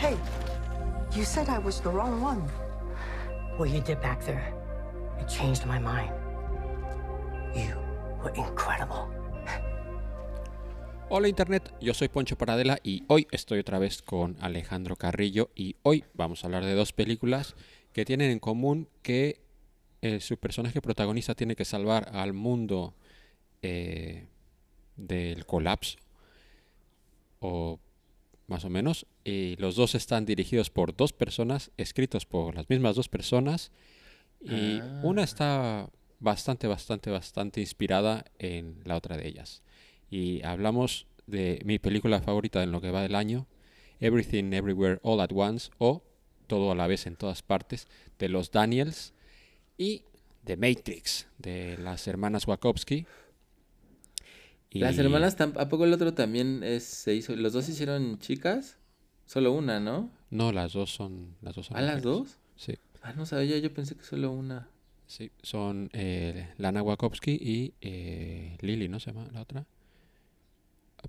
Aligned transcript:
Hey, 0.00 0.16
you 1.14 1.26
said 1.26 1.50
I 1.50 1.58
was 1.58 1.82
the 1.82 1.90
wrong 1.90 2.22
one. 2.22 2.40
What 3.58 3.68
you 3.68 3.82
did 3.82 4.00
back 4.00 4.24
there, 4.24 4.54
it 5.20 5.28
changed 5.28 5.66
my 5.66 5.78
mind. 5.78 6.10
You 7.54 7.76
were 8.24 8.32
incredible. 8.34 9.10
Hola 11.10 11.28
Internet, 11.28 11.74
yo 11.82 11.92
soy 11.92 12.08
Poncho 12.08 12.38
Paradela 12.38 12.78
y 12.82 13.04
hoy 13.08 13.28
estoy 13.30 13.58
otra 13.58 13.78
vez 13.78 14.00
con 14.00 14.38
Alejandro 14.40 14.96
Carrillo 14.96 15.50
y 15.54 15.76
hoy 15.82 16.04
vamos 16.14 16.42
a 16.42 16.46
hablar 16.46 16.64
de 16.64 16.72
dos 16.72 16.94
películas 16.94 17.54
que 17.92 18.06
tienen 18.06 18.30
en 18.30 18.38
común 18.38 18.88
que 19.02 19.38
eh, 20.00 20.20
su 20.20 20.38
personaje 20.38 20.80
protagonista 20.80 21.34
tiene 21.34 21.56
que 21.56 21.66
salvar 21.66 22.08
al 22.14 22.32
mundo 22.32 22.94
eh, 23.60 24.28
del 24.96 25.44
colapso 25.44 25.98
o 27.40 27.78
más 28.50 28.64
o 28.64 28.70
menos 28.70 29.06
y 29.24 29.56
los 29.56 29.76
dos 29.76 29.94
están 29.94 30.26
dirigidos 30.26 30.68
por 30.70 30.94
dos 30.94 31.12
personas, 31.12 31.70
escritos 31.76 32.26
por 32.26 32.54
las 32.54 32.68
mismas 32.68 32.96
dos 32.96 33.08
personas 33.08 33.70
y 34.42 34.80
Ah. 34.80 35.00
una 35.02 35.22
está 35.22 35.88
bastante, 36.18 36.66
bastante, 36.66 37.10
bastante 37.10 37.60
inspirada 37.60 38.26
en 38.38 38.80
la 38.84 38.96
otra 38.96 39.16
de 39.16 39.26
ellas 39.28 39.62
y 40.10 40.42
hablamos 40.44 41.06
de 41.26 41.60
mi 41.64 41.78
película 41.78 42.20
favorita 42.20 42.62
en 42.62 42.72
lo 42.72 42.80
que 42.80 42.90
va 42.90 43.02
del 43.02 43.14
año, 43.14 43.46
Everything 44.00 44.52
Everywhere 44.52 44.98
All 45.02 45.20
at 45.20 45.30
Once 45.32 45.70
o 45.78 46.02
Todo 46.46 46.72
a 46.72 46.74
la 46.74 46.88
vez 46.88 47.06
en 47.06 47.14
todas 47.14 47.42
partes, 47.42 47.86
de 48.18 48.28
los 48.28 48.50
Daniels 48.50 49.14
y 49.78 50.02
The 50.44 50.56
Matrix, 50.56 51.28
de 51.38 51.78
las 51.78 52.08
hermanas 52.08 52.48
Wachowski. 52.48 53.06
Y- 54.70 54.78
Las 54.80 54.98
hermanas, 54.98 55.36
¿a 55.40 55.68
poco 55.68 55.84
el 55.84 55.92
otro 55.92 56.14
también 56.14 56.62
es, 56.62 56.84
se 56.84 57.14
hizo? 57.14 57.34
¿Los 57.36 57.52
dos 57.52 57.68
hicieron 57.68 58.18
chicas? 58.18 58.76
Solo 59.26 59.52
una, 59.52 59.80
¿no? 59.80 60.10
No, 60.30 60.52
las 60.52 60.72
dos 60.72 60.90
son... 60.92 61.34
Las 61.42 61.54
dos 61.56 61.66
son 61.66 61.76
¿A 61.76 61.80
las 61.82 62.02
dos? 62.02 62.36
Sí, 62.56 62.74
Ah, 63.02 63.12
no 63.14 63.24
sabía, 63.26 63.58
yo 63.58 63.72
pensé 63.72 63.96
que 63.96 64.04
solo 64.04 64.30
una. 64.30 64.68
sí. 65.06 65.30
Son 65.42 65.88
eh, 65.92 66.48
Lana 66.58 66.82
Wachowski 66.82 67.32
y 67.32 67.72
eh, 67.80 68.56
Lily, 68.60 68.88
¿no 68.88 69.00
se 69.00 69.12
llama 69.12 69.26
la 69.32 69.40
otra? 69.42 69.64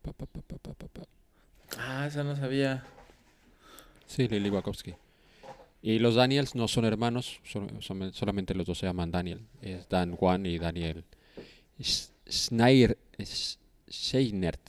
Pa, 0.02 0.14
pa, 0.14 0.25
pa, 0.25 0.42
pa. 0.42 1.03
Ah, 1.78 2.08
esa 2.08 2.23
no 2.23 2.36
sabía. 2.36 2.84
Sí, 4.08 4.28
Lily 4.28 4.50
Wachowski. 4.50 4.94
Y 5.81 6.00
los 6.00 6.16
Daniels 6.16 6.56
no 6.56 6.68
son 6.68 6.86
hermanos, 6.86 7.40
son- 7.44 7.81
son- 7.81 8.14
solamente 8.14 8.53
los 8.56 8.66
dos 8.66 8.78
se 8.78 8.86
llaman 8.86 9.12
Daniel. 9.12 9.42
Es 9.62 9.88
Dan 9.90 10.16
Juan 10.16 10.46
y 10.46 10.58
Daniel 10.59 11.03
Sch- 11.80 12.12
Schneier, 12.30 12.98
Sch- 13.11 13.11
Scheinert. 13.25 14.61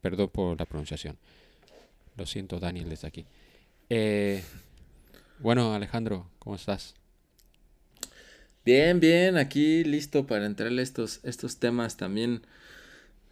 Perdón 0.00 0.28
por 0.28 0.58
la 0.58 0.66
pronunciación. 0.66 1.16
Lo 2.16 2.26
siento, 2.26 2.58
Daniel, 2.58 2.88
desde 2.88 3.08
aquí. 3.08 3.26
Eh, 3.90 4.42
bueno, 5.38 5.74
Alejandro, 5.74 6.30
¿cómo 6.38 6.56
estás? 6.56 6.94
Bien, 8.64 8.98
bien, 8.98 9.36
aquí 9.36 9.84
listo 9.84 10.26
para 10.26 10.46
entrarle 10.46 10.82
estos, 10.82 11.20
estos 11.22 11.58
temas 11.58 11.96
también. 11.96 12.42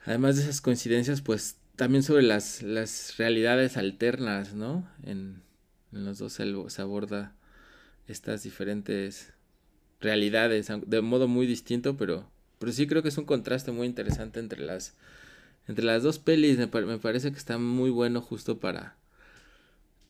Además 0.04 0.36
de 0.36 0.42
esas 0.42 0.60
coincidencias, 0.60 1.22
pues 1.22 1.56
también 1.76 2.02
sobre 2.02 2.22
las, 2.22 2.62
las 2.62 3.16
realidades 3.16 3.76
alternas, 3.76 4.54
¿no? 4.54 4.88
En, 5.02 5.42
los 5.90 6.18
dos 6.18 6.32
se, 6.32 6.44
se 6.68 6.82
aborda 6.82 7.34
estas 8.06 8.42
diferentes 8.42 9.32
realidades, 10.00 10.68
de 10.86 11.00
modo 11.00 11.28
muy 11.28 11.46
distinto, 11.46 11.96
pero, 11.96 12.28
pero 12.64 12.72
sí 12.72 12.86
creo 12.86 13.02
que 13.02 13.08
es 13.10 13.18
un 13.18 13.26
contraste 13.26 13.72
muy 13.72 13.86
interesante 13.86 14.40
entre 14.40 14.60
las, 14.62 14.94
entre 15.68 15.84
las 15.84 16.02
dos 16.02 16.18
pelis. 16.18 16.58
Me, 16.58 16.66
me 16.86 16.98
parece 16.98 17.30
que 17.32 17.38
está 17.38 17.58
muy 17.58 17.90
bueno 17.90 18.22
justo 18.22 18.58
para, 18.58 18.96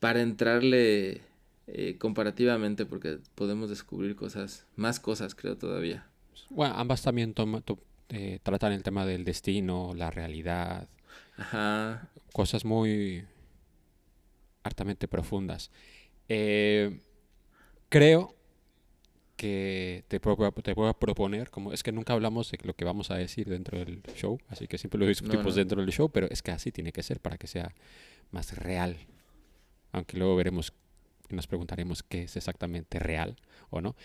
para 0.00 0.20
entrarle 0.20 1.22
eh, 1.66 1.96
comparativamente, 1.98 2.86
porque 2.86 3.18
podemos 3.34 3.70
descubrir 3.70 4.16
cosas, 4.16 4.66
más 4.76 5.00
cosas 5.00 5.34
creo 5.34 5.56
todavía. 5.56 6.06
Bueno, 6.50 6.74
ambas 6.76 7.02
también 7.02 7.34
toma- 7.34 7.60
to- 7.60 7.78
eh, 8.10 8.38
tratan 8.42 8.72
el 8.72 8.82
tema 8.82 9.06
del 9.06 9.24
destino, 9.24 9.92
la 9.96 10.10
realidad, 10.10 10.88
Ajá. 11.36 12.08
cosas 12.32 12.64
muy 12.64 13.24
hartamente 14.62 15.08
profundas. 15.08 15.70
Eh, 16.28 17.00
creo 17.88 18.33
que 19.36 20.04
te 20.08 20.20
puedo, 20.20 20.52
te 20.52 20.74
puedo 20.74 20.92
proponer, 20.94 21.50
como 21.50 21.72
es 21.72 21.82
que 21.82 21.92
nunca 21.92 22.12
hablamos 22.12 22.50
de 22.50 22.58
lo 22.62 22.74
que 22.74 22.84
vamos 22.84 23.10
a 23.10 23.16
decir 23.16 23.48
dentro 23.48 23.78
del 23.78 24.02
show, 24.14 24.38
así 24.48 24.66
que 24.66 24.78
siempre 24.78 24.98
lo 25.00 25.06
discutimos 25.06 25.46
no. 25.46 25.52
dentro 25.54 25.80
del 25.80 25.90
show, 25.90 26.08
pero 26.10 26.28
es 26.30 26.42
que 26.42 26.52
así 26.52 26.72
tiene 26.72 26.92
que 26.92 27.02
ser 27.02 27.20
para 27.20 27.36
que 27.36 27.46
sea 27.46 27.74
más 28.30 28.56
real. 28.56 28.96
Aunque 29.92 30.16
luego 30.16 30.36
veremos 30.36 30.72
y 31.28 31.34
nos 31.34 31.46
preguntaremos 31.46 32.02
qué 32.02 32.24
es 32.24 32.36
exactamente 32.36 32.98
real 32.98 33.36
o 33.70 33.80
no. 33.80 33.96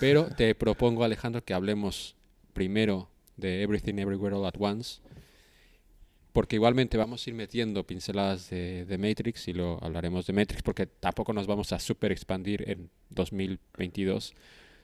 Pero 0.00 0.28
te 0.28 0.54
propongo, 0.54 1.04
Alejandro, 1.04 1.44
que 1.44 1.54
hablemos 1.54 2.16
primero 2.52 3.08
de 3.36 3.62
Everything 3.62 3.98
Everywhere 3.98 4.36
All 4.36 4.46
at 4.46 4.54
Once 4.58 5.00
porque 6.32 6.56
igualmente 6.56 6.96
vamos 6.96 7.26
a 7.26 7.30
ir 7.30 7.34
metiendo 7.34 7.84
pinceladas 7.84 8.50
de, 8.50 8.84
de 8.84 8.98
Matrix 8.98 9.48
y 9.48 9.54
lo 9.54 9.82
hablaremos 9.82 10.24
de 10.26 10.32
Matrix 10.32 10.62
porque 10.62 10.86
tampoco 10.86 11.32
nos 11.32 11.48
vamos 11.48 11.72
a 11.72 11.80
super 11.80 12.12
expandir 12.12 12.68
en 12.70 12.90
2022 13.10 14.34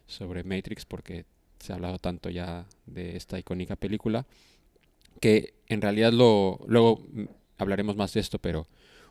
sobre 0.07 0.45
Matrix 0.45 0.85
porque 0.85 1.25
se 1.59 1.73
ha 1.73 1.77
hablado 1.77 1.99
tanto 1.99 2.31
ya 2.31 2.67
de 2.87 3.17
esta 3.17 3.39
icónica 3.39 3.77
película 3.77 4.27
que 5.21 5.55
en 5.69 5.81
realidad 5.81 6.13
lo 6.13 6.61
luego 6.67 7.07
hablaremos 7.59 7.97
más 7.97 8.13
de 8.13 8.21
esto 8.21 8.39
pero 8.39 8.67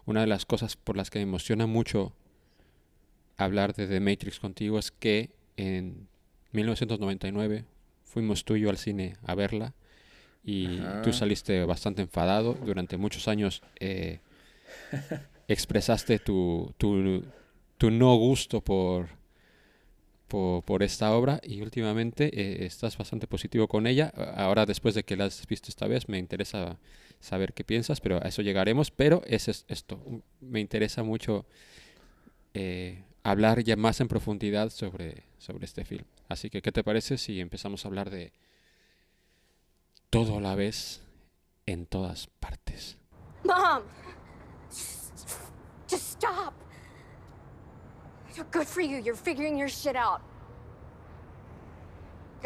una 0.06 0.22
de 0.22 0.28
las 0.28 0.46
cosas 0.46 0.76
por 0.76 0.98
las 0.98 1.10
que 1.10 1.20
me 1.20 1.24
emociona 1.24 1.66
mucho 1.66 2.14
hablar 3.38 3.74
de 3.74 3.88
The 3.88 4.00
Matrix 4.00 4.40
contigo 4.40 4.80
es 4.80 4.92
que 4.92 5.32
en 5.58 6.08
1999 6.52 7.66
fuimos 8.04 8.46
tú 8.46 8.56
y 8.56 8.62
yo 8.62 8.70
al 8.70 8.78
cine 8.78 9.18
a 9.24 9.36
verla 9.36 9.74
y 10.44 10.80
tú 11.04 11.14
saliste 11.14 11.64
bastante 11.64 12.02
enfadado. 12.02 12.54
Durante 12.54 12.98
muchos 12.98 13.28
años 13.28 13.62
eh, 13.80 14.20
expresaste 15.48 16.20
tu, 16.20 16.74
tu, 16.78 17.24
tu 17.78 17.92
no 17.92 18.16
gusto 18.16 18.62
por, 18.62 19.08
por, 20.34 20.64
por 20.64 20.82
esta 20.82 21.16
obra 21.16 21.40
y 21.44 21.62
últimamente 21.62 22.26
eh, 22.34 22.66
estás 22.66 22.98
bastante 22.98 23.28
positivo 23.28 23.68
con 23.68 23.86
ella. 23.86 24.12
Ahora, 24.36 24.66
después 24.66 24.96
de 24.96 25.04
que 25.04 25.16
la 25.16 25.26
has 25.26 25.46
visto 25.46 25.70
esta 25.70 25.86
vez, 25.86 26.10
me 26.10 26.18
interesa 26.18 26.80
saber 27.20 27.54
qué 27.54 27.64
piensas, 27.64 28.02
pero 28.02 28.18
a 28.18 28.28
eso 28.28 28.42
llegaremos. 28.42 28.90
Pero 28.90 29.22
ese 29.28 29.52
es 29.52 29.64
esto. 29.68 30.00
Me 30.42 30.60
interesa 30.60 31.04
mucho 31.04 31.46
eh, 32.56 33.04
hablar 33.22 33.64
ya 33.64 33.76
más 33.76 34.02
en 34.02 34.08
profundidad 34.08 34.72
sobre, 34.72 35.22
sobre 35.38 35.66
este 35.66 35.86
film. 35.86 36.06
Así 36.28 36.50
que, 36.50 36.64
¿qué 36.64 36.72
te 36.72 36.84
parece 36.84 37.20
si 37.20 37.40
empezamos 37.40 37.86
a 37.86 37.90
hablar 37.90 38.10
de 38.10 38.34
todo 40.10 40.40
a 40.40 40.42
la 40.42 40.56
vez 40.56 41.04
en 41.68 41.86
todas 41.86 42.26
partes? 42.40 42.98
Mom! 43.44 43.84
Just, 44.72 45.30
just 45.88 46.14
stop! 46.14 46.56
You're 48.36 48.46
good 48.52 48.68
for 48.68 48.82
you. 48.82 48.98
You're 48.98 49.16
figuring 49.16 49.58
your 49.58 49.70
shit 49.70 49.96
out. 49.96 50.22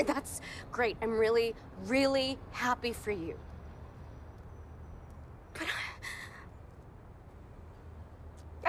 That's 0.06 0.42
great. 0.72 0.98
I'm 1.02 1.18
really, 1.18 1.56
really 1.86 2.38
happy 2.52 2.94
for 2.94 3.12
you. 3.12 3.36
But 5.54 5.64
I- 5.64 5.72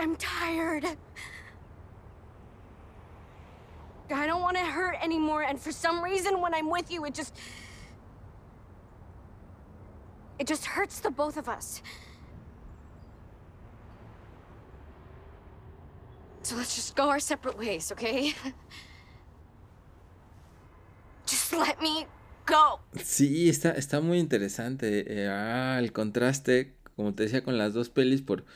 I'm 0.02 0.16
tired. 0.16 0.86
I 4.10 4.26
don't 4.26 4.40
want 4.40 4.56
to 4.56 4.64
hurt 4.64 4.96
anymore, 5.02 5.42
and 5.42 5.60
for 5.60 5.70
some 5.70 6.02
reason, 6.02 6.40
when 6.40 6.54
I'm 6.54 6.70
with 6.70 6.90
you, 6.90 7.04
it 7.04 7.14
just. 7.14 7.36
It 10.38 10.46
just 10.46 10.64
hurts 10.64 11.00
the 11.00 11.10
both 11.10 11.36
of 11.36 11.48
us. 11.48 11.82
So 16.48 16.56
let's 16.56 16.74
just 16.74 16.96
go 16.96 17.10
our 17.10 17.20
separate 17.20 17.58
ways, 17.58 17.92
okay? 17.92 18.32
Just 21.26 21.52
let 21.52 21.78
me 21.78 22.06
go. 22.46 22.80
Sí, 23.04 23.50
está, 23.50 23.72
está 23.72 24.00
muy 24.00 24.18
interesante. 24.18 25.04
eh, 25.08 25.28
ah, 25.28 25.78
el 25.78 25.92
contraste, 25.92 26.72
como 26.96 27.12
te 27.12 27.24
decía, 27.24 27.44
con 27.44 27.58
las 27.58 27.74
dos 27.74 27.90
pelis, 27.90 28.22
por, 28.22 28.46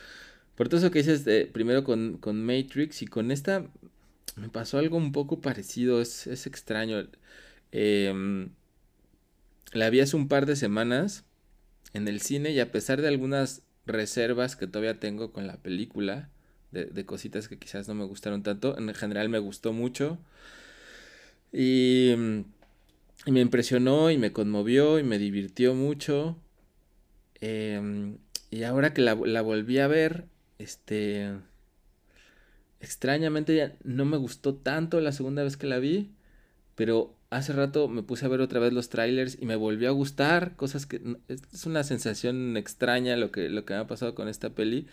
por 0.54 0.70
todo 0.70 0.78
eso 0.78 0.90
que 0.90 1.00
dices, 1.00 1.26
primero 1.52 1.84
con, 1.84 2.16
con 2.16 2.42
Matrix 2.42 3.02
y 3.02 3.06
con 3.06 3.30
esta, 3.30 3.66
me 4.36 4.48
pasó 4.48 4.78
algo 4.78 4.96
un 4.96 5.12
poco 5.12 5.42
parecido, 5.42 6.00
es, 6.00 6.26
es 6.26 6.46
extraño. 6.46 7.06
Em, 7.72 8.48
la 9.74 9.90
vi 9.90 10.00
hace 10.00 10.16
un 10.16 10.28
par 10.28 10.46
de 10.46 10.56
semanas 10.56 11.26
en 11.92 12.08
el 12.08 12.22
cine 12.22 12.52
y 12.52 12.60
a 12.60 12.72
pesar 12.72 13.02
de 13.02 13.08
algunas 13.08 13.60
reservas 13.84 14.56
que 14.56 14.66
todavía 14.66 14.98
tengo 14.98 15.30
con 15.30 15.46
la 15.46 15.58
película, 15.58 16.30
de, 16.72 16.86
de 16.86 17.06
cositas 17.06 17.48
que 17.48 17.58
quizás 17.58 17.88
no 17.88 17.94
me 17.94 18.04
gustaron 18.04 18.42
tanto, 18.42 18.76
en 18.78 18.92
general 18.94 19.28
me 19.28 19.38
gustó 19.38 19.72
mucho. 19.72 20.18
Y, 21.52 22.12
y 23.26 23.30
me 23.32 23.40
impresionó 23.40 24.10
y 24.10 24.18
me 24.18 24.32
conmovió 24.32 24.98
y 24.98 25.02
me 25.04 25.18
divirtió 25.18 25.74
mucho. 25.74 26.36
Em, 27.40 28.18
y 28.50 28.62
ahora 28.64 28.94
que 28.94 29.02
la, 29.02 29.14
la 29.14 29.42
volví 29.42 29.78
a 29.78 29.88
ver, 29.88 30.26
este... 30.58 31.32
extrañamente 32.80 33.54
ya 33.54 33.76
no 33.84 34.04
me 34.04 34.16
gustó 34.16 34.54
tanto 34.54 35.00
la 35.00 35.12
segunda 35.12 35.42
vez 35.42 35.56
que 35.56 35.66
la 35.66 35.78
vi, 35.78 36.10
pero 36.74 37.14
hace 37.30 37.52
rato 37.52 37.88
me 37.88 38.02
puse 38.02 38.26
a 38.26 38.28
ver 38.28 38.40
otra 38.40 38.60
vez 38.60 38.72
los 38.72 38.88
trailers 38.88 39.38
y 39.40 39.46
me 39.46 39.56
volvió 39.56 39.88
a 39.88 39.92
gustar, 39.92 40.56
cosas 40.56 40.86
que 40.86 41.00
es 41.28 41.66
una 41.66 41.84
sensación 41.84 42.56
extraña 42.56 43.16
lo 43.16 43.30
que, 43.30 43.48
lo 43.48 43.64
que 43.64 43.74
me 43.74 43.80
ha 43.80 43.86
pasado 43.86 44.14
con 44.14 44.28
esta 44.28 44.50
peli. 44.50 44.86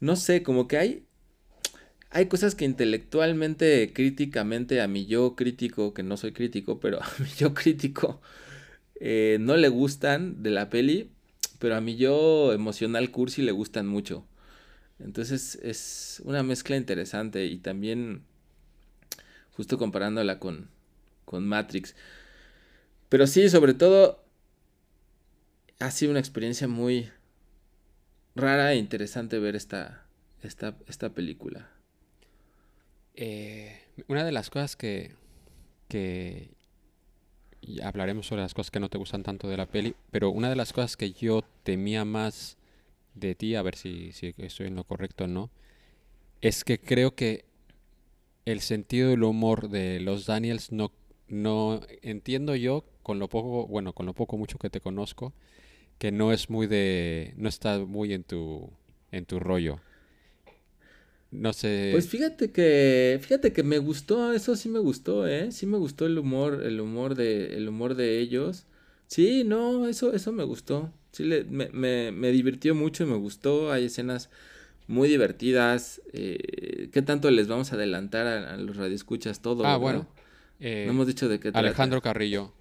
No 0.00 0.16
sé, 0.16 0.42
como 0.42 0.66
que 0.66 0.78
hay, 0.78 1.06
hay 2.10 2.26
cosas 2.26 2.54
que 2.54 2.64
intelectualmente, 2.64 3.92
críticamente, 3.92 4.80
a 4.80 4.88
mi 4.88 5.06
yo 5.06 5.36
crítico, 5.36 5.94
que 5.94 6.02
no 6.02 6.16
soy 6.16 6.32
crítico, 6.32 6.80
pero 6.80 7.02
a 7.02 7.08
mi 7.18 7.28
yo 7.38 7.54
crítico, 7.54 8.20
eh, 8.98 9.38
no 9.40 9.56
le 9.56 9.68
gustan 9.68 10.42
de 10.42 10.50
la 10.50 10.70
peli, 10.70 11.10
pero 11.58 11.76
a 11.76 11.80
mi 11.80 11.96
yo 11.96 12.52
emocional 12.52 13.10
cursi 13.10 13.42
le 13.42 13.52
gustan 13.52 13.86
mucho. 13.86 14.26
Entonces 14.98 15.56
es 15.62 16.20
una 16.24 16.42
mezcla 16.42 16.76
interesante 16.76 17.46
y 17.46 17.58
también 17.58 18.22
justo 19.52 19.78
comparándola 19.78 20.38
con, 20.38 20.68
con 21.24 21.46
Matrix. 21.46 21.94
Pero 23.08 23.26
sí, 23.26 23.48
sobre 23.48 23.74
todo 23.74 24.24
ha 25.78 25.90
sido 25.90 26.10
una 26.10 26.20
experiencia 26.20 26.68
muy 26.68 27.10
rara 28.40 28.72
e 28.72 28.76
interesante 28.76 29.38
ver 29.38 29.56
esta, 29.56 30.06
esta, 30.42 30.76
esta 30.88 31.10
película. 31.10 31.70
Eh, 33.14 33.80
una 34.08 34.24
de 34.24 34.32
las 34.32 34.50
cosas 34.50 34.76
que, 34.76 35.14
que 35.88 36.50
hablaremos 37.82 38.26
sobre 38.26 38.42
las 38.42 38.54
cosas 38.54 38.70
que 38.70 38.80
no 38.80 38.88
te 38.88 38.98
gustan 38.98 39.22
tanto 39.22 39.48
de 39.48 39.56
la 39.56 39.66
peli, 39.66 39.94
pero 40.10 40.30
una 40.30 40.48
de 40.48 40.56
las 40.56 40.72
cosas 40.72 40.96
que 40.96 41.12
yo 41.12 41.42
temía 41.62 42.04
más 42.04 42.56
de 43.14 43.34
ti, 43.34 43.54
a 43.54 43.62
ver 43.62 43.76
si, 43.76 44.12
si 44.12 44.34
estoy 44.38 44.68
en 44.68 44.76
lo 44.76 44.84
correcto 44.84 45.24
o 45.24 45.26
no, 45.26 45.50
es 46.40 46.64
que 46.64 46.78
creo 46.78 47.14
que 47.14 47.44
el 48.46 48.60
sentido 48.60 49.10
del 49.10 49.22
humor 49.22 49.68
de 49.68 50.00
los 50.00 50.26
Daniels 50.26 50.72
no, 50.72 50.92
no 51.28 51.80
entiendo 52.02 52.56
yo 52.56 52.84
con 53.02 53.18
lo 53.18 53.28
poco, 53.28 53.66
bueno, 53.66 53.92
con 53.92 54.06
lo 54.06 54.14
poco 54.14 54.36
mucho 54.36 54.58
que 54.58 54.70
te 54.70 54.80
conozco, 54.80 55.32
que 56.00 56.12
no 56.12 56.32
es 56.32 56.50
muy 56.50 56.66
de, 56.68 57.34
no 57.38 57.48
está 57.48 57.78
muy 57.80 58.14
en 58.14 58.24
tu, 58.24 58.70
en 59.12 59.26
tu 59.26 59.40
rollo. 59.40 59.80
No 61.32 61.52
sé. 61.52 61.70
Pues 61.90 62.08
fíjate 62.08 62.52
que, 62.52 63.18
fíjate 63.20 63.52
que 63.52 63.62
me 63.64 63.78
gustó, 63.78 64.32
eso 64.32 64.54
sí 64.56 64.68
me 64.68 64.78
gustó, 64.78 65.26
¿eh? 65.26 65.50
Sí 65.50 65.66
me 65.66 65.76
gustó 65.78 66.06
el 66.06 66.18
humor, 66.18 66.62
el 66.64 66.80
humor 66.80 67.16
de, 67.16 67.56
el 67.56 67.68
humor 67.68 67.96
de 67.96 68.18
ellos. 68.20 68.66
Sí, 69.08 69.42
no, 69.44 69.86
eso, 69.88 70.12
eso 70.12 70.30
me 70.32 70.44
gustó. 70.44 70.92
Sí, 71.12 71.24
le- 71.24 71.44
me, 71.44 71.68
me, 71.70 72.12
me 72.12 72.30
divirtió 72.30 72.74
mucho 72.76 73.02
y 73.04 73.06
me 73.06 73.16
gustó. 73.16 73.72
Hay 73.72 73.86
escenas 73.86 74.30
muy 74.88 75.08
divertidas. 75.08 76.00
Eh, 76.12 76.90
¿qué 76.92 77.02
tanto 77.02 77.30
les 77.30 77.48
vamos 77.48 77.72
a 77.72 77.76
adelantar 77.76 78.26
a, 78.28 78.54
a 78.54 78.56
los 78.56 78.76
radioescuchas 78.76 79.40
todo? 79.42 79.64
ah, 79.64 79.76
verdad? 79.78 79.80
bueno. 79.80 80.06
eh, 80.60 80.84
No 80.86 80.92
hemos 80.92 81.06
dicho 81.08 81.28
de 81.28 81.40
qué 81.40 81.50
trata. 81.52 81.58
Alejandro 81.60 82.00
Carrillo 82.02 82.52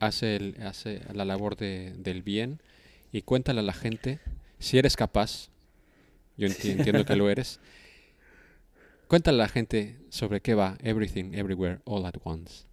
hace, 0.00 0.36
el- 0.36 0.56
hace 0.62 1.02
la 1.14 1.24
labor 1.24 1.56
de- 1.56 1.94
del 1.96 2.22
bien 2.22 2.60
y 3.12 3.22
cuéntale 3.22 3.60
a 3.60 3.62
la 3.62 3.72
gente, 3.72 4.18
si 4.58 4.78
eres 4.78 4.96
capaz, 4.96 5.48
yo 6.36 6.48
enti- 6.48 6.70
entiendo 6.76 7.04
que 7.04 7.16
lo 7.16 7.30
eres, 7.30 7.60
cuéntale 9.06 9.36
a 9.36 9.46
la 9.46 9.48
gente 9.48 9.96
sobre 10.08 10.40
qué 10.40 10.54
va 10.54 10.76
Everything, 10.82 11.34
Everywhere, 11.34 11.78
All 11.84 12.04
at 12.06 12.14
Once. 12.24 12.64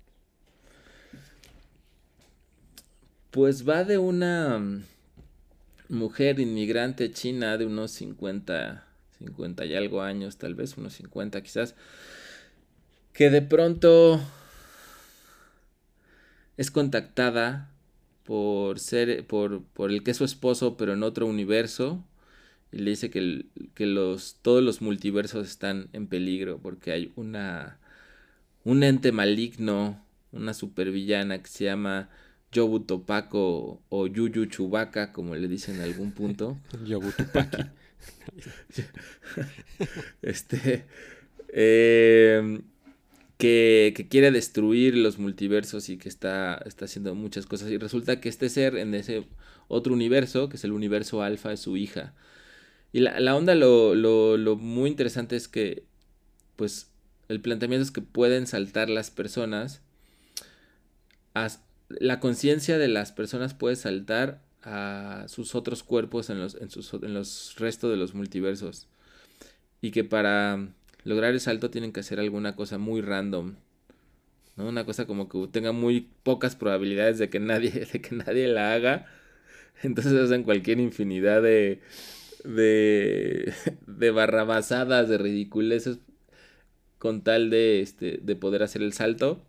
Pues 3.32 3.68
va 3.68 3.84
de 3.84 3.98
una 3.98 4.58
mm, 4.58 4.84
mujer 5.90 6.40
inmigrante 6.40 7.12
china 7.12 7.58
de 7.58 7.66
unos 7.66 7.92
50, 7.92 8.86
50 9.20 9.66
y 9.66 9.76
algo 9.76 10.02
años, 10.02 10.38
tal 10.38 10.56
vez 10.56 10.78
unos 10.78 10.94
50 10.94 11.42
quizás, 11.42 11.76
que 13.14 13.30
de 13.30 13.42
pronto 13.42 14.20
es 16.58 16.72
contactada 16.72 17.72
por 18.24 18.80
ser, 18.80 19.26
por, 19.26 19.64
por 19.64 19.92
el 19.92 20.04
que 20.04 20.12
es 20.12 20.18
su 20.18 20.26
esposo, 20.26 20.76
pero 20.76 20.94
en 20.94 21.04
otro 21.04 21.26
universo, 21.26 22.04
y 22.72 22.80
le 22.80 22.92
dice 22.92 23.10
que, 23.10 23.46
que 23.74 23.86
los, 23.86 24.38
todos 24.42 24.62
los 24.64 24.82
multiversos 24.82 25.48
están 25.48 25.90
en 25.94 26.08
peligro 26.08 26.60
porque 26.62 26.92
hay 26.92 27.14
una, 27.16 27.80
un 28.66 28.84
ente 28.84 29.12
maligno, 29.12 30.04
una 30.32 30.54
supervillana 30.54 31.42
que 31.42 31.48
se 31.48 31.64
llama 31.66 32.10
Yobu 32.52 32.82
Topako 32.82 33.82
o 33.90 34.08
Yuyu 34.08 34.46
Chubaka, 34.48 35.14
como 35.14 35.36
le 35.36 35.48
dicen 35.48 35.76
en 35.76 35.82
algún 35.82 36.12
punto. 36.12 36.58
Yobu 36.86 37.12
Tupaki. 37.12 37.64
este. 40.22 40.86
em, 41.50 42.62
que, 43.38 43.94
que 43.96 44.08
quiere 44.08 44.32
destruir 44.32 44.96
los 44.98 45.20
multiversos 45.20 45.90
y 45.90 45.98
que 45.98 46.10
está, 46.10 46.56
está 46.66 46.86
haciendo 46.86 47.14
muchas 47.16 47.46
cosas. 47.46 47.70
Y 47.70 47.78
resulta 47.78 48.20
que 48.20 48.30
este 48.30 48.50
ser 48.50 48.76
en 48.78 48.94
ese 48.94 49.28
otro 49.68 49.94
universo, 49.94 50.50
que 50.50 50.58
es 50.58 50.64
el 50.64 50.72
universo 50.72 51.22
alfa, 51.22 51.54
es 51.54 51.60
su 51.60 51.78
hija. 51.78 52.14
Y 52.94 53.02
la, 53.02 53.20
la 53.20 53.36
onda, 53.36 53.54
lo, 53.54 53.96
lo, 53.96 54.38
lo 54.38 54.56
muy 54.56 54.90
interesante 54.90 55.36
es 55.36 55.48
que, 55.48 55.84
pues, 56.56 56.90
el 57.28 57.42
planteamiento 57.42 57.84
es 57.84 57.92
que 57.92 58.02
pueden 58.02 58.48
saltar 58.48 58.90
las 58.90 59.12
personas. 59.12 59.82
as- 61.34 61.62
la 61.90 62.20
conciencia 62.20 62.78
de 62.78 62.88
las 62.88 63.12
personas 63.12 63.54
puede 63.54 63.76
saltar 63.76 64.42
a 64.64 65.26
sus 65.28 65.56
otros 65.56 65.84
cuerpos 65.84 66.30
en 66.30 66.40
los, 66.40 66.56
en 66.56 66.70
sus, 66.70 66.94
en 66.94 67.14
los 67.14 67.56
restos 67.58 67.92
de 67.92 67.98
los 67.98 68.14
multiversos. 68.14 68.88
Y 69.82 69.92
que 69.92 70.04
para 70.04 70.70
lograr 71.04 71.34
el 71.34 71.40
salto 71.40 71.70
tienen 71.70 71.92
que 71.92 72.02
hacer 72.02 72.20
alguna 72.20 72.56
cosa 72.56 72.78
muy 72.78 73.02
random. 73.02 73.56
¿no? 74.56 74.68
Una 74.68 74.86
cosa 74.86 75.06
como 75.06 75.30
que 75.30 75.48
tenga 75.52 75.72
muy 75.72 76.10
pocas 76.24 76.56
probabilidades 76.56 77.18
de 77.20 77.30
que 77.30 77.40
nadie, 77.40 77.72
de 77.94 78.02
que 78.02 78.16
nadie 78.16 78.48
la 78.48 78.74
haga. 78.74 79.08
Entonces 79.84 80.14
hacen 80.14 80.44
cualquier 80.44 80.80
infinidad 80.80 81.42
de, 81.42 81.82
de, 82.44 83.54
de 83.88 84.12
barrabasadas, 84.12 85.10
de 85.10 85.18
ridiculeces 85.18 86.00
con 86.98 87.22
tal 87.24 87.50
de, 87.50 87.82
este, 87.82 88.20
de 88.22 88.36
poder 88.36 88.64
hacer 88.64 88.82
el 88.82 88.94
salto. 88.94 89.44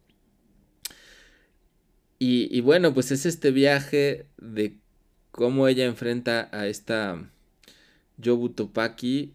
Y, 2.19 2.49
y 2.57 2.61
bueno, 2.61 2.95
pues 2.95 3.11
es 3.13 3.27
este 3.27 3.51
viaje 3.53 4.27
de 4.39 4.77
cómo 5.31 5.69
ella 5.69 5.85
enfrenta 5.85 6.49
a 6.53 6.67
esta 6.67 7.31
Yobu 8.19 8.51
Topaki 8.51 9.35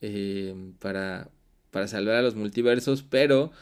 eh, 0.00 0.54
para, 0.78 1.30
para 1.78 1.86
salvar 1.86 2.16
a 2.16 2.22
los 2.22 2.34
multiversos, 2.34 3.04
pero 3.04 3.52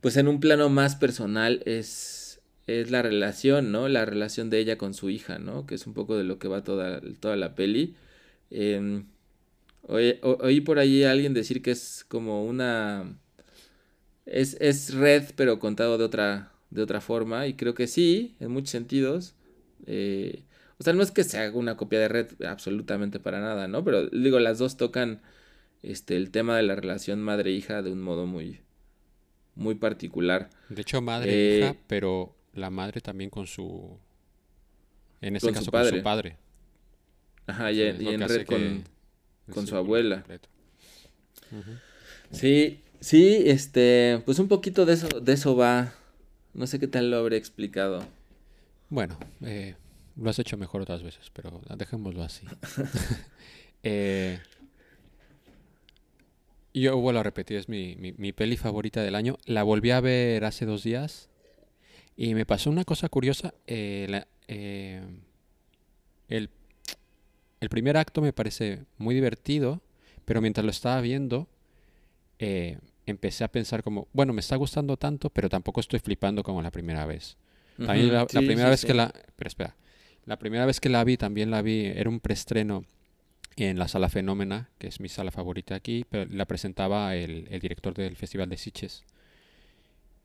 pues 0.00 0.16
en 0.16 0.26
un 0.26 0.40
plano 0.40 0.70
más 0.70 0.96
personal 0.96 1.60
es, 1.66 2.40
es 2.66 2.90
la 2.90 3.02
relación, 3.02 3.70
¿no? 3.70 3.88
La 3.88 4.06
relación 4.06 4.48
de 4.48 4.58
ella 4.58 4.78
con 4.78 4.94
su 4.94 5.10
hija, 5.10 5.38
¿no? 5.38 5.66
Que 5.66 5.74
es 5.74 5.86
un 5.86 5.92
poco 5.92 6.16
de 6.16 6.24
lo 6.24 6.38
que 6.38 6.48
va 6.48 6.64
toda, 6.64 7.02
toda 7.20 7.36
la 7.36 7.54
peli. 7.54 7.94
Em, 8.50 9.04
oí, 9.82 10.62
por 10.62 10.78
ahí 10.78 11.04
alguien 11.04 11.34
decir 11.34 11.60
que 11.60 11.72
es 11.72 12.06
como 12.08 12.42
una... 12.46 13.18
Es, 14.24 14.56
es 14.58 14.94
red, 14.94 15.24
pero 15.36 15.58
contado 15.58 15.98
de 15.98 16.04
otra, 16.04 16.52
de 16.70 16.80
otra 16.80 17.02
forma, 17.02 17.46
y 17.48 17.52
creo 17.52 17.74
que 17.74 17.86
sí, 17.86 18.34
en 18.40 18.50
muchos 18.50 18.70
sentidos. 18.70 19.34
Eh, 19.84 20.42
o 20.78 20.84
sea, 20.84 20.94
no 20.94 21.02
es 21.02 21.10
que 21.10 21.22
se 21.22 21.38
haga 21.38 21.58
una 21.58 21.76
copia 21.76 21.98
de 21.98 22.08
red 22.08 22.28
absolutamente 22.46 23.20
para 23.20 23.40
nada, 23.40 23.68
¿no? 23.68 23.84
Pero 23.84 24.08
digo, 24.08 24.40
las 24.40 24.56
dos 24.56 24.78
tocan 24.78 25.20
este, 25.82 26.16
el 26.16 26.30
tema 26.30 26.56
de 26.56 26.62
la 26.62 26.74
relación 26.74 27.20
madre-hija 27.20 27.82
de 27.82 27.92
un 27.92 28.00
modo 28.02 28.26
muy, 28.26 28.60
muy 29.54 29.74
particular. 29.74 30.50
De 30.68 30.82
hecho, 30.82 31.00
madre 31.00 31.32
e 31.32 31.34
Eh, 31.34 31.58
hija, 31.60 31.76
pero 31.86 32.34
la 32.54 32.70
madre 32.70 33.00
también 33.00 33.30
con 33.30 33.46
su... 33.46 33.98
En 35.20 35.36
este 35.36 35.52
Con 35.52 35.64
su 35.64 35.70
caso, 35.70 35.90
con 35.90 35.98
su 35.98 36.02
padre. 36.04 36.36
Ajá, 37.46 37.70
y, 37.72 37.76
Sí, 37.76 37.82
en- 37.82 38.02
y 38.02 38.16
red 38.16 38.46
con, 38.46 38.84
que 39.46 39.52
con 39.52 39.66
su 39.66 39.74
el 39.74 39.78
abuela. 39.78 40.24
Sí, 42.30 42.82
sí, 43.00 43.42
este, 43.46 44.22
pues 44.24 44.38
un 44.38 44.48
poquito 44.48 44.86
de 44.86 44.94
eso, 44.94 45.08
de 45.20 45.32
eso 45.32 45.54
va. 45.56 45.92
No 46.54 46.66
sé 46.66 46.78
qué 46.78 46.88
tal 46.88 47.10
lo 47.10 47.18
habré 47.18 47.36
explicado. 47.36 48.04
Bueno, 48.88 49.18
eh, 49.42 49.74
lo 50.16 50.30
has 50.30 50.38
hecho 50.38 50.56
mejor 50.56 50.82
otras 50.82 51.02
veces, 51.02 51.30
pero 51.32 51.60
dejémoslo 51.76 52.22
así. 52.22 52.46
Eh, 53.84 54.38
yo 56.74 56.96
vuelvo 56.98 57.20
a 57.20 57.22
repetir, 57.22 57.58
es 57.58 57.68
mi, 57.68 57.96
mi, 57.96 58.12
mi 58.12 58.32
peli 58.32 58.56
favorita 58.56 59.02
del 59.02 59.14
año. 59.14 59.36
La 59.46 59.62
volví 59.62 59.90
a 59.90 60.00
ver 60.00 60.44
hace 60.44 60.66
dos 60.66 60.82
días 60.82 61.28
y 62.16 62.34
me 62.34 62.46
pasó 62.46 62.70
una 62.70 62.84
cosa 62.84 63.08
curiosa. 63.08 63.54
eh, 63.66 64.06
la- 64.10 64.28
eh, 64.48 65.02
el, 66.28 66.50
el 67.60 67.68
primer 67.68 67.96
acto 67.96 68.20
me 68.20 68.32
parece 68.32 68.84
muy 68.98 69.14
divertido, 69.14 69.80
pero 70.24 70.40
mientras 70.40 70.64
lo 70.64 70.70
estaba 70.70 71.00
viendo, 71.00 71.48
eh, 72.38 72.78
empecé 73.06 73.44
a 73.44 73.52
pensar 73.52 73.82
como, 73.82 74.08
bueno, 74.12 74.32
me 74.32 74.40
está 74.40 74.56
gustando 74.56 74.96
tanto, 74.96 75.30
pero 75.30 75.48
tampoco 75.48 75.80
estoy 75.80 76.00
flipando 76.00 76.42
como 76.42 76.62
la 76.62 76.70
primera 76.70 77.06
vez. 77.06 77.36
También 77.82 78.08
Ujú, 78.08 78.14
la, 78.14 78.28
la 78.32 78.42
sí, 78.42 78.46
primera 78.46 78.68
sí, 78.68 78.70
vez 78.70 78.80
sí. 78.80 78.86
que 78.86 78.94
la... 78.94 79.12
Pero 79.36 79.48
espera. 79.48 79.76
La 80.26 80.38
primera 80.38 80.66
vez 80.66 80.80
que 80.80 80.88
la 80.88 81.04
vi, 81.04 81.16
también 81.16 81.50
la 81.50 81.62
vi, 81.62 81.86
era 81.86 82.08
un 82.10 82.20
preestreno 82.20 82.84
en 83.56 83.78
la 83.78 83.88
sala 83.88 84.08
Fenómena, 84.08 84.70
que 84.78 84.88
es 84.88 85.00
mi 85.00 85.08
sala 85.08 85.30
favorita 85.30 85.74
aquí, 85.74 86.04
la 86.10 86.46
presentaba 86.46 87.14
el, 87.16 87.46
el 87.50 87.60
director 87.60 87.94
del 87.94 88.16
Festival 88.16 88.48
de 88.48 88.56
Sitges. 88.56 89.04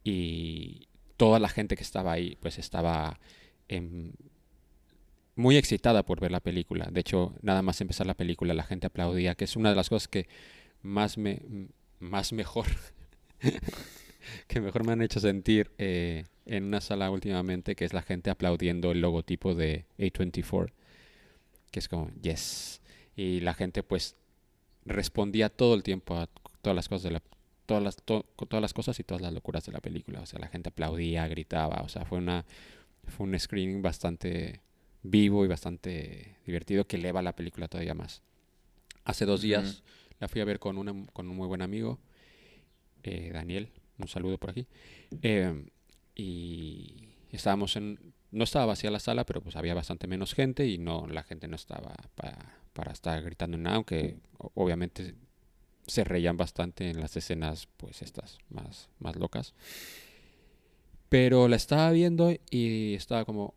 Y 0.03 0.87
toda 1.17 1.39
la 1.39 1.49
gente 1.49 1.75
que 1.75 1.83
estaba 1.83 2.13
ahí, 2.13 2.37
pues 2.39 2.59
estaba 2.59 3.19
em, 3.67 4.13
muy 5.35 5.57
excitada 5.57 6.03
por 6.03 6.19
ver 6.19 6.31
la 6.31 6.39
película. 6.39 6.87
De 6.91 7.01
hecho, 7.01 7.33
nada 7.41 7.61
más 7.61 7.81
empezar 7.81 8.07
la 8.07 8.15
película, 8.15 8.53
la 8.53 8.63
gente 8.63 8.87
aplaudía, 8.87 9.35
que 9.35 9.45
es 9.45 9.55
una 9.55 9.69
de 9.69 9.75
las 9.75 9.89
cosas 9.89 10.07
que 10.07 10.27
más 10.81 11.17
me 11.17 11.41
más 11.99 12.31
mejor 12.31 12.67
que 14.47 14.61
mejor 14.61 14.85
me 14.85 14.93
han 14.93 15.01
hecho 15.01 15.19
sentir 15.19 15.71
eh, 15.77 16.25
en 16.45 16.65
una 16.65 16.81
sala 16.81 17.09
últimamente, 17.11 17.75
que 17.75 17.85
es 17.85 17.93
la 17.93 18.01
gente 18.01 18.29
aplaudiendo 18.29 18.91
el 18.91 19.01
logotipo 19.01 19.55
de 19.55 19.85
A24, 19.97 20.71
que 21.71 21.79
es 21.79 21.87
como 21.87 22.09
yes. 22.21 22.81
Y 23.17 23.41
la 23.41 23.53
gente 23.53 23.83
pues 23.83 24.15
respondía 24.85 25.49
todo 25.49 25.73
el 25.75 25.83
tiempo 25.83 26.15
a 26.15 26.27
todas 26.61 26.75
las 26.75 26.87
cosas 26.87 27.03
de 27.03 27.11
la 27.11 27.21
todas 27.65 27.83
las 27.83 27.97
to- 27.97 28.25
todas 28.47 28.61
las 28.61 28.73
cosas 28.73 28.97
y 29.01 29.03
todas 29.03 29.21
las 29.21 29.33
locuras 29.33 29.65
de 29.65 29.73
la 29.73 29.81
película, 29.81 30.21
o 30.21 30.25
sea, 30.25 30.39
la 30.39 30.47
gente 30.47 30.69
aplaudía, 30.69 31.27
gritaba, 31.27 31.81
o 31.83 31.89
sea, 31.89 32.05
fue 32.05 32.19
una 32.19 32.45
fue 33.07 33.25
un 33.27 33.37
screening 33.37 33.81
bastante 33.81 34.61
vivo 35.03 35.43
y 35.43 35.49
bastante 35.49 36.37
divertido 36.45 36.87
que 36.87 36.95
eleva 36.95 37.21
la 37.21 37.35
película 37.35 37.67
todavía 37.67 37.93
más. 37.93 38.21
Hace 39.03 39.25
dos 39.25 39.41
días 39.41 39.83
la 40.19 40.27
fui 40.29 40.39
a 40.41 40.45
ver 40.45 40.59
con, 40.59 40.77
una, 40.77 40.93
con 41.11 41.29
un 41.29 41.35
muy 41.35 41.47
buen 41.47 41.61
amigo, 41.61 41.99
eh, 43.03 43.31
Daniel, 43.33 43.69
un 43.97 44.07
saludo 44.07 44.37
por 44.37 44.51
aquí. 44.51 44.65
eh, 45.21 45.65
y 46.15 47.09
estábamos 47.31 47.75
en, 47.75 47.99
no 48.31 48.43
estaba 48.43 48.65
vacía 48.65 48.91
la 48.91 48.99
sala, 48.99 49.25
pero 49.25 49.41
pues 49.41 49.55
había 49.55 49.73
bastante 49.73 50.07
menos 50.07 50.33
gente 50.33 50.67
y 50.67 50.77
no, 50.77 51.07
la 51.07 51.23
gente 51.23 51.47
no 51.47 51.55
estaba 51.55 51.93
para, 52.15 52.57
para 52.77 52.91
estar 52.91 53.19
gritando 53.23 53.57
en 53.57 53.63
nada, 53.63 53.77
aunque 53.77 54.17
obviamente 54.53 55.15
se 55.87 56.03
reían 56.03 56.37
bastante 56.37 56.91
en 56.91 57.01
las 57.01 57.17
escenas, 57.17 57.67
pues 57.75 58.03
estas 58.03 58.37
más, 58.51 58.87
más 58.99 59.15
locas. 59.15 59.55
Pero 61.09 61.47
la 61.47 61.55
estaba 61.55 61.89
viendo 61.89 62.31
y 62.51 62.93
estaba 62.93 63.25
como, 63.25 63.55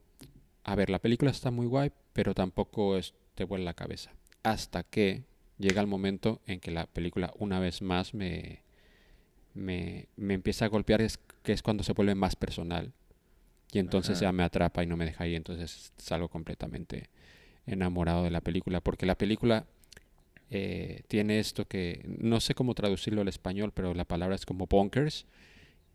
a 0.64 0.74
ver, 0.74 0.88
la 0.88 1.00
película 1.00 1.30
está 1.30 1.50
muy 1.50 1.66
guay, 1.66 1.92
pero 2.14 2.32
tampoco 2.32 2.96
es, 2.96 3.12
te 3.34 3.44
vuela 3.44 3.66
la 3.66 3.74
cabeza. 3.74 4.10
Hasta 4.42 4.84
que 4.84 5.24
llega 5.58 5.82
el 5.82 5.86
momento 5.86 6.40
en 6.46 6.58
que 6.58 6.70
la 6.70 6.86
película 6.86 7.30
una 7.36 7.60
vez 7.60 7.82
más 7.82 8.14
me, 8.14 8.62
me, 9.52 10.08
me 10.16 10.32
empieza 10.32 10.64
a 10.64 10.68
golpear, 10.68 11.02
es, 11.02 11.18
que 11.42 11.52
es 11.52 11.60
cuando 11.60 11.82
se 11.82 11.92
vuelve 11.92 12.14
más 12.14 12.36
personal. 12.36 12.94
Y 13.70 13.80
entonces 13.80 14.16
Ajá. 14.16 14.28
ya 14.28 14.32
me 14.32 14.44
atrapa 14.44 14.82
y 14.82 14.86
no 14.86 14.96
me 14.96 15.04
deja 15.04 15.26
ir. 15.26 15.34
Entonces 15.34 15.92
salgo 15.98 16.28
completamente 16.28 17.10
enamorado 17.66 18.24
de 18.24 18.30
la 18.30 18.40
película. 18.40 18.80
Porque 18.80 19.06
la 19.06 19.16
película 19.16 19.66
eh, 20.50 21.02
tiene 21.08 21.38
esto 21.38 21.66
que 21.66 22.04
no 22.06 22.40
sé 22.40 22.54
cómo 22.54 22.74
traducirlo 22.74 23.20
al 23.22 23.28
español, 23.28 23.72
pero 23.74 23.94
la 23.94 24.04
palabra 24.04 24.34
es 24.34 24.46
como 24.46 24.66
bonkers, 24.66 25.26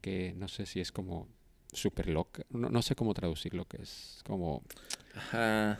que 0.01 0.33
no 0.37 0.47
sé 0.47 0.65
si 0.65 0.79
es 0.79 0.91
como 0.91 1.27
super 1.73 2.07
loca. 2.09 2.43
No, 2.49 2.69
no 2.69 2.81
sé 2.81 2.95
cómo 2.95 3.13
traducirlo, 3.13 3.65
que 3.65 3.81
es 3.81 4.21
como 4.25 4.63
Ajá. 5.15 5.79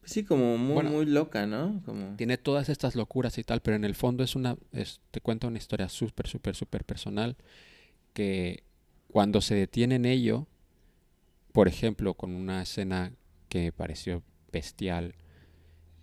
Pues 0.00 0.12
sí, 0.12 0.24
como 0.24 0.56
muy, 0.56 0.74
Bueno. 0.74 0.90
muy 0.90 1.06
loca, 1.06 1.46
¿no? 1.46 1.82
Como... 1.84 2.16
tiene 2.16 2.38
todas 2.38 2.68
estas 2.68 2.94
locuras 2.94 3.36
y 3.38 3.44
tal, 3.44 3.60
pero 3.60 3.76
en 3.76 3.84
el 3.84 3.94
fondo 3.94 4.24
es 4.24 4.34
una, 4.34 4.56
es- 4.72 5.00
te 5.10 5.20
cuenta 5.20 5.46
una 5.46 5.58
historia 5.58 5.88
súper, 5.88 6.26
súper, 6.26 6.54
súper 6.56 6.84
personal 6.84 7.36
que 8.14 8.62
cuando 9.08 9.40
se 9.40 9.54
detiene 9.54 9.96
en 9.96 10.04
ello, 10.06 10.46
por 11.52 11.68
ejemplo, 11.68 12.14
con 12.14 12.30
una 12.34 12.62
escena 12.62 13.12
que 13.48 13.60
me 13.62 13.72
pareció 13.72 14.22
bestial, 14.52 15.14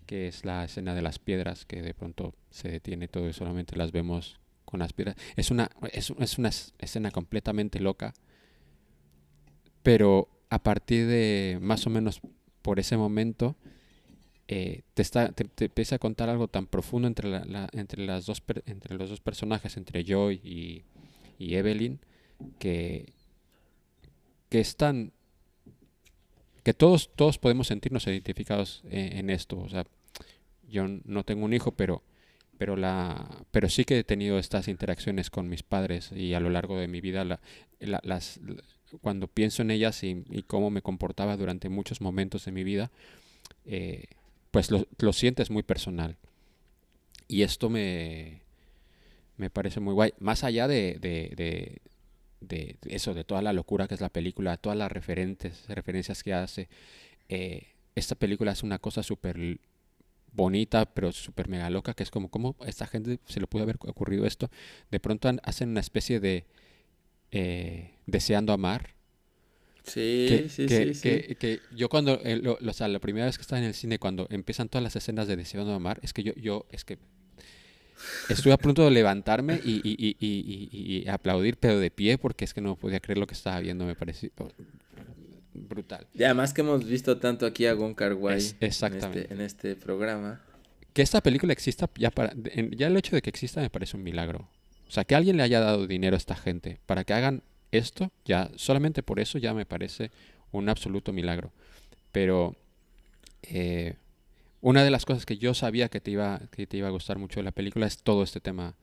que 0.05 0.27
es 0.27 0.45
la 0.45 0.63
escena 0.65 0.95
de 0.95 1.01
las 1.01 1.19
piedras, 1.19 1.65
que 1.65 1.81
de 1.81 1.93
pronto 1.93 2.33
se 2.49 2.69
detiene 2.69 3.07
todo 3.07 3.27
y 3.29 3.33
solamente 3.33 3.75
las 3.75 3.91
vemos 3.91 4.39
con 4.65 4.79
las 4.79 4.93
piedras. 4.93 5.15
Es 5.35 5.51
una, 5.51 5.69
es, 5.91 6.09
una 6.09 6.49
es- 6.49 6.73
escena 6.79 7.11
completamente 7.11 7.79
loca, 7.79 8.13
pero 9.83 10.29
a 10.49 10.63
partir 10.63 11.07
de 11.07 11.59
más 11.61 11.85
o 11.87 11.89
menos 11.89 12.21
por 12.61 12.79
ese 12.79 12.97
momento, 12.97 13.55
eh, 14.47 14.83
te, 14.93 15.01
está, 15.01 15.31
te, 15.33 15.65
empieza 15.65 15.95
a 15.95 15.99
contar 15.99 16.29
algo 16.29 16.47
tan 16.47 16.67
profundo 16.67 17.07
entre, 17.07 17.29
entre, 17.73 18.05
las 18.05 18.25
dos, 18.25 18.41
entre 18.65 18.95
los 18.95 19.09
dos 19.09 19.21
personajes, 19.21 19.75
entre 19.77 20.03
Joy 20.05 20.39
y, 20.43 20.83
y 21.37 21.55
Evelyn, 21.55 21.99
que, 22.59 23.13
que 24.49 24.59
es 24.59 24.77
tan... 24.77 25.11
que 26.67 26.73
todos, 26.73 27.09
todos 27.15 27.37
podemos 27.37 27.67
sentirnos 27.67 28.05
identificados 28.07 28.83
eh, 28.91 29.11
en 29.13 29.29
esto. 29.29 29.57
O 29.57 29.69
sea, 29.69 29.85
yo 30.69 30.85
no 31.05 31.23
tengo 31.23 31.45
un 31.45 31.53
hijo, 31.53 31.71
pero, 31.71 32.03
pero, 32.57 32.75
la, 32.75 33.45
pero 33.51 33.69
sí 33.69 33.85
que 33.85 33.99
he 33.99 34.03
tenido 34.03 34.37
estas 34.37 34.67
interacciones 34.67 35.29
con 35.29 35.47
mis 35.47 35.63
padres 35.63 36.11
y 36.11 36.33
a 36.33 36.41
lo 36.41 36.49
largo 36.49 36.77
de 36.77 36.89
mi 36.89 36.99
vida 36.99 37.23
la- 37.23 37.39
la- 37.79 38.01
las, 38.03 38.41
la- 38.45 38.61
cuando 38.99 39.27
pienso 39.27 39.61
en 39.61 39.71
ellas 39.71 40.03
y, 40.03 40.25
cómo 40.45 40.69
me 40.69 40.81
comportaba 40.81 41.37
durante 41.37 41.69
muchos 41.69 42.01
momentos 42.01 42.43
de 42.43 42.51
mi 42.51 42.65
vida, 42.65 42.91
eh, 43.65 44.03
pues 44.51 44.69
lo, 44.69 44.87
lo 44.99 45.13
sientes 45.13 45.49
muy 45.49 45.63
personal. 45.63 46.17
Y 47.29 47.43
esto 47.43 47.69
me, 47.69 48.41
me 49.37 49.49
parece 49.49 49.79
muy 49.79 49.93
guay. 49.93 50.11
Más 50.19 50.43
allá 50.43 50.67
de- 50.67 50.97
de 52.41 52.77
eso, 52.85 53.13
de 53.13 53.23
toda 53.23 53.41
la 53.41 53.53
locura 53.53 53.87
que 53.87 53.95
es 53.95 54.01
la 54.01 54.09
película, 54.09 54.57
todas 54.57 54.77
las 54.77 54.91
referentes, 54.91 55.65
referencias 55.67 56.23
que 56.23 56.33
hace, 56.33 56.69
eh, 57.29 57.67
esta 57.95 58.15
película 58.15 58.51
es 58.51 58.63
una 58.63 58.77
cosa 58.79 59.01
súper 59.03 59.59
bonita, 60.31 60.85
pero 60.85 61.11
súper 61.11 61.47
mega 61.47 61.69
loca, 61.69 61.93
que 61.95 62.03
es 62.03 62.11
como, 62.11 62.29
¿cómo 62.29 62.55
a 62.59 62.67
esta 62.67 62.85
gente 62.85 63.19
se 63.25 63.39
le 63.39 63.47
pudo 63.47 63.63
haber 63.63 63.77
ocurrido 63.81 64.25
esto? 64.25 64.51
De 64.91 64.99
pronto 64.99 65.27
han- 65.29 65.39
hacen 65.43 65.69
una 65.69 65.79
especie 65.79 66.19
de 66.19 66.45
eh, 67.31 67.91
deseando 68.05 68.53
amar, 68.53 68.95
Sí, 69.83 70.25
que, 70.29 70.49
sí, 70.49 70.65
que- 70.67 70.85
sí, 70.85 70.93
sí. 70.93 71.01
que- 71.01 71.35
que 71.35 71.59
yo 71.75 71.89
cuando, 71.89 72.21
eh, 72.23 72.37
lo- 72.37 72.57
lo- 72.61 72.71
o 72.71 72.73
sea, 72.73 72.87
la 72.87 72.99
primera 72.99 73.25
vez 73.25 73.37
que 73.37 73.41
estaba 73.41 73.59
en 73.59 73.65
el 73.65 73.73
cine, 73.73 73.99
cuando 73.99 74.27
empiezan 74.29 74.69
todas 74.69 74.83
las 74.83 74.95
escenas 74.95 75.27
de 75.27 75.35
Deseando 75.35 75.73
Amar, 75.73 75.99
es 76.03 76.13
que 76.13 76.23
yo, 76.23 76.33
yo, 76.35 76.65
es 76.71 76.85
que 76.85 76.97
estuve 78.29 78.53
a 78.53 78.57
punto 78.57 78.83
de 78.85 78.91
levantarme 78.91 79.59
y, 79.63 79.81
y- 79.83 80.15
y- 80.19 80.69
y- 81.03 81.07
aplaudir, 81.09 81.57
pero 81.57 81.79
de 81.79 81.91
pie, 81.91 82.17
porque 82.17 82.45
es 82.45 82.53
que 82.53 82.61
no 82.61 82.75
podía 82.75 82.99
creer 82.99 83.17
lo 83.17 83.27
que 83.27 83.33
estaba 83.33 83.59
viendo, 83.59 83.85
me 83.85 83.95
pareció 83.95 84.29
brutal. 85.53 86.05
Y 86.13 86.23
además 86.23 86.53
que 86.53 86.61
hemos 86.61 86.85
visto 86.85 87.17
tanto 87.17 87.45
aquí 87.45 87.65
a 87.65 87.73
Gon 87.73 87.95
Wai 88.19 88.37
Es- 88.37 88.55
exactamente. 88.59 89.19
En, 89.19 89.23
este, 89.23 89.33
en 89.33 89.41
este 89.41 89.75
programa. 89.75 90.41
Que 90.93 91.01
esta 91.01 91.21
película 91.21 91.53
exista, 91.53 91.89
ya, 91.95 92.11
para, 92.11 92.33
ya 92.75 92.87
el 92.87 92.97
hecho 92.97 93.15
de 93.15 93.21
que 93.21 93.29
exista 93.29 93.61
me 93.61 93.69
parece 93.69 93.97
un 93.97 94.03
milagro. 94.03 94.49
O 94.87 94.91
sea, 94.91 95.03
que 95.03 95.15
alguien 95.15 95.37
le 95.37 95.43
haya 95.43 95.59
dado 95.59 95.85
dinero 95.87 96.15
a 96.15 96.17
esta 96.17 96.35
gente 96.35 96.79
para 96.85 97.03
que 97.03 97.13
hagan 97.13 97.43
esto, 97.71 98.11
ya 98.25 98.49
solamente 98.55 99.03
por 99.03 99.19
eso 99.19 99.37
ya 99.37 99.53
me 99.53 99.65
parece 99.65 100.11
un 100.51 100.69
absoluto 100.69 101.11
milagro. 101.11 101.51
Pero 102.11 102.55
eh, 103.43 103.95
una 104.61 104.83
de 104.83 104.91
las 104.91 105.05
cosas 105.05 105.25
que 105.25 105.37
yo 105.37 105.53
sabía 105.53 105.89
que 105.89 106.01
te 106.01 106.11
iba, 106.11 106.41
que 106.51 106.67
te 106.67 106.77
iba 106.77 106.87
a 106.87 106.91
gustar 106.91 107.17
mucho 107.19 107.39
de 107.39 107.43
la 107.43 107.51
película 107.51 107.85
es 107.87 107.97
todo 108.03 108.23
este 108.23 108.39
tema 108.39 108.75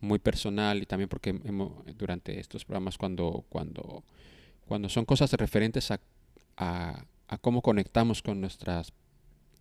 muy 0.00 0.18
personal 0.18 0.82
y 0.82 0.86
también 0.86 1.08
porque 1.08 1.34
hemo- 1.34 1.82
durante 1.96 2.38
estos 2.38 2.64
programas 2.64 2.98
cuando, 2.98 3.44
cuando, 3.48 4.04
cuando 4.66 4.88
son 4.88 5.04
cosas 5.04 5.32
referentes 5.32 5.90
a, 5.90 6.00
a, 6.56 7.04
cómo 7.40 7.62
conectamos 7.62 8.22
con 8.22 8.40
nuestras 8.40 8.92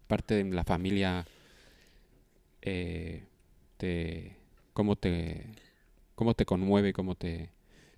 parte 0.08 0.44
de 0.44 0.54
la 0.54 0.64
familia 0.64 1.26
eh, 2.62 3.24
te, 3.78 4.38
cómo 4.74 4.96
te 4.96 5.46
cómo 6.16 6.34
te 6.36 6.46
conmueve, 6.46 6.94
cómo 6.94 7.16
te, 7.16 7.50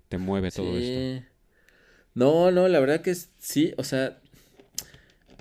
te 0.08 0.18
mueve 0.18 0.50
todo 0.50 0.78
esto. 0.78 1.00
No, 2.14 2.50
no, 2.50 2.66
la 2.68 2.80
verdad 2.80 3.02
que 3.02 3.14
sí, 3.14 3.74
o 3.76 3.84
sea, 3.84 4.20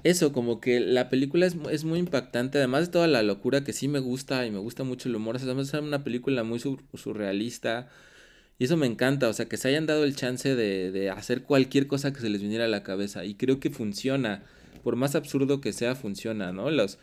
eso, 0.05 0.31
como 0.31 0.61
que 0.61 0.79
la 0.79 1.09
película 1.09 1.47
es, 1.47 1.55
es 1.71 1.83
muy 1.83 1.97
impactante, 1.97 2.59
además 2.59 2.85
de 2.85 2.91
toda 2.91 3.07
la 3.07 3.23
locura 3.23 3.63
que 3.63 3.73
sí 3.73 3.87
me 3.87 3.97
gusta 3.99 4.45
y 4.45 4.51
me 4.51 4.59
gusta 4.59 4.83
mucho 4.83 5.09
el 5.09 5.15
humor, 5.15 5.37
además 5.41 5.73
es 5.73 5.81
una 5.81 6.03
película 6.03 6.43
muy 6.43 6.59
sur- 6.59 6.83
surrealista 6.93 7.89
y 8.59 8.65
eso 8.65 8.77
me 8.77 8.85
encanta, 8.85 9.27
o 9.27 9.33
sea, 9.33 9.47
que 9.47 9.57
se 9.57 9.67
hayan 9.67 9.87
dado 9.87 10.03
el 10.03 10.15
chance 10.15 10.55
de, 10.55 10.91
de 10.91 11.09
hacer 11.09 11.41
cualquier 11.41 11.87
cosa 11.87 12.13
que 12.13 12.21
se 12.21 12.29
les 12.29 12.41
viniera 12.43 12.65
a 12.65 12.67
la 12.67 12.83
cabeza 12.83 13.25
y 13.25 13.33
creo 13.33 13.59
que 13.59 13.71
funciona, 13.71 14.43
por 14.83 14.95
más 14.95 15.15
absurdo 15.15 15.59
que 15.59 15.73
sea, 15.73 15.95
funciona, 15.95 16.53
¿no? 16.53 16.69
Los, 16.69 16.99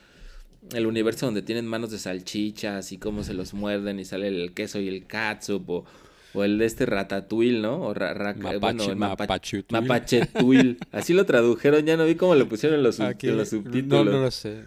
el 0.73 0.87
universo 0.87 1.26
donde 1.26 1.42
tienen 1.42 1.66
manos 1.66 1.90
de 1.90 1.99
salchichas 1.99 2.92
y 2.92 2.99
cómo 2.99 3.25
se 3.25 3.35
los 3.35 3.52
muerden 3.52 3.99
y 3.99 4.04
sale 4.04 4.28
el 4.28 4.54
queso 4.54 4.78
y 4.78 4.87
el 4.87 5.06
catsup 5.09 5.68
o, 5.68 5.85
o 6.34 6.44
el 6.44 6.58
de 6.58 6.64
este 6.66 6.86
ratatouille, 6.86 7.60
¿no? 7.60 7.80
O 7.82 7.94
ra- 7.94 8.14
ra- 8.14 8.34
Mapache- 8.34 8.58
bueno, 8.60 8.84
mapa- 8.96 9.22
mapachutuil. 9.24 9.82
mapachetuil. 9.82 10.78
Así 10.92 11.12
lo 11.14 11.26
tradujeron, 11.26 11.84
ya 11.84 11.96
no 11.96 12.04
vi 12.06 12.14
cómo 12.14 12.34
lo 12.34 12.48
pusieron 12.48 12.78
en 12.78 12.84
los, 12.84 13.00
Aquí, 13.00 13.28
en 13.28 13.36
los 13.36 13.52
no, 13.52 13.62
subtítulos. 13.62 14.06
no 14.14 14.20
lo 14.20 14.30
sé. 14.30 14.62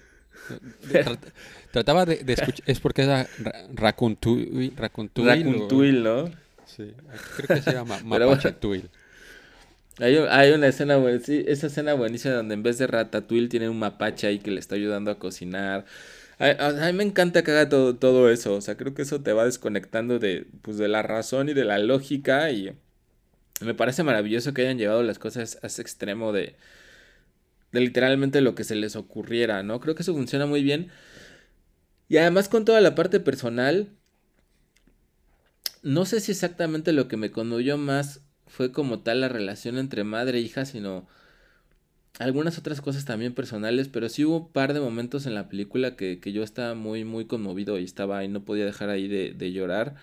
Trat- 0.92 1.20
Trataba 1.72 2.06
de, 2.06 2.18
de 2.24 2.34
escuchar, 2.34 2.64
es 2.68 2.80
porque 2.80 3.02
era 3.04 3.28
ra- 3.44 3.68
racontuil, 3.74 4.74
racontuil, 4.78 5.28
o- 5.28 5.32
Racontuil, 5.32 6.04
¿no? 6.04 6.26
Sí, 6.66 6.94
creo 7.38 7.48
que 7.58 7.62
se 7.64 7.72
llama 7.74 8.00
mapachetuil. 8.06 8.90
Hay, 10.00 10.16
hay 10.18 10.52
una 10.52 10.68
escena, 10.68 10.98
sí, 11.24 11.44
esa 11.48 11.68
escena 11.68 11.94
buenísima 11.94 12.34
donde 12.36 12.54
en 12.54 12.64
vez 12.64 12.78
de 12.78 12.88
ratatouille 12.88 13.48
tiene 13.48 13.70
un 13.70 13.80
mapache 13.80 14.28
ahí 14.28 14.40
que 14.40 14.52
le 14.52 14.60
está 14.60 14.76
ayudando 14.76 15.10
a 15.12 15.18
cocinar. 15.20 15.86
A, 16.40 16.48
a- 16.68 16.92
mí 16.92 16.98
me 16.98 17.04
encanta 17.04 17.44
que 17.44 17.52
haga 17.52 17.70
todo, 17.70 17.96
todo 17.98 18.30
eso. 18.30 18.56
O 18.56 18.62
sea, 18.62 18.78
creo 18.78 18.94
que 18.94 19.02
eso 19.04 19.22
te 19.22 19.34
va 19.34 19.46
desconectando 19.46 20.20
de, 20.20 20.48
pues, 20.62 20.78
de 20.78 20.88
la 20.88 21.02
razón 21.02 21.50
y 21.50 21.54
de 21.54 21.66
la 21.66 21.80
lógica. 21.80 22.52
Y 22.52 22.78
me 23.62 23.74
parece 23.76 24.04
maravilloso 24.04 24.54
que 24.54 24.64
hayan 24.64 24.78
llevado 24.80 25.04
las 25.04 25.20
cosas 25.20 25.60
a 25.64 25.68
ese 25.68 25.82
extremo 25.84 26.34
de, 26.34 26.58
de 27.72 27.80
literalmente 27.82 28.42
lo 28.42 28.56
que 28.56 28.64
se 28.64 28.76
les 28.76 28.96
ocurriera, 28.96 29.62
¿no? 29.64 29.80
Creo 29.80 29.96
que 29.96 30.02
eso 30.04 30.14
funciona 30.14 30.46
muy 30.46 30.64
bien. 30.64 30.90
Y 32.10 32.18
además 32.18 32.50
con 32.50 32.66
toda 32.66 32.82
la 32.82 32.96
parte 32.96 33.20
personal, 33.20 33.90
no 35.84 36.06
sé 36.06 36.20
si 36.20 36.32
exactamente 36.34 36.92
lo 36.92 37.08
que 37.08 37.16
me 37.18 37.32
conmovió 37.32 37.78
más 37.78 38.22
fue 38.48 38.72
como 38.74 39.02
tal 39.04 39.22
la 39.22 39.30
relación 39.30 39.78
entre 39.78 40.04
madre 40.04 40.40
e 40.40 40.42
hija, 40.42 40.66
sino 40.66 41.08
algunas 42.20 42.58
otras 42.58 42.82
cosas 42.82 43.06
también 43.06 43.34
personales, 43.34 43.88
pero 43.90 44.10
sí 44.10 44.26
hubo 44.26 44.38
un 44.38 44.52
par 44.52 44.74
de 44.74 44.80
momentos 44.80 45.26
en 45.26 45.36
la 45.36 45.50
película 45.50 45.96
que, 45.96 46.20
que 46.20 46.32
yo 46.32 46.44
estaba 46.44 46.74
muy, 46.76 47.04
muy 47.04 47.26
conmovido 47.26 47.78
y 47.80 47.84
estaba 47.84 48.20
ahí, 48.20 48.28
no 48.28 48.46
podía 48.46 48.66
dejar 48.66 48.90
ahí 48.90 49.08
de, 49.08 49.34
de 49.34 49.52
llorar. 49.52 49.96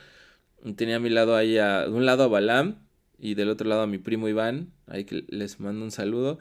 Tenía 0.77 0.97
a 0.97 1.01
mi 1.01 1.11
lado 1.11 1.37
ahí, 1.37 1.59
a, 1.59 1.83
de 1.83 1.91
un 1.91 2.07
lado 2.07 2.25
a 2.25 2.29
Balam 2.29 2.77
y 3.19 3.35
del 3.35 3.49
otro 3.49 3.69
lado 3.69 3.83
a 3.83 3.87
mi 3.87 3.99
primo 3.99 4.29
Iván, 4.29 4.73
ahí 4.87 5.05
que 5.05 5.25
les 5.29 5.61
mando 5.61 5.85
un 5.85 5.91
saludo. 5.91 6.39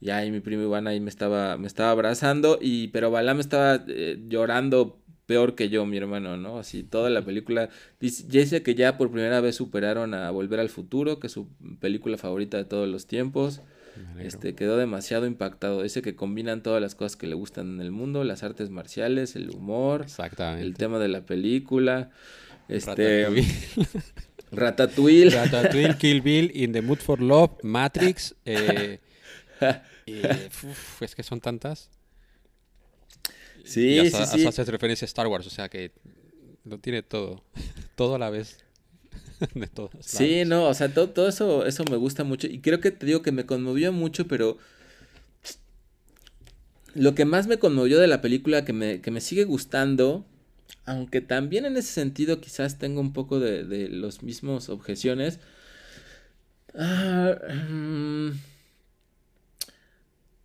Y 0.00 0.10
ahí 0.10 0.30
mi 0.30 0.40
primo 0.40 0.62
Iván 0.62 0.86
ahí 0.86 1.00
me 1.00 1.10
estaba, 1.10 1.56
me 1.56 1.66
estaba 1.66 1.90
abrazando, 1.90 2.58
y, 2.60 2.88
pero 2.88 3.10
Balam 3.10 3.40
estaba 3.40 3.84
eh, 3.88 4.22
llorando 4.28 5.00
peor 5.26 5.54
que 5.54 5.68
yo, 5.68 5.86
mi 5.86 5.96
hermano, 5.96 6.36
¿no? 6.36 6.58
Así 6.58 6.82
toda 6.82 7.10
la 7.10 7.24
película. 7.24 7.70
Dice, 8.00 8.62
que 8.62 8.74
ya 8.74 8.98
por 8.98 9.10
primera 9.10 9.40
vez 9.40 9.56
superaron 9.56 10.14
a 10.14 10.30
Volver 10.30 10.60
al 10.60 10.68
Futuro, 10.68 11.20
que 11.20 11.28
es 11.28 11.32
su 11.32 11.48
película 11.80 12.18
favorita 12.18 12.56
de 12.56 12.64
todos 12.64 12.88
los 12.88 13.06
tiempos. 13.06 13.62
Este, 14.18 14.54
quedó 14.54 14.76
demasiado 14.76 15.26
impactado. 15.26 15.82
Dice 15.82 16.02
que 16.02 16.16
combinan 16.16 16.62
todas 16.62 16.80
las 16.80 16.94
cosas 16.94 17.16
que 17.16 17.26
le 17.26 17.34
gustan 17.34 17.74
en 17.74 17.80
el 17.80 17.90
mundo, 17.90 18.24
las 18.24 18.42
artes 18.42 18.70
marciales, 18.70 19.36
el 19.36 19.50
humor, 19.50 20.06
el 20.58 20.74
tema 20.74 20.98
de 20.98 21.08
la 21.08 21.26
película, 21.26 22.10
este, 22.68 23.26
Ratatouille. 23.26 23.46
Ratatouille. 24.52 25.30
Ratatouille, 25.30 25.96
Kill 25.98 26.22
Bill, 26.22 26.50
In 26.54 26.72
the 26.72 26.82
Mood 26.82 26.98
for 26.98 27.20
Love, 27.20 27.52
Matrix. 27.62 28.34
eh, 28.44 29.00
uf, 30.06 31.02
es 31.02 31.14
que 31.14 31.22
son 31.22 31.40
tantas. 31.40 31.90
Sí, 33.64 33.94
y 33.94 33.98
hasta, 33.98 34.26
sí, 34.26 34.38
sí. 34.38 34.46
hasta 34.46 34.62
haces 34.62 34.68
referencia 34.68 35.04
a 35.04 35.08
Star 35.08 35.26
Wars, 35.26 35.46
o 35.46 35.50
sea 35.50 35.68
que 35.68 35.92
lo 36.64 36.78
tiene 36.78 37.02
todo. 37.02 37.44
todo 37.96 38.16
a 38.16 38.18
la 38.18 38.30
vez. 38.30 38.58
de 39.54 39.66
todas. 39.66 40.04
Sí, 40.04 40.44
lados. 40.44 40.48
no, 40.48 40.64
o 40.68 40.74
sea, 40.74 40.92
todo, 40.92 41.10
todo 41.10 41.28
eso, 41.28 41.66
eso 41.66 41.84
me 41.90 41.96
gusta 41.96 42.24
mucho. 42.24 42.46
Y 42.46 42.60
creo 42.60 42.80
que 42.80 42.90
te 42.90 43.06
digo 43.06 43.22
que 43.22 43.32
me 43.32 43.46
conmovió 43.46 43.92
mucho, 43.92 44.26
pero 44.26 44.58
lo 46.94 47.14
que 47.14 47.24
más 47.24 47.46
me 47.46 47.58
conmovió 47.58 47.98
de 47.98 48.06
la 48.06 48.20
película, 48.20 48.64
que 48.64 48.72
me, 48.72 49.00
que 49.00 49.10
me 49.10 49.20
sigue 49.20 49.44
gustando, 49.44 50.24
aunque 50.84 51.20
también 51.20 51.66
en 51.66 51.76
ese 51.76 51.92
sentido 51.92 52.40
quizás 52.40 52.78
tengo 52.78 53.00
un 53.00 53.12
poco 53.12 53.40
de, 53.40 53.64
de 53.64 53.88
los 53.88 54.22
mismos 54.22 54.68
objeciones. 54.68 55.40
ah, 56.74 57.36
mm, 57.70 58.30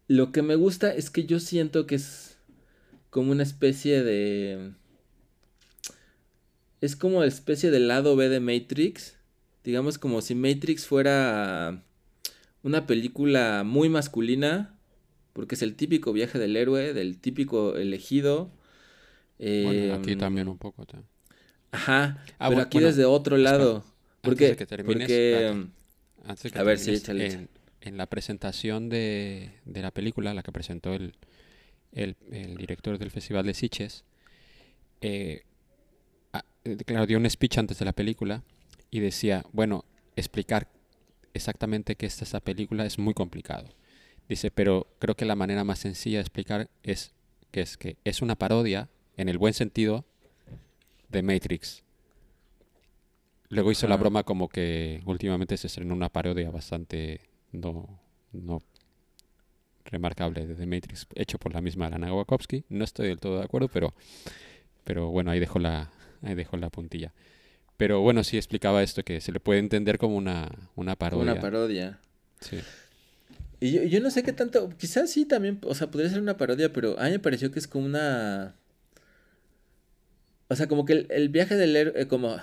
lo 0.07 0.31
que 0.31 0.41
me 0.41 0.55
gusta 0.55 0.93
es 0.93 1.11
que 1.11 1.25
yo 1.25 1.39
siento 1.39 1.85
que 1.85 1.95
es 1.95 2.37
como 3.09 3.31
una 3.31 3.43
especie 3.43 4.03
de... 4.03 4.73
Es 6.81 6.95
como 6.95 7.23
especie 7.23 7.71
del 7.71 7.87
lado 7.87 8.15
B 8.15 8.29
de 8.29 8.39
Matrix. 8.39 9.17
Digamos 9.63 9.97
como 9.97 10.21
si 10.21 10.35
Matrix 10.35 10.85
fuera 10.87 11.83
una 12.63 12.87
película 12.87 13.63
muy 13.65 13.89
masculina. 13.89 14.75
Porque 15.33 15.55
es 15.55 15.61
el 15.61 15.75
típico 15.75 16.13
viaje 16.13 16.39
del 16.39 16.57
héroe, 16.57 16.93
del 16.93 17.17
típico 17.19 17.75
elegido. 17.77 18.51
Bueno, 19.61 19.93
aquí 19.95 20.11
em, 20.11 20.19
también 20.19 20.47
un 20.47 20.57
poco. 20.57 20.85
ta- 20.85 21.03
Ajá, 21.71 22.23
Ah, 22.39 22.49
pero 22.49 22.61
aquí 22.61 22.77
bueno, 22.77 22.87
desde 22.89 23.05
otro 23.05 23.37
lado. 23.37 23.75
antes 23.77 23.91
Porque, 24.21 24.49
de 24.49 24.55
que 24.55 24.65
termines, 24.65 25.07
porque 25.07 25.47
em, 25.47 25.69
Antes 26.25 26.43
de 26.43 26.51
que 26.51 26.59
A 26.59 26.63
ver, 26.63 26.77
sí, 26.79 26.91
échale, 26.95 27.25
en, 27.25 27.31
échale. 27.31 27.47
en 27.81 27.97
la 27.97 28.07
presentación 28.07 28.89
de, 28.89 29.51
de 29.65 29.81
la 29.81 29.91
película, 29.91 30.33
la 30.33 30.43
que 30.43 30.51
presentó 30.51 30.93
el, 30.93 31.15
el, 31.93 32.17
el 32.31 32.57
director 32.57 32.97
del 32.97 33.11
Festival 33.11 33.45
de 33.45 33.53
ah, 33.53 34.05
eh, 35.01 35.43
claro, 36.85 37.05
dio 37.05 37.17
un 37.17 37.29
speech 37.29 37.57
antes 37.57 37.79
de 37.79 37.85
la 37.85 37.93
película 37.93 38.43
y 38.91 38.99
decía, 38.99 39.45
bueno, 39.51 39.85
explicar 40.15 40.67
exactamente 41.33 41.95
qué 41.95 42.05
es 42.05 42.21
esta 42.21 42.39
película 42.39 42.85
es 42.85 42.97
muy 42.97 43.13
complicado. 43.13 43.69
Dice, 44.27 44.51
pero 44.51 44.87
creo 44.99 45.15
que 45.15 45.25
la 45.25 45.35
manera 45.35 45.63
más 45.63 45.79
sencilla 45.79 46.17
de 46.17 46.21
explicar 46.21 46.69
es 46.83 47.13
que 47.51 47.61
es 47.61 47.77
que 47.77 47.97
es 48.03 48.21
una 48.21 48.35
parodia, 48.35 48.89
en 49.17 49.27
el 49.29 49.37
buen 49.37 49.53
sentido, 49.53 50.05
de 51.09 51.23
Matrix. 51.23 51.83
Luego 53.49 53.71
hizo 53.71 53.87
la 53.87 53.97
broma 53.97 54.23
como 54.23 54.47
que 54.47 55.01
últimamente 55.05 55.57
se 55.57 55.67
estrenó 55.67 55.95
una 55.95 56.09
parodia 56.09 56.51
bastante 56.51 57.21
no, 57.51 57.99
no 58.31 58.61
remarcable 59.85 60.45
de 60.45 60.53
The 60.53 60.67
Matrix, 60.67 61.07
hecho 61.15 61.39
por 61.39 61.53
la 61.53 61.61
misma 61.61 61.89
Lana 61.89 62.13
Wachowski. 62.13 62.63
No 62.69 62.83
estoy 62.83 63.07
del 63.07 63.19
todo 63.19 63.39
de 63.39 63.45
acuerdo, 63.45 63.67
pero, 63.67 63.95
pero 64.83 65.09
bueno, 65.09 65.31
ahí 65.31 65.39
dejo 65.39 65.57
la, 65.57 65.89
ahí 66.21 66.35
dejo 66.35 66.57
la 66.57 66.69
puntilla. 66.69 67.13
Pero 67.77 68.01
bueno, 68.01 68.23
sí 68.23 68.37
explicaba 68.37 68.83
esto, 68.83 69.03
que 69.03 69.21
se 69.21 69.31
le 69.31 69.39
puede 69.39 69.59
entender 69.59 69.97
como 69.97 70.17
una, 70.17 70.51
una 70.75 70.95
parodia. 70.95 71.31
una 71.31 71.41
parodia. 71.41 71.99
Sí. 72.41 72.57
Y 73.61 73.71
yo, 73.71 73.83
yo 73.83 73.99
no 74.01 74.11
sé 74.11 74.23
qué 74.23 74.33
tanto, 74.33 74.69
quizás 74.77 75.11
sí 75.11 75.25
también, 75.25 75.59
o 75.63 75.75
sea, 75.75 75.89
podría 75.89 76.09
ser 76.09 76.21
una 76.21 76.37
parodia, 76.37 76.73
pero 76.73 76.99
a 76.99 77.05
mí 77.05 77.11
me 77.11 77.19
pareció 77.19 77.51
que 77.51 77.59
es 77.59 77.67
como 77.67 77.85
una... 77.85 78.55
O 80.49 80.55
sea, 80.55 80.67
como 80.67 80.85
que 80.85 80.93
el, 80.93 81.07
el 81.09 81.29
viaje 81.29 81.55
del 81.55 81.75
héroe, 81.75 82.01
eh, 82.01 82.07
como 82.07 82.37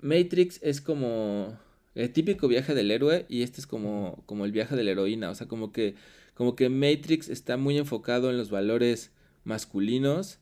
Matrix 0.00 0.60
es 0.62 0.80
como 0.80 1.58
el 1.94 2.12
típico 2.12 2.48
viaje 2.48 2.74
del 2.74 2.90
héroe 2.90 3.24
y 3.28 3.42
este 3.42 3.60
es 3.60 3.66
como, 3.66 4.22
como 4.26 4.44
el 4.44 4.52
viaje 4.52 4.76
de 4.76 4.84
la 4.84 4.90
heroína, 4.90 5.30
o 5.30 5.34
sea, 5.34 5.48
como 5.48 5.72
que, 5.72 5.94
como 6.34 6.54
que 6.56 6.68
Matrix 6.68 7.28
está 7.28 7.56
muy 7.56 7.78
enfocado 7.78 8.30
en 8.30 8.36
los 8.36 8.50
valores 8.50 9.10
masculinos 9.44 10.38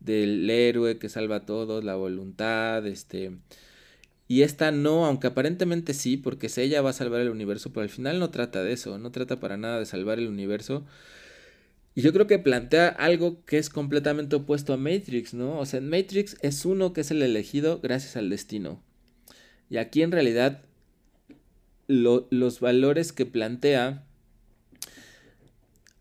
del 0.00 0.48
héroe 0.50 0.98
que 0.98 1.08
salva 1.08 1.36
a 1.36 1.46
todos, 1.46 1.84
la 1.84 1.96
voluntad, 1.96 2.86
este... 2.86 3.32
Y 4.30 4.42
esta 4.42 4.70
no, 4.72 5.06
aunque 5.06 5.26
aparentemente 5.28 5.94
sí, 5.94 6.18
porque 6.18 6.48
es 6.48 6.58
ella 6.58 6.82
va 6.82 6.90
a 6.90 6.92
salvar 6.92 7.20
el 7.22 7.30
universo, 7.30 7.72
pero 7.72 7.82
al 7.84 7.88
final 7.88 8.18
no 8.20 8.30
trata 8.30 8.62
de 8.62 8.72
eso, 8.72 8.98
no 8.98 9.10
trata 9.10 9.40
para 9.40 9.56
nada 9.56 9.78
de 9.78 9.86
salvar 9.86 10.18
el 10.18 10.28
universo. 10.28 10.84
Y 11.94 12.02
yo 12.02 12.12
creo 12.12 12.26
que 12.26 12.38
plantea 12.38 12.88
algo 12.88 13.44
que 13.44 13.58
es 13.58 13.70
completamente 13.70 14.36
opuesto 14.36 14.72
a 14.72 14.76
Matrix, 14.76 15.34
¿no? 15.34 15.58
O 15.58 15.66
sea, 15.66 15.78
en 15.78 15.88
Matrix 15.90 16.36
es 16.42 16.64
uno 16.64 16.92
que 16.92 17.00
es 17.00 17.10
el 17.10 17.22
elegido 17.22 17.80
gracias 17.80 18.16
al 18.16 18.30
destino. 18.30 18.82
Y 19.70 19.78
aquí 19.78 20.02
en 20.02 20.12
realidad 20.12 20.62
lo- 21.86 22.28
los 22.30 22.60
valores 22.60 23.12
que 23.12 23.26
plantea... 23.26 24.04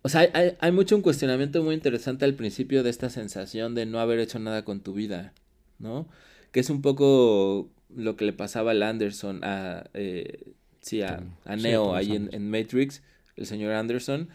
O 0.01 0.09
sea, 0.09 0.21
hay, 0.33 0.53
hay- 0.59 0.71
mucho 0.71 0.95
un 0.95 1.01
cuestionamiento 1.01 1.63
muy 1.63 1.75
interesante 1.75 2.25
al 2.25 2.33
principio 2.35 2.83
de 2.83 2.89
esta 2.89 3.09
sensación 3.09 3.75
de 3.75 3.85
no 3.85 3.99
haber 3.99 4.19
hecho 4.19 4.39
nada 4.39 4.63
con 4.63 4.79
tu 4.81 4.93
vida, 4.93 5.33
¿no? 5.79 6.07
Que 6.51 6.59
es 6.61 6.69
un 6.69 6.81
poco 6.81 7.69
lo 7.95 8.15
que 8.15 8.25
le 8.25 8.33
pasaba 8.33 8.71
al 8.71 8.83
Anderson, 8.83 9.43
a, 9.43 9.85
eh, 9.93 10.53
sí, 10.81 11.01
a, 11.01 11.23
a 11.45 11.57
sí, 11.57 11.63
Neo 11.63 11.83
Thomas 11.85 11.99
ahí 11.99 12.15
en, 12.15 12.29
en 12.33 12.49
Matrix, 12.49 13.01
el 13.35 13.45
señor 13.45 13.73
Anderson. 13.73 14.29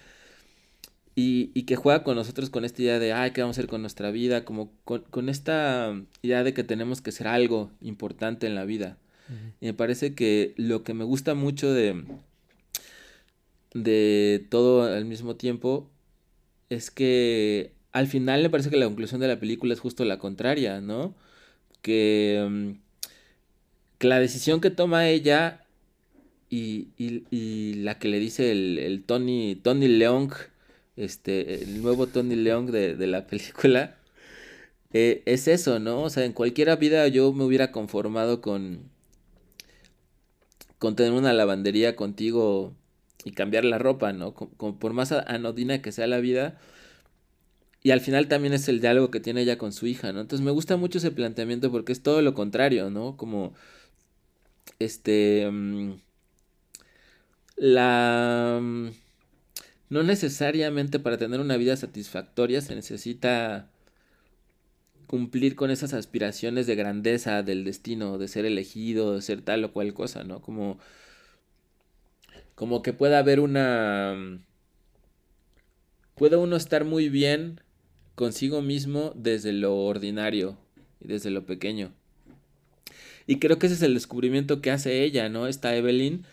Y, 1.15 1.51
y 1.53 1.65
que 1.65 1.77
juega 1.77 2.05
con 2.05 2.17
nosotros 2.17 2.49
con 2.49 2.65
esta 2.65 2.81
idea 2.81 2.99
de, 2.99 3.13
ay, 3.13 3.33
¿qué 3.33 3.43
vamos 3.43 3.59
a 3.59 3.61
hacer 3.61 3.69
con 3.69 3.83
nuestra 3.83 4.11
vida? 4.11 4.47
Como 4.47 4.73
con, 4.85 5.03
con 5.11 5.29
esta 5.29 5.95
idea 6.23 6.43
de 6.43 6.55
que 6.55 6.65
tenemos 6.65 7.03
que 7.03 7.13
ser 7.13 7.29
algo 7.29 7.71
importante 7.83 8.47
en 8.47 8.55
la 8.55 8.65
vida. 8.65 8.97
Y 9.61 9.67
me 9.67 9.75
parece 9.75 10.15
que 10.15 10.53
lo 10.57 10.83
que 10.85 10.93
me 10.95 11.05
gusta 11.05 11.35
mucho 11.35 11.73
de, 11.73 12.05
de 13.75 14.47
todo 14.51 14.83
al 14.85 15.05
mismo 15.05 15.37
tiempo 15.37 15.91
es 16.71 16.91
que 16.91 17.73
al 17.93 18.07
final 18.09 18.43
me 18.43 18.51
parece 18.51 18.71
que 18.71 18.77
la 18.79 18.87
conclusión 18.87 19.21
de 19.21 19.29
la 19.29 19.41
película 19.41 19.75
es 19.75 19.81
justo 19.81 20.05
la 20.05 20.19
contraria, 20.19 20.81
¿no? 20.81 21.15
Que, 21.83 22.47
mm, 22.51 22.73
que 23.99 24.09
la 24.09 24.19
decisión 24.21 24.61
que 24.61 24.71
toma 24.71 25.09
ella 25.09 25.65
y, 26.51 26.89
y- 26.99 27.25
y 27.31 27.75
la 27.77 27.99
que 27.99 28.09
le 28.09 28.21
dice 28.21 28.53
el, 28.53 28.79
el 28.79 29.05
Tony, 29.05 29.57
Tony 29.63 29.89
Leung, 29.89 30.33
este, 30.97 31.63
el 31.65 31.83
nuevo 31.83 32.09
Tony 32.09 32.37
Leung 32.37 32.71
de, 32.71 32.97
de 32.97 33.07
la 33.07 33.27
película, 33.29 33.97
eh, 34.93 35.23
es 35.27 35.49
eso, 35.49 35.79
¿no? 35.81 36.03
O 36.03 36.11
sea, 36.11 36.25
en 36.25 36.33
cualquier 36.33 36.77
vida 36.79 37.09
yo 37.09 37.33
me 37.33 37.45
hubiera 37.45 37.73
conformado 37.73 38.41
con, 38.43 38.91
con 40.79 40.97
tener 40.97 41.13
una 41.13 41.33
lavandería 41.33 41.97
contigo 41.97 42.75
y 43.25 43.33
cambiar 43.33 43.65
la 43.65 43.79
ropa, 43.79 44.13
¿no? 44.13 44.35
Con- 44.35 44.79
por 44.79 44.93
más 44.93 45.13
anodina 45.13 45.83
que 45.83 45.93
sea 45.93 46.07
la 46.07 46.21
vida. 46.21 46.59
Y 47.85 47.91
al 47.91 48.01
final 48.01 48.29
también 48.29 48.53
es 48.55 48.69
el 48.69 48.81
diálogo 48.81 49.11
que 49.11 49.19
tiene 49.21 49.43
ella 49.43 49.59
con 49.59 49.73
su 49.73 49.87
hija, 49.87 50.13
¿no? 50.13 50.21
Entonces 50.21 50.45
me 50.45 50.53
gusta 50.53 50.77
mucho 50.77 50.99
ese 50.99 51.11
planteamiento 51.11 51.71
porque 51.73 51.93
es 51.93 52.03
todo 52.03 52.23
lo 52.23 52.33
contrario, 52.35 52.91
¿no? 52.91 53.17
Como, 53.17 53.55
este, 54.79 55.49
mm, 55.51 55.95
la... 57.57 58.59
mm, 58.61 58.89
No 59.91 60.03
necesariamente 60.03 60.99
para 61.01 61.19
tener 61.19 61.41
una 61.41 61.57
vida 61.57 61.77
satisfactoria 61.77 62.61
se 62.63 62.75
necesita 62.75 63.71
cumplir 65.07 65.57
con 65.57 65.71
esas 65.71 65.93
aspiraciones 65.93 66.67
de 66.67 66.75
grandeza, 66.75 67.43
del 67.43 67.65
destino, 67.65 68.19
de 68.19 68.29
ser 68.29 68.45
elegido, 68.47 69.15
de 69.15 69.23
ser 69.23 69.43
tal 69.43 69.65
o 69.65 69.73
cual 69.73 69.93
cosa, 69.95 70.25
¿no? 70.25 70.41
Como, 70.41 70.79
como 72.63 72.81
que 72.81 72.93
pueda 72.93 73.19
haber 73.19 73.41
una... 73.41 74.39
Puede 76.15 76.37
uno 76.37 76.55
estar 76.55 76.85
muy 76.85 77.09
bien 77.09 77.61
consigo 78.15 78.63
mismo 78.63 79.13
desde 79.17 79.53
lo 79.53 79.77
ordinario 79.79 80.57
y 81.01 81.09
desde 81.09 81.33
lo 81.33 81.45
pequeño. 81.45 81.93
Y 83.27 83.41
creo 83.41 83.59
que 83.59 83.67
ese 83.67 83.75
es 83.75 83.83
el 83.83 83.95
descubrimiento 83.95 84.61
que 84.61 84.71
hace 84.71 85.03
ella, 85.03 85.29
¿no? 85.29 85.49
Esta 85.49 85.75
Evelyn. 85.75 86.25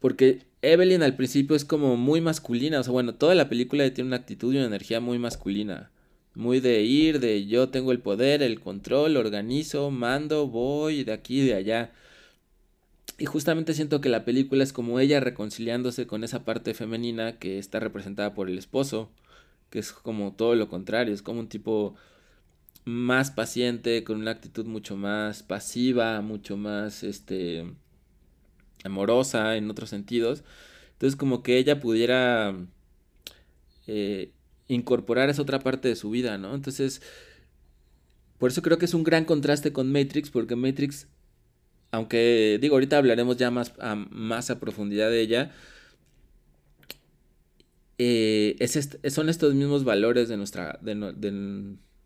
Porque 0.00 0.40
Evelyn 0.60 1.04
al 1.04 1.14
principio 1.14 1.54
es 1.54 1.64
como 1.64 1.96
muy 1.96 2.20
masculina. 2.20 2.80
O 2.80 2.82
sea, 2.82 2.92
bueno, 2.92 3.14
toda 3.14 3.36
la 3.36 3.48
película 3.48 3.88
tiene 3.94 4.08
una 4.08 4.16
actitud 4.16 4.52
y 4.52 4.56
una 4.56 4.66
energía 4.66 4.98
muy 4.98 5.20
masculina. 5.20 5.92
Muy 6.34 6.58
de 6.58 6.82
ir, 6.82 7.20
de 7.20 7.46
yo 7.46 7.68
tengo 7.68 7.92
el 7.92 8.00
poder, 8.00 8.42
el 8.42 8.58
control, 8.58 9.16
organizo, 9.16 9.92
mando, 9.92 10.48
voy 10.48 11.04
de 11.04 11.12
aquí 11.12 11.42
y 11.42 11.46
de 11.46 11.54
allá. 11.54 11.92
Y 13.18 13.26
justamente 13.26 13.72
siento 13.72 14.00
que 14.00 14.08
la 14.10 14.24
película 14.24 14.62
es 14.62 14.72
como 14.72 15.00
ella 15.00 15.20
reconciliándose 15.20 16.06
con 16.06 16.22
esa 16.22 16.44
parte 16.44 16.74
femenina 16.74 17.38
que 17.38 17.58
está 17.58 17.80
representada 17.80 18.34
por 18.34 18.48
el 18.48 18.58
esposo, 18.58 19.10
que 19.70 19.78
es 19.78 19.92
como 19.92 20.34
todo 20.34 20.54
lo 20.54 20.68
contrario, 20.68 21.14
es 21.14 21.22
como 21.22 21.40
un 21.40 21.48
tipo 21.48 21.94
más 22.84 23.30
paciente, 23.30 24.04
con 24.04 24.20
una 24.20 24.32
actitud 24.32 24.66
mucho 24.66 24.96
más 24.96 25.42
pasiva, 25.42 26.20
mucho 26.20 26.56
más 26.56 27.02
este 27.02 27.66
amorosa 28.84 29.56
en 29.56 29.70
otros 29.70 29.90
sentidos. 29.90 30.44
Entonces 30.92 31.16
como 31.16 31.42
que 31.42 31.58
ella 31.58 31.80
pudiera 31.80 32.54
eh, 33.86 34.32
incorporar 34.68 35.30
esa 35.30 35.42
otra 35.42 35.60
parte 35.60 35.88
de 35.88 35.96
su 35.96 36.10
vida, 36.10 36.38
¿no? 36.38 36.54
Entonces, 36.54 37.02
por 38.38 38.50
eso 38.50 38.62
creo 38.62 38.78
que 38.78 38.86
es 38.86 38.94
un 38.94 39.04
gran 39.04 39.24
contraste 39.24 39.72
con 39.72 39.92
Matrix, 39.92 40.30
porque 40.30 40.56
Matrix, 40.56 41.08
aunque 41.96 42.58
digo, 42.60 42.74
ahorita 42.76 42.98
hablaremos 42.98 43.38
ya 43.38 43.50
más 43.50 43.72
a, 43.78 43.94
más 43.94 44.50
a 44.50 44.60
profundidad 44.60 45.08
de 45.10 45.20
ella, 45.20 45.52
eh, 47.98 48.56
son 49.10 49.28
estos 49.30 49.54
mismos 49.54 49.84
valores 49.84 50.28
de 50.28 50.36
nuestra, 50.36 50.78
de, 50.82 50.94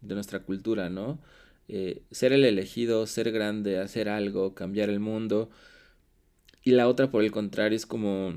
nuestra 0.03 0.40
cultura, 0.44 0.88
¿no? 0.90 1.20
Eh, 1.68 2.03
ser 2.12 2.33
el 2.33 2.44
elegido, 2.44 3.07
ser 3.09 3.33
grande, 3.33 3.79
hacer 3.79 4.09
algo, 4.09 4.55
cambiar 4.55 4.90
el 4.90 5.00
mundo. 5.00 5.50
Y 6.62 6.72
la 6.72 6.87
otra, 6.88 7.11
por 7.11 7.24
el 7.24 7.33
contrario, 7.33 7.76
es 7.76 7.87
como 7.87 8.35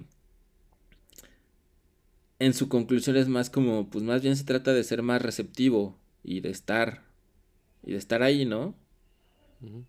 en 2.40 2.54
su 2.54 2.68
conclusión 2.68 3.16
es 3.16 3.28
más 3.28 3.50
como, 3.52 3.90
pues 3.92 4.04
más 4.04 4.24
bien 4.24 4.36
se 4.38 4.44
trata 4.44 4.74
de 4.74 4.84
ser 4.84 5.04
más 5.04 5.22
receptivo 5.22 6.00
y 6.24 6.40
de 6.42 6.50
estar, 6.50 7.04
y 7.84 7.92
de 7.92 7.98
estar 7.98 8.24
ahí, 8.24 8.46
¿no? 8.46 8.76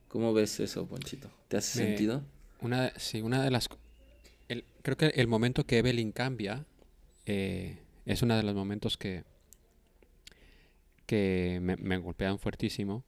¿Cómo 0.08 0.32
ves 0.32 0.60
eso, 0.60 0.86
Ponchito? 0.86 1.30
¿Te 1.48 1.56
hace 1.56 1.78
sentido? 1.78 2.22
Una, 2.60 2.92
sí, 2.96 3.22
una 3.22 3.42
de 3.42 3.50
las... 3.50 3.68
creo 4.82 4.96
que 4.96 5.06
el 5.06 5.26
momento 5.26 5.64
que 5.64 5.78
Evelyn 5.78 6.12
cambia 6.12 6.64
eh, 7.26 7.78
es 8.06 8.22
uno 8.22 8.36
de 8.36 8.42
los 8.42 8.54
momentos 8.54 8.96
que, 8.96 9.24
que 11.06 11.58
me, 11.62 11.76
me, 11.76 11.98
golpean 11.98 12.38
fuertísimo, 12.38 13.04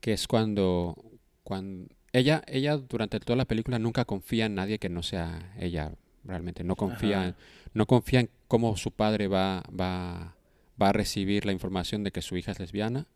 que 0.00 0.12
es 0.12 0.26
cuando, 0.26 0.96
cuando 1.42 1.92
ella, 2.12 2.42
ella 2.46 2.76
durante 2.76 3.20
toda 3.20 3.36
la 3.36 3.44
película 3.44 3.78
nunca 3.78 4.04
confía 4.04 4.46
en 4.46 4.54
nadie 4.54 4.78
que 4.78 4.88
no 4.88 5.02
sea 5.02 5.54
ella 5.58 5.92
realmente, 6.24 6.64
no 6.64 6.76
confía 6.76 7.28
en 7.28 7.34
no 7.72 7.86
confía 7.86 8.20
en 8.20 8.30
cómo 8.48 8.76
su 8.76 8.90
padre 8.90 9.28
va, 9.28 9.62
va, 9.68 10.34
va 10.80 10.88
a 10.88 10.92
recibir 10.92 11.46
la 11.46 11.52
información 11.52 12.02
de 12.04 12.10
que 12.10 12.22
su 12.22 12.36
hija 12.36 12.52
es 12.52 12.58
lesbiana, 12.58 13.06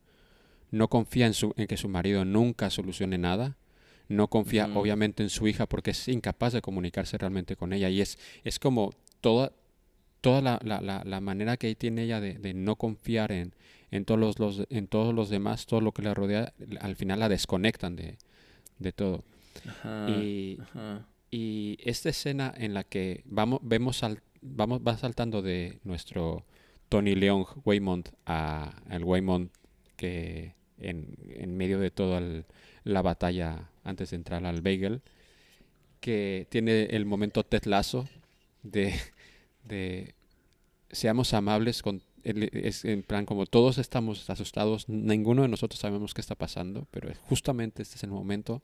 no 0.70 0.88
confía 0.88 1.26
en, 1.26 1.34
su, 1.34 1.52
en 1.56 1.66
que 1.66 1.76
su 1.76 1.88
marido 1.88 2.24
nunca 2.24 2.70
solucione 2.70 3.18
nada, 3.18 3.56
no 4.08 4.28
confía 4.28 4.68
obviamente 4.74 5.22
en 5.22 5.30
su 5.30 5.48
hija 5.48 5.66
porque 5.66 5.92
es 5.92 6.08
incapaz 6.08 6.52
de 6.52 6.62
comunicarse 6.62 7.16
realmente 7.16 7.56
con 7.56 7.72
ella. 7.72 7.88
Y 7.88 8.00
es, 8.00 8.18
es 8.44 8.58
como 8.58 8.92
toda, 9.20 9.52
toda 10.20 10.40
la, 10.40 10.60
la, 10.62 11.02
la, 11.04 11.20
manera 11.20 11.56
que 11.56 11.74
tiene 11.74 12.04
ella 12.04 12.20
de, 12.20 12.34
de 12.34 12.54
no 12.54 12.76
confiar 12.76 13.32
en, 13.32 13.54
en, 13.90 14.04
todos 14.04 14.38
los, 14.38 14.66
en 14.68 14.86
todos 14.88 15.14
los 15.14 15.30
demás, 15.30 15.66
todo 15.66 15.80
lo 15.80 15.92
que 15.92 16.02
la 16.02 16.14
rodea, 16.14 16.52
al 16.80 16.96
final 16.96 17.20
la 17.20 17.28
desconectan 17.28 17.96
de, 17.96 18.18
de 18.78 18.92
todo. 18.92 19.24
y, 20.08 20.58
y, 21.30 21.78
esta 21.80 22.10
escena 22.10 22.52
en 22.56 22.74
la 22.74 22.84
que 22.84 23.22
vamos, 23.24 23.60
vemos 23.62 24.02
al, 24.02 24.20
vamos, 24.42 24.80
va 24.86 24.96
saltando 24.98 25.42
de 25.42 25.78
nuestro 25.84 26.44
Tony 26.88 27.14
León 27.14 27.46
Waymont 27.64 28.08
a 28.26 28.82
el 28.90 29.04
Waymont 29.04 29.50
que 29.96 30.54
en, 30.78 31.56
medio 31.56 31.78
de 31.78 31.90
toda 31.90 32.20
la 32.84 33.02
batalla 33.02 33.70
antes 33.84 34.10
de 34.10 34.16
entrar 34.16 34.44
al 34.44 34.60
Bagel, 34.60 35.02
que 36.00 36.46
tiene 36.50 36.84
el 36.84 37.06
momento 37.06 37.44
tetlazo 37.44 38.08
de, 38.62 38.94
de 39.64 40.14
seamos 40.90 41.34
amables 41.34 41.82
con 41.82 42.02
es 42.24 42.84
en 42.84 43.02
plan 43.02 43.26
como 43.26 43.44
todos 43.46 43.78
estamos 43.78 44.28
asustados, 44.30 44.88
ninguno 44.88 45.42
de 45.42 45.48
nosotros 45.48 45.78
sabemos 45.78 46.14
qué 46.14 46.22
está 46.22 46.34
pasando, 46.34 46.86
pero 46.90 47.12
justamente 47.24 47.82
este 47.82 47.96
es 47.96 48.02
el 48.02 48.10
momento 48.10 48.62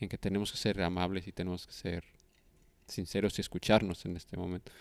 en 0.00 0.08
que 0.08 0.16
tenemos 0.16 0.50
que 0.52 0.58
ser 0.58 0.80
amables 0.80 1.26
y 1.26 1.32
tenemos 1.32 1.66
que 1.66 1.72
ser 1.72 2.04
sinceros 2.86 3.38
y 3.38 3.42
escucharnos 3.42 4.06
en 4.06 4.16
este 4.16 4.36
momento. 4.36 4.72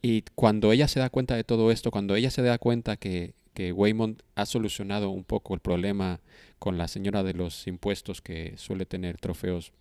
Y 0.00 0.22
cuando 0.34 0.72
ella 0.72 0.88
se 0.88 1.00
da 1.00 1.10
cuenta 1.10 1.36
de 1.36 1.44
todo 1.44 1.70
esto, 1.70 1.90
cuando 1.90 2.14
ella 2.14 2.30
se 2.30 2.40
da 2.40 2.56
cuenta 2.56 2.96
que, 2.96 3.34
que 3.60 3.72
Waymond 3.72 4.22
ha 4.36 4.46
solucionado 4.46 5.10
un 5.10 5.22
poco 5.22 5.52
el 5.52 5.60
problema 5.60 6.18
con 6.58 6.78
la 6.78 6.88
señora 6.88 7.22
de 7.22 7.34
los 7.34 7.66
impuestos 7.66 8.22
que 8.22 8.54
suele 8.56 8.86
tener 8.86 9.18
trofeos 9.18 9.72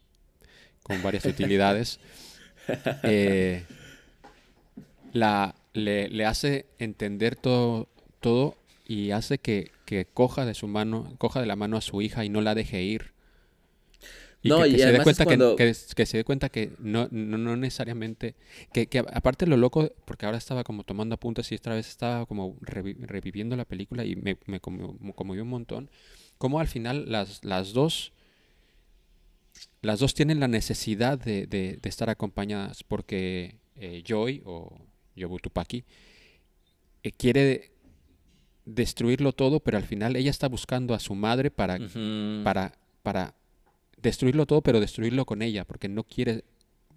con 0.83 1.01
varias 1.01 1.23
utilidades, 1.33 2.01
eh, 3.03 3.63
la, 5.13 5.55
le, 5.71 6.09
le, 6.09 6.25
hace 6.25 6.65
entender 6.77 7.37
todo, 7.37 7.87
todo 8.19 8.57
y 8.85 9.11
hace 9.11 9.37
que, 9.37 9.71
que, 9.85 10.03
coja 10.03 10.43
de 10.43 10.55
su 10.55 10.67
mano, 10.67 11.13
coja 11.17 11.39
de 11.39 11.45
la 11.45 11.55
mano 11.55 11.77
a 11.77 11.81
su 11.81 12.01
hija 12.01 12.25
y 12.25 12.29
no 12.29 12.41
la 12.41 12.55
deje 12.55 12.81
ir. 12.83 13.13
Y 14.41 14.49
no, 14.49 14.61
que, 14.61 14.69
y 14.69 14.77
se 14.77 14.91
dé 14.91 15.03
cuenta 15.03 15.25
que, 15.25 15.75
que, 15.95 16.05
se 16.05 16.17
dé 16.17 16.23
cuenta 16.23 16.49
que 16.49 16.71
no, 16.79 17.09
no, 17.11 17.37
no 17.37 17.57
necesariamente, 17.57 18.35
que, 18.71 18.87
que, 18.87 18.99
aparte 18.99 19.45
lo 19.45 19.57
loco, 19.57 19.91
porque 20.05 20.25
ahora 20.25 20.37
estaba 20.37 20.63
como 20.63 20.83
tomando 20.83 21.15
apuntes 21.15 21.51
y 21.51 21.55
esta 21.55 21.73
vez 21.73 21.89
estaba 21.89 22.25
como 22.25 22.55
reviviendo 22.61 23.57
la 23.57 23.65
película 23.65 24.05
y 24.05 24.15
me, 24.15 24.37
me 24.45 24.61
conmovió 24.61 25.43
un 25.43 25.49
montón, 25.49 25.89
como 26.37 26.61
al 26.61 26.67
final 26.67 27.11
las, 27.11 27.43
las 27.43 27.73
dos, 27.73 28.13
las 29.81 29.99
dos 29.99 30.13
tienen 30.13 30.39
la 30.39 30.47
necesidad 30.47 31.19
de, 31.19 31.45
de, 31.45 31.77
de 31.81 31.89
estar 31.89 32.09
acompañadas 32.09 32.83
porque 32.83 33.57
eh, 33.75 34.03
Joy 34.05 34.41
o 34.45 34.77
Yobutupaki 35.15 35.83
eh, 37.03 37.11
quiere 37.11 37.71
destruirlo 38.65 39.33
todo, 39.33 39.59
pero 39.59 39.77
al 39.77 39.83
final 39.83 40.15
ella 40.15 40.31
está 40.31 40.47
buscando 40.47 40.93
a 40.93 40.99
su 40.99 41.15
madre 41.15 41.51
para, 41.51 41.75
uh 41.75 41.79
-huh. 41.79 42.43
para, 42.43 42.73
para 43.03 43.35
destruirlo 44.01 44.45
todo, 44.45 44.61
pero 44.61 44.79
destruirlo 44.79 45.25
con 45.25 45.41
ella, 45.41 45.65
porque 45.65 45.89
no 45.89 46.03
quiere, 46.03 46.43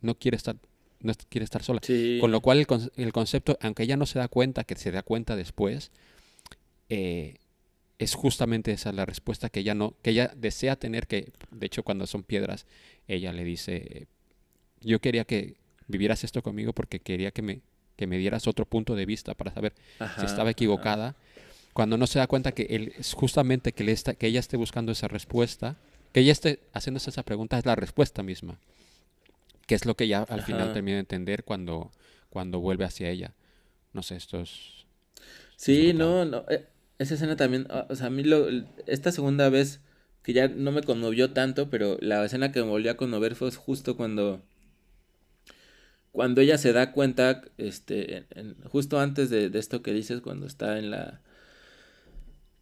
no 0.01 0.15
quiere 0.15 0.37
estar, 0.37 0.57
no 1.01 1.13
quiere 1.29 1.45
estar 1.45 1.63
sola. 1.63 1.81
Sí. 1.83 2.19
Con 2.21 2.31
lo 2.31 2.41
cual 2.41 2.59
el, 2.59 2.67
con, 2.67 2.91
el, 2.97 3.13
concepto, 3.13 3.59
aunque 3.61 3.83
ella 3.83 3.97
no 3.97 4.07
se 4.07 4.19
da 4.19 4.29
cuenta, 4.29 4.65
que 4.65 4.77
se 4.77 4.91
da 4.91 5.03
cuenta 5.03 5.37
después, 5.37 5.91
eh, 6.89 7.37
es 7.99 8.15
justamente 8.15 8.73
esa 8.73 8.93
la 8.93 9.07
respuesta 9.07 9.49
que 9.49 9.61
ella 9.61 9.75
no, 9.75 9.95
que 10.03 10.11
ella 10.11 10.33
desea 10.37 10.77
tener, 10.77 11.07
que 11.07 11.33
de 11.51 11.67
hecho 11.67 11.83
cuando 11.83 12.07
son 12.07 12.23
piedras, 12.23 12.67
ella 13.07 13.33
le 13.33 13.45
dice, 13.45 14.09
yo 14.81 15.01
quería 15.01 15.25
que 15.25 15.57
vivieras 15.89 16.25
esto 16.25 16.43
conmigo 16.43 16.73
porque 16.73 17.01
quería 17.01 17.31
que 17.31 17.43
me, 17.43 17.61
que 17.97 18.07
me 18.07 18.19
dieras 18.19 18.47
otro 18.47 18.65
punto 18.65 18.95
de 18.95 19.07
vista 19.07 19.35
para 19.35 19.53
saber 19.53 19.75
ajá, 19.99 20.21
si 20.21 20.27
estaba 20.27 20.51
equivocada. 20.51 21.09
Ajá. 21.09 21.17
Cuando 21.73 21.97
no 21.97 22.07
se 22.07 22.19
da 22.19 22.27
cuenta 22.27 22.53
que 22.53 22.65
él, 22.71 22.93
es 22.99 23.15
justamente 23.15 23.73
que, 23.73 23.85
le 23.85 23.93
está, 23.93 24.15
que 24.15 24.27
ella 24.27 24.41
esté 24.41 24.59
buscando 24.59 24.93
esa 24.93 25.09
respuesta, 25.09 25.79
que 26.13 26.21
ella 26.21 26.33
esté 26.33 26.61
haciéndose 26.73 27.11
esa 27.11 27.23
pregunta 27.23 27.59
es 27.59 27.67
la 27.67 27.75
respuesta 27.75 28.23
misma. 28.23 28.59
Que 29.67 29.75
es 29.75 29.87
lo 29.87 29.97
que 29.97 30.05
ella 30.05 30.25
al 30.29 30.41
Ajá. 30.41 30.47
final 30.47 30.73
termina 30.73 30.97
de 30.97 31.01
entender 31.01 31.45
cuando, 31.45 31.91
cuando 32.31 32.61
vuelve 32.61 32.85
hacia 32.85 33.09
ella. 33.09 33.33
No 33.93 34.03
sé, 34.03 34.17
esto 34.17 34.41
es... 34.41 34.85
Sí, 35.57 35.93
no, 35.93 36.25
no. 36.25 36.45
Eh, 36.49 36.67
esa 36.99 37.15
escena 37.15 37.37
también, 37.37 37.67
o 37.89 37.95
sea, 37.95 38.07
a 38.09 38.11
mí 38.11 38.25
lo, 38.25 38.47
esta 38.87 39.13
segunda 39.13 39.49
vez 39.49 39.81
que 40.23 40.33
ya 40.33 40.49
no 40.49 40.73
me 40.73 40.83
conmovió 40.83 41.33
tanto, 41.33 41.71
pero 41.71 41.99
la 42.01 42.25
escena 42.25 42.53
que 42.53 42.61
me 42.61 42.69
volvió 42.69 42.93
a 42.93 42.97
conmover 42.97 43.35
fue 43.35 43.51
justo 43.51 43.97
cuando 43.97 44.43
cuando 46.13 46.43
ella 46.43 46.59
se 46.59 46.73
da 46.73 46.93
cuenta, 46.93 47.43
este, 47.57 48.19
en, 48.19 48.27
en, 48.31 48.57
justo 48.65 49.01
antes 49.01 49.31
de, 49.31 49.49
de, 49.49 49.59
esto 49.59 49.83
que 49.83 49.95
dices, 49.95 50.21
cuando 50.21 50.47
está 50.47 50.79
en 50.79 50.91
la, 50.91 51.21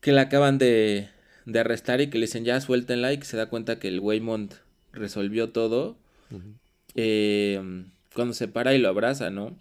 que 0.00 0.12
la 0.12 0.22
acaban 0.22 0.56
de, 0.58 1.08
de 1.46 1.58
arrestar 1.60 2.00
y 2.00 2.10
que 2.10 2.18
le 2.18 2.26
dicen 2.26 2.44
ya 2.44 2.60
suéltenla 2.60 3.12
y 3.12 3.18
que 3.18 3.24
se 3.24 3.36
da 3.36 3.48
cuenta 3.48 3.78
que 3.78 3.88
el 3.88 4.00
Waymond 4.00 4.54
resolvió 4.92 5.50
todo. 5.50 5.96
Uh 6.30 6.36
-huh. 6.36 6.54
eh, 6.94 7.84
cuando 8.14 8.34
se 8.34 8.48
para 8.48 8.74
y 8.74 8.78
lo 8.78 8.88
abraza, 8.88 9.30
¿no? 9.30 9.56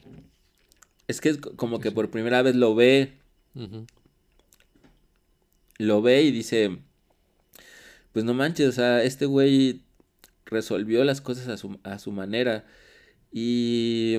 Es 1.08 1.22
que 1.22 1.30
es 1.30 1.38
como 1.38 1.80
que 1.80 1.92
por 1.92 2.12
primera 2.12 2.42
vez 2.42 2.56
lo 2.56 2.76
ve. 2.76 3.14
Uh 3.56 3.62
-huh. 3.62 3.88
lo 5.78 6.02
ve 6.02 6.24
y 6.24 6.32
dice, 6.32 6.78
pues 8.12 8.26
no 8.26 8.34
manches, 8.34 8.68
o 8.68 8.72
sea, 8.72 9.04
este 9.04 9.26
güey 9.26 9.82
resolvió 10.46 11.04
las 11.04 11.22
cosas 11.22 11.48
a 11.48 11.58
su, 11.58 11.80
a 11.84 12.00
su 12.00 12.12
manera. 12.12 12.66
Y, 13.32 14.18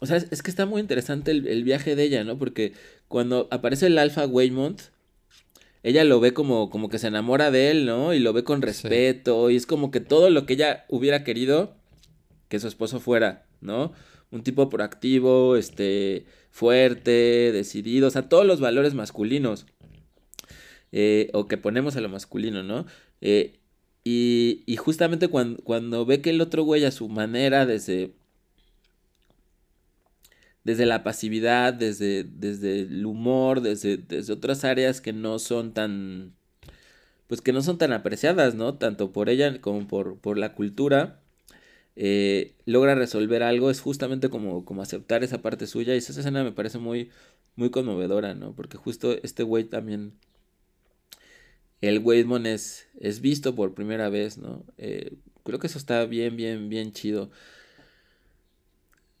o 0.00 0.06
sea, 0.06 0.16
es, 0.16 0.28
es 0.30 0.42
que 0.42 0.50
está 0.50 0.66
muy 0.66 0.80
interesante 0.80 1.30
el, 1.30 1.46
el, 1.46 1.64
viaje 1.64 1.96
de 1.96 2.02
ella, 2.04 2.24
¿no? 2.24 2.38
Porque 2.38 2.74
cuando 3.08 3.48
aparece 3.50 3.86
el 3.86 3.98
Alpha 3.98 4.26
Waymont, 4.26 4.82
ella 5.82 6.04
lo 6.04 6.20
ve 6.20 6.32
como, 6.32 6.70
como 6.70 6.88
que 6.88 6.98
se 6.98 7.08
enamora 7.08 7.50
de 7.50 7.70
él, 7.70 7.86
¿no? 7.86 8.14
Y 8.14 8.20
lo 8.20 8.32
ve 8.32 8.44
con 8.44 8.62
respeto. 8.62 9.48
Sí. 9.48 9.54
Y 9.54 9.56
es 9.56 9.66
como 9.66 9.90
que 9.90 10.00
todo 10.00 10.30
lo 10.30 10.46
que 10.46 10.54
ella 10.54 10.84
hubiera 10.88 11.24
querido 11.24 11.74
que 12.48 12.60
su 12.60 12.68
esposo 12.68 13.00
fuera, 13.00 13.46
¿no? 13.60 13.92
Un 14.30 14.42
tipo 14.42 14.68
proactivo, 14.68 15.56
este, 15.56 16.26
fuerte, 16.50 17.50
decidido, 17.52 18.08
o 18.08 18.10
sea, 18.10 18.28
todos 18.28 18.46
los 18.46 18.60
valores 18.60 18.94
masculinos. 18.94 19.66
Eh, 20.92 21.30
o 21.32 21.48
que 21.48 21.56
ponemos 21.56 21.96
a 21.96 22.02
lo 22.02 22.10
masculino, 22.10 22.62
¿no? 22.62 22.84
Eh, 23.22 23.58
y, 24.04 24.62
y, 24.66 24.76
justamente 24.76 25.28
cuando, 25.28 25.62
cuando 25.64 26.04
ve 26.04 26.20
que 26.20 26.30
el 26.30 26.40
otro 26.40 26.64
güey 26.64 26.84
a 26.84 26.90
su 26.90 27.08
manera, 27.08 27.64
desde, 27.64 28.12
desde 30.64 30.86
la 30.86 31.02
pasividad, 31.02 31.74
desde, 31.74 32.24
desde 32.24 32.80
el 32.80 33.04
humor, 33.06 33.60
desde, 33.60 33.96
desde 33.96 34.32
otras 34.32 34.64
áreas 34.64 35.00
que 35.00 35.12
no 35.12 35.38
son 35.38 35.74
tan, 35.74 36.34
pues 37.26 37.40
que 37.40 37.52
no 37.52 37.62
son 37.62 37.78
tan 37.78 37.92
apreciadas, 37.92 38.54
¿no? 38.54 38.74
Tanto 38.74 39.12
por 39.12 39.28
ella 39.28 39.60
como 39.60 39.88
por, 39.88 40.18
por 40.18 40.38
la 40.38 40.54
cultura, 40.54 41.20
eh, 41.96 42.54
logra 42.66 42.94
resolver 42.94 43.42
algo, 43.42 43.70
es 43.70 43.80
justamente 43.80 44.30
como, 44.30 44.64
como 44.64 44.82
aceptar 44.82 45.24
esa 45.24 45.42
parte 45.42 45.66
suya 45.66 45.94
y 45.94 45.98
esa 45.98 46.12
escena 46.18 46.44
me 46.44 46.52
parece 46.52 46.78
muy, 46.78 47.10
muy 47.56 47.70
conmovedora, 47.70 48.34
¿no? 48.34 48.54
Porque 48.54 48.76
justo 48.78 49.12
este 49.22 49.42
güey 49.42 49.64
también 49.64 50.12
el 51.82 51.98
Waymon 51.98 52.46
es, 52.46 52.86
es 53.00 53.20
visto 53.20 53.54
por 53.54 53.74
primera 53.74 54.08
vez, 54.08 54.38
¿no? 54.38 54.64
Eh, 54.78 55.16
creo 55.44 55.58
que 55.58 55.66
eso 55.66 55.78
está 55.78 56.04
bien, 56.06 56.36
bien, 56.36 56.68
bien 56.68 56.92
chido. 56.92 57.30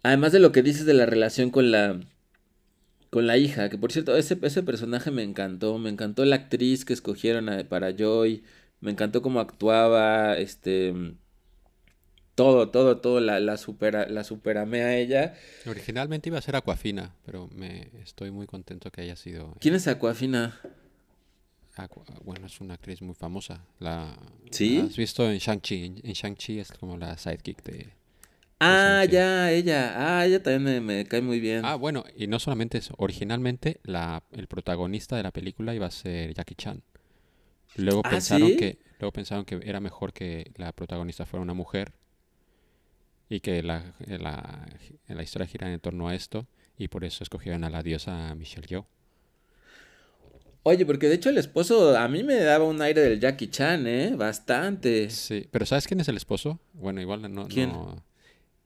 Además 0.02 0.32
de 0.32 0.40
lo 0.40 0.52
que 0.52 0.62
dices 0.62 0.86
de 0.86 0.94
la 0.94 1.06
relación 1.06 1.50
con 1.50 1.70
la 1.70 2.00
con 3.10 3.26
la 3.26 3.36
hija, 3.36 3.68
que 3.68 3.76
por 3.76 3.92
cierto, 3.92 4.16
ese, 4.16 4.38
ese 4.40 4.62
personaje 4.62 5.10
me 5.10 5.22
encantó, 5.22 5.78
me 5.78 5.90
encantó 5.90 6.24
la 6.24 6.36
actriz 6.36 6.86
que 6.86 6.94
escogieron 6.94 7.50
a, 7.50 7.62
para 7.68 7.94
Joy, 7.94 8.42
me 8.80 8.90
encantó 8.90 9.20
cómo 9.20 9.38
actuaba, 9.38 10.38
este 10.38 10.94
todo, 12.34 12.70
todo, 12.70 12.98
todo 12.98 13.20
la, 13.20 13.38
la 13.40 13.58
supera, 13.58 14.08
la 14.08 14.24
superamé 14.24 14.82
a 14.82 14.96
ella. 14.96 15.34
Originalmente 15.66 16.30
iba 16.30 16.38
a 16.38 16.42
ser 16.42 16.56
Aquafina, 16.56 17.14
pero 17.26 17.48
me 17.48 17.90
estoy 18.02 18.30
muy 18.30 18.46
contento 18.46 18.90
que 18.90 19.02
haya 19.02 19.16
sido. 19.16 19.54
¿Quién 19.60 19.74
es 19.74 19.86
Aquafina? 19.86 20.58
Aqua, 21.76 22.04
bueno, 22.24 22.46
es 22.46 22.60
una 22.60 22.74
actriz 22.74 23.02
muy 23.02 23.14
famosa. 23.14 23.64
La, 23.78 24.16
¿Sí? 24.50 24.78
¿la 24.78 24.84
has 24.84 24.96
visto 24.96 25.30
en 25.30 25.38
Shang-Chi? 25.38 25.84
En, 25.84 26.00
en 26.02 26.12
Shang-Chi 26.12 26.58
es 26.58 26.72
como 26.72 26.96
la 26.96 27.16
sidekick 27.16 27.62
de. 27.62 27.92
Ah, 28.64 29.04
ya, 29.04 29.50
ella. 29.50 29.94
Ah, 29.96 30.24
ella 30.24 30.40
también 30.42 30.62
me, 30.62 30.80
me, 30.80 31.04
cae 31.04 31.20
muy 31.20 31.40
bien. 31.40 31.64
Ah, 31.64 31.74
bueno, 31.74 32.04
y 32.16 32.28
no 32.28 32.38
solamente 32.38 32.78
eso. 32.78 32.94
Originalmente, 32.96 33.80
la, 33.82 34.22
el 34.30 34.46
protagonista 34.46 35.16
de 35.16 35.24
la 35.24 35.32
película 35.32 35.74
iba 35.74 35.86
a 35.86 35.90
ser 35.90 36.32
Jackie 36.32 36.54
Chan. 36.54 36.82
Luego 37.76 38.02
¿Ah, 38.04 38.10
pensaron 38.10 38.48
¿sí? 38.48 38.56
que 38.56 38.78
luego 39.00 39.12
pensaron 39.12 39.44
que 39.44 39.60
era 39.64 39.80
mejor 39.80 40.12
que 40.12 40.52
la 40.56 40.72
protagonista 40.72 41.26
fuera 41.26 41.42
una 41.42 41.54
mujer 41.54 41.92
y 43.28 43.40
que 43.40 43.62
la, 43.62 43.94
la, 44.06 44.68
la 45.08 45.22
historia 45.22 45.46
gira 45.46 45.72
en 45.72 45.80
torno 45.80 46.06
a 46.06 46.14
esto 46.14 46.46
y 46.78 46.88
por 46.88 47.04
eso 47.04 47.24
escogieron 47.24 47.64
a 47.64 47.70
la 47.70 47.82
diosa 47.82 48.34
Michelle 48.36 48.66
Yeoh. 48.66 48.86
Oye, 50.64 50.86
porque 50.86 51.08
de 51.08 51.16
hecho 51.16 51.30
el 51.30 51.38
esposo 51.38 51.98
a 51.98 52.06
mí 52.06 52.22
me 52.22 52.36
daba 52.36 52.64
un 52.64 52.80
aire 52.80 53.00
del 53.00 53.18
Jackie 53.18 53.48
Chan, 53.48 53.86
¿eh? 53.88 54.14
Bastante. 54.14 55.10
Sí, 55.10 55.48
pero 55.50 55.66
¿sabes 55.66 55.88
quién 55.88 55.98
es 55.98 56.06
el 56.06 56.16
esposo? 56.16 56.60
Bueno, 56.74 57.00
igual 57.00 57.34
no... 57.34 57.48
¿Quién? 57.48 57.70
no 57.70 58.11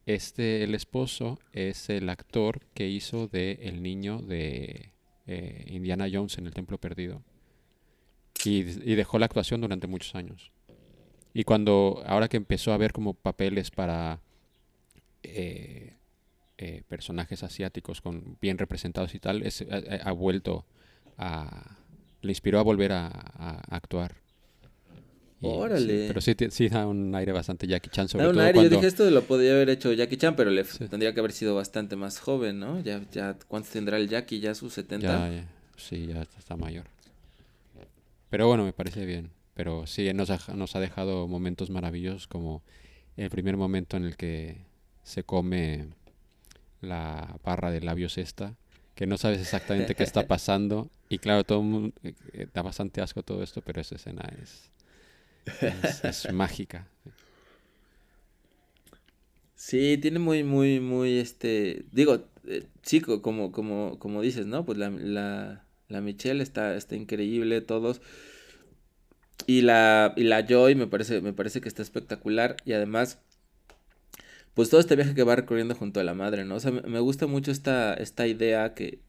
este, 0.06 0.62
el 0.62 0.74
esposo 0.74 1.40
es 1.52 1.90
el 1.90 2.08
actor 2.08 2.60
que 2.74 2.88
hizo 2.88 3.26
de 3.26 3.58
el 3.62 3.82
niño 3.82 4.18
de 4.22 4.90
eh, 5.26 5.64
Indiana 5.66 6.06
Jones 6.10 6.38
en 6.38 6.46
el 6.46 6.54
Templo 6.54 6.78
Perdido. 6.78 7.22
Y, 8.44 8.62
dejó 8.62 9.18
la 9.18 9.26
actuación 9.26 9.60
durante 9.60 9.88
muchos 9.88 10.14
años. 10.14 10.52
Y 11.34 11.42
cuando, 11.42 12.04
ahora 12.06 12.28
que 12.28 12.36
empezó 12.36 12.72
a 12.72 12.76
ver 12.76 12.92
como 12.92 13.14
papeles 13.14 13.72
para 13.72 14.20
eh, 15.24 15.94
eh, 16.58 16.82
personajes 16.88 17.42
asiáticos 17.42 18.00
con 18.00 18.38
bien 18.40 18.56
representados 18.58 19.16
y 19.16 19.18
tal, 19.18 19.42
ha, 20.04 20.12
vuelto 20.12 20.64
a... 21.18 21.78
le 22.22 22.30
inspiró 22.30 22.60
a 22.60 22.62
volver 22.62 22.92
a 22.92 23.08
actuar. 23.68 24.25
Órale. 25.48 26.02
Sí, 26.02 26.04
pero 26.08 26.20
sí, 26.20 26.34
sí, 26.50 26.68
da 26.68 26.86
un 26.86 27.14
aire 27.14 27.32
bastante 27.32 27.66
Jackie 27.66 27.90
Chan, 27.90 28.08
sobre 28.08 28.24
da 28.24 28.30
un 28.30 28.36
todo 28.36 28.44
aire. 28.44 28.54
cuando... 28.54 28.70
Yo 28.70 28.76
dije, 28.76 28.86
esto 28.88 29.10
lo 29.10 29.22
podría 29.22 29.52
haber 29.52 29.70
hecho 29.70 29.92
Jackie 29.92 30.16
Chan, 30.16 30.36
pero 30.36 30.50
le 30.50 30.64
sí. 30.64 30.86
tendría 30.88 31.12
que 31.14 31.20
haber 31.20 31.32
sido 31.32 31.54
bastante 31.54 31.96
más 31.96 32.18
joven, 32.18 32.58
¿no? 32.60 32.80
Ya, 32.80 33.02
ya, 33.12 33.36
¿cuántos 33.48 33.72
tendrá 33.72 33.96
el 33.98 34.08
Jackie? 34.08 34.40
¿Ya 34.40 34.54
sus 34.54 34.72
70? 34.74 35.06
Ya, 35.06 35.34
ya, 35.34 35.48
sí, 35.76 36.06
ya 36.06 36.22
está 36.22 36.56
mayor. 36.56 36.84
Pero 38.30 38.48
bueno, 38.48 38.64
me 38.64 38.72
parece 38.72 39.06
bien. 39.06 39.30
Pero 39.54 39.86
sí, 39.86 40.12
nos 40.12 40.28
ha, 40.28 40.54
nos 40.54 40.76
ha 40.76 40.80
dejado 40.80 41.26
momentos 41.26 41.70
maravillosos 41.70 42.26
como 42.26 42.62
el 43.16 43.30
primer 43.30 43.56
momento 43.56 43.96
en 43.96 44.04
el 44.04 44.16
que 44.16 44.58
se 45.02 45.22
come 45.24 45.88
la 46.82 47.38
barra 47.42 47.70
de 47.70 47.80
labios 47.80 48.18
esta, 48.18 48.54
que 48.94 49.06
no 49.06 49.16
sabes 49.16 49.40
exactamente 49.40 49.94
qué 49.94 50.02
está 50.02 50.26
pasando. 50.28 50.90
Y 51.08 51.18
claro, 51.18 51.44
todo 51.44 51.62
mundo, 51.62 51.94
eh, 52.02 52.46
da 52.52 52.62
bastante 52.62 53.00
asco 53.00 53.22
todo 53.22 53.42
esto, 53.42 53.62
pero 53.62 53.80
esa 53.80 53.94
escena 53.94 54.28
es, 54.42 54.70
es, 55.82 56.04
es 56.04 56.28
mágica. 56.32 56.88
Sí, 59.54 59.98
tiene 60.00 60.18
muy, 60.18 60.44
muy, 60.44 60.80
muy, 60.80 61.18
este, 61.18 61.86
digo, 61.92 62.28
eh, 62.46 62.66
chico, 62.82 63.22
como, 63.22 63.52
como, 63.52 63.98
como 63.98 64.20
dices, 64.22 64.46
¿no? 64.46 64.66
Pues 64.66 64.76
la, 64.78 64.90
la, 64.90 65.64
la 65.88 66.00
Michelle 66.02 66.42
está, 66.42 66.76
está 66.76 66.94
increíble, 66.94 67.60
todos. 67.62 68.02
Y 69.46 69.62
la, 69.62 70.12
y 70.16 70.24
la 70.24 70.44
Joy 70.46 70.74
me 70.74 70.86
parece, 70.86 71.20
me 71.20 71.32
parece 71.32 71.60
que 71.60 71.68
está 71.68 71.82
espectacular. 71.82 72.56
Y 72.64 72.72
además, 72.72 73.18
pues 74.54 74.70
todo 74.70 74.80
este 74.80 74.96
viaje 74.96 75.14
que 75.14 75.22
va 75.22 75.36
recorriendo 75.36 75.74
junto 75.74 76.00
a 76.00 76.04
la 76.04 76.14
madre, 76.14 76.44
¿no? 76.44 76.56
O 76.56 76.60
sea, 76.60 76.70
me, 76.72 76.82
me 76.82 77.00
gusta 77.00 77.26
mucho 77.26 77.50
esta, 77.50 77.94
esta 77.94 78.26
idea 78.26 78.74
que, 78.74 79.00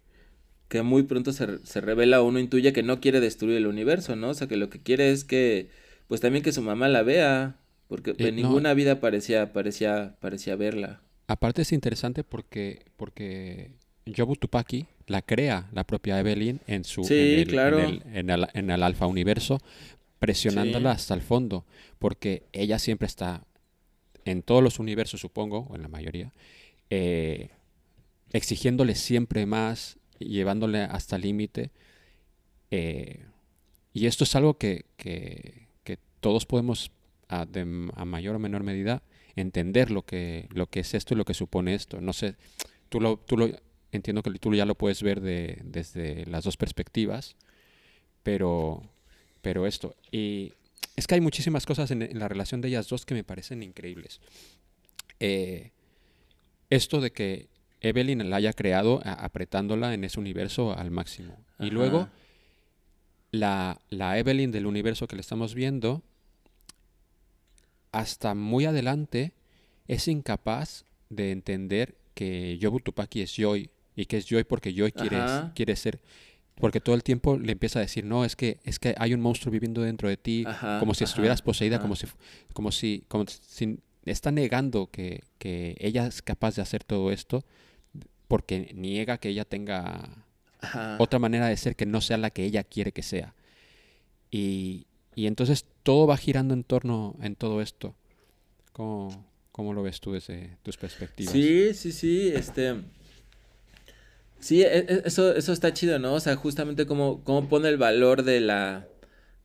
que 0.69 0.83
muy 0.83 1.03
pronto 1.03 1.33
se, 1.33 1.59
se 1.65 1.81
revela 1.81 2.21
uno 2.21 2.39
intuye 2.39 2.73
que 2.73 2.83
no 2.83 3.01
quiere 3.01 3.19
destruir 3.21 3.57
el 3.57 3.67
universo, 3.67 4.15
¿no? 4.15 4.29
O 4.31 4.35
sea, 4.35 4.47
que 4.47 4.57
lo 4.57 4.69
que 4.69 4.81
quiere 4.81 5.11
es 5.11 5.23
que, 5.25 5.69
pues 6.07 6.21
también 6.21 6.43
que 6.43 6.51
su 6.51 6.61
mamá 6.61 6.87
la 6.87 7.03
vea, 7.03 7.55
porque 7.87 8.11
Eh, 8.11 8.15
en 8.29 8.35
no. 8.35 8.41
ninguna 8.43 8.73
vida 8.73 8.99
parecía, 8.99 9.53
parecía, 9.53 10.15
parecía 10.19 10.55
verla. 10.55 11.01
Aparte 11.27 11.61
es 11.63 11.71
interesante 11.71 12.23
porque, 12.23 12.85
porque 12.95 13.71
Jobu 14.15 14.35
Tupaki 14.35 14.85
la 15.07 15.21
crea 15.21 15.69
la 15.73 15.83
propia 15.85 16.19
Evelyn 16.19 16.59
en 16.67 16.83
su 16.83 17.03
Sí, 17.03 17.13
en, 17.13 17.39
el, 17.39 17.47
claro. 17.47 17.79
en, 17.79 17.85
el, 17.89 18.03
en, 18.13 18.29
el, 18.29 18.47
en 18.53 18.69
el 18.69 18.83
alfa 18.83 19.07
universo, 19.07 19.59
presionándola 20.19 20.91
Sí. 20.93 20.95
hasta 21.01 21.13
el 21.13 21.21
fondo, 21.21 21.65
porque 21.99 22.43
ella 22.53 22.79
siempre 22.79 23.05
está 23.07 23.43
en 24.25 24.41
todos 24.41 24.63
los 24.63 24.79
universos, 24.79 25.21
supongo, 25.21 25.67
o 25.69 25.75
en 25.75 25.81
la 25.81 25.87
mayoría, 25.87 26.33
eh, 26.89 27.49
exigiéndole 28.33 28.95
siempre 28.95 29.45
más, 29.45 29.97
llevándole 30.19 30.81
hasta 30.83 31.15
el 31.17 31.21
límite. 31.23 31.71
eh, 32.71 33.23
y 33.93 34.05
esto 34.07 34.25
es 34.25 34.35
algo 34.35 34.57
que, 34.57 34.85
que 34.97 35.66
todos 36.19 36.45
podemos, 36.45 36.91
a, 37.27 37.45
de, 37.45 37.89
a 37.95 38.05
mayor 38.05 38.35
o 38.35 38.39
menor 38.39 38.63
medida, 38.63 39.03
entender 39.35 39.91
lo 39.91 40.03
que, 40.03 40.47
lo 40.51 40.67
que 40.67 40.81
es 40.81 40.93
esto 40.93 41.13
y 41.13 41.17
lo 41.17 41.25
que 41.25 41.33
supone 41.33 41.73
esto. 41.73 42.01
No 42.01 42.13
sé, 42.13 42.35
tú 42.89 42.99
lo, 42.99 43.17
tú 43.17 43.37
lo 43.37 43.49
entiendo 43.91 44.23
que 44.23 44.31
tú 44.39 44.53
ya 44.53 44.65
lo 44.65 44.75
puedes 44.75 45.01
ver 45.03 45.21
de, 45.21 45.59
desde 45.63 46.25
las 46.25 46.43
dos 46.43 46.57
perspectivas, 46.57 47.35
pero, 48.23 48.83
pero 49.41 49.65
esto. 49.65 49.95
Y 50.11 50.53
es 50.95 51.07
que 51.07 51.15
hay 51.15 51.21
muchísimas 51.21 51.65
cosas 51.65 51.91
en, 51.91 52.01
en 52.01 52.19
la 52.19 52.27
relación 52.27 52.61
de 52.61 52.69
ellas 52.69 52.87
dos 52.89 53.05
que 53.05 53.13
me 53.13 53.23
parecen 53.23 53.63
increíbles. 53.63 54.19
Eh, 55.19 55.71
esto 56.69 57.01
de 57.01 57.11
que 57.11 57.47
Evelyn 57.81 58.29
la 58.29 58.37
haya 58.37 58.53
creado 58.53 59.01
a, 59.03 59.13
apretándola 59.13 59.93
en 59.93 60.03
ese 60.03 60.19
universo 60.19 60.77
al 60.77 60.91
máximo. 60.91 61.37
Y 61.59 61.69
luego 61.69 62.09
la, 63.31 63.79
la 63.89 64.17
Evelyn 64.17 64.51
del 64.51 64.65
universo 64.65 65.07
que 65.07 65.15
le 65.15 65.21
estamos 65.21 65.53
viendo, 65.53 66.01
hasta 67.91 68.35
muy 68.35 68.65
adelante, 68.65 69.33
es 69.87 70.07
incapaz 70.07 70.85
de 71.09 71.31
entender 71.31 71.95
que 72.13 72.57
Yobu 72.57 72.79
Tupaki 72.79 73.21
es 73.21 73.33
Joy 73.35 73.69
y 73.95 74.05
que 74.05 74.17
es 74.17 74.25
Joy 74.25 74.43
porque 74.43 74.73
Joy 74.73 74.91
quiere, 74.91 75.17
quiere 75.55 75.75
ser 75.75 75.99
porque 76.55 76.81
todo 76.81 76.95
el 76.95 77.03
tiempo 77.03 77.37
le 77.37 77.51
empieza 77.51 77.79
a 77.79 77.83
decir 77.83 78.03
no 78.03 78.25
es 78.25 78.35
que 78.35 78.57
es 78.63 78.79
que 78.79 78.95
hay 78.97 79.13
un 79.13 79.21
monstruo 79.21 79.51
viviendo 79.51 79.81
dentro 79.81 80.09
de 80.09 80.17
ti 80.17 80.43
Ajá, 80.45 80.79
como 80.79 80.95
si 80.95 81.03
ajá, 81.03 81.11
estuvieras 81.11 81.41
poseída 81.43 81.75
ajá. 81.75 81.83
como 81.83 81.95
si 81.95 82.07
como 82.53 82.71
si 82.71 83.03
como 83.07 83.25
si 83.27 83.79
está 84.05 84.31
negando 84.31 84.89
que, 84.89 85.23
que 85.37 85.75
ella 85.79 86.07
es 86.07 86.21
capaz 86.23 86.55
de 86.55 86.63
hacer 86.63 86.83
todo 86.83 87.11
esto 87.11 87.45
porque 88.27 88.71
niega 88.73 89.19
que 89.19 89.29
ella 89.29 89.45
tenga 89.45 90.25
Ajá. 90.61 90.95
otra 90.99 91.19
manera 91.19 91.47
de 91.47 91.57
ser 91.57 91.75
que 91.75 91.85
no 91.85 92.01
sea 92.01 92.17
la 92.17 92.29
que 92.31 92.43
ella 92.43 92.63
quiere 92.63 92.91
que 92.91 93.03
sea 93.03 93.35
Y, 94.31 94.87
y 95.15 95.27
entonces 95.27 95.65
todo 95.83 96.07
va 96.07 96.17
girando 96.17 96.53
en 96.53 96.63
torno 96.63 97.15
en 97.21 97.35
todo 97.35 97.61
esto. 97.61 97.95
¿Cómo, 98.73 99.25
cómo 99.51 99.73
lo 99.73 99.83
ves 99.83 99.99
tú 99.99 100.13
desde 100.13 100.57
tus 100.63 100.77
perspectivas? 100.77 101.31
Sí, 101.31 101.73
sí, 101.73 101.91
sí, 101.91 102.29
este... 102.33 102.75
Sí, 104.39 104.61
e- 104.61 104.79
e- 104.79 105.01
eso, 105.05 105.33
eso 105.35 105.51
está 105.53 105.73
chido, 105.73 105.99
¿no? 105.99 106.13
O 106.13 106.19
sea, 106.19 106.35
justamente 106.35 106.85
como, 106.85 107.23
como 107.23 107.49
pone 107.49 107.69
el 107.69 107.77
valor 107.77 108.23
de 108.23 108.39
la, 108.39 108.87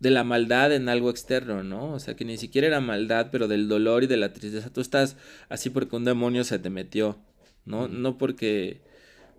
de 0.01 0.11
la 0.11 0.25
maldad 0.25 0.73
en 0.73 0.89
algo 0.89 1.11
externo, 1.11 1.63
¿no? 1.63 1.93
O 1.95 1.99
sea, 2.01 2.15
que 2.15 2.25
ni 2.25 2.37
siquiera 2.37 2.67
era 2.67 2.81
maldad, 2.81 3.29
pero 3.33 3.49
del 3.49 3.69
dolor 3.69 4.05
y 4.05 4.07
de 4.07 4.19
la 4.19 4.33
tristeza. 4.33 4.71
Tú 4.71 4.81
estás 4.81 5.17
así 5.49 5.71
porque 5.71 5.97
un 5.97 6.05
demonio 6.05 6.45
se 6.45 6.59
te 6.59 6.69
metió, 6.71 7.19
¿no? 7.65 7.89
No 7.89 8.19
porque 8.19 8.83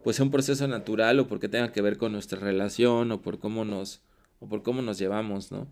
pues 0.03 0.17
sea 0.17 0.25
un 0.25 0.31
proceso 0.31 0.67
natural 0.67 1.19
o 1.19 1.27
porque 1.27 1.49
tenga 1.49 1.71
que 1.71 1.81
ver 1.81 1.97
con 1.97 2.11
nuestra 2.11 2.39
relación 2.39 3.11
o 3.11 3.21
por 3.21 3.39
cómo 3.39 3.65
nos, 3.65 4.01
o 4.39 4.47
por 4.47 4.63
cómo 4.63 4.81
nos 4.81 4.97
llevamos, 4.97 5.51
¿no? 5.51 5.67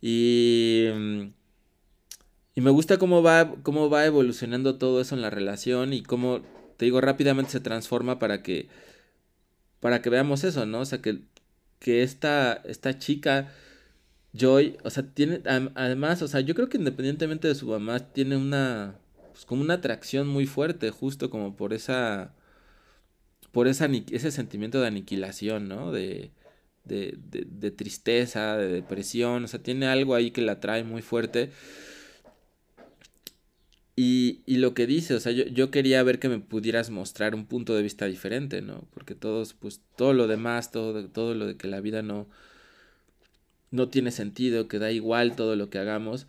Y, 0.00 0.88
y 2.54 2.60
me 2.60 2.70
gusta 2.70 2.98
cómo 2.98 3.22
va, 3.22 3.54
cómo 3.62 3.88
va 3.88 4.04
evolucionando 4.04 4.76
todo 4.76 5.00
eso 5.00 5.14
en 5.14 5.22
la 5.22 5.30
relación 5.30 5.92
y 5.92 6.02
cómo, 6.02 6.42
te 6.76 6.84
digo, 6.86 7.00
rápidamente 7.00 7.52
se 7.52 7.60
transforma 7.60 8.18
para 8.18 8.42
que, 8.42 8.68
para 9.80 10.02
que 10.02 10.10
veamos 10.10 10.44
eso, 10.44 10.66
¿no? 10.66 10.80
O 10.80 10.84
sea, 10.84 11.00
que, 11.00 11.20
que 11.78 12.02
esta, 12.02 12.54
esta 12.64 12.98
chica, 12.98 13.52
Joy, 14.34 14.76
o 14.82 14.90
sea, 14.90 15.04
tiene, 15.04 15.40
además, 15.44 16.22
o 16.22 16.28
sea, 16.28 16.40
yo 16.40 16.54
creo 16.54 16.68
que 16.68 16.78
independientemente 16.78 17.48
de 17.48 17.54
su 17.54 17.66
mamá, 17.66 18.00
tiene 18.00 18.36
una, 18.36 18.96
pues 19.32 19.44
como 19.44 19.62
una 19.62 19.74
atracción 19.74 20.28
muy 20.28 20.46
fuerte, 20.46 20.90
justo 20.90 21.30
como 21.30 21.56
por 21.56 21.72
esa, 21.72 22.34
por 23.52 23.68
ese 23.68 24.30
sentimiento 24.30 24.80
de 24.80 24.88
aniquilación, 24.88 25.68
¿no? 25.68 25.92
De, 25.92 26.30
de, 26.84 27.18
de, 27.30 27.46
de 27.48 27.70
tristeza, 27.70 28.56
de 28.56 28.68
depresión, 28.68 29.44
o 29.44 29.48
sea, 29.48 29.62
tiene 29.62 29.86
algo 29.86 30.14
ahí 30.14 30.30
que 30.30 30.42
la 30.42 30.60
trae 30.60 30.84
muy 30.84 31.02
fuerte. 31.02 31.50
Y, 33.94 34.40
y 34.46 34.56
lo 34.56 34.72
que 34.72 34.86
dice, 34.86 35.14
o 35.14 35.20
sea, 35.20 35.32
yo, 35.32 35.44
yo 35.44 35.70
quería 35.70 36.02
ver 36.02 36.18
que 36.18 36.28
me 36.30 36.38
pudieras 36.38 36.88
mostrar 36.90 37.34
un 37.34 37.46
punto 37.46 37.74
de 37.74 37.82
vista 37.82 38.06
diferente, 38.06 38.62
¿no? 38.62 38.88
Porque 38.94 39.14
todos, 39.14 39.52
pues, 39.54 39.82
todo 39.96 40.14
lo 40.14 40.26
demás, 40.28 40.70
todo, 40.70 41.08
todo 41.08 41.34
lo 41.34 41.46
de 41.46 41.56
que 41.56 41.68
la 41.68 41.80
vida 41.80 42.00
no, 42.02 42.26
no 43.70 43.88
tiene 43.88 44.10
sentido, 44.10 44.68
que 44.68 44.78
da 44.78 44.92
igual 44.92 45.36
todo 45.36 45.56
lo 45.56 45.68
que 45.70 45.78
hagamos, 45.78 46.26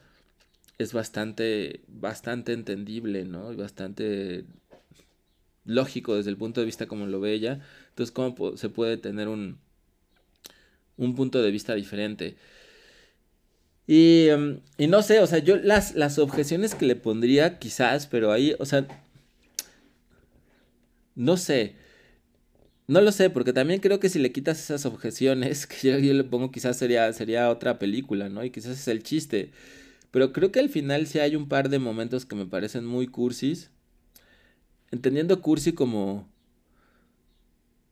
es 0.77 0.93
bastante, 0.93 1.81
bastante 1.87 2.53
entendible, 2.53 3.25
¿no? 3.25 3.53
Y 3.53 3.55
bastante 3.55 4.45
lógico 5.65 6.15
desde 6.15 6.29
el 6.29 6.37
punto 6.37 6.61
de 6.61 6.65
vista 6.65 6.87
como 6.87 7.05
lo 7.07 7.19
ve 7.19 7.33
ella. 7.33 7.61
Entonces, 7.89 8.11
¿cómo 8.11 8.57
se 8.57 8.69
puede 8.69 8.97
tener 8.97 9.27
un, 9.27 9.57
un 10.97 11.15
punto 11.15 11.41
de 11.41 11.51
vista 11.51 11.75
diferente? 11.75 12.35
Y, 13.87 14.27
em, 14.29 14.61
y 14.77 14.87
no 14.87 15.01
sé, 15.01 15.19
o 15.19 15.27
sea, 15.27 15.39
yo 15.39 15.57
las, 15.57 15.95
las 15.95 16.17
objeciones 16.19 16.75
que 16.75 16.85
le 16.85 16.95
pondría 16.95 17.59
quizás, 17.59 18.07
pero 18.07 18.31
ahí, 18.31 18.55
o 18.59 18.65
sea, 18.65 18.87
no 21.15 21.37
sé. 21.37 21.75
No 22.87 23.01
lo 23.01 23.11
sé, 23.11 23.29
porque 23.29 23.53
también 23.53 23.79
creo 23.79 23.99
que 23.99 24.09
si 24.09 24.19
le 24.19 24.31
quitas 24.31 24.59
esas 24.59 24.85
objeciones, 24.85 25.67
que 25.67 25.91
yo, 25.91 25.99
yo 25.99 26.13
le 26.13 26.23
pongo 26.23 26.51
quizás 26.51 26.77
sería, 26.77 27.11
sería 27.13 27.49
otra 27.49 27.79
película, 27.79 28.29
¿no? 28.29 28.43
Y 28.43 28.51
quizás 28.51 28.79
es 28.79 28.87
el 28.87 29.03
chiste. 29.03 29.51
Pero 30.11 30.33
creo 30.33 30.51
que 30.51 30.59
al 30.59 30.69
final 30.69 31.07
sí 31.07 31.19
hay 31.19 31.35
un 31.35 31.49
par 31.49 31.69
de 31.69 31.79
momentos 31.79 32.25
que 32.25 32.35
me 32.35 32.45
parecen 32.45 32.85
muy 32.85 33.07
cursis. 33.07 33.71
Entendiendo 34.93 35.41
cursi 35.41 35.73
como... 35.73 36.29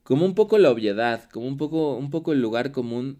Como 0.04 0.24
un 0.24 0.36
poco 0.36 0.56
la 0.58 0.70
obviedad, 0.70 1.28
como 1.30 1.48
un 1.48 1.56
poco, 1.56 1.96
un 1.96 2.10
poco 2.10 2.32
el 2.32 2.40
lugar 2.40 2.70
común 2.70 3.18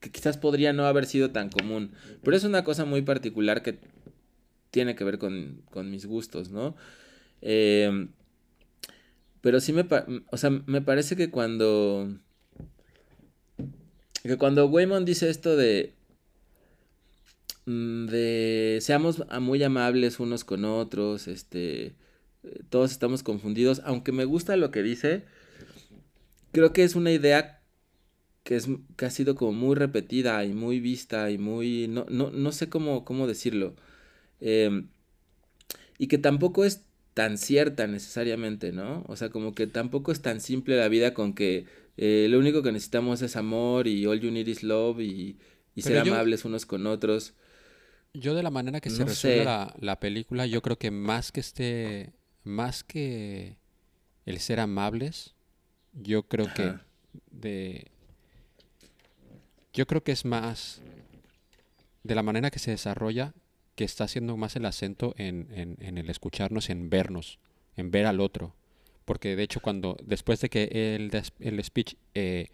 que 0.00 0.10
quizás 0.10 0.36
podría 0.36 0.72
no 0.72 0.86
haber 0.86 1.06
sido 1.06 1.30
tan 1.30 1.50
común. 1.50 1.92
Pero 2.24 2.36
es 2.36 2.42
una 2.42 2.64
cosa 2.64 2.84
muy 2.84 3.02
particular 3.02 3.62
que 3.62 3.78
tiene 4.72 4.96
que 4.96 5.04
ver 5.04 5.18
con, 5.18 5.62
con 5.70 5.88
mis 5.88 6.06
gustos, 6.06 6.50
¿no? 6.50 6.74
Eh, 7.42 8.08
pero 9.40 9.60
sí 9.60 9.72
me, 9.72 9.86
o 10.30 10.36
sea, 10.36 10.50
me 10.50 10.82
parece 10.82 11.14
que 11.14 11.30
cuando, 11.30 12.12
que 14.24 14.36
cuando 14.36 14.66
Waymon 14.66 15.04
dice 15.04 15.30
esto 15.30 15.56
de, 15.56 15.94
mm, 17.66 18.06
de 18.06 18.78
seamos 18.80 19.22
muy 19.40 19.62
amables 19.62 20.18
unos 20.18 20.44
con 20.44 20.64
otros, 20.64 21.28
este, 21.28 21.94
todos 22.70 22.92
estamos 22.92 23.22
confundidos, 23.22 23.82
aunque 23.84 24.12
me 24.12 24.24
gusta 24.24 24.56
lo 24.56 24.70
que 24.70 24.82
dice, 24.82 25.24
creo 26.52 26.72
que 26.72 26.84
es 26.84 26.94
una 26.94 27.12
idea 27.12 27.62
que, 28.44 28.56
es, 28.56 28.68
que 28.96 29.06
ha 29.06 29.10
sido 29.10 29.36
como 29.36 29.52
muy 29.52 29.76
repetida 29.76 30.44
y 30.44 30.54
muy 30.54 30.80
vista 30.80 31.30
y 31.30 31.38
muy, 31.38 31.88
no, 31.88 32.06
no, 32.10 32.30
no 32.30 32.52
sé 32.52 32.68
cómo, 32.68 33.04
cómo 33.04 33.26
decirlo, 33.26 33.76
em, 34.40 34.88
y 35.98 36.06
que 36.08 36.18
tampoco 36.18 36.64
es 36.64 36.82
tan 37.14 37.38
cierta 37.38 37.86
necesariamente, 37.86 38.72
¿no? 38.72 39.04
O 39.08 39.16
sea, 39.16 39.30
como 39.30 39.54
que 39.54 39.66
tampoco 39.66 40.12
es 40.12 40.22
tan 40.22 40.40
simple 40.40 40.76
la 40.76 40.88
vida 40.88 41.12
con 41.14 41.34
que 41.34 41.66
eh, 41.96 42.26
lo 42.30 42.38
único 42.38 42.62
que 42.62 42.72
necesitamos 42.72 43.22
es 43.22 43.36
amor 43.36 43.86
y 43.86 44.06
all 44.06 44.20
you 44.20 44.30
need 44.30 44.46
is 44.46 44.62
love 44.62 45.00
y, 45.00 45.38
y 45.74 45.82
ser 45.82 45.96
yo- 45.96 46.12
amables 46.12 46.44
unos 46.44 46.66
con 46.66 46.86
otros. 46.86 47.34
Yo 48.12 48.34
de 48.34 48.42
la 48.42 48.50
manera 48.50 48.80
que 48.80 48.90
se 48.90 49.04
resuelve 49.04 49.44
la, 49.44 49.74
la 49.80 50.00
película, 50.00 50.46
yo 50.46 50.62
creo 50.62 50.78
que 50.78 50.90
más 50.90 51.30
que 51.30 51.40
este, 51.40 52.12
más 52.44 52.84
que 52.84 53.56
el 54.26 54.38
ser 54.40 54.60
amables, 54.60 55.34
yo 55.92 56.22
creo 56.24 56.52
que 56.54 56.62
de, 57.30 57.86
yo 59.72 59.86
creo 59.86 60.02
que 60.02 60.12
es 60.12 60.24
más 60.24 60.80
de 62.02 62.14
la 62.14 62.22
manera 62.22 62.50
que 62.50 62.58
se 62.58 62.70
desarrolla, 62.70 63.34
que 63.74 63.84
está 63.84 64.04
haciendo 64.04 64.36
más 64.36 64.56
el 64.56 64.66
acento 64.66 65.14
en, 65.16 65.48
en, 65.52 65.76
en 65.80 65.98
el 65.98 66.10
escucharnos, 66.10 66.70
en 66.70 66.90
vernos, 66.90 67.38
en 67.76 67.90
ver 67.90 68.06
al 68.06 68.20
otro. 68.20 68.54
Porque 69.04 69.36
de 69.36 69.42
hecho 69.42 69.60
cuando, 69.60 69.96
después 70.04 70.40
de 70.40 70.48
que 70.48 70.94
el, 70.96 71.10
des- 71.10 71.32
el 71.40 71.62
speech, 71.64 71.94
eh, 72.14 72.48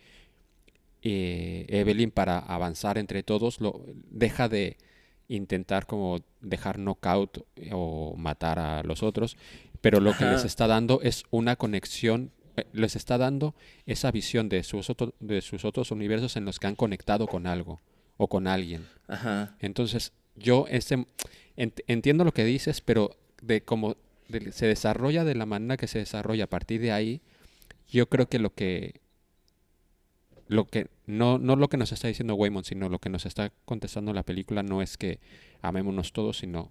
eh, 1.03 1.67
Evelyn 1.69 2.11
para 2.11 2.39
avanzar 2.39 2.99
entre 2.99 3.23
todos, 3.23 3.61
lo, 3.61 3.85
deja 4.11 4.49
de 4.49 4.77
intentar 5.29 5.87
como 5.87 6.21
dejar 6.41 6.79
knockout 6.79 7.45
o 7.73 8.15
matar 8.17 8.59
a 8.59 8.83
los 8.83 9.03
otros, 9.03 9.37
pero 9.81 10.01
lo 10.01 10.17
que 10.17 10.25
les 10.25 10.45
está 10.45 10.67
dando 10.67 11.01
es 11.03 11.25
una 11.31 11.57
conexión, 11.57 12.31
eh, 12.57 12.65
les 12.73 12.97
está 12.97 13.19
dando 13.19 13.55
esa 13.87 14.11
visión 14.11 14.49
de 14.49 14.63
sus, 14.63 14.91
otro- 14.91 15.15
de 15.21 15.41
sus 15.43 15.65
otros 15.65 15.91
universos 15.91 16.37
en 16.37 16.45
los 16.45 16.59
que 16.59 16.67
han 16.67 16.75
conectado 16.77 17.27
con 17.27 17.47
algo 17.47 17.81
o 18.17 18.29
con 18.29 18.47
alguien. 18.47 18.87
Ajá. 19.09 19.57
Entonces, 19.61 20.13
yo 20.37 20.67
este, 20.69 20.97
ent- 21.57 21.83
entiendo 21.87 22.25
lo 22.25 22.33
que 22.33 22.45
dices, 22.45 22.81
pero 22.81 23.17
de 23.43 23.63
cómo 23.63 23.97
de- 24.29 24.53
se 24.53 24.67
desarrolla 24.67 25.25
de 25.25 25.35
la 25.35 25.47
manera 25.47 25.77
que 25.77 25.87
se 25.87 25.99
desarrolla 25.99 26.45
a 26.45 26.49
partir 26.49 26.81
de 26.81 26.93
ahí, 26.93 27.21
yo 27.89 28.09
creo 28.09 28.29
que 28.29 28.39
lo 28.39 28.51
que 28.55 29.01
lo 30.49 30.67
que 30.67 30.87
no, 31.07 31.39
no 31.39 31.57
lo 31.57 31.69
que 31.69 31.77
nos 31.77 31.91
está 31.93 32.07
diciendo 32.09 32.35
Waymon, 32.37 32.65
sino 32.65 32.89
lo 32.89 33.01
que 33.01 33.09
nos 33.11 33.27
está 33.27 33.53
contestando 33.65 34.13
la 34.13 34.23
película 34.23 34.63
no 34.63 34.81
es 34.81 34.97
que 34.97 35.19
amémonos 35.61 36.13
todos, 36.13 36.39
sino 36.39 36.71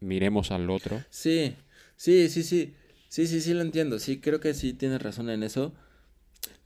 miremos 0.00 0.50
al 0.50 0.68
otro. 0.70 1.02
Sí, 1.10 1.54
sí, 1.96 2.28
sí, 2.28 2.42
sí. 2.42 2.74
Sí, 3.08 3.26
sí, 3.26 3.40
sí 3.40 3.54
lo 3.54 3.62
entiendo. 3.62 3.98
Sí, 3.98 4.20
creo 4.20 4.40
que 4.40 4.52
sí 4.54 4.72
tienes 4.74 5.02
razón 5.02 5.30
en 5.30 5.42
eso. 5.42 5.72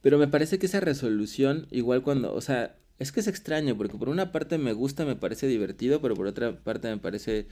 Pero 0.03 0.19
me 0.19 0.29
parece 0.29 0.59
que 0.59 0.67
esa 0.67 0.81
resolución, 0.81 1.67
igual 1.71 2.03
cuando, 2.03 2.35
o 2.35 2.41
sea, 2.41 2.77
es 2.99 3.13
que 3.13 3.21
es 3.21 3.29
extraño, 3.29 3.77
porque 3.77 3.99
por 3.99 4.09
una 4.09 4.33
parte 4.33 4.59
me 4.59 4.73
gusta, 4.73 5.05
me 5.05 5.17
parece 5.17 5.47
divertido, 5.47 6.01
pero 6.01 6.15
por 6.17 6.27
otra 6.27 6.57
parte 6.63 6.89
me 6.89 6.99
parece 6.99 7.49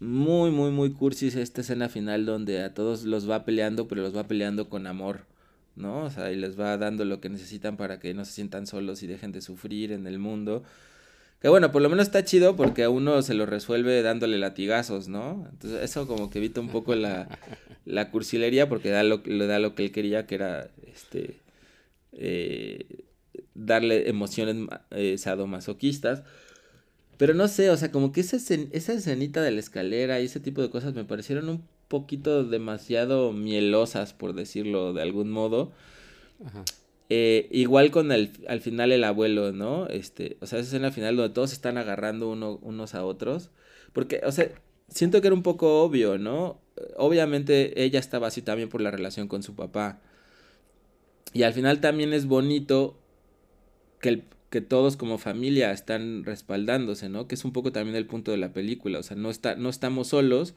muy, 0.00 0.50
muy, 0.50 0.70
muy 0.70 0.92
cursis 0.92 1.34
esta 1.36 1.60
escena 1.62 1.88
final 1.88 2.26
donde 2.26 2.62
a 2.62 2.74
todos 2.74 3.04
los 3.04 3.28
va 3.30 3.44
peleando, 3.44 3.88
pero 3.88 4.02
los 4.02 4.16
va 4.16 4.26
peleando 4.26 4.68
con 4.68 4.86
amor, 4.86 5.26
¿no? 5.76 6.04
O 6.04 6.10
sea, 6.10 6.30
y 6.32 6.36
les 6.36 6.58
va 6.58 6.76
dando 6.76 7.04
lo 7.04 7.20
que 7.20 7.28
necesitan 7.30 7.76
para 7.76 8.00
que 8.00 8.12
no 8.14 8.24
se 8.24 8.32
sientan 8.32 8.66
solos 8.66 9.02
y 9.02 9.06
dejen 9.06 9.32
de 9.32 9.40
sufrir 9.40 9.92
en 9.92 10.06
el 10.06 10.18
mundo. 10.18 10.64
Que 11.44 11.50
bueno, 11.50 11.70
por 11.72 11.82
lo 11.82 11.90
menos 11.90 12.06
está 12.06 12.24
chido 12.24 12.56
porque 12.56 12.84
a 12.84 12.88
uno 12.88 13.20
se 13.20 13.34
lo 13.34 13.44
resuelve 13.44 14.00
dándole 14.00 14.38
latigazos, 14.38 15.08
¿no? 15.08 15.46
Entonces 15.52 15.82
eso 15.82 16.06
como 16.06 16.30
que 16.30 16.38
evita 16.38 16.58
un 16.62 16.70
poco 16.70 16.94
la, 16.94 17.28
la 17.84 18.10
cursilería 18.10 18.66
porque 18.66 18.88
da 18.88 19.02
lo, 19.02 19.18
da 19.18 19.58
lo 19.58 19.74
que 19.74 19.84
él 19.84 19.92
quería, 19.92 20.26
que 20.26 20.36
era 20.36 20.70
este 20.90 21.36
eh, 22.12 23.04
darle 23.52 24.08
emociones 24.08 24.56
eh, 24.92 25.18
sadomasoquistas. 25.18 26.22
Pero 27.18 27.34
no 27.34 27.46
sé, 27.46 27.68
o 27.68 27.76
sea, 27.76 27.92
como 27.92 28.10
que 28.10 28.22
esa, 28.22 28.38
esa 28.38 28.94
escenita 28.94 29.42
de 29.42 29.50
la 29.50 29.60
escalera 29.60 30.22
y 30.22 30.24
ese 30.24 30.40
tipo 30.40 30.62
de 30.62 30.70
cosas 30.70 30.94
me 30.94 31.04
parecieron 31.04 31.50
un 31.50 31.68
poquito 31.88 32.44
demasiado 32.44 33.34
mielosas, 33.34 34.14
por 34.14 34.32
decirlo 34.32 34.94
de 34.94 35.02
algún 35.02 35.30
modo. 35.30 35.72
Ajá. 36.42 36.64
Eh, 37.10 37.48
igual 37.50 37.90
con 37.90 38.12
el, 38.12 38.32
al 38.48 38.60
final 38.60 38.90
el 38.92 39.04
abuelo, 39.04 39.52
¿no? 39.52 39.86
Este, 39.88 40.36
o 40.40 40.46
sea, 40.46 40.58
esa 40.58 40.68
escena 40.68 40.90
final 40.90 41.16
donde 41.16 41.34
todos 41.34 41.52
están 41.52 41.76
agarrando 41.78 42.30
uno, 42.30 42.58
unos 42.62 42.94
a 42.94 43.04
otros. 43.04 43.50
Porque, 43.92 44.20
o 44.24 44.32
sea, 44.32 44.50
siento 44.88 45.20
que 45.20 45.28
era 45.28 45.34
un 45.34 45.42
poco 45.42 45.82
obvio, 45.82 46.18
¿no? 46.18 46.60
Obviamente 46.96 47.82
ella 47.84 48.00
estaba 48.00 48.28
así 48.28 48.42
también 48.42 48.68
por 48.68 48.80
la 48.80 48.90
relación 48.90 49.28
con 49.28 49.42
su 49.42 49.54
papá. 49.54 50.00
Y 51.32 51.42
al 51.42 51.52
final 51.52 51.80
también 51.80 52.12
es 52.12 52.26
bonito 52.26 52.96
que, 54.00 54.22
que 54.50 54.60
todos 54.60 54.96
como 54.96 55.18
familia 55.18 55.72
están 55.72 56.24
respaldándose, 56.24 57.08
¿no? 57.08 57.26
Que 57.28 57.34
es 57.34 57.44
un 57.44 57.52
poco 57.52 57.72
también 57.72 57.96
el 57.96 58.06
punto 58.06 58.30
de 58.30 58.38
la 58.38 58.52
película, 58.52 59.00
o 59.00 59.02
sea, 59.02 59.16
no, 59.16 59.30
está, 59.30 59.56
no 59.56 59.68
estamos 59.68 60.08
solos, 60.08 60.54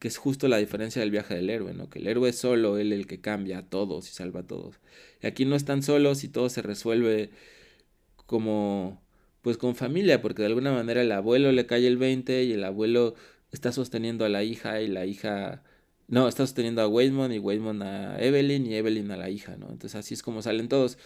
que 0.00 0.08
es 0.08 0.16
justo 0.16 0.48
la 0.48 0.56
diferencia 0.56 1.00
del 1.00 1.10
viaje 1.10 1.34
del 1.34 1.50
héroe, 1.50 1.74
¿no? 1.74 1.90
Que 1.90 1.98
el 2.00 2.06
héroe 2.08 2.30
es 2.30 2.38
solo, 2.38 2.78
él 2.78 2.92
el 2.92 3.06
que 3.06 3.20
cambia 3.20 3.58
a 3.58 3.62
todos 3.68 4.08
y 4.08 4.12
salva 4.12 4.40
a 4.40 4.46
todos. 4.46 4.76
Y 5.22 5.26
aquí 5.26 5.44
no 5.44 5.54
están 5.56 5.82
solos 5.82 6.24
y 6.24 6.28
todo 6.28 6.48
se 6.48 6.62
resuelve 6.62 7.30
como, 8.24 9.02
pues 9.42 9.58
con 9.58 9.76
familia, 9.76 10.22
porque 10.22 10.42
de 10.42 10.46
alguna 10.46 10.72
manera 10.72 11.02
el 11.02 11.12
abuelo 11.12 11.52
le 11.52 11.66
cae 11.66 11.86
el 11.86 11.98
20 11.98 12.44
y 12.44 12.52
el 12.52 12.64
abuelo 12.64 13.14
está 13.52 13.72
sosteniendo 13.72 14.24
a 14.24 14.30
la 14.30 14.42
hija 14.42 14.80
y 14.80 14.88
la 14.88 15.04
hija... 15.04 15.62
No, 16.08 16.28
está 16.28 16.44
sosteniendo 16.44 16.80
a 16.80 16.88
Waymond 16.88 17.34
y 17.34 17.38
Waymond 17.38 17.82
a 17.82 18.20
Evelyn 18.20 18.66
y 18.66 18.74
Evelyn 18.74 19.10
a 19.10 19.16
la 19.18 19.30
hija, 19.30 19.56
¿no? 19.58 19.68
Entonces 19.70 19.96
así 19.96 20.14
es 20.14 20.22
como 20.22 20.42
salen 20.42 20.68
todos. 20.68 20.98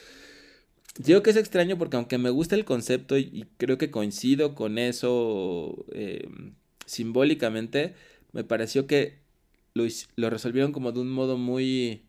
Digo 0.99 1.23
que 1.23 1.31
es 1.31 1.37
extraño 1.37 1.77
porque 1.79 1.97
aunque 1.97 2.17
me 2.19 2.31
gusta 2.31 2.55
el 2.55 2.65
concepto 2.65 3.19
y, 3.19 3.47
creo 3.57 3.77
que 3.77 3.91
coincido 3.91 4.55
con 4.55 4.79
eso 4.79 5.85
eh, 5.93 6.29
simbólicamente, 6.87 7.95
me 8.35 8.45
pareció 8.45 8.87
que 8.87 9.21
lo, 9.73 9.85
lo, 10.17 10.31
resolvieron 10.31 10.73
como 10.73 10.93
de 10.93 11.01
un 11.01 11.11
modo 11.11 11.39
muy, 11.39 12.03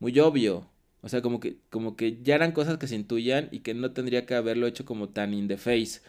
muy 0.00 0.18
obvio. 0.18 0.68
O 1.02 1.08
sea, 1.08 1.22
como 1.22 1.38
que, 1.38 1.58
como 1.70 1.96
que 1.96 2.18
ya 2.22 2.34
eran 2.34 2.52
cosas 2.52 2.78
que 2.78 2.88
se 2.88 2.96
intuían 2.96 3.48
y 3.52 3.60
que 3.60 3.74
no 3.74 3.92
tendría 3.92 4.26
que 4.26 4.34
haberlo 4.34 4.66
hecho 4.66 4.84
como 4.84 5.10
tan 5.10 5.32
in 5.32 5.46
the 5.46 5.56
face. 5.56 6.00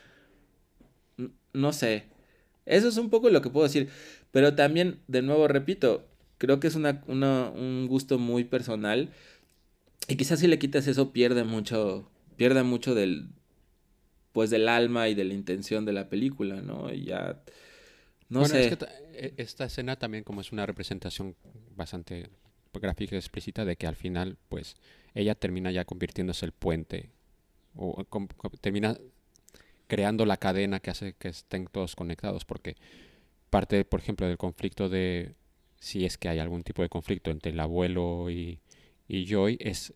No 1.54 1.74
sé. 1.74 2.06
Eso 2.66 2.88
es 2.88 2.98
un 2.98 3.10
poco 3.12 3.30
lo 3.30 3.42
que 3.42 3.50
puedo 3.52 3.66
decir. 3.68 3.90
Pero 4.32 4.56
también, 4.56 5.00
de 5.08 5.22
nuevo, 5.22 5.48
repito, 5.48 6.08
creo 6.40 6.60
que 6.60 6.68
es 6.68 6.76
una, 6.76 7.04
una, 7.08 7.50
un 7.50 7.88
gusto 7.88 8.18
muy 8.18 8.44
personal 8.46 9.10
y 10.08 10.16
quizás 10.16 10.40
si 10.40 10.48
le 10.48 10.60
quitas 10.60 10.88
eso 10.88 11.12
pierde 11.12 11.44
mucho, 11.44 12.10
pierde 12.36 12.64
mucho 12.64 12.96
del, 12.96 13.30
pues 14.32 14.50
del 14.50 14.68
alma 14.68 15.10
y 15.10 15.16
de 15.16 15.26
la 15.26 15.36
intención 15.36 15.86
de 15.86 15.94
la 15.94 16.10
película, 16.10 16.62
¿no? 16.62 16.92
Y 16.92 17.06
ya, 17.06 17.44
no 18.30 18.46
sé. 18.46 18.68
Es 18.68 18.78
que 18.78 18.86
e, 19.14 19.34
esta 19.38 19.66
escena 19.66 19.98
también 19.98 20.24
como 20.24 20.42
es 20.42 20.52
una 20.52 20.66
representación 20.66 21.36
bastante 21.76 22.30
gráfica 22.74 23.16
y 23.16 23.18
explícita 23.18 23.66
de 23.66 23.76
que 23.76 23.88
al 23.88 23.96
final, 23.96 24.38
pues, 24.48 24.76
ella 25.16 25.36
termina 25.36 25.72
ya 25.72 25.86
convirtiéndose 25.86 26.46
el 26.46 26.52
puente 26.52 27.10
o, 27.76 28.06
termina 28.62 28.98
creando 29.88 30.26
la 30.26 30.38
cadena 30.38 30.80
que 30.80 30.92
hace 30.92 31.14
que 31.14 31.30
estén 31.30 31.68
todos 31.68 31.96
conectados, 31.96 32.46
porque 32.46 32.76
parte, 33.50 33.84
por 33.86 34.00
ejemplo, 34.00 34.28
del 34.28 34.38
conflicto 34.38 34.90
de 34.90 35.34
si 35.80 36.06
es 36.06 36.18
que 36.18 36.30
hay 36.30 36.40
algún 36.40 36.64
tipo 36.64 36.82
de 36.82 36.90
conflicto 36.90 37.32
entre 37.32 37.52
el 37.52 37.60
abuelo 37.60 38.30
y, 38.30 38.60
y 39.08 39.26
Joy 39.26 39.58
es 39.60 39.94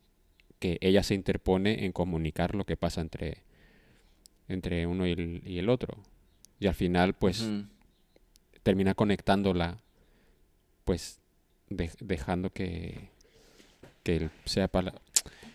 que 0.60 0.78
ella 0.82 1.04
se 1.04 1.14
interpone 1.14 1.86
en 1.86 1.92
comunicar 1.92 2.56
lo 2.56 2.66
que 2.66 2.78
pasa 2.78 3.02
entre, 3.02 3.44
entre 4.48 4.88
uno 4.88 5.06
y 5.06 5.12
el, 5.60 5.70
otro. 5.70 5.98
Y 6.60 6.68
al 6.68 6.74
final, 6.74 7.14
pues, 7.14 7.46
termina 8.64 8.94
conectándola, 8.94 9.80
pues, 10.86 11.20
dejando 11.70 12.50
que, 12.52 13.10
que 14.04 14.30
sea 14.46 14.68
para... 14.68 14.94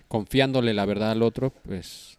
confiándole 0.08 0.74
la 0.74 0.84
verdad 0.84 1.10
al 1.10 1.22
otro, 1.22 1.50
pues... 1.50 2.18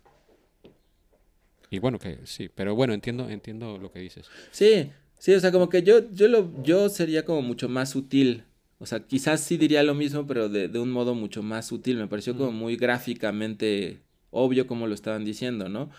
Y 1.72 1.78
bueno, 1.80 2.00
que 2.00 2.20
sí, 2.26 2.50
pero 2.54 2.74
bueno, 2.74 2.94
entiendo, 2.94 3.30
entiendo 3.30 3.78
lo 3.78 3.92
que 3.92 4.00
dices. 4.00 4.26
Sí, 4.50 4.92
sí, 5.20 5.34
o 5.36 5.40
sea, 5.40 5.52
como 5.52 5.70
que 5.70 5.84
yo, 5.84 6.10
yo, 6.12 6.28
lo, 6.28 6.64
yo 6.64 6.90
sería 6.90 7.24
como 7.24 7.44
mucho 7.44 7.70
más 7.70 7.92
sutil 7.92 8.44
o 8.80 8.86
sea, 8.86 9.02
quizás 9.02 9.42
sí 9.42 9.58
diría 9.58 9.84
lo 9.84 9.94
mismo, 9.94 10.26
pero 10.26 10.48
de, 10.48 10.70
de 10.70 10.80
un 10.80 10.90
modo 10.90 11.14
mucho 11.14 11.44
más 11.44 11.68
sutil. 11.68 11.98
Me 11.98 12.08
pareció 12.08 12.36
como 12.36 12.52
muy 12.52 12.78
gráficamente 12.78 14.00
obvio 14.32 14.68
como 14.68 14.88
lo 14.88 14.96
estaban 14.96 15.26
diciendo, 15.26 15.68
¿no? 15.68 15.90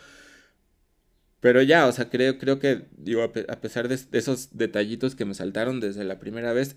Pero 1.41 1.63
ya, 1.63 1.87
o 1.87 1.93
sea, 1.93 2.11
creo, 2.11 2.39
creo 2.39 2.59
que, 2.59 2.87
digo, 2.97 3.23
a, 3.23 3.33
pesar 3.33 3.89
de, 3.89 3.99
esos 4.13 4.57
detallitos 4.57 5.15
que 5.15 5.25
me 5.25 5.35
saltaron 5.35 5.81
desde 5.81 6.05
la 6.05 6.19
primera 6.19 6.53
vez, 6.53 6.77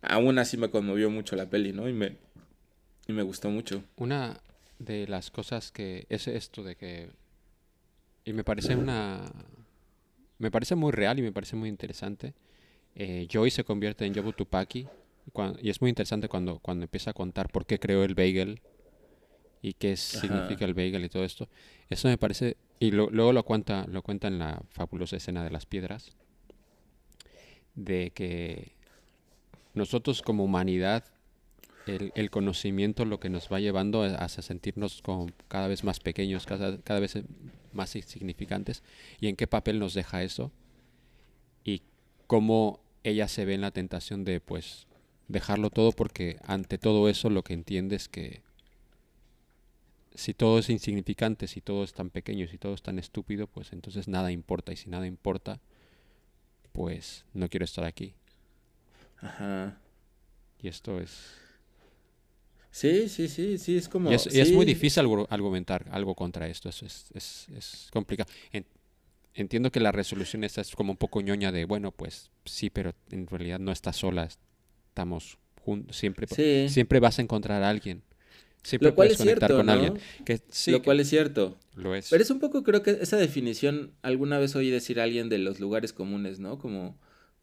aún 0.00 0.38
así 0.38 0.56
me 0.56 0.70
conmovió 0.70 1.10
mucho 1.10 1.36
la 1.36 1.50
peli, 1.50 1.72
¿no? 1.72 1.88
Y 1.88 1.92
me, 1.92 2.16
y 3.06 3.12
me 3.12 3.22
gustó 3.22 3.50
mucho. 3.50 3.84
Una 3.96 4.40
de 4.78 5.06
las 5.08 5.30
cosas 5.30 5.70
que 5.70 6.06
es 6.08 6.26
esto 6.28 6.62
de 6.62 6.76
que... 6.76 7.10
Y 8.24 8.32
me 8.32 8.44
parece 8.44 8.76
una... 8.76 9.30
Me 10.38 10.50
parece 10.50 10.74
muy 10.74 10.92
real 10.92 11.18
y 11.18 11.22
me 11.22 11.32
parece 11.32 11.56
muy 11.56 11.68
interesante. 11.68 12.34
Eh, 12.94 13.26
Joy 13.30 13.50
se 13.50 13.64
convierte 13.64 14.06
en 14.06 14.14
Yobu 14.14 14.32
Tupaki 14.32 14.86
y 15.60 15.70
es 15.70 15.80
muy 15.80 15.90
interesante 15.90 16.28
cuando, 16.28 16.58
cuando 16.58 16.84
empieza 16.84 17.10
a 17.10 17.14
contar 17.14 17.50
por 17.50 17.66
qué 17.66 17.78
creó 17.78 18.04
el 18.04 18.14
bagel 18.14 18.60
y 19.62 19.74
qué 19.74 19.96
significa 19.96 20.64
el 20.64 20.74
bagel 20.74 21.04
y 21.04 21.08
todo 21.08 21.24
esto. 21.24 21.48
Eso 21.88 22.08
me 22.08 22.18
parece, 22.18 22.56
y 22.80 22.90
luego 22.90 23.32
lo 23.32 23.42
cuenta, 23.44 23.86
lo 23.88 24.02
cuenta 24.02 24.28
en 24.28 24.38
la 24.38 24.62
fabulosa 24.70 25.16
escena 25.16 25.42
de 25.42 25.50
las 25.50 25.66
piedras, 25.66 26.12
de 27.74 28.10
que 28.10 28.72
nosotros 29.74 30.22
como 30.22 30.44
humanidad, 30.44 31.04
el, 31.86 32.30
conocimiento 32.30 33.06
lo 33.06 33.18
que 33.18 33.30
nos 33.30 33.48
va 33.50 33.60
llevando 33.60 34.02
a, 34.02 34.28
sentirnos 34.28 35.02
cada 35.48 35.68
vez 35.68 35.84
más 35.84 36.00
pequeños, 36.00 36.44
cada, 36.44 36.78
cada 36.82 37.00
vez 37.00 37.18
más 37.72 37.96
insignificantes, 37.96 38.82
y 39.20 39.28
en 39.28 39.36
qué 39.36 39.46
papel 39.46 39.78
nos 39.78 39.94
deja 39.94 40.22
eso, 40.22 40.52
y 41.64 41.82
cómo 42.26 42.80
ella 43.04 43.26
se 43.28 43.44
ve 43.44 43.54
en 43.54 43.62
la 43.62 43.70
tentación 43.70 44.24
de 44.24 44.40
pues 44.40 44.86
dejarlo 45.28 45.70
todo 45.70 45.92
porque 45.92 46.38
ante 46.44 46.78
todo 46.78 47.08
eso 47.08 47.30
lo 47.30 47.42
que 47.42 47.54
entiende 47.54 47.96
es 47.96 48.08
que 48.08 48.42
si 50.18 50.34
todo 50.34 50.58
es 50.58 50.68
insignificante, 50.68 51.46
si 51.46 51.60
todo 51.60 51.84
es 51.84 51.92
tan 51.92 52.10
pequeño, 52.10 52.48
si 52.48 52.58
todo 52.58 52.74
es 52.74 52.82
tan 52.82 52.98
estúpido, 52.98 53.46
pues 53.46 53.72
entonces 53.72 54.08
nada 54.08 54.32
importa. 54.32 54.72
Y 54.72 54.76
si 54.76 54.90
nada 54.90 55.06
importa, 55.06 55.60
pues 56.72 57.24
no 57.34 57.48
quiero 57.48 57.64
estar 57.64 57.84
aquí. 57.84 58.14
Ajá. 59.18 59.78
Y 60.60 60.66
esto 60.66 60.98
es... 60.98 61.36
Sí, 62.72 63.08
sí, 63.08 63.28
sí, 63.28 63.58
sí, 63.58 63.76
es 63.76 63.88
como... 63.88 64.10
Y 64.10 64.14
es, 64.14 64.52
muy 64.52 64.66
difícil 64.66 65.04
argumentar 65.30 65.86
algo 65.92 66.16
contra 66.16 66.48
esto, 66.48 66.68
es, 66.68 66.82
es, 67.14 67.48
es 67.56 67.88
complicado. 67.92 68.30
entiendo 69.34 69.70
que 69.70 69.78
la 69.78 69.92
resolución 69.92 70.42
esta 70.42 70.62
es 70.62 70.74
como 70.74 70.92
un 70.92 70.98
poco 70.98 71.20
ñoña 71.20 71.52
de, 71.52 71.64
bueno, 71.64 71.92
pues 71.92 72.30
sí, 72.44 72.70
pero 72.70 72.92
en 73.12 73.28
realidad 73.28 73.60
no 73.60 73.70
está 73.70 73.92
sola, 73.92 74.24
estamos 74.24 75.38
juntos, 75.62 75.96
siempre, 75.96 76.26
siempre 76.68 76.98
vas 76.98 77.20
a 77.20 77.22
encontrar 77.22 77.62
a 77.62 77.70
alguien. 77.70 78.02
Siempre 78.62 78.90
lo 78.90 78.94
cual 78.94 79.08
puedes 79.08 79.20
es 79.20 79.24
cierto, 79.24 79.56
con 79.56 79.70
alguien. 79.70 79.98
Que, 80.24 80.40
lo 80.66 80.82
cual 80.82 81.00
es 81.00 81.08
cierto. 81.08 81.58
Lo 81.74 81.94
es. 81.94 82.08
Pero 82.10 82.22
es 82.22 82.30
un 82.30 82.40
poco, 82.40 82.64
creo 82.64 82.82
que 82.82 82.98
esa 83.00 83.16
definición, 83.16 83.92
alguna 84.02 84.38
vez 84.38 84.54
oí 84.56 84.70
decir 84.70 85.00
a 85.00 85.04
alguien 85.04 85.28
de 85.28 85.38
los 85.38 85.60
lugares 85.60 85.92
comunes, 85.92 86.40
¿no? 86.40 86.58
Como, 86.58 86.98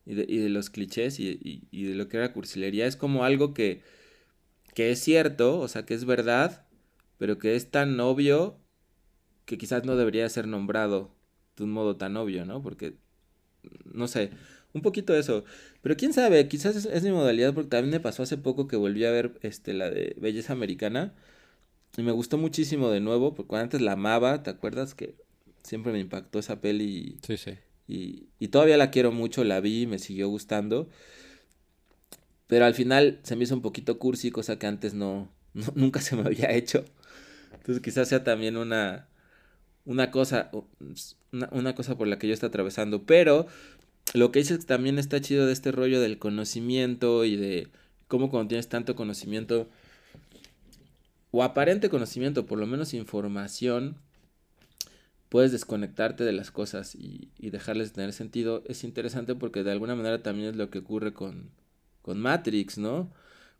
y 0.05 0.15
de, 0.15 0.25
y 0.27 0.37
de 0.37 0.49
los 0.49 0.69
clichés 0.69 1.19
y, 1.19 1.67
y, 1.71 1.83
de 1.85 1.95
lo 1.95 2.07
que 2.07 2.17
era 2.17 2.33
cursilería, 2.33 2.85
es 2.85 2.95
como 2.95 3.23
algo 3.23 3.53
que, 3.53 3.81
que 4.73 4.91
es 4.91 4.99
cierto, 4.99 5.59
o 5.59 5.67
sea, 5.67 5.85
que 5.85 5.93
es 5.93 6.05
verdad, 6.05 6.65
pero 7.17 7.37
que 7.39 7.55
es 7.55 7.71
tan 7.71 7.99
obvio 7.99 8.59
que 9.45 9.57
quizás 9.57 9.85
no 9.85 9.95
debería 9.95 10.27
ser 10.29 10.47
nombrado 10.47 11.15
de 11.55 11.63
un 11.63 11.71
modo 11.71 11.95
tan 11.95 12.17
obvio, 12.17 12.45
¿no? 12.45 12.61
Porque, 12.61 12.97
no 13.85 14.07
sé, 14.07 14.31
un 14.75 14.81
poquito 14.81 15.15
eso. 15.15 15.45
Pero 15.81 15.95
quién 15.95 16.13
sabe, 16.13 16.47
quizás 16.47 16.85
es, 16.85 17.03
mi 17.03 17.11
modalidad 17.11 17.53
porque 17.53 17.69
también 17.69 17.91
me 17.91 17.99
pasó 17.99 18.21
hace 18.21 18.37
poco 18.37 18.67
que 18.67 18.75
volví 18.75 19.05
a 19.05 19.11
ver 19.11 19.39
este, 19.41 19.73
la 19.73 19.89
de 19.89 20.15
Belleza 20.19 20.53
Americana. 20.53 21.13
Y 21.97 22.03
me 22.03 22.11
gustó 22.11 22.37
muchísimo 22.37 22.91
de 22.91 22.99
nuevo, 22.99 23.33
porque 23.33 23.55
antes 23.55 23.81
la 23.81 23.93
amaba, 23.93 24.43
¿te 24.43 24.49
acuerdas? 24.49 24.93
Que 24.93 25.15
siempre 25.63 25.93
me 25.93 25.99
impactó 25.99 26.39
esa 26.39 26.59
peli. 26.59 27.17
Sí, 27.25 27.37
sí. 27.37 27.51
Y, 27.87 28.27
y 28.37 28.49
todavía 28.49 28.75
la 28.75 28.91
quiero 28.91 29.13
mucho, 29.13 29.45
la 29.45 29.61
vi 29.61 29.83
y 29.83 29.87
me 29.87 29.97
siguió 29.97 30.27
gustando. 30.27 30.89
Pero 32.47 32.65
al 32.65 32.73
final 32.73 33.19
se 33.23 33.37
me 33.37 33.45
hizo 33.45 33.55
un 33.55 33.61
poquito 33.61 33.97
cursi, 33.97 34.29
cosa 34.29 34.59
que 34.59 34.67
antes 34.67 34.93
no, 34.93 35.31
nunca 35.75 36.01
se 36.01 36.17
me 36.17 36.23
había 36.23 36.51
hecho. 36.51 36.83
Entonces 37.53 37.81
quizás 37.81 38.09
sea 38.09 38.25
también 38.25 38.57
una, 38.57 39.07
una 39.85 40.11
cosa, 40.11 40.51
una, 41.31 41.47
una 41.51 41.75
cosa 41.75 41.97
por 41.97 42.07
la 42.07 42.19
que 42.19 42.27
yo 42.27 42.33
estoy 42.33 42.49
atravesando. 42.49 43.05
Pero 43.05 43.47
lo 44.13 44.31
que 44.31 44.39
dices 44.39 44.65
también 44.65 44.99
está 44.99 45.19
chido 45.21 45.45
de 45.45 45.53
este 45.53 45.71
rollo 45.71 45.99
del 45.99 46.19
conocimiento 46.19 47.25
y 47.25 47.35
de 47.35 47.67
cómo 48.07 48.29
cuando 48.29 48.49
tienes 48.49 48.69
tanto 48.69 48.95
conocimiento 48.95 49.67
o 51.31 51.43
aparente 51.43 51.89
conocimiento, 51.89 52.45
por 52.45 52.59
lo 52.59 52.67
menos 52.67 52.93
información, 52.93 53.97
puedes 55.29 55.51
desconectarte 55.51 56.23
de 56.23 56.31
las 56.31 56.49
cosas 56.49 56.95
y, 56.95 57.29
dejarles 57.37 57.91
tener 57.91 58.13
sentido. 58.13 58.63
Es 58.67 58.85
interesante 58.85 59.35
porque 59.35 59.63
de 59.63 59.71
alguna 59.71 59.95
manera 59.95 60.23
también 60.23 60.49
es 60.49 60.55
lo 60.55 60.69
que 60.69 60.79
ocurre 60.79 61.13
con, 61.13 61.49
con 62.01 62.21
Matrix, 62.21 62.77
¿no? 62.77 63.11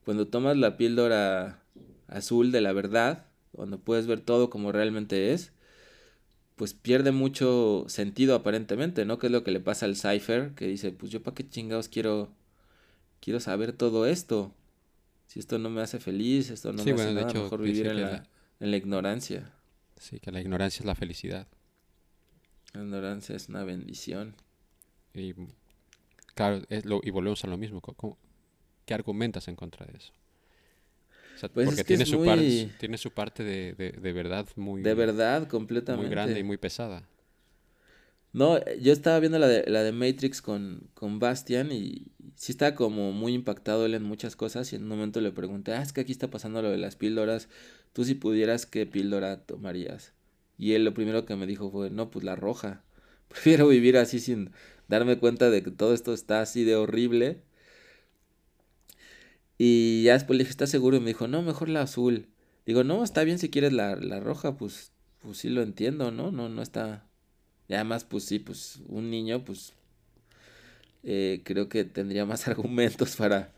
Cuando 0.06 0.28
tomas 0.28 0.56
la 0.56 0.78
píldora 0.78 1.60
azul 2.08 2.54
de 2.54 2.62
la 2.62 2.72
verdad, 2.72 3.26
cuando 3.52 3.78
puedes 3.80 4.08
ver 4.08 4.22
todo 4.22 4.50
como 4.50 4.72
realmente 4.72 5.34
es, 5.34 5.52
pues 6.56 6.74
pierde 6.74 7.12
mucho 7.12 7.86
sentido 7.88 8.36
aparentemente, 8.36 9.06
¿no? 9.06 9.20
Que 9.20 9.28
es 9.28 9.32
lo 9.32 9.44
que 9.44 9.52
le 9.52 9.60
pasa 9.60 9.86
al 9.86 9.96
Cypher, 9.96 10.54
que 10.56 10.68
dice, 10.68 10.92
pues 10.92 11.12
yo 11.12 11.22
para 11.22 11.36
qué 11.36 11.48
chingados 11.48 11.90
quiero, 11.90 12.30
quiero 13.20 13.40
saber 13.40 13.74
todo 13.74 14.06
esto. 14.06 14.54
Si 15.28 15.40
esto 15.40 15.60
no 15.60 15.70
me 15.70 15.82
hace 15.82 16.00
feliz, 16.00 16.50
esto 16.50 16.72
no 16.72 16.84
me 16.84 16.92
hace 16.92 17.14
nada, 17.14 17.34
mejor 17.34 17.62
vivir 17.62 17.88
en 17.88 18.02
la, 18.02 18.28
en 18.60 18.72
la 18.72 18.78
ignorancia. 18.78 19.52
Sí, 19.98 20.20
que 20.20 20.32
la 20.32 20.40
ignorancia 20.40 20.80
es 20.80 20.86
la 20.86 20.96
felicidad. 20.96 21.48
La 22.74 22.84
ignorancia 22.84 23.36
es 23.36 23.50
una 23.50 23.64
bendición. 23.64 24.36
Y 25.14 25.34
claro, 26.36 26.62
es 26.70 26.86
lo, 26.86 27.02
y 27.04 27.10
volvemos 27.10 27.44
a 27.44 27.48
lo 27.48 27.58
mismo. 27.58 27.82
¿Qué 28.86 28.94
argumentas 28.94 29.48
en 29.48 29.56
contra 29.56 29.86
de 29.86 29.98
eso? 29.98 30.14
O 31.36 31.38
sea, 31.38 31.50
Pues 31.50 31.68
es 31.68 31.72
porque 31.72 31.84
que 31.84 31.88
tiene, 31.90 32.04
es 32.04 32.10
su 32.10 32.18
muy- 32.18 32.28
parte, 32.28 32.70
tiene 32.80 32.98
su 32.98 33.12
parte 33.12 33.44
de, 33.44 33.74
de- 33.74 33.92
de 33.92 34.14
verdad 34.14 34.48
muy, 34.56 34.82
De 34.82 34.94
verdad, 34.94 35.48
completamente. 35.48 36.08
muy 36.08 36.12
grande 36.16 36.40
y 36.40 36.44
muy 36.44 36.58
pesada. 36.58 37.04
No, 38.34 38.60
yo 38.82 38.92
estaba 38.92 39.20
viendo 39.20 39.40
la 39.40 39.48
de, 39.48 39.64
la 39.70 39.82
de 39.82 39.94
Matrix 39.94 40.42
con, 40.42 40.90
con 40.94 41.20
Bastian 41.20 41.72
y 41.72 42.08
sí 42.36 42.52
está 42.52 42.76
como 42.76 43.14
muy 43.14 43.34
impactado 43.34 43.86
él 43.86 43.94
en 43.94 44.04
muchas 44.04 44.36
cosas 44.36 44.74
y 44.74 44.76
en 44.76 44.84
un 44.84 44.90
momento 44.90 45.22
le 45.22 45.32
pregunté, 45.32 45.72
ah, 45.72 45.82
es 45.82 45.94
que 45.94 46.02
aquí 46.02 46.12
está 46.12 46.30
pasando 46.30 46.62
lo 46.62 46.70
de 46.70 46.78
las 46.78 46.98
píldoras, 46.98 47.48
tú 47.94 48.04
si 48.04 48.14
pudieras, 48.16 48.66
¿qué 48.66 48.86
píldora 48.86 49.46
tomarías? 49.46 50.12
Y 50.58 50.74
él 50.74 50.84
lo 50.84 50.94
primero 50.94 51.26
que 51.26 51.36
me 51.38 51.48
dijo 51.48 51.72
fue, 51.72 51.90
no, 51.90 52.12
pues 52.12 52.26
la 52.26 52.36
roja. 52.36 52.84
Prefiero 53.30 53.68
vivir 53.70 53.98
así 53.98 54.20
sin 54.20 54.52
darme 54.90 55.18
cuenta 55.18 55.50
de 55.50 55.64
que 55.64 55.72
todo 55.72 55.94
esto 55.94 56.14
está 56.14 56.42
así 56.42 56.66
de 56.66 56.76
horrible. 56.76 57.42
Y 59.58 60.04
ya 60.04 60.14
después 60.14 60.38
le 60.38 60.44
dije, 60.44 60.52
¿estás 60.52 60.70
seguro? 60.70 60.98
Y 60.98 61.00
me 61.00 61.08
dijo, 61.08 61.28
no, 61.28 61.42
mejor 61.42 61.70
la 61.70 61.82
azul. 61.82 62.28
Digo, 62.66 62.84
no, 62.84 63.04
está 63.04 63.24
bien 63.24 63.40
si 63.40 63.50
quieres 63.50 63.74
la, 63.74 63.96
la 63.96 64.20
roja, 64.20 64.58
pues, 64.58 64.92
pues 65.20 65.38
sí 65.40 65.50
lo 65.50 65.62
entiendo, 65.62 66.12
¿no? 66.12 66.32
No, 66.32 66.50
no 66.50 66.62
está... 66.62 67.08
Y 67.68 67.74
además, 67.74 68.04
pues 68.06 68.26
sí, 68.26 68.40
pues 68.40 68.82
un 68.88 69.10
niño, 69.10 69.44
pues 69.44 69.74
eh, 71.04 71.42
creo 71.46 71.70
que 71.70 71.86
tendría 71.86 72.26
más 72.26 72.48
argumentos 72.50 73.16
para, 73.16 73.54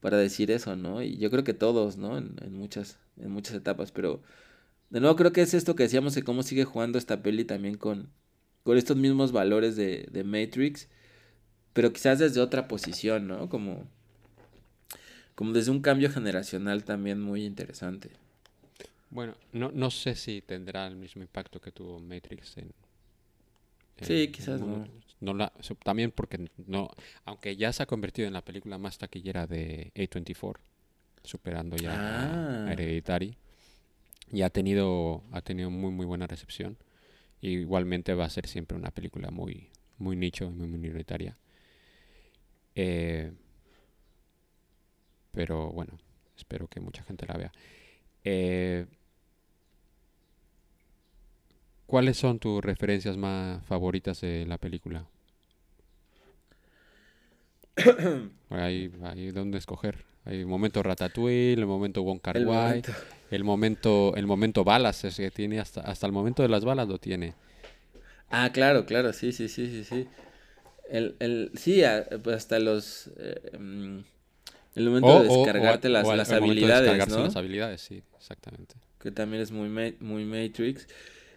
para 0.00 0.16
decir 0.18 0.50
eso, 0.50 0.76
¿no? 0.76 1.02
Y 1.02 1.18
yo 1.18 1.30
creo 1.30 1.44
que 1.44 1.54
todos, 1.54 1.96
¿no? 1.98 2.18
En, 2.18 2.36
en 2.42 2.54
muchas, 2.54 2.98
en 3.18 3.30
muchas 3.30 3.54
etapas, 3.56 3.92
pero 3.92 4.22
de 4.90 5.00
nuevo 5.00 5.16
creo 5.16 5.32
que 5.32 5.42
es 5.42 5.54
esto 5.54 5.76
que 5.76 5.84
decíamos 5.84 6.14
de 6.14 6.22
cómo 6.22 6.42
sigue 6.42 6.64
jugando 6.64 6.98
esta 6.98 7.22
peli 7.22 7.44
también 7.44 7.76
con, 7.76 8.10
con 8.64 8.78
estos 8.78 8.96
mismos 8.96 9.32
valores 9.32 9.76
de, 9.76 10.08
de 10.10 10.24
Matrix, 10.24 10.88
pero 11.72 11.92
quizás 11.92 12.18
desde 12.18 12.40
otra 12.40 12.68
posición, 12.68 13.28
¿no? 13.28 13.48
Como, 13.48 13.88
como 15.38 15.52
desde 15.52 15.70
un 15.70 15.80
cambio 15.80 16.10
generacional 16.10 16.82
también 16.82 17.20
muy 17.20 17.44
interesante. 17.44 18.10
Bueno, 19.08 19.36
no, 19.52 19.70
no 19.70 19.88
sé 19.92 20.16
si 20.16 20.42
tendrá 20.42 20.84
el 20.88 20.96
mismo 20.96 21.22
impacto 21.22 21.60
que 21.60 21.70
tuvo 21.70 22.00
Matrix 22.00 22.56
en... 22.58 22.72
Sí, 24.00 24.32
quizás 24.32 24.60
en- 24.60 24.66
no. 24.68 24.88
no 25.20 25.34
la- 25.34 25.52
so- 25.60 25.76
también 25.76 26.10
porque 26.10 26.50
no, 26.66 26.90
aunque 27.24 27.54
ya 27.54 27.72
se 27.72 27.84
ha 27.84 27.86
convertido 27.86 28.26
en 28.26 28.34
la 28.34 28.44
película 28.44 28.78
más 28.78 28.98
taquillera 28.98 29.46
de 29.46 29.92
A24, 29.94 30.56
superando 31.22 31.76
ya 31.76 31.92
a- 31.92 32.64
Ah. 32.64 32.66
a 32.66 32.72
Hereditary, 32.72 33.36
y 34.32 34.42
ha 34.42 34.50
tenido, 34.50 35.22
ha 35.30 35.40
tenido 35.42 35.70
muy 35.70 35.92
muy 35.92 36.04
buena 36.04 36.26
recepción. 36.26 36.76
Y 37.40 37.50
igualmente 37.50 38.12
va 38.14 38.24
a 38.24 38.30
ser 38.30 38.48
siempre 38.48 38.76
una 38.76 38.90
película 38.90 39.30
muy, 39.30 39.68
muy 39.98 40.16
nicho 40.16 40.46
y 40.46 40.50
muy 40.50 40.66
minoritaria. 40.66 41.36
Eh, 42.74 43.32
pero 45.32 45.70
bueno, 45.72 45.98
espero 46.36 46.68
que 46.68 46.80
mucha 46.80 47.02
gente 47.04 47.26
la 47.26 47.36
vea. 47.36 47.52
Eh, 48.24 48.86
¿Cuáles 51.86 52.16
son 52.18 52.38
tus 52.38 52.62
referencias 52.64 53.16
más 53.16 53.64
favoritas 53.66 54.20
de 54.20 54.46
la 54.46 54.58
película? 54.58 55.08
Hay, 58.50 58.92
hay 59.02 59.30
donde 59.30 59.58
escoger. 59.58 60.04
Hay 60.24 60.40
el 60.40 60.46
momento 60.46 60.82
Ratatouille, 60.82 61.52
el 61.54 61.66
momento 61.66 62.02
Wong 62.02 62.20
Kar 62.20 62.36
El 62.36 62.44
Wai, 62.44 62.82
momento. 62.82 62.92
el 63.30 63.44
momento, 63.44 64.14
el 64.16 64.26
momento 64.26 64.64
balas, 64.64 65.04
es 65.04 65.16
que 65.16 65.30
tiene 65.30 65.60
hasta, 65.60 65.80
hasta 65.82 66.06
el 66.06 66.12
momento 66.12 66.42
de 66.42 66.48
las 66.48 66.64
balas 66.64 66.88
lo 66.88 66.98
tiene. 66.98 67.34
Ah, 68.30 68.50
claro, 68.52 68.84
claro, 68.86 69.12
sí, 69.12 69.32
sí, 69.32 69.48
sí, 69.48 69.68
sí, 69.70 69.84
sí. 69.84 70.08
El, 70.88 71.16
el, 71.20 71.52
sí, 71.54 71.82
pues 72.22 72.36
hasta 72.36 72.58
los... 72.58 73.10
eh, 73.18 73.56
mm, 73.58 73.98
el 74.78 74.88
momento 74.90 75.22
de 75.22 75.28
descargarte 75.28 75.88
las, 75.88 76.06
o 76.06 76.10
al- 76.12 76.18
las 76.18 76.28
momento 76.28 76.44
de 76.46 76.50
habilidades, 76.52 76.82
descargarse 76.82 77.16
¿no? 77.16 77.24
las 77.24 77.36
habilidades, 77.36 77.80
sí, 77.80 78.02
exactamente. 78.16 78.74
Que 78.98 79.10
también 79.10 79.42
es 79.42 79.50
muy, 79.52 79.68
muy 80.00 80.24
Matrix. 80.24 80.86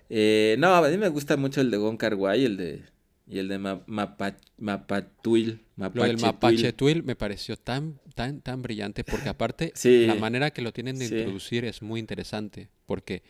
Eh, 0.10 0.56
no, 0.60 0.74
a 0.74 0.88
mí 0.89 0.98
me 0.98 1.10
gusta 1.10 1.38
mucho 1.38 1.62
el 1.62 1.72
de 1.72 1.78
Gon 1.78 1.98
Wai, 2.18 2.46
el 2.46 2.58
de... 2.58 2.82
Y 3.28 3.39
el 3.39 3.48
de 3.48 3.60
Ma- 3.60 3.82
Mapa, 3.86 4.36
Mapatuil. 4.58 5.62
Lo 5.78 5.89
del 5.89 6.18
Mapache 6.18 6.22
mapache 6.26 6.74
Twill 6.74 7.04
me 7.04 7.16
pareció 7.16 7.56
tan, 7.56 7.98
tan, 8.14 8.42
tan 8.42 8.62
brillante 8.62 9.04
porque 9.06 9.30
aparte 9.30 9.72
Sí. 9.76 10.06
la 10.06 10.16
manera 10.16 10.52
que 10.52 10.62
lo 10.62 10.74
tienen 10.74 10.98
de 11.00 11.08
Sí. 11.08 11.16
introducir 11.16 11.64
es 11.64 11.82
muy 11.82 12.00
interesante 12.02 12.70
porque 12.86 13.24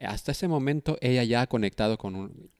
hasta 0.00 0.32
ese 0.32 0.48
momento 0.48 0.98
ella 1.00 1.22
ya 1.24 1.42
ha 1.42 1.46
conectado 1.46 1.98
con 1.98 2.16
un... 2.16 2.50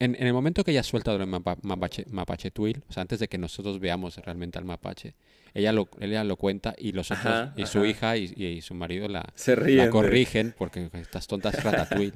En, 0.00 0.14
en 0.14 0.26
el 0.28 0.32
momento 0.32 0.62
que 0.62 0.70
ella 0.70 0.82
suelta 0.84 1.16
mapa- 1.26 1.58
mapache, 1.62 2.04
mapache 2.10 2.50
Twill, 2.52 2.82
o 2.88 2.92
sea, 2.92 3.00
antes 3.00 3.18
de 3.18 3.26
que 3.28 3.36
nosotros 3.38 3.80
veamos 3.80 4.16
realmente 4.18 4.56
al 4.58 4.64
mapache, 4.64 5.14
ella 5.54 5.72
lo, 5.72 5.88
ella 5.98 6.22
lo 6.22 6.36
cuenta 6.36 6.74
y 6.78 6.92
los 6.92 7.10
otros, 7.10 7.26
Ajá, 7.26 7.54
y 7.56 7.66
su 7.66 7.78
ajá. 7.78 7.86
hija 7.88 8.16
y, 8.16 8.32
y- 8.36 8.46
y 8.46 8.60
su 8.62 8.74
marido 8.74 9.08
la, 9.08 9.24
Se 9.34 9.56
ríen. 9.56 9.78
la 9.78 9.84
de- 9.86 9.90
corrigen 9.90 10.54
porque 10.56 10.88
estas 10.94 11.26
tontas 11.26 11.54
Ratatouille. 11.64 12.12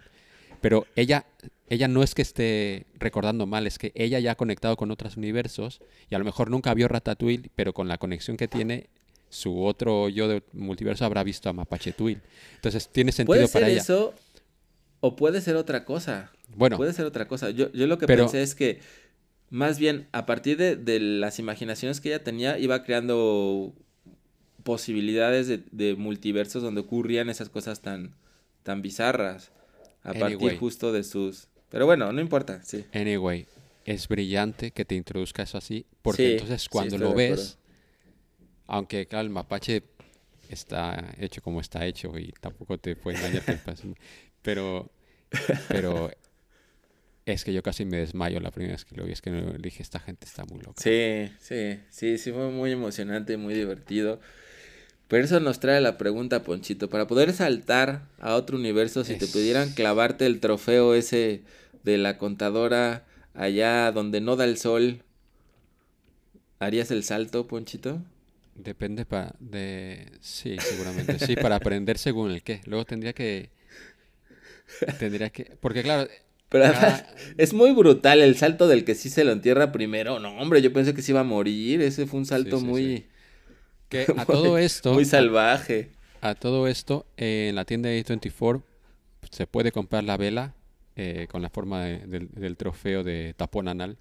Pero 0.60 0.86
ella, 0.94 1.26
ella 1.68 1.88
no 1.88 2.04
es 2.04 2.14
que 2.14 2.22
esté 2.22 2.86
recordando 3.00 3.46
mal, 3.46 3.66
es 3.66 3.78
que 3.78 3.90
ella 3.96 4.20
ya 4.20 4.32
ha 4.32 4.34
conectado 4.36 4.76
con 4.76 4.92
otros 4.92 5.16
universos 5.16 5.80
y 6.08 6.14
a 6.14 6.18
lo 6.20 6.24
mejor 6.24 6.50
nunca 6.50 6.72
vio 6.74 6.86
Ratatouille, 6.86 7.50
pero 7.56 7.72
con 7.72 7.88
la 7.88 7.98
conexión 7.98 8.36
que 8.36 8.46
tiene, 8.46 8.86
su 9.28 9.64
otro 9.64 10.08
yo 10.08 10.28
de 10.28 10.44
multiverso 10.52 11.04
habrá 11.04 11.24
visto 11.24 11.48
a 11.48 11.52
Mapache 11.52 11.92
Twill. 11.92 12.20
Entonces 12.54 12.88
tiene 12.90 13.10
sentido 13.10 13.34
Puede 13.34 13.48
ser 13.48 13.60
para 13.62 13.72
ella. 13.72 13.80
eso 13.80 14.14
o 15.02 15.16
puede 15.16 15.40
ser 15.42 15.56
otra 15.56 15.84
cosa. 15.84 16.30
Bueno, 16.56 16.76
Puede 16.76 16.92
ser 16.92 17.04
otra 17.06 17.26
cosa. 17.28 17.50
Yo, 17.50 17.70
yo 17.72 17.86
lo 17.86 17.98
que 17.98 18.06
Pero- 18.06 18.22
pensé 18.24 18.42
es 18.42 18.54
que 18.54 18.80
más 19.50 19.78
bien 19.78 20.06
a 20.12 20.24
partir 20.24 20.56
de, 20.56 20.76
de 20.76 21.00
las 21.00 21.38
imaginaciones 21.38 22.00
que 22.00 22.08
ella 22.08 22.22
tenía 22.24 22.58
iba 22.58 22.82
creando 22.84 23.74
posibilidades 24.62 25.48
de, 25.48 25.62
de 25.72 25.96
multiversos 25.96 26.62
donde 26.62 26.80
ocurrían 26.82 27.28
esas 27.28 27.48
cosas 27.48 27.80
tan, 27.82 28.14
tan 28.62 28.80
bizarras. 28.80 29.50
A 30.04 30.14
partir 30.14 30.56
justo 30.58 30.92
de 30.92 31.02
sus... 31.04 31.48
Pero 31.68 31.86
bueno, 31.86 32.12
no 32.12 32.20
importa, 32.20 32.62
sí. 32.62 32.84
anyway, 32.92 33.46
es 33.84 34.06
brillante 34.08 34.70
que 34.70 34.84
te 34.84 34.94
introduzca 34.94 35.42
eso 35.42 35.58
así, 35.58 35.86
porque 36.02 36.26
Sí, 36.26 36.32
entonces 36.32 36.68
cuando 36.68 36.98
lo 36.98 37.14
ves, 37.14 37.58
aunque 38.66 39.06
claro, 39.06 39.24
el 39.24 39.30
mapache 39.30 39.82
está 40.48 41.14
hecho 41.18 41.40
como 41.42 41.60
está 41.60 41.86
hecho 41.86 42.18
y 42.18 42.32
tampoco 42.40 42.78
te 42.78 42.94
puede 42.94 43.16
engañar, 43.18 43.44
que 43.44 43.52
pero, 44.42 44.90
pero 45.68 46.10
es 47.24 47.44
que 47.44 47.52
yo 47.52 47.62
casi 47.62 47.84
me 47.84 47.98
desmayo 47.98 48.40
la 48.40 48.50
primera 48.50 48.74
vez 48.74 48.84
que 48.84 48.96
lo 48.96 49.04
vi, 49.04 49.12
es 49.12 49.22
que 49.22 49.30
no- 49.30 49.52
dije, 49.52 49.82
esta 49.82 50.00
gente 50.00 50.26
está 50.26 50.44
muy 50.44 50.60
loca. 50.60 50.82
Sí, 50.82 51.30
sí, 51.40 51.78
sí, 51.90 52.18
sí 52.18 52.32
fue 52.32 52.50
muy 52.50 52.72
emocionante, 52.72 53.36
muy 53.36 53.54
divertido. 53.54 54.20
Pero 55.08 55.24
eso 55.24 55.40
nos 55.40 55.60
trae 55.60 55.80
la 55.80 55.98
pregunta, 55.98 56.42
Ponchito. 56.44 56.88
Para 56.90 57.06
poder 57.06 57.32
saltar 57.34 58.02
a 58.20 58.34
otro 58.36 58.56
universo, 58.58 59.04
si 59.04 59.16
te 59.16 59.26
pudieran 59.28 59.70
clavarte 59.70 60.26
el 60.26 60.40
trofeo 60.40 60.94
ese 60.94 61.42
de 61.84 61.98
la 61.98 62.18
contadora 62.18 63.04
allá 63.34 63.92
donde 63.92 64.20
no 64.20 64.36
da 64.36 64.44
el 64.44 64.58
sol, 64.58 65.02
¿harías 66.60 66.90
el 66.90 67.04
salto, 67.04 67.46
Ponchito? 67.46 68.00
Depende 68.54 69.04
pa 69.06 69.34
de... 69.40 70.12
Sí, 70.20 70.60
seguramente. 70.60 71.18
Sí, 71.18 71.36
para 71.36 71.56
aprender 71.56 71.96
según 71.98 72.30
el 72.30 72.42
qué. 72.42 72.60
Luego 72.66 72.84
tendría 72.84 73.12
que... 73.14 73.50
Tendría 74.98 75.30
que... 75.30 75.44
Porque 75.60 75.82
claro, 75.82 76.08
Pero 76.48 76.64
es 77.38 77.52
muy 77.54 77.72
brutal 77.72 78.20
el 78.20 78.36
salto 78.36 78.68
del 78.68 78.84
que 78.84 78.94
sí 78.94 79.08
se 79.10 79.24
lo 79.24 79.32
entierra 79.32 79.72
primero. 79.72 80.18
No, 80.18 80.36
hombre, 80.38 80.60
yo 80.62 80.72
pensé 80.72 80.94
que 80.94 81.02
se 81.02 81.12
iba 81.12 81.20
a 81.20 81.24
morir. 81.24 81.80
Ese 81.82 82.06
fue 82.06 82.20
un 82.20 82.26
salto 82.26 82.58
sí, 82.58 82.64
muy... 82.64 82.82
sí. 82.98 83.06
que 83.88 84.06
a 84.16 84.24
todo 84.26 84.58
esto... 84.58 84.92
Muy 84.92 85.04
salvaje. 85.04 85.90
A 86.20 86.34
todo 86.36 86.68
esto, 86.68 87.04
eh, 87.16 87.48
en 87.48 87.56
la 87.56 87.64
tienda 87.64 87.88
de 87.88 88.04
A24 88.04 88.62
se 89.30 89.46
puede 89.46 89.72
comprar 89.72 90.04
la 90.04 90.16
vela 90.16 90.54
eh, 90.94 91.26
con 91.30 91.42
la 91.42 91.50
forma 91.50 91.84
de- 91.84 92.06
del, 92.06 92.28
del 92.30 92.56
trofeo 92.56 93.02
de 93.02 93.34
tapón 93.36 93.66
anal. 93.66 93.96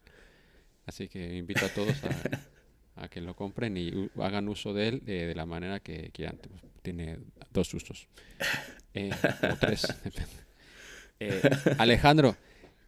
Así 0.86 1.08
que 1.08 1.38
invito 1.38 1.66
a 1.66 1.70
todos 1.70 1.96
a, 2.96 3.04
a 3.04 3.08
que 3.08 3.22
lo 3.22 3.36
compren 3.36 3.76
y 3.78 3.90
u- 3.96 4.10
hagan 4.22 4.50
uso 4.50 4.74
de 4.74 4.88
él 4.90 5.02
eh, 5.08 5.26
de 5.28 5.36
la 5.36 5.46
manera 5.46 5.80
que 5.80 6.12
quieran. 6.14 6.38
Tiene 6.84 7.18
dos 7.52 7.74
usos. 7.74 8.08
Eh, 8.94 9.10
o 9.52 9.56
tres. 9.56 9.82
depende. 10.04 10.32
Eh, 11.24 11.40
Alejandro, 11.78 12.36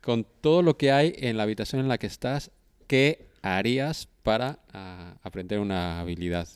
con 0.01 0.25
todo 0.41 0.63
lo 0.63 0.75
que 0.75 0.91
hay 0.91 1.13
en 1.17 1.37
la 1.37 1.43
habitación 1.43 1.81
en 1.81 1.87
la 1.87 1.99
que 1.99 2.07
estás, 2.07 2.49
¿qué 2.87 3.27
harías 3.43 4.07
para 4.23 4.59
ah, 4.73 5.15
aprender 5.21 5.59
una 5.59 5.99
habilidad? 5.99 6.47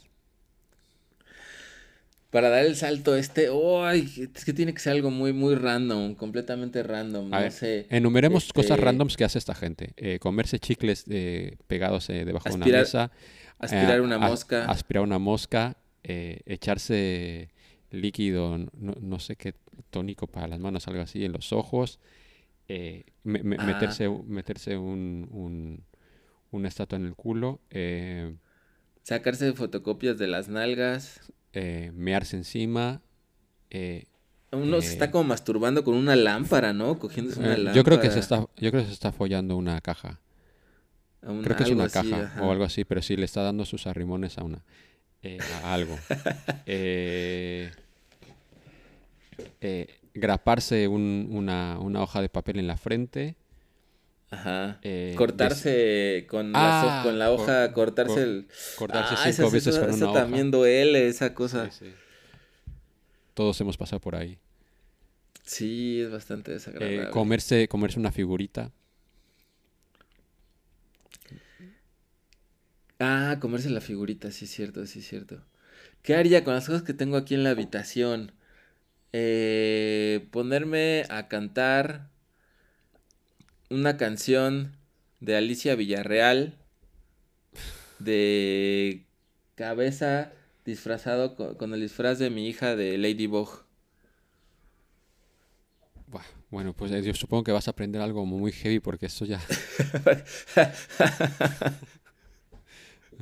Para 2.31 2.49
dar 2.49 2.65
el 2.65 2.75
salto 2.75 3.15
este, 3.15 3.47
¡ay! 3.83 4.29
es 4.35 4.43
que 4.43 4.53
tiene 4.53 4.73
que 4.73 4.79
ser 4.79 4.93
algo 4.93 5.11
muy, 5.11 5.33
muy 5.33 5.55
random, 5.55 6.15
completamente 6.15 6.81
random, 6.83 7.33
A 7.33 7.37
no 7.37 7.43
ver, 7.43 7.51
sé. 7.51 7.85
Enumeremos 7.89 8.51
cosas 8.51 8.71
este, 8.71 8.83
randoms 8.83 9.15
que 9.15 9.23
hace 9.23 9.37
esta 9.37 9.55
gente. 9.55 9.93
Eh, 9.95 10.19
comerse 10.19 10.59
chicles 10.59 11.05
eh, 11.09 11.57
pegados 11.67 12.09
eh, 12.09 12.25
debajo 12.25 12.49
de 12.49 12.55
una 12.55 12.65
mesa. 12.65 13.11
Aspirar 13.59 14.01
una 14.01 14.15
a- 14.15 14.19
mosca. 14.19 14.65
aspirar 14.65 15.03
una 15.03 15.19
mosca. 15.19 15.77
echarse 16.03 17.49
líquido, 17.91 18.57
no, 18.57 18.95
no 18.99 19.19
sé 19.19 19.35
qué 19.35 19.53
tónico 19.89 20.27
para 20.27 20.47
las 20.47 20.59
manos, 20.59 20.87
algo 20.87 21.01
así, 21.01 21.23
en 21.25 21.31
los 21.33 21.53
ojos. 21.53 21.99
eh, 22.69 23.05
me- 23.23 23.43
me- 23.43 23.57
meterse 23.57 24.09
meterse 24.09 24.75
un, 24.77 25.27
un- 25.31 25.83
una 26.51 26.67
estatua 26.67 26.97
en 26.97 27.05
el 27.05 27.15
culo. 27.15 27.61
eh, 27.69 28.35
Sacarse 29.03 29.53
fotocopias 29.53 30.17
de 30.17 30.27
las 30.27 30.49
nalgas. 30.49 31.21
eh, 31.53 31.91
mearse 31.95 32.35
encima. 32.35 33.01
eh, 33.69 34.05
Uno 34.51 34.81
se 34.81 34.87
está 34.89 35.11
como 35.11 35.23
masturbando 35.25 35.83
con 35.83 35.93
una 35.95 36.15
lámpara, 36.15 36.73
¿no? 36.73 36.99
Cogiéndose 36.99 37.39
una 37.39 37.49
lámpara. 37.55 37.73
yo 37.73 37.83
creo 37.83 37.99
que 38.01 38.11
se 38.11 38.19
está 38.19 38.39
yo 38.57 38.71
creo 38.71 38.81
que 38.81 38.87
se 38.87 38.93
está 38.93 39.11
follando 39.13 39.55
una 39.55 39.79
caja. 39.81 40.19
una- 41.21 41.41
Creo 41.43 41.55
que 41.57 41.63
es 41.63 41.71
una 41.71 41.87
caja 41.89 42.41
o 42.41 42.51
algo 42.51 42.63
así, 42.65 42.83
pero 42.85 43.01
sí 43.01 43.15
le 43.17 43.25
está 43.25 43.43
dando 43.43 43.63
sus 43.65 43.87
arrimones 43.87 44.37
a 44.37 44.43
una 44.43 44.63
eh, 45.23 45.39
a 45.63 45.73
algo. 45.73 45.97
Eh, 46.65 47.71
eh, 49.61 49.87
graparse 50.13 50.87
un- 50.87 51.27
una, 51.31 51.77
una 51.79 52.01
hoja 52.01 52.21
de 52.21 52.29
papel 52.29 52.59
en 52.59 52.67
la 52.67 52.77
frente. 52.77 53.35
Ajá. 54.29 54.79
cortarse 55.15 56.25
con, 56.29 56.47
ho- 56.53 56.59
Ah, 56.59 56.99
con 57.03 57.17
la 57.17 57.27
cor- 57.27 57.39
hoja, 57.39 57.71
cortarse 57.71 58.13
cor- 58.13 58.21
el... 58.23 58.47
cortarse 58.75 59.13
Ah, 59.13 59.17
cinco 59.31 59.47
esa- 59.47 59.53
veces 59.53 59.67
esa- 59.75 59.79
con 59.85 59.89
esa 59.91 59.97
una 60.03 60.11
hoja. 60.11 60.19
también 60.21 60.51
duele, 60.51 61.07
esa 61.07 61.33
cosa. 61.33 61.71
Sí, 61.71 61.85
sí. 61.85 61.93
Todos 63.33 63.59
hemos 63.61 63.77
pasado 63.77 64.01
por 64.01 64.15
ahí. 64.15 64.37
Sí, 65.45 66.01
es 66.01 66.11
bastante 66.11 66.51
desagradable. 66.51 67.09
comerse, 67.11 67.69
comerse 67.69 67.99
una 67.99 68.11
figurita. 68.11 68.71
Ah, 72.99 73.37
comerse 73.39 73.69
la 73.69 73.81
figurita, 73.81 74.31
sí 74.31 74.45
es 74.45 74.51
cierto, 74.51 74.85
sí 74.85 74.99
es 74.99 75.07
cierto. 75.07 75.43
¿Qué 76.03 76.15
haría 76.15 76.43
con 76.43 76.53
las 76.55 76.67
cosas 76.67 76.83
que 76.83 76.93
tengo 76.93 77.17
aquí 77.17 77.35
en 77.35 77.43
la 77.43 77.51
habitación? 77.51 78.33
Eh, 79.13 80.27
ponerme 80.31 81.05
a 81.09 81.27
cantar 81.29 82.09
una 83.69 83.95
canción 83.95 84.75
de 85.21 85.37
Alicia 85.37 85.75
Villarreal 85.75 86.57
de 87.99 89.05
cabeza 89.55 90.31
disfrazado 90.65 91.35
co- 91.35 91.57
con, 91.57 91.73
el 91.73 91.81
disfraz 91.81 92.19
de 92.19 92.29
mi 92.29 92.47
hija 92.47 92.75
de 92.75 92.97
Ladybug. 92.97 93.49
Buah, 96.07 96.23
Bueno, 96.49 96.73
pues 96.73 96.91
eh, 96.91 97.01
yo 97.03 97.13
supongo 97.13 97.43
que 97.43 97.51
vas 97.51 97.67
a 97.67 97.71
aprender 97.71 98.01
algo 98.01 98.25
muy 98.25 98.51
heavy 98.51 98.79
porque 98.79 99.05
esto 99.07 99.25
ya... 99.25 99.41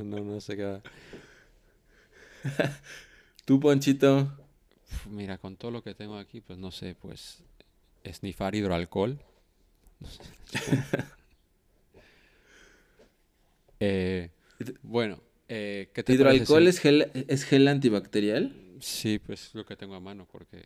no, 0.04 0.20
no 0.20 0.42
sé 0.42 0.56
qué... 0.56 0.64
va. 0.64 0.82
Tú, 3.46 3.60
Ponchito. 3.60 4.32
Mira, 5.10 5.38
con 5.38 5.56
todo 5.56 5.72
lo 5.72 5.84
que 5.84 5.94
tengo 5.94 6.18
aquí, 6.18 6.42
pues 6.42 6.58
no 6.60 6.72
sé, 6.72 6.96
pues... 6.96 7.44
Esnifar 8.04 8.54
hidroalcohol. 8.56 9.20
No 10.00 10.08
sé, 10.10 10.24
supongo. 10.46 10.84
Eh, 13.82 14.32
bueno, 14.84 15.20
eh, 15.50 15.92
¿qué 15.94 16.02
te 16.02 16.14
¿Hidroalcohol 16.14 16.66
es 16.68 16.80
gel, 16.80 17.12
es 17.28 17.44
gel 17.44 17.68
antibacterial? 17.68 18.56
Sí, 18.80 19.20
pues 19.20 19.54
lo 19.54 19.66
que 19.66 19.76
tengo 19.76 19.96
a 19.96 20.00
mano 20.00 20.26
porque... 20.32 20.64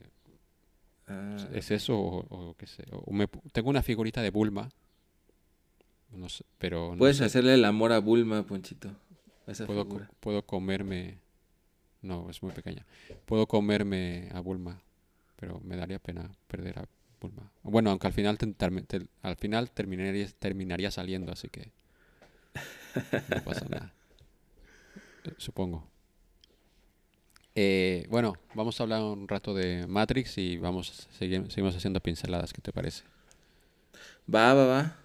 Ah, 1.08 1.36
¿Es 1.52 1.72
eso 1.72 1.98
o, 1.98 2.20
o 2.30 2.54
qué 2.56 2.68
sé? 2.68 2.86
o 2.92 3.12
me 3.12 3.28
tengo 3.52 3.72
una 3.72 3.82
figurita 3.82 4.22
de 4.22 4.30
Bulma. 4.30 4.70
No 6.12 6.30
sé, 6.30 6.44
pero 6.58 6.92
no 6.92 6.98
Puedes 6.98 7.18
sé, 7.18 7.26
hacerle 7.26 7.56
el 7.56 7.66
amor 7.66 7.92
a 7.92 8.00
Bulma, 8.00 8.44
Ponchito. 8.44 8.92
Esa 9.52 9.66
puedo, 9.66 9.88
co- 9.88 10.02
puedo 10.20 10.46
comerme... 10.46 11.18
No, 12.02 12.30
es 12.30 12.42
muy 12.42 12.52
pequeña. 12.54 12.86
Puedo 13.26 13.46
comerme 13.48 14.30
a 14.34 14.40
Bulma, 14.40 14.82
pero 15.36 15.60
me 15.66 15.76
daría 15.76 16.00
pena 16.00 16.32
perder 16.48 16.80
a 16.80 16.86
Bulma. 17.20 17.52
Bueno, 17.64 17.90
aunque 17.90 18.08
al 18.08 18.14
final, 18.14 18.38
te- 18.38 18.48
termi- 18.48 18.86
te- 18.88 19.06
al 19.22 19.36
final 19.36 19.70
terminaría, 19.72 20.28
terminaría 20.40 20.92
saliendo, 20.92 21.32
así 21.32 21.50
que 21.50 21.72
no 23.30 23.44
pasa 23.44 23.66
nada. 23.70 23.94
Supongo. 25.38 25.86
Eh, 27.56 28.06
bueno, 28.10 28.38
vamos 28.54 28.80
a 28.80 28.84
hablar 28.84 29.02
un 29.04 29.28
rato 29.28 29.54
de 29.54 29.86
Matrix 29.88 30.38
y 30.38 30.58
vamos 30.58 31.10
segui- 31.20 31.50
seguimos 31.50 31.76
haciendo 31.76 32.00
pinceladas. 32.00 32.54
¿Qué 32.54 32.62
te 32.62 32.72
parece? 32.72 33.04
Va, 34.34 34.54
va, 34.54 34.66
va. 34.66 34.96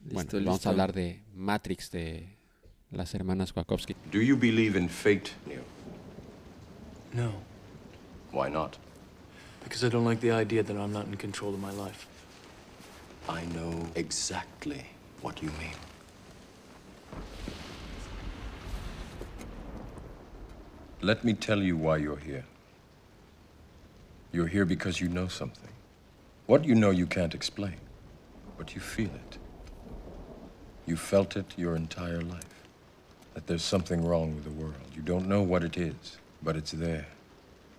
Listo, 0.00 0.14
bueno, 0.14 0.30
vamos 0.46 0.66
a 0.66 0.70
hablar 0.70 0.92
de 0.92 1.22
Matrix 1.34 1.90
de 1.90 2.36
las 2.92 3.12
hermanas 3.14 3.52
Wachowski. 3.54 3.94
Do 4.10 4.20
you 4.20 4.36
believe 4.36 4.76
in 4.76 4.88
fate, 4.88 5.32
Neo? 5.46 5.62
No, 7.12 7.32
Why 8.32 8.48
not? 8.48 8.78
because 9.64 9.84
I 9.84 9.88
don't 9.88 10.04
like 10.04 10.20
the 10.20 10.30
idea 10.30 10.62
that 10.62 10.76
I'm 10.76 10.92
not 10.92 11.06
in 11.06 11.16
control 11.16 11.52
of 11.54 11.60
my 11.60 11.70
life. 11.72 12.06
I 13.28 13.44
know 13.46 13.86
exactly 13.94 14.84
what 15.20 15.42
you 15.42 15.48
mean. 15.60 15.76
Let 21.02 21.24
me 21.24 21.34
tell 21.34 21.62
you 21.62 21.76
why 21.76 21.98
you're 21.98 22.16
here. 22.18 22.44
You're 24.32 24.46
here 24.48 24.64
because 24.64 25.00
you 25.00 25.08
know 25.08 25.28
something. 25.28 25.68
What 26.46 26.64
you 26.64 26.74
know 26.74 26.90
you 26.90 27.06
can't 27.06 27.34
explain, 27.34 27.76
but 28.58 28.74
you 28.74 28.80
feel 28.80 29.10
it. 29.14 29.38
You 30.86 30.96
felt 30.96 31.36
it 31.36 31.54
your 31.56 31.76
entire 31.76 32.22
life. 32.22 32.49
That 33.40 33.46
there's 33.46 33.64
something 33.64 34.04
wrong 34.04 34.34
with 34.34 34.44
the 34.44 34.50
world. 34.50 34.74
You 34.94 35.00
don't 35.00 35.26
know 35.26 35.40
what 35.40 35.64
it 35.64 35.78
is, 35.78 36.18
but 36.42 36.56
it's 36.56 36.72
there, 36.72 37.06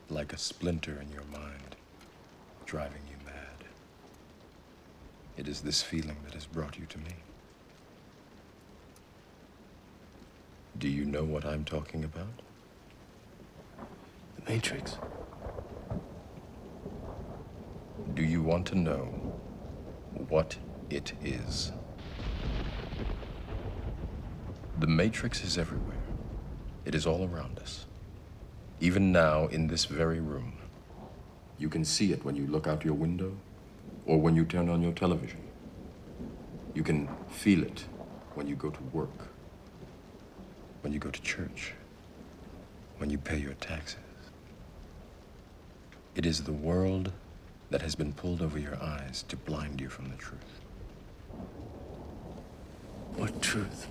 like 0.09 0.33
a 0.33 0.37
splinter 0.39 0.99
in 0.99 1.11
your 1.11 1.25
mind, 1.25 1.75
driving 2.65 3.03
you 3.07 3.15
mad. 3.23 3.67
It 5.37 5.47
is 5.47 5.61
this 5.61 5.83
feeling 5.83 6.17
that 6.25 6.33
has 6.33 6.47
brought 6.47 6.79
you 6.79 6.87
to 6.87 6.97
me. 6.97 7.13
Do 10.79 10.87
you 10.87 11.05
know 11.05 11.23
what 11.23 11.45
I'm 11.45 11.63
talking 11.63 12.05
about? 12.05 12.41
The 14.37 14.51
Matrix. 14.51 14.97
Do 18.15 18.23
you 18.23 18.41
want 18.41 18.65
to 18.69 18.75
know 18.75 19.03
what 20.27 20.57
it 20.89 21.13
is? 21.23 21.71
The 24.81 24.87
Matrix 24.87 25.43
is 25.43 25.59
everywhere. 25.59 26.01
It 26.85 26.95
is 26.95 27.05
all 27.05 27.29
around 27.31 27.59
us. 27.59 27.85
Even 28.79 29.11
now, 29.11 29.45
in 29.45 29.67
this 29.67 29.85
very 29.85 30.19
room. 30.19 30.53
You 31.59 31.69
can 31.69 31.85
see 31.85 32.11
it 32.11 32.25
when 32.25 32.35
you 32.35 32.47
look 32.47 32.65
out 32.65 32.83
your 32.83 32.95
window 32.95 33.37
or 34.07 34.19
when 34.19 34.35
you 34.35 34.43
turn 34.43 34.69
on 34.69 34.81
your 34.81 34.93
television. 34.93 35.39
You 36.73 36.81
can 36.81 37.07
feel 37.29 37.61
it 37.61 37.85
when 38.33 38.47
you 38.47 38.55
go 38.55 38.71
to 38.71 38.83
work, 38.85 39.27
when 40.81 40.91
you 40.91 40.97
go 40.97 41.11
to 41.11 41.21
church, 41.21 41.75
when 42.97 43.11
you 43.11 43.19
pay 43.19 43.37
your 43.37 43.53
taxes. 43.53 43.99
It 46.15 46.25
is 46.25 46.41
the 46.41 46.53
world 46.53 47.11
that 47.69 47.83
has 47.83 47.93
been 47.93 48.13
pulled 48.13 48.41
over 48.41 48.57
your 48.57 48.81
eyes 48.81 49.23
to 49.27 49.37
blind 49.37 49.79
you 49.79 49.89
from 49.89 50.09
the 50.09 50.17
truth. 50.17 50.59
What 53.15 53.43
truth? 53.43 53.85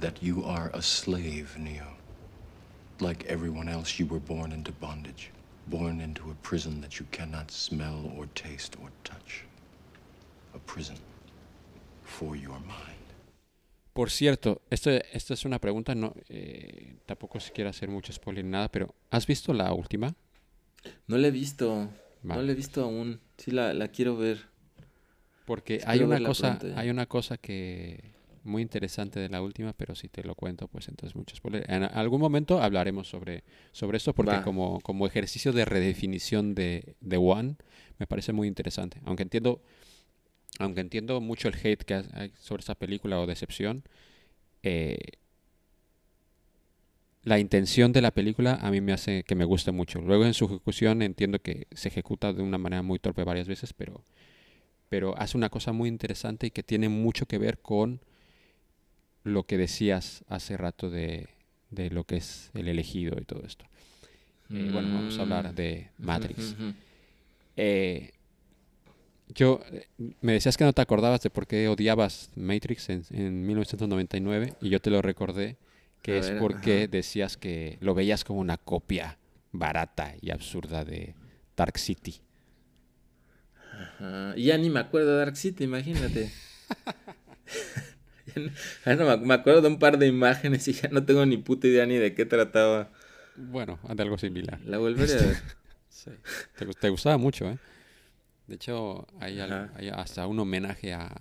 That 0.00 0.22
you 0.22 0.44
are 0.44 0.70
a 0.74 0.82
slave, 0.82 1.56
Neo. 1.58 1.86
Like 3.00 3.24
everyone 3.26 3.68
else, 3.68 3.98
you 3.98 4.06
were 4.06 4.20
born 4.20 4.52
into 4.52 4.72
bondage, 4.72 5.30
born 5.68 6.00
into 6.00 6.30
a 6.30 6.34
prison 6.42 6.80
that 6.80 6.98
you 6.98 7.06
cannot 7.10 7.50
smell 7.50 8.10
or 8.16 8.26
taste 8.34 8.76
or 8.82 8.90
touch. 9.04 9.44
A 10.54 10.58
prison 10.58 10.96
for 12.02 12.36
your 12.36 12.58
mind. 12.60 12.98
Por 13.92 14.10
cierto, 14.10 14.62
esto, 14.70 14.90
esta 15.12 15.34
es 15.34 15.44
una 15.44 15.58
pregunta, 15.58 15.94
no, 15.94 16.14
eh, 16.28 16.94
tampoco 17.04 17.38
si 17.40 17.50
quiero 17.50 17.68
hacer 17.70 17.88
mucho 17.90 18.12
spoiler 18.12 18.42
ni 18.44 18.50
nada, 18.50 18.68
pero 18.70 18.94
¿has 19.10 19.26
visto 19.26 19.52
la 19.52 19.72
última? 19.74 20.14
No 21.06 21.18
la 21.18 21.28
he 21.28 21.30
visto. 21.30 21.88
No 22.22 22.36
Vale. 22.36 22.44
la 22.46 22.52
he 22.52 22.54
visto 22.54 22.82
aún. 22.82 23.20
Sí, 23.36 23.50
la, 23.50 23.74
la 23.74 23.88
quiero 23.88 24.16
ver. 24.16 24.46
Porque 25.44 25.80
hay 25.84 26.00
una 26.00 26.22
cosa, 26.22 26.58
hay 26.76 26.90
una 26.90 27.06
cosa 27.06 27.36
que 27.36 28.12
muy 28.44 28.62
interesante 28.62 29.20
de 29.20 29.28
la 29.28 29.42
última, 29.42 29.72
pero 29.72 29.94
si 29.94 30.08
te 30.08 30.24
lo 30.24 30.34
cuento, 30.34 30.68
pues 30.68 30.88
entonces 30.88 31.14
mucho 31.14 31.36
spoiler. 31.36 31.64
En 31.70 31.84
algún 31.84 32.20
momento 32.20 32.60
hablaremos 32.60 33.08
sobre, 33.08 33.44
sobre 33.72 33.98
esto, 33.98 34.14
porque 34.14 34.36
Va. 34.36 34.42
como, 34.42 34.80
como 34.80 35.06
ejercicio 35.06 35.52
de 35.52 35.64
redefinición 35.64 36.54
de, 36.54 36.96
de 37.00 37.16
One, 37.16 37.56
me 37.98 38.06
parece 38.06 38.32
muy 38.32 38.48
interesante. 38.48 39.00
Aunque 39.04 39.22
entiendo, 39.22 39.62
aunque 40.58 40.80
entiendo 40.80 41.20
mucho 41.20 41.48
el 41.48 41.54
hate 41.54 41.82
que 41.82 41.94
hay 41.94 42.32
sobre 42.38 42.62
esa 42.62 42.74
película 42.74 43.20
o 43.20 43.26
decepción, 43.26 43.84
eh, 44.62 44.98
la 47.24 47.38
intención 47.38 47.92
de 47.92 48.02
la 48.02 48.10
película 48.10 48.58
a 48.60 48.70
mí 48.70 48.80
me 48.80 48.92
hace 48.92 49.22
que 49.22 49.34
me 49.36 49.44
guste 49.44 49.70
mucho. 49.70 50.00
Luego 50.00 50.24
en 50.26 50.34
su 50.34 50.46
ejecución 50.46 51.02
entiendo 51.02 51.38
que 51.40 51.68
se 51.72 51.88
ejecuta 51.88 52.32
de 52.32 52.42
una 52.42 52.58
manera 52.58 52.82
muy 52.82 52.98
torpe 52.98 53.22
varias 53.22 53.46
veces, 53.46 53.72
pero, 53.72 54.04
pero 54.92 55.14
hace 55.16 55.38
una 55.38 55.48
cosa 55.48 55.72
muy 55.72 55.88
interesante 55.88 56.48
y 56.48 56.50
que 56.50 56.62
tiene 56.62 56.90
mucho 56.90 57.24
que 57.24 57.38
ver 57.38 57.60
con 57.60 58.02
lo 59.24 59.44
que 59.44 59.56
decías 59.56 60.22
hace 60.28 60.58
rato 60.58 60.90
de, 60.90 61.30
de 61.70 61.88
lo 61.88 62.04
que 62.04 62.16
es 62.18 62.50
el 62.52 62.68
elegido 62.68 63.16
y 63.18 63.24
todo 63.24 63.42
esto. 63.46 63.64
Eh, 64.50 64.68
bueno, 64.70 64.90
vamos 64.92 65.18
a 65.18 65.22
hablar 65.22 65.54
de 65.54 65.88
Matrix. 65.96 66.54
Eh, 67.56 68.10
yo, 69.28 69.62
eh, 69.72 69.86
me 70.20 70.34
decías 70.34 70.58
que 70.58 70.64
no 70.64 70.74
te 70.74 70.82
acordabas 70.82 71.22
de 71.22 71.30
por 71.30 71.46
qué 71.46 71.68
odiabas 71.68 72.28
Matrix 72.36 72.90
en, 72.90 73.02
en 73.12 73.46
1999 73.46 74.52
y 74.60 74.68
yo 74.68 74.78
te 74.78 74.90
lo 74.90 75.00
recordé, 75.00 75.56
que 76.02 76.16
A 76.16 76.18
es 76.18 76.28
ver, 76.28 76.38
porque 76.38 76.82
ajá. 76.82 76.88
decías 76.88 77.38
que 77.38 77.78
lo 77.80 77.94
veías 77.94 78.24
como 78.24 78.40
una 78.40 78.58
copia 78.58 79.16
barata 79.52 80.16
y 80.20 80.32
absurda 80.32 80.84
de 80.84 81.14
Dark 81.56 81.78
City. 81.78 82.20
Ajá, 83.72 84.34
y 84.36 84.44
ya 84.44 84.58
ni 84.58 84.70
me 84.70 84.80
acuerdo 84.80 85.12
de 85.12 85.18
Dark 85.18 85.36
City, 85.36 85.64
imagínate. 85.64 86.30
Ya 88.86 88.96
no- 88.96 89.18
me, 89.18 89.34
acuerdo 89.34 89.60
de 89.62 89.68
un 89.68 89.78
par 89.78 89.98
de 89.98 90.06
imágenes 90.06 90.66
y 90.68 90.72
ya 90.72 90.88
no 90.88 91.04
tengo 91.04 91.26
ni 91.26 91.36
puta 91.36 91.66
idea 91.66 91.86
ni 91.86 91.96
de 91.96 92.14
qué 92.14 92.24
trataba. 92.24 92.90
Bueno, 93.36 93.78
de 93.94 94.02
algo 94.02 94.18
similar. 94.18 94.58
La 94.66 94.78
volveré 94.78 95.12
a 95.14 95.16
ver. 95.16 95.36
Sí. 95.88 96.10
Te, 96.56 96.64
gus- 96.66 96.76
te 96.76 96.88
gustaba 96.88 97.18
mucho, 97.18 97.48
¿eh? 97.48 97.58
De 98.46 98.54
hecho, 98.56 99.06
hay, 99.20 99.38
al- 99.40 99.70
hay 99.76 99.88
hasta 99.90 100.26
un 100.26 100.38
homenaje 100.40 100.94
a, 100.94 101.14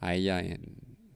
a 0.00 0.14
ella 0.14 0.40
en 0.40 0.60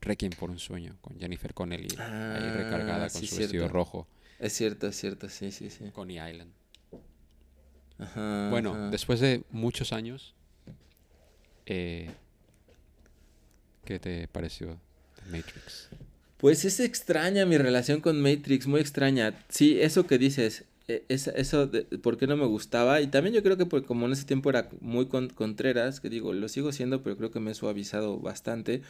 Requiem 0.01 0.31
por 0.33 0.49
un 0.49 0.59
sueño, 0.59 0.97
con 1.01 1.17
Jennifer 1.19 1.53
Connelly 1.53 1.87
ahí 1.97 2.49
Ah, 2.49 2.53
recargada 2.57 3.09
con 3.09 3.21
sí, 3.21 3.27
su 3.27 3.35
vestido 3.37 3.67
rojo, 3.67 4.07
Es 4.39 4.53
cierto, 4.53 4.87
es 4.87 4.95
cierto, 4.95 5.29
sí, 5.29 5.51
sí, 5.51 5.69
sí. 5.69 5.85
Coney 5.93 6.17
Island. 6.17 6.51
Ajá, 7.99 8.49
Bueno, 8.49 8.71
ajá. 8.71 8.89
después 8.89 9.19
de 9.19 9.43
muchos 9.51 9.93
años, 9.93 10.33
eh, 11.67 12.09
¿qué 13.85 13.99
te 13.99 14.27
pareció 14.27 14.79
Matrix? 15.29 15.89
Pues 16.37 16.65
es 16.65 16.79
extraña 16.79 17.45
mi 17.45 17.57
relación 17.57 17.99
con 18.01 18.21
Matrix, 18.21 18.67
muy 18.67 18.79
extraña. 18.79 19.33
Sí, 19.49 19.79
eso 19.81 20.05
que 20.05 20.17
dices, 20.17 20.65
e- 20.87 21.03
es, 21.09 21.27
eso 21.27 21.67
de 21.67 21.83
por 21.83 22.17
qué 22.17 22.27
no 22.27 22.37
me 22.37 22.45
gustaba. 22.45 23.01
Y 23.01 23.07
también 23.07 23.35
yo 23.35 23.43
creo 23.43 23.57
que 23.57 23.65
porque 23.65 23.87
como 23.87 24.05
en 24.05 24.13
ese 24.13 24.25
tiempo 24.25 24.49
era 24.49 24.69
muy 24.79 25.07
con- 25.07 25.29
contreras, 25.29 25.99
que 25.99 26.09
digo, 26.09 26.33
lo 26.33 26.47
sigo 26.47 26.71
siendo, 26.71 27.01
pero 27.03 27.17
creo 27.17 27.31
que 27.31 27.39
me 27.39 27.51
he 27.51 27.55
suavizado 27.55 28.19
bastante. 28.19 28.81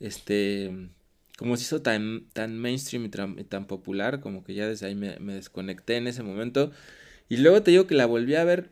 Este, 0.00 0.90
como 1.38 1.56
se 1.56 1.62
hizo 1.62 1.82
tan, 1.82 2.26
mainstream 2.48 3.04
y, 3.06 3.44
tan 3.44 3.66
popular, 3.66 4.20
como 4.20 4.44
que 4.44 4.54
ya 4.54 4.66
desde 4.66 4.86
ahí 4.86 4.94
me 4.94 5.34
desconecté 5.34 5.96
en 5.96 6.06
ese 6.06 6.22
momento. 6.22 6.72
Y 7.28 7.38
luego 7.38 7.62
te 7.62 7.70
digo 7.70 7.86
que 7.86 7.94
la 7.94 8.06
volví 8.06 8.34
a 8.34 8.44
ver 8.44 8.70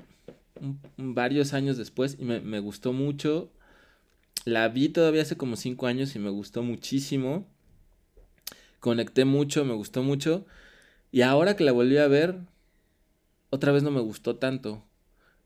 varios 0.97 1.55
años 1.55 1.77
después 1.77 2.17
y 2.19 2.25
me, 2.25 2.41
me 2.41 2.61
gustó 2.61 2.93
mucho. 2.93 3.51
La 4.45 4.69
vi 4.69 4.89
todavía 4.89 5.23
hace 5.23 5.37
como 5.37 5.57
cinco 5.57 5.87
años 5.87 6.15
y 6.17 6.19
me 6.19 6.31
gustó 6.31 6.63
muchísimo. 6.63 7.47
Conecté 8.81 9.25
mucho, 9.25 9.65
me 9.65 9.75
gustó 9.75 10.03
mucho. 10.03 10.47
Y 11.11 11.23
ahora 11.23 11.57
que 11.57 11.65
la 11.65 11.73
volví 11.73 11.99
a 11.99 12.09
ver, 12.09 12.37
otra 13.51 13.73
vez 13.73 13.83
no 13.83 13.91
me 13.91 14.01
gustó 14.01 14.37
tanto. 14.37 14.85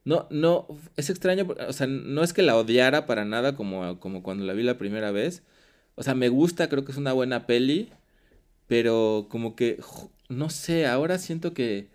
No, 0.04 0.26
no, 0.30 0.66
es 0.96 1.10
extraño, 1.10 1.46
o 1.68 1.72
sea, 1.72 1.86
no 1.86 2.24
es 2.24 2.32
que 2.32 2.42
la 2.42 2.56
odiara 2.56 3.06
para 3.06 3.24
nada 3.24 3.54
como, 3.54 4.00
como 4.00 4.22
cuando 4.22 4.44
la 4.44 4.52
vi 4.52 4.64
la 4.64 4.78
primera 4.78 5.12
vez. 5.12 5.42
O 5.94 6.02
sea, 6.02 6.14
me 6.14 6.28
gusta, 6.28 6.68
creo 6.68 6.84
que 6.84 6.92
es 6.92 6.98
una 6.98 7.12
buena 7.12 7.46
peli, 7.46 7.90
pero 8.66 9.26
como 9.30 9.54
que, 9.56 9.80
no 10.28 10.50
sé, 10.50 10.86
ahora 10.86 11.18
siento 11.18 11.54
que 11.54 11.88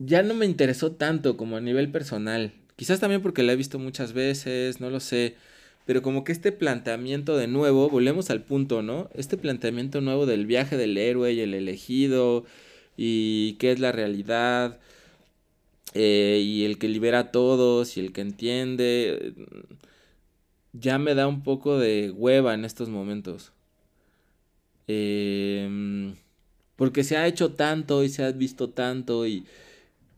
ya 0.00 0.22
no 0.22 0.34
me 0.34 0.46
interesó 0.46 0.92
tanto 0.92 1.36
como 1.36 1.56
a 1.56 1.60
nivel 1.60 1.90
personal. 1.92 2.52
Quizás 2.76 3.00
también 3.00 3.22
porque 3.22 3.42
la 3.42 3.52
he 3.52 3.56
visto 3.56 3.78
muchas 3.78 4.14
veces, 4.14 4.80
no 4.80 4.90
lo 4.90 4.98
sé. 4.98 5.36
Pero 5.86 6.02
como 6.02 6.24
que 6.24 6.32
este 6.32 6.52
planteamiento 6.52 7.36
de 7.36 7.48
nuevo, 7.48 7.90
volvemos 7.90 8.30
al 8.30 8.42
punto, 8.42 8.82
¿no? 8.82 9.10
Este 9.14 9.36
planteamiento 9.36 10.00
nuevo 10.00 10.26
del 10.26 10.46
viaje 10.46 10.76
del 10.76 10.96
héroe 10.96 11.32
y 11.34 11.40
el 11.40 11.54
elegido 11.54 12.44
y 12.96 13.54
qué 13.54 13.72
es 13.72 13.80
la 13.80 13.92
realidad 13.92 14.78
eh, 15.94 16.40
y 16.44 16.64
el 16.64 16.78
que 16.78 16.88
libera 16.88 17.18
a 17.20 17.32
todos 17.32 17.96
y 17.96 18.00
el 18.00 18.12
que 18.12 18.22
entiende, 18.22 19.34
ya 20.72 20.98
me 20.98 21.14
da 21.14 21.26
un 21.26 21.42
poco 21.42 21.78
de 21.78 22.10
hueva 22.10 22.54
en 22.54 22.64
estos 22.64 22.88
momentos. 22.88 23.52
Em, 24.86 26.16
porque 26.76 27.04
se 27.04 27.16
ha 27.16 27.26
hecho 27.26 27.52
tanto 27.52 28.04
y 28.04 28.08
se 28.08 28.24
ha 28.24 28.32
visto 28.32 28.70
tanto 28.70 29.26
y... 29.26 29.44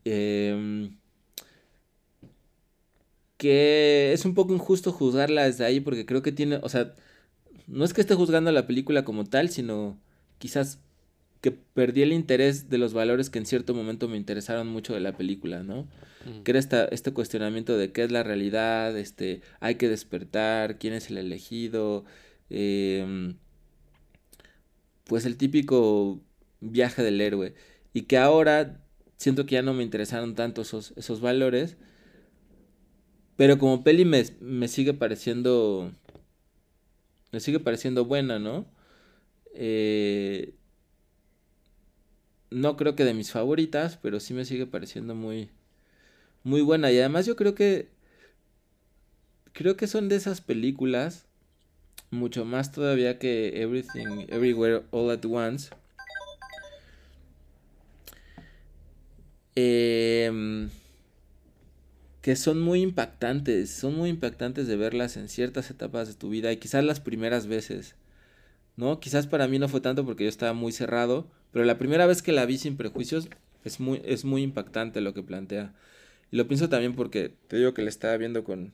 em, 0.05 0.97
que 3.37 4.13
es 4.13 4.25
un 4.25 4.33
poco 4.35 4.53
injusto 4.53 4.91
juzgarla 4.91 5.43
desde 5.45 5.65
ahí 5.65 5.79
porque 5.79 6.05
creo 6.05 6.21
que 6.21 6.31
tiene, 6.31 6.59
o 6.61 6.69
sea, 6.69 6.93
no 7.67 7.83
es 7.83 7.93
que 7.93 8.01
esté 8.01 8.15
juzgando 8.15 8.51
la 8.51 8.67
película 8.67 9.03
como 9.03 9.25
tal, 9.25 9.49
sino 9.49 9.99
quizás 10.37 10.79
que 11.41 11.51
perdí 11.51 12.03
el 12.03 12.13
interés 12.13 12.69
de 12.69 12.77
los 12.77 12.93
valores 12.93 13.29
que 13.29 13.39
en 13.39 13.45
cierto 13.45 13.73
momento 13.73 14.07
me 14.07 14.15
interesaron 14.15 14.67
mucho 14.67 14.93
de 14.93 15.01
la 15.01 15.17
película, 15.17 15.61
¿no? 15.61 15.89
Que 16.45 16.51
era 16.51 16.59
esta, 16.59 16.85
este 16.85 17.11
cuestionamiento 17.11 17.77
de 17.77 17.91
qué 17.91 18.03
es 18.03 18.11
la 18.11 18.23
realidad, 18.23 18.97
este, 18.97 19.41
hay 19.59 19.75
que 19.75 19.89
despertar, 19.89 20.79
quién 20.79 20.93
es 20.93 21.09
el 21.09 21.17
elegido, 21.17 22.05
em, 22.49 23.35
pues 25.03 25.25
el 25.25 25.35
típico 25.35 26.21
viaje 26.61 27.03
del 27.03 27.19
héroe. 27.19 27.55
Y 27.93 28.03
que 28.03 28.17
ahora 28.17 28.82
siento 29.23 29.45
que 29.45 29.55
ya 29.55 29.61
no 29.61 29.73
me 29.73 29.83
interesaron 29.83 30.35
tanto 30.35 30.61
esos, 30.61 30.93
esos 30.97 31.21
valores. 31.21 31.77
Pero 33.37 33.57
como 33.57 33.83
peli 33.83 34.05
me, 34.05 34.23
me 34.41 34.67
sigue 34.67 34.93
pareciendo. 34.93 35.91
Me 37.31 37.39
sigue 37.39 37.59
pareciendo 37.59 38.05
buena, 38.05 38.37
¿no? 38.37 38.67
Eh, 39.55 40.53
no 42.51 42.75
creo 42.77 42.95
que 42.95 43.05
de 43.05 43.13
mis 43.13 43.31
favoritas, 43.31 43.97
pero 44.01 44.19
sí 44.19 44.33
me 44.33 44.45
sigue 44.45 44.67
pareciendo 44.67 45.15
muy. 45.15 45.49
Muy 46.43 46.61
buena. 46.61 46.91
Y 46.91 46.99
además 46.99 47.25
yo 47.25 47.35
creo 47.35 47.55
que. 47.55 47.87
Creo 49.53 49.77
que 49.77 49.87
son 49.87 50.09
de 50.09 50.17
esas 50.17 50.41
películas. 50.41 51.25
Mucho 52.11 52.45
más 52.45 52.71
todavía 52.71 53.17
que 53.19 53.61
Everything, 53.61 54.25
Everywhere, 54.27 54.83
All 54.91 55.09
at 55.11 55.25
Once. 55.25 55.69
Em, 59.55 60.69
que 62.21 62.35
son 62.35 62.61
muy 62.61 62.81
impactantes, 62.81 63.69
son 63.69 63.95
muy 63.95 64.09
impactantes 64.09 64.65
de 64.67 64.77
verlas 64.77 65.17
en 65.17 65.29
ciertas 65.29 65.69
etapas 65.69 66.07
de 66.07 66.15
tu 66.15 66.29
vida 66.29 66.51
y 66.51 66.57
quizás 66.57 66.83
las 66.83 66.99
primeras 66.99 67.47
veces, 67.47 67.95
¿no? 68.77 68.99
Quizás 68.99 69.27
para 69.27 69.47
mí 69.47 69.59
no 69.59 69.67
fue 69.69 69.81
tanto 69.81 70.05
porque 70.05 70.23
yo 70.23 70.29
estaba 70.29 70.53
muy 70.53 70.71
cerrado, 70.71 71.27
pero 71.51 71.65
la 71.65 71.77
primera 71.77 72.05
vez 72.07 72.21
que 72.21 72.31
la 72.31 72.45
vi 72.45 72.57
sin 72.57 72.77
prejuicios 72.77 73.29
es 73.65 73.79
muy, 73.79 74.01
es 74.05 74.25
muy 74.25 74.41
impactante 74.41 75.01
lo 75.01 75.13
que 75.13 75.23
plantea. 75.23 75.73
Y 76.31 76.37
lo 76.37 76.47
pienso 76.47 76.69
también 76.69 76.95
porque 76.95 77.35
te 77.47 77.57
digo 77.57 77.73
que 77.73 77.83
la 77.83 77.89
estaba 77.89 78.17
viendo 78.17 78.43
con, 78.43 78.73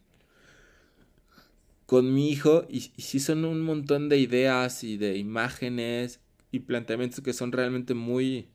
con 1.85 2.13
mi 2.13 2.29
hijo 2.29 2.65
y, 2.69 2.91
y 2.95 3.01
sí 3.01 3.19
son 3.19 3.45
un 3.45 3.61
montón 3.61 4.09
de 4.09 4.19
ideas 4.19 4.83
y 4.83 4.97
de 4.97 5.17
imágenes 5.17 6.21
y 6.51 6.59
planteamientos 6.59 7.21
que 7.21 7.33
son 7.33 7.51
realmente 7.51 7.95
muy, 7.95 8.47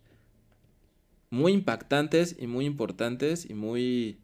muy 1.35 1.53
impactantes 1.53 2.37
y 2.39 2.47
muy 2.47 2.65
importantes 2.67 3.49
y 3.49 3.55
muy 3.55 4.19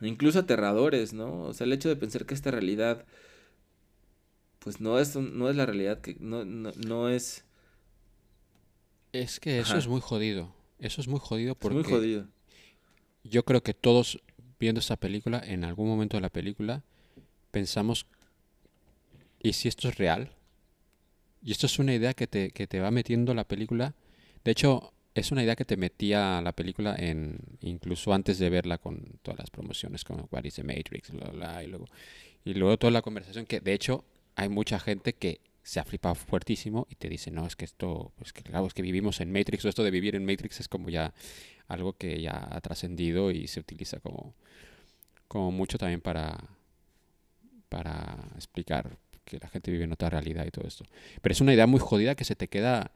incluso 0.00 0.38
aterradores, 0.40 1.12
¿no? 1.12 1.42
O 1.44 1.54
sea, 1.54 1.66
el 1.66 1.72
hecho 1.72 1.88
de 1.88 1.96
pensar 1.96 2.26
que 2.26 2.34
esta 2.34 2.50
realidad 2.50 3.04
pues 4.58 4.80
no 4.80 4.98
es 4.98 5.16
no 5.16 5.48
es 5.48 5.56
la 5.56 5.66
realidad 5.66 6.00
que 6.00 6.16
no, 6.20 6.44
no, 6.44 6.72
no 6.76 7.08
es, 7.08 7.44
Es 9.12 9.40
que 9.40 9.58
eso 9.60 9.78
Ajá. 9.78 9.78
es 9.78 9.88
muy 9.88 10.00
jodido. 10.00 10.54
Eso 10.78 11.00
es 11.00 11.08
muy 11.08 11.18
jodido 11.20 11.56
es 11.58 11.58
porque 11.58 11.74
muy 11.74 11.82
jodido. 11.84 12.28
yo 13.24 13.44
creo 13.44 13.62
que 13.62 13.74
todos 13.74 14.20
viendo 14.58 14.80
esta 14.80 14.96
película, 14.96 15.42
en 15.44 15.64
algún 15.64 15.88
momento 15.88 16.16
de 16.16 16.22
la 16.22 16.30
película, 16.30 16.82
pensamos, 17.50 18.06
¿y 19.42 19.52
si 19.54 19.68
esto 19.68 19.88
es 19.88 19.96
real? 19.98 20.32
Y 21.42 21.52
esto 21.52 21.66
es 21.66 21.78
una 21.78 21.94
idea 21.94 22.14
que 22.14 22.26
te, 22.26 22.50
que 22.50 22.66
te 22.66 22.80
va 22.80 22.90
metiendo 22.90 23.34
la 23.34 23.44
película. 23.44 23.94
De 24.44 24.50
hecho, 24.52 24.92
es 25.16 25.32
una 25.32 25.42
idea 25.42 25.56
que 25.56 25.64
te 25.64 25.76
metía 25.76 26.40
la 26.42 26.52
película 26.52 26.94
en 26.98 27.38
incluso 27.60 28.12
antes 28.12 28.38
de 28.38 28.50
verla 28.50 28.78
con 28.78 29.18
todas 29.22 29.38
las 29.38 29.50
promociones, 29.50 30.04
como 30.04 30.28
What 30.30 30.44
is 30.44 30.56
the 30.56 30.62
Matrix, 30.62 31.10
bla, 31.10 31.30
bla, 31.30 31.64
y 31.64 31.68
luego, 31.68 31.86
y 32.44 32.54
luego 32.54 32.76
toda 32.76 32.90
la 32.90 33.02
conversación 33.02 33.46
que 33.46 33.60
de 33.60 33.72
hecho 33.72 34.04
hay 34.34 34.48
mucha 34.48 34.78
gente 34.78 35.14
que 35.14 35.40
se 35.62 35.80
ha 35.80 35.84
flipado 35.84 36.14
fuertísimo 36.14 36.86
y 36.90 36.94
te 36.96 37.08
dice, 37.08 37.30
no, 37.30 37.46
es 37.46 37.56
que 37.56 37.64
esto, 37.64 38.12
pues 38.16 38.32
que 38.32 38.42
claro, 38.42 38.66
es 38.66 38.74
que 38.74 38.82
vivimos 38.82 39.20
en 39.20 39.32
Matrix, 39.32 39.64
o 39.64 39.68
esto 39.68 39.82
de 39.82 39.90
vivir 39.90 40.14
en 40.14 40.24
Matrix 40.24 40.60
es 40.60 40.68
como 40.68 40.90
ya 40.90 41.12
algo 41.66 41.94
que 41.94 42.20
ya 42.20 42.48
ha 42.50 42.60
trascendido 42.60 43.30
y 43.30 43.48
se 43.48 43.58
utiliza 43.58 43.98
como, 44.00 44.34
como 45.28 45.50
mucho 45.50 45.78
también 45.78 46.00
para, 46.00 46.38
para 47.68 48.28
explicar 48.36 48.98
que 49.24 49.38
la 49.40 49.48
gente 49.48 49.70
vive 49.70 49.84
en 49.84 49.92
otra 49.92 50.08
realidad 50.08 50.46
y 50.46 50.50
todo 50.50 50.68
esto. 50.68 50.84
Pero 51.20 51.32
es 51.32 51.40
una 51.40 51.52
idea 51.52 51.66
muy 51.66 51.80
jodida 51.80 52.14
que 52.14 52.24
se 52.24 52.36
te 52.36 52.48
queda, 52.48 52.92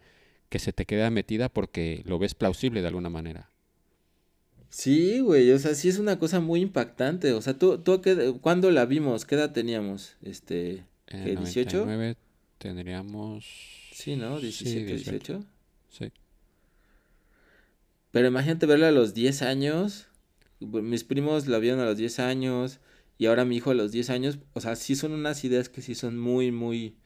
que 0.51 0.59
se 0.59 0.73
te 0.75 0.85
queda 0.85 1.09
metida 1.11 1.49
porque 1.49 2.03
lo 2.05 2.19
ves 2.19 2.35
plausible 2.35 2.83
de 2.83 2.89
alguna 2.89 3.09
manera. 3.09 3.51
Sí, 4.69 5.21
güey, 5.21 5.51
o 5.51 5.59
sea, 5.59 5.75
sí 5.75 5.89
es 5.89 5.99
una 5.99 6.19
cosa 6.19 6.41
muy 6.41 6.61
impactante. 6.61 7.33
O 7.33 7.41
sea, 7.43 7.59
tú, 7.59 7.79
tú 7.79 8.01
qué- 8.03 8.35
¿cuándo 8.41 8.71
la 8.71 8.85
vimos? 8.87 9.25
¿Qué 9.25 9.35
edad 9.37 9.53
teníamos? 9.53 10.17
Este, 10.23 10.85
En 11.09 11.25
¿qué, 11.25 11.31
el 11.33 11.39
18? 11.39 11.79
99 11.79 12.17
tendríamos 12.59 13.45
Sí, 13.93 14.17
¿no? 14.17 14.39
17, 14.39 14.85
18. 14.87 15.11
18. 15.39 15.45
Sí. 15.89 16.13
Pero 18.13 18.29
imagínate 18.29 18.67
verlo 18.67 18.87
a 18.87 18.91
los 18.91 19.15
10 19.15 19.43
años. 19.43 20.09
Mis 20.61 21.05
primos 21.05 21.47
la 21.47 21.59
vieron 21.59 21.81
a 21.81 21.85
los 21.87 21.97
10 21.97 22.19
años. 22.19 22.81
Y 23.19 23.27
ahora 23.27 23.45
mi 23.45 23.57
hijo 23.57 23.71
a 23.71 23.75
los 23.75 23.93
10 23.93 24.11
años. 24.11 24.39
O 24.55 24.61
sea, 24.61 24.77
sí 24.77 24.97
son 24.97 25.13
unas 25.13 25.45
ideas 25.45 25.69
que 25.69 25.83
sí 25.83 25.95
son 25.95 26.19
muy, 26.19 26.51
muy. 26.53 26.97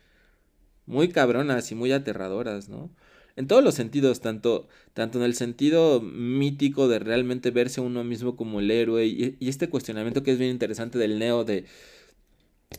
Muy 0.87 1.09
cabronas 1.09 1.71
y 1.73 1.75
muy 1.75 1.93
aterradoras, 1.93 2.69
¿no? 2.69 2.91
En 3.37 3.49
todos 3.49 3.64
los 3.64 3.74
sentidos, 3.74 4.20
tanto, 4.20 4.68
tanto 4.93 5.18
en 5.18 5.24
el 5.24 5.35
sentido 5.35 6.01
mítico 6.01 6.87
de 6.87 7.01
realmente 7.01 7.51
verse 7.51 7.80
uno 7.80 8.05
mismo 8.05 8.37
como 8.37 8.61
el 8.61 8.70
héroe. 8.70 9.07
Y, 9.07 9.37
este 9.41 9.68
cuestionamiento 9.68 10.22
que 10.22 10.32
es 10.32 10.39
bien 10.39 10.51
interesante 10.53 10.99
del 10.99 11.18
Neo 11.18 11.45
de. 11.45 11.64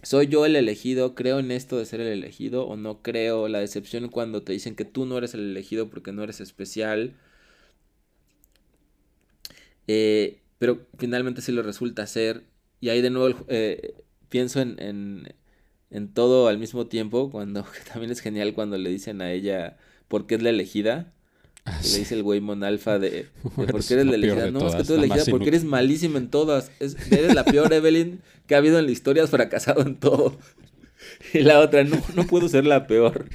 ¿Soy 0.04 0.28
yo 0.28 0.46
el 0.46 0.56
elegido? 0.56 1.16
¿Creo 1.16 1.40
en 1.40 1.52
esto 1.52 1.78
de 1.78 1.86
ser 1.86 2.02
el 2.02 2.08
elegido 2.08 2.68
o 2.68 2.78
no 2.78 3.02
creo? 3.02 3.48
La 3.48 3.60
decepción 3.60 4.10
cuando 4.10 4.44
te 4.44 4.54
dicen 4.54 4.76
que 4.76 4.86
tú 4.86 5.06
no 5.06 5.18
eres 5.18 5.34
el 5.34 5.42
elegido 5.42 5.90
porque 5.90 6.12
no 6.12 6.24
eres 6.24 6.42
especial. 6.42 7.16
Eh, 9.88 10.42
pero 10.58 10.88
finalmente 10.98 11.42
sí 11.42 11.52
lo 11.52 11.64
resulta 11.64 12.08
ser. 12.08 12.44
Y 12.80 12.90
ahí 12.90 13.02
de 13.02 13.10
nuevo 13.10 13.46
eh, 13.50 13.96
pienso 14.30 14.62
en, 14.62 14.82
en, 14.82 15.36
en 15.92 16.14
todo 16.14 16.48
al 16.48 16.58
mismo 16.60 16.88
tiempo, 16.88 17.30
cuando 17.32 17.64
que 17.72 17.90
también 17.92 18.12
es 18.12 18.22
genial 18.22 18.54
cuando 18.54 18.78
le 18.78 18.90
dicen 18.90 19.22
a 19.22 19.32
ella 19.32 19.78
por 20.08 20.28
qué 20.28 20.36
es 20.36 20.42
la 20.42 20.50
elegida. 20.50 21.12
Ah, 21.68 21.80
le 21.84 21.98
dice 22.00 22.14
el 22.14 22.22
güey 22.22 22.42
monalfa 22.42 23.00
de, 23.00 23.10
de 23.10 23.28
por 23.44 23.70
Eres 23.70 23.88
qué 23.88 23.94
eres 23.96 24.06
la 24.06 24.16
elegida. 24.16 24.52
No, 24.52 24.60
es 24.60 24.76
que 24.76 24.84
todas, 24.84 24.88
tú 24.88 24.94
eres 24.94 25.08
la 25.10 25.16
elegida 25.16 25.32
porque 25.32 25.48
eres 25.50 25.64
malísima 25.64 26.18
en 26.20 26.30
todas. 26.30 26.72
Es- 26.80 26.96
eres 27.12 27.34
la 27.34 27.44
peor 27.44 27.74
Evelyn 27.74 28.22
que 28.48 28.56
ha 28.56 28.60
habido 28.60 28.78
en 28.80 28.86
la 28.86 28.92
historia, 28.92 29.24
has 29.24 29.30
fracasado 29.32 29.82
en 29.82 29.96
todo. 29.98 30.38
Y 31.34 31.40
la 31.42 31.60
otra, 31.60 31.84
no, 31.84 32.02
no 32.16 32.26
puedo 32.26 32.48
ser 32.50 32.66
la 32.66 32.88
peor. 32.88 33.26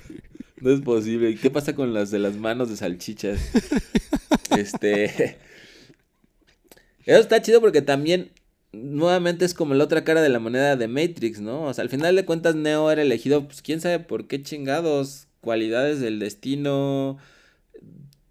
No 0.60 0.70
es 0.72 0.80
posible. 0.80 1.30
¿Y 1.30 1.36
qué 1.36 1.50
pasa 1.50 1.74
con 1.74 1.94
las 1.94 2.10
de 2.10 2.18
las 2.18 2.36
manos 2.36 2.68
de 2.68 2.76
salchichas? 2.76 3.38
Este. 4.56 5.36
Eso 7.06 7.20
está 7.20 7.40
chido 7.42 7.60
porque 7.60 7.82
también. 7.82 8.32
Nuevamente 8.72 9.44
es 9.44 9.52
como 9.54 9.74
la 9.74 9.82
otra 9.84 10.04
cara 10.04 10.22
de 10.22 10.28
la 10.28 10.38
moneda 10.38 10.76
de 10.76 10.86
Matrix, 10.86 11.40
¿no? 11.40 11.64
O 11.64 11.74
sea, 11.74 11.82
al 11.82 11.90
final 11.90 12.14
de 12.14 12.24
cuentas 12.24 12.54
Neo 12.54 12.88
era 12.90 13.02
elegido, 13.02 13.44
pues 13.46 13.62
quién 13.62 13.80
sabe 13.80 13.98
por 13.98 14.28
qué 14.28 14.42
chingados, 14.42 15.26
cualidades 15.40 16.00
del 16.00 16.18
destino, 16.18 17.18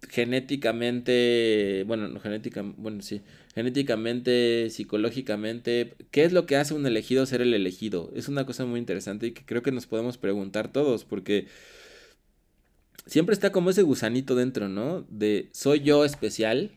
genéticamente, 0.08 1.84
bueno, 1.86 2.08
no 2.08 2.20
genética, 2.20 2.62
bueno, 2.76 3.02
sí, 3.02 3.22
genéticamente, 3.54 4.68
psicológicamente, 4.70 5.94
¿qué 6.10 6.24
es 6.24 6.32
lo 6.32 6.46
que 6.46 6.56
hace 6.56 6.74
un 6.74 6.86
elegido 6.86 7.26
ser 7.26 7.40
el 7.42 7.54
elegido? 7.54 8.10
Es 8.14 8.28
una 8.28 8.46
cosa 8.46 8.64
muy 8.64 8.80
interesante 8.80 9.28
y 9.28 9.32
que 9.32 9.44
creo 9.44 9.62
que 9.62 9.72
nos 9.72 9.86
podemos 9.86 10.18
preguntar 10.18 10.72
todos, 10.72 11.04
porque 11.04 11.46
siempre 13.06 13.34
está 13.34 13.52
como 13.52 13.70
ese 13.70 13.82
gusanito 13.82 14.34
dentro, 14.34 14.68
¿no? 14.68 15.06
De 15.08 15.48
soy 15.52 15.80
yo 15.80 16.04
especial, 16.04 16.72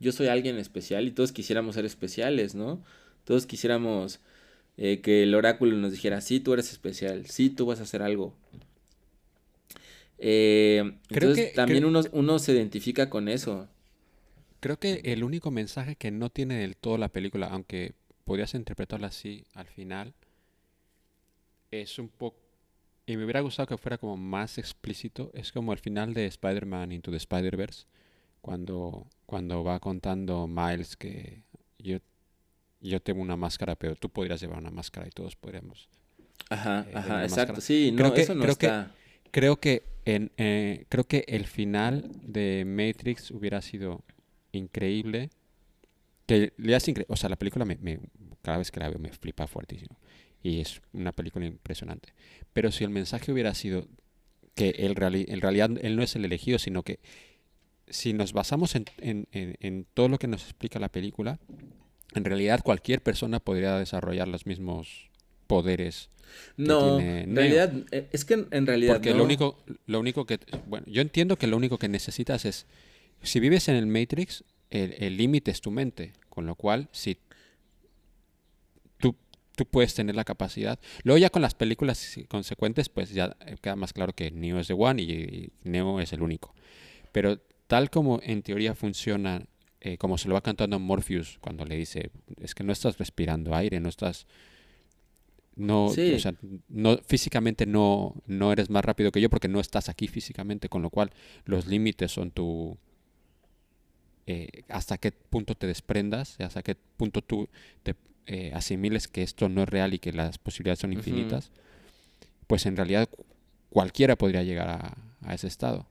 yo 0.00 0.12
soy 0.12 0.28
alguien 0.28 0.58
especial 0.58 1.06
y 1.06 1.10
todos 1.10 1.32
quisiéramos 1.32 1.74
ser 1.74 1.84
especiales, 1.84 2.54
¿no? 2.54 2.82
Todos 3.24 3.46
quisiéramos 3.46 4.20
eh, 4.76 5.00
que 5.00 5.22
el 5.24 5.34
oráculo 5.34 5.76
nos 5.76 5.92
dijera, 5.92 6.20
sí, 6.20 6.40
tú 6.40 6.52
eres 6.52 6.70
especial, 6.70 7.26
sí, 7.26 7.50
tú 7.50 7.66
vas 7.66 7.80
a 7.80 7.84
hacer 7.84 8.02
algo. 8.02 8.34
Eh, 10.18 10.82
Creo 11.08 11.30
entonces 11.30 11.50
que- 11.50 11.54
también 11.54 11.80
creo- 11.80 11.88
uno, 11.90 12.00
uno 12.12 12.38
se 12.38 12.52
identifica 12.52 13.10
con 13.10 13.28
eso. 13.28 13.68
Creo 14.60 14.78
que 14.78 15.00
el 15.04 15.22
único 15.24 15.50
mensaje 15.50 15.96
que 15.96 16.10
no 16.10 16.30
tiene 16.30 16.56
del 16.56 16.76
todo 16.76 16.96
la 16.98 17.08
película, 17.08 17.48
aunque 17.48 17.94
podrías 18.24 18.54
interpretarlo 18.54 19.06
así 19.06 19.44
al 19.54 19.66
final, 19.66 20.14
es 21.70 21.98
un 21.98 22.08
poco... 22.08 22.38
Y 23.06 23.16
me 23.16 23.24
hubiera 23.24 23.40
gustado 23.40 23.68
que 23.68 23.76
fuera 23.76 23.98
como 23.98 24.16
más 24.16 24.58
explícito. 24.58 25.30
Es 25.34 25.52
como 25.52 25.72
el 25.72 25.78
final 25.78 26.12
de 26.12 26.26
Spider-Man 26.26 26.90
Into 26.90 27.10
the 27.12 27.18
Spider-Verse, 27.18 27.84
cuando, 28.40 29.06
cuando 29.26 29.62
va 29.62 29.78
contando 29.78 30.48
Miles 30.48 30.96
que 30.96 31.42
yo, 31.78 31.98
yo 32.80 33.00
tengo 33.00 33.22
una 33.22 33.36
máscara, 33.36 33.76
pero 33.76 33.94
tú 33.94 34.08
podrías 34.08 34.40
llevar 34.40 34.58
una 34.58 34.70
máscara 34.72 35.06
y 35.06 35.10
todos 35.10 35.36
podríamos... 35.36 35.88
Ajá, 36.50 36.86
eh, 36.88 36.92
ajá, 36.94 37.22
exacto. 37.24 37.52
máscara. 37.54 37.60
Sí, 37.60 37.90
no, 37.92 37.98
Creo 37.98 38.14
que- 38.14 38.22
eso 38.22 38.34
no 38.34 38.42
creo 38.42 38.56
que- 38.56 38.66
está. 38.66 38.92
Creo 39.30 39.56
que 39.60 39.82
en 40.04 40.30
eh, 40.36 40.84
creo 40.88 41.04
que 41.04 41.24
el 41.28 41.46
final 41.46 42.10
de 42.22 42.64
Matrix 42.66 43.30
hubiera 43.30 43.60
sido 43.62 44.02
increíble. 44.52 45.30
Que 46.26 46.52
le 46.56 46.76
o 47.08 47.16
sea, 47.16 47.28
la 47.28 47.36
película 47.36 47.64
me, 47.64 47.76
me- 47.80 48.00
cada 48.42 48.58
vez 48.58 48.70
que 48.70 48.80
la 48.80 48.88
veo 48.88 48.98
me 48.98 49.12
flipa 49.12 49.46
fuertísimo. 49.46 49.96
Y 50.42 50.60
es 50.60 50.80
una 50.92 51.12
película 51.12 51.46
impresionante. 51.46 52.12
Pero 52.52 52.70
si 52.72 52.84
el 52.84 52.90
mensaje 52.90 53.32
hubiera 53.32 53.54
sido 53.54 53.86
que 54.54 54.70
él 54.78 54.94
reali- 54.94 55.26
en 55.28 55.40
realidad 55.40 55.70
él 55.82 55.96
no 55.96 56.02
es 56.02 56.16
el 56.16 56.24
elegido, 56.24 56.58
sino 56.58 56.82
que 56.82 56.98
si 57.88 58.12
nos 58.12 58.32
basamos 58.32 58.74
en, 58.74 58.86
en- 58.98 59.28
en- 59.32 59.56
en 59.60 59.86
todo 59.94 60.08
lo 60.08 60.18
que 60.18 60.26
nos 60.28 60.42
explica 60.44 60.78
la 60.80 60.88
película, 60.88 61.38
en 62.14 62.24
realidad 62.24 62.60
cualquier 62.64 63.02
persona 63.02 63.38
podría 63.40 63.76
desarrollar 63.78 64.26
los 64.28 64.46
mismos 64.46 65.10
poderes 65.46 66.10
No, 66.56 66.98
en 66.98 67.34
realidad, 67.34 67.72
eh, 67.90 68.08
es 68.12 68.24
que 68.24 68.46
en, 68.50 68.66
realidad 68.66 68.94
porque 68.94 69.10
no. 69.10 69.18
lo 69.18 69.24
único, 69.24 69.58
lo 69.86 70.00
único 70.00 70.26
que, 70.26 70.38
bueno, 70.66 70.86
yo 70.88 71.02
entiendo 71.02 71.36
que 71.36 71.46
lo 71.46 71.56
único 71.56 71.78
que 71.78 71.88
necesitas 71.88 72.44
es, 72.44 72.66
si 73.22 73.40
vives 73.40 73.68
en 73.68 73.76
el 73.76 73.86
Matrix, 73.86 74.44
el 74.70 75.16
límite 75.16 75.50
es 75.52 75.60
tu 75.60 75.70
mente, 75.70 76.12
con 76.28 76.44
lo 76.44 76.54
cual, 76.54 76.88
si 76.92 77.16
tú, 78.98 79.16
tú 79.54 79.64
puedes 79.64 79.94
tener 79.94 80.16
la 80.16 80.24
capacidad. 80.24 80.78
Luego 81.04 81.18
ya 81.18 81.30
con 81.30 81.40
las 81.40 81.54
películas 81.54 82.18
consecuentes, 82.28 82.88
pues 82.88 83.10
ya 83.10 83.36
queda 83.62 83.76
más 83.76 83.92
claro 83.92 84.12
que 84.12 84.30
Neo 84.30 84.58
es 84.58 84.66
the 84.66 84.74
one 84.74 85.00
y, 85.00 85.12
y 85.12 85.52
Neo 85.62 86.00
es 86.00 86.12
el 86.12 86.20
único. 86.20 86.54
Pero 87.12 87.38
tal 87.66 87.90
como 87.90 88.20
en 88.22 88.42
teoría 88.42 88.74
funciona, 88.74 89.42
eh, 89.80 89.98
como 89.98 90.18
se 90.18 90.28
lo 90.28 90.34
va 90.34 90.40
cantando 90.40 90.78
Morpheus 90.78 91.38
cuando 91.40 91.64
le 91.64 91.76
dice, 91.76 92.10
es 92.40 92.54
que 92.54 92.64
no 92.64 92.72
estás 92.72 92.98
respirando 92.98 93.54
aire, 93.54 93.80
no 93.80 93.88
estás 93.88 94.26
no, 95.56 95.88
Sí. 95.90 96.12
o 96.14 96.18
sea, 96.18 96.34
no 96.68 96.98
físicamente 96.98 97.66
no, 97.66 98.14
no 98.26 98.52
eres 98.52 98.68
más 98.70 98.84
rápido 98.84 99.10
que 99.10 99.20
yo 99.20 99.30
porque 99.30 99.48
no 99.48 99.58
estás 99.60 99.88
aquí 99.88 100.06
físicamente, 100.06 100.68
con 100.68 100.82
lo 100.82 100.90
cual 100.90 101.10
los 101.46 101.66
límites 101.66 102.12
son 102.12 102.30
tu 102.30 102.76
eh, 104.26 104.62
hasta 104.68 104.98
qué 104.98 105.12
punto 105.12 105.54
te 105.54 105.66
desprendas, 105.66 106.36
hasta 106.40 106.62
qué 106.62 106.74
punto 106.96 107.22
tú 107.22 107.48
te 107.82 107.94
eh, 108.26 108.50
asimiles 108.54 109.06
que 109.06 109.22
esto 109.22 109.48
no 109.48 109.62
es 109.62 109.68
real 109.68 109.94
y 109.94 109.98
que 110.00 110.12
las 110.12 110.38
posibilidades 110.38 110.80
son 110.80 110.92
infinitas, 110.92 111.50
pues 112.48 112.66
en 112.66 112.76
realidad 112.76 113.08
cu- 113.08 113.24
cualquiera 113.70 114.16
podría 114.16 114.42
llegar 114.42 114.68
a, 114.68 114.96
a 115.22 115.34
ese 115.34 115.46
estado. 115.46 115.86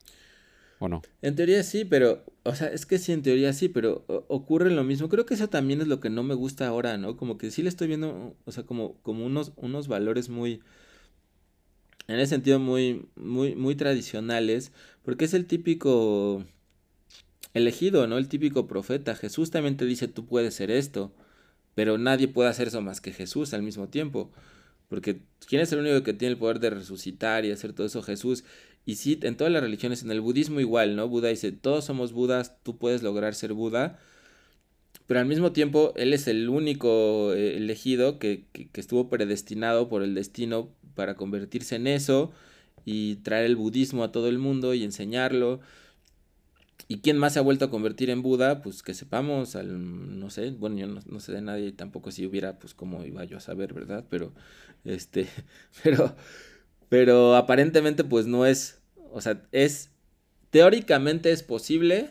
¿O 0.78 0.88
no? 0.88 1.02
En 1.22 1.34
teoría 1.36 1.62
sí, 1.62 1.84
pero, 1.84 2.24
o 2.42 2.54
sea, 2.54 2.68
es 2.68 2.84
que 2.84 2.98
sí, 2.98 3.12
en 3.12 3.22
teoría 3.22 3.52
sí, 3.52 3.68
pero 3.68 4.04
ocurre 4.28 4.70
lo 4.70 4.84
mismo. 4.84 5.08
Creo 5.08 5.24
que 5.24 5.34
eso 5.34 5.48
también 5.48 5.80
es 5.80 5.88
lo 5.88 6.00
que 6.00 6.10
no 6.10 6.22
me 6.22 6.34
gusta 6.34 6.68
ahora, 6.68 6.98
¿no? 6.98 7.16
Como 7.16 7.38
que 7.38 7.50
sí 7.50 7.62
le 7.62 7.68
estoy 7.68 7.88
viendo, 7.88 8.36
o 8.44 8.52
sea, 8.52 8.64
como, 8.64 8.94
como 9.02 9.24
unos, 9.24 9.52
unos 9.56 9.88
valores 9.88 10.28
muy, 10.28 10.60
en 12.08 12.16
ese 12.16 12.30
sentido, 12.30 12.58
muy, 12.58 13.06
muy, 13.16 13.54
muy 13.54 13.74
tradicionales, 13.74 14.72
porque 15.02 15.24
es 15.24 15.34
el 15.34 15.46
típico 15.46 16.44
elegido, 17.54 18.06
¿no? 18.06 18.18
El 18.18 18.28
típico 18.28 18.66
profeta. 18.66 19.14
Jesús 19.14 19.50
también 19.50 19.76
te 19.76 19.86
dice, 19.86 20.08
tú 20.08 20.26
puedes 20.26 20.54
ser 20.54 20.70
esto, 20.70 21.12
pero 21.74 21.96
nadie 21.98 22.28
puede 22.28 22.50
hacer 22.50 22.68
eso 22.68 22.82
más 22.82 23.00
que 23.00 23.12
Jesús 23.12 23.54
al 23.54 23.62
mismo 23.62 23.88
tiempo. 23.88 24.30
Porque 24.88 25.20
¿quién 25.48 25.62
es 25.62 25.72
el 25.72 25.80
único 25.80 26.02
que 26.02 26.12
tiene 26.12 26.32
el 26.32 26.38
poder 26.38 26.60
de 26.60 26.70
resucitar 26.70 27.44
y 27.44 27.50
hacer 27.50 27.72
todo 27.72 27.86
eso? 27.86 28.02
Jesús. 28.02 28.44
Y 28.86 28.94
sí, 28.96 29.18
en 29.22 29.36
todas 29.36 29.52
las 29.52 29.62
religiones, 29.62 30.02
en 30.04 30.12
el 30.12 30.20
budismo 30.20 30.60
igual, 30.60 30.94
¿no? 30.96 31.08
Buda 31.08 31.28
dice, 31.28 31.52
todos 31.52 31.84
somos 31.84 32.12
budas, 32.12 32.56
tú 32.62 32.78
puedes 32.78 33.02
lograr 33.02 33.34
ser 33.34 33.52
Buda. 33.52 33.98
Pero 35.06 35.20
al 35.20 35.26
mismo 35.26 35.52
tiempo, 35.52 35.92
él 35.96 36.12
es 36.14 36.28
el 36.28 36.48
único 36.48 37.32
eh, 37.34 37.56
elegido 37.56 38.18
que, 38.18 38.44
que, 38.52 38.80
estuvo 38.80 39.08
predestinado 39.10 39.88
por 39.88 40.02
el 40.02 40.14
destino 40.14 40.70
para 40.94 41.16
convertirse 41.16 41.76
en 41.76 41.88
eso 41.88 42.32
y 42.84 43.16
traer 43.16 43.46
el 43.46 43.56
budismo 43.56 44.04
a 44.04 44.12
todo 44.12 44.28
el 44.28 44.38
mundo 44.38 44.72
y 44.74 44.84
enseñarlo. 44.84 45.60
¿Y 46.88 46.98
quién 46.98 47.18
más 47.18 47.32
se 47.32 47.40
ha 47.40 47.42
vuelto 47.42 47.64
a 47.64 47.70
convertir 47.70 48.10
en 48.10 48.22
Buda? 48.22 48.62
Pues 48.62 48.82
que 48.82 48.94
sepamos, 48.94 49.56
al, 49.56 50.20
no 50.20 50.30
sé, 50.30 50.50
bueno, 50.52 50.76
yo 50.78 50.86
no, 50.86 51.00
no 51.06 51.20
sé 51.20 51.32
de 51.32 51.40
nadie, 51.40 51.72
tampoco 51.72 52.12
si 52.12 52.24
hubiera, 52.24 52.58
pues 52.60 52.74
cómo 52.74 53.04
iba 53.04 53.24
yo 53.24 53.38
a 53.38 53.40
saber, 53.40 53.74
¿verdad? 53.74 54.04
Pero, 54.08 54.32
este, 54.84 55.28
pero, 55.82 56.14
pero 56.88 57.36
aparentemente 57.36 58.04
pues 58.04 58.26
no 58.26 58.46
es, 58.46 58.80
o 59.12 59.20
sea, 59.20 59.42
es, 59.52 59.90
teóricamente 60.50 61.32
es 61.32 61.42
posible, 61.42 62.10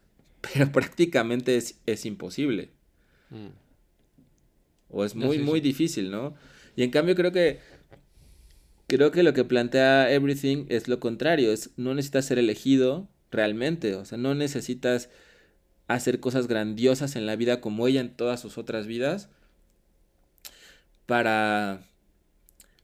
pero 0.52 0.72
prácticamente 0.72 1.56
es, 1.56 1.80
es 1.86 2.04
imposible. 2.06 2.70
O 4.88 5.04
es 5.04 5.14
muy, 5.14 5.38
sí, 5.38 5.42
muy 5.42 5.60
sí. 5.60 5.64
difícil, 5.64 6.10
¿no? 6.10 6.34
Y 6.74 6.82
en 6.82 6.90
cambio 6.90 7.14
creo 7.14 7.30
que 7.32 7.60
creo 8.88 9.12
que 9.12 9.22
lo 9.22 9.32
que 9.32 9.44
plantea 9.44 10.10
Everything 10.10 10.66
es 10.68 10.88
lo 10.88 10.98
contrario, 10.98 11.52
es 11.52 11.70
no 11.76 11.94
necesitas 11.94 12.24
ser 12.24 12.38
elegido 12.38 13.08
realmente, 13.30 13.94
o 13.94 14.04
sea, 14.04 14.18
no 14.18 14.34
necesitas 14.34 15.10
hacer 15.86 16.18
cosas 16.18 16.48
grandiosas 16.48 17.14
en 17.14 17.26
la 17.26 17.36
vida 17.36 17.60
como 17.60 17.86
ella 17.86 18.00
en 18.00 18.10
todas 18.10 18.40
sus 18.40 18.58
otras 18.58 18.86
vidas 18.86 19.28
para 21.06 21.82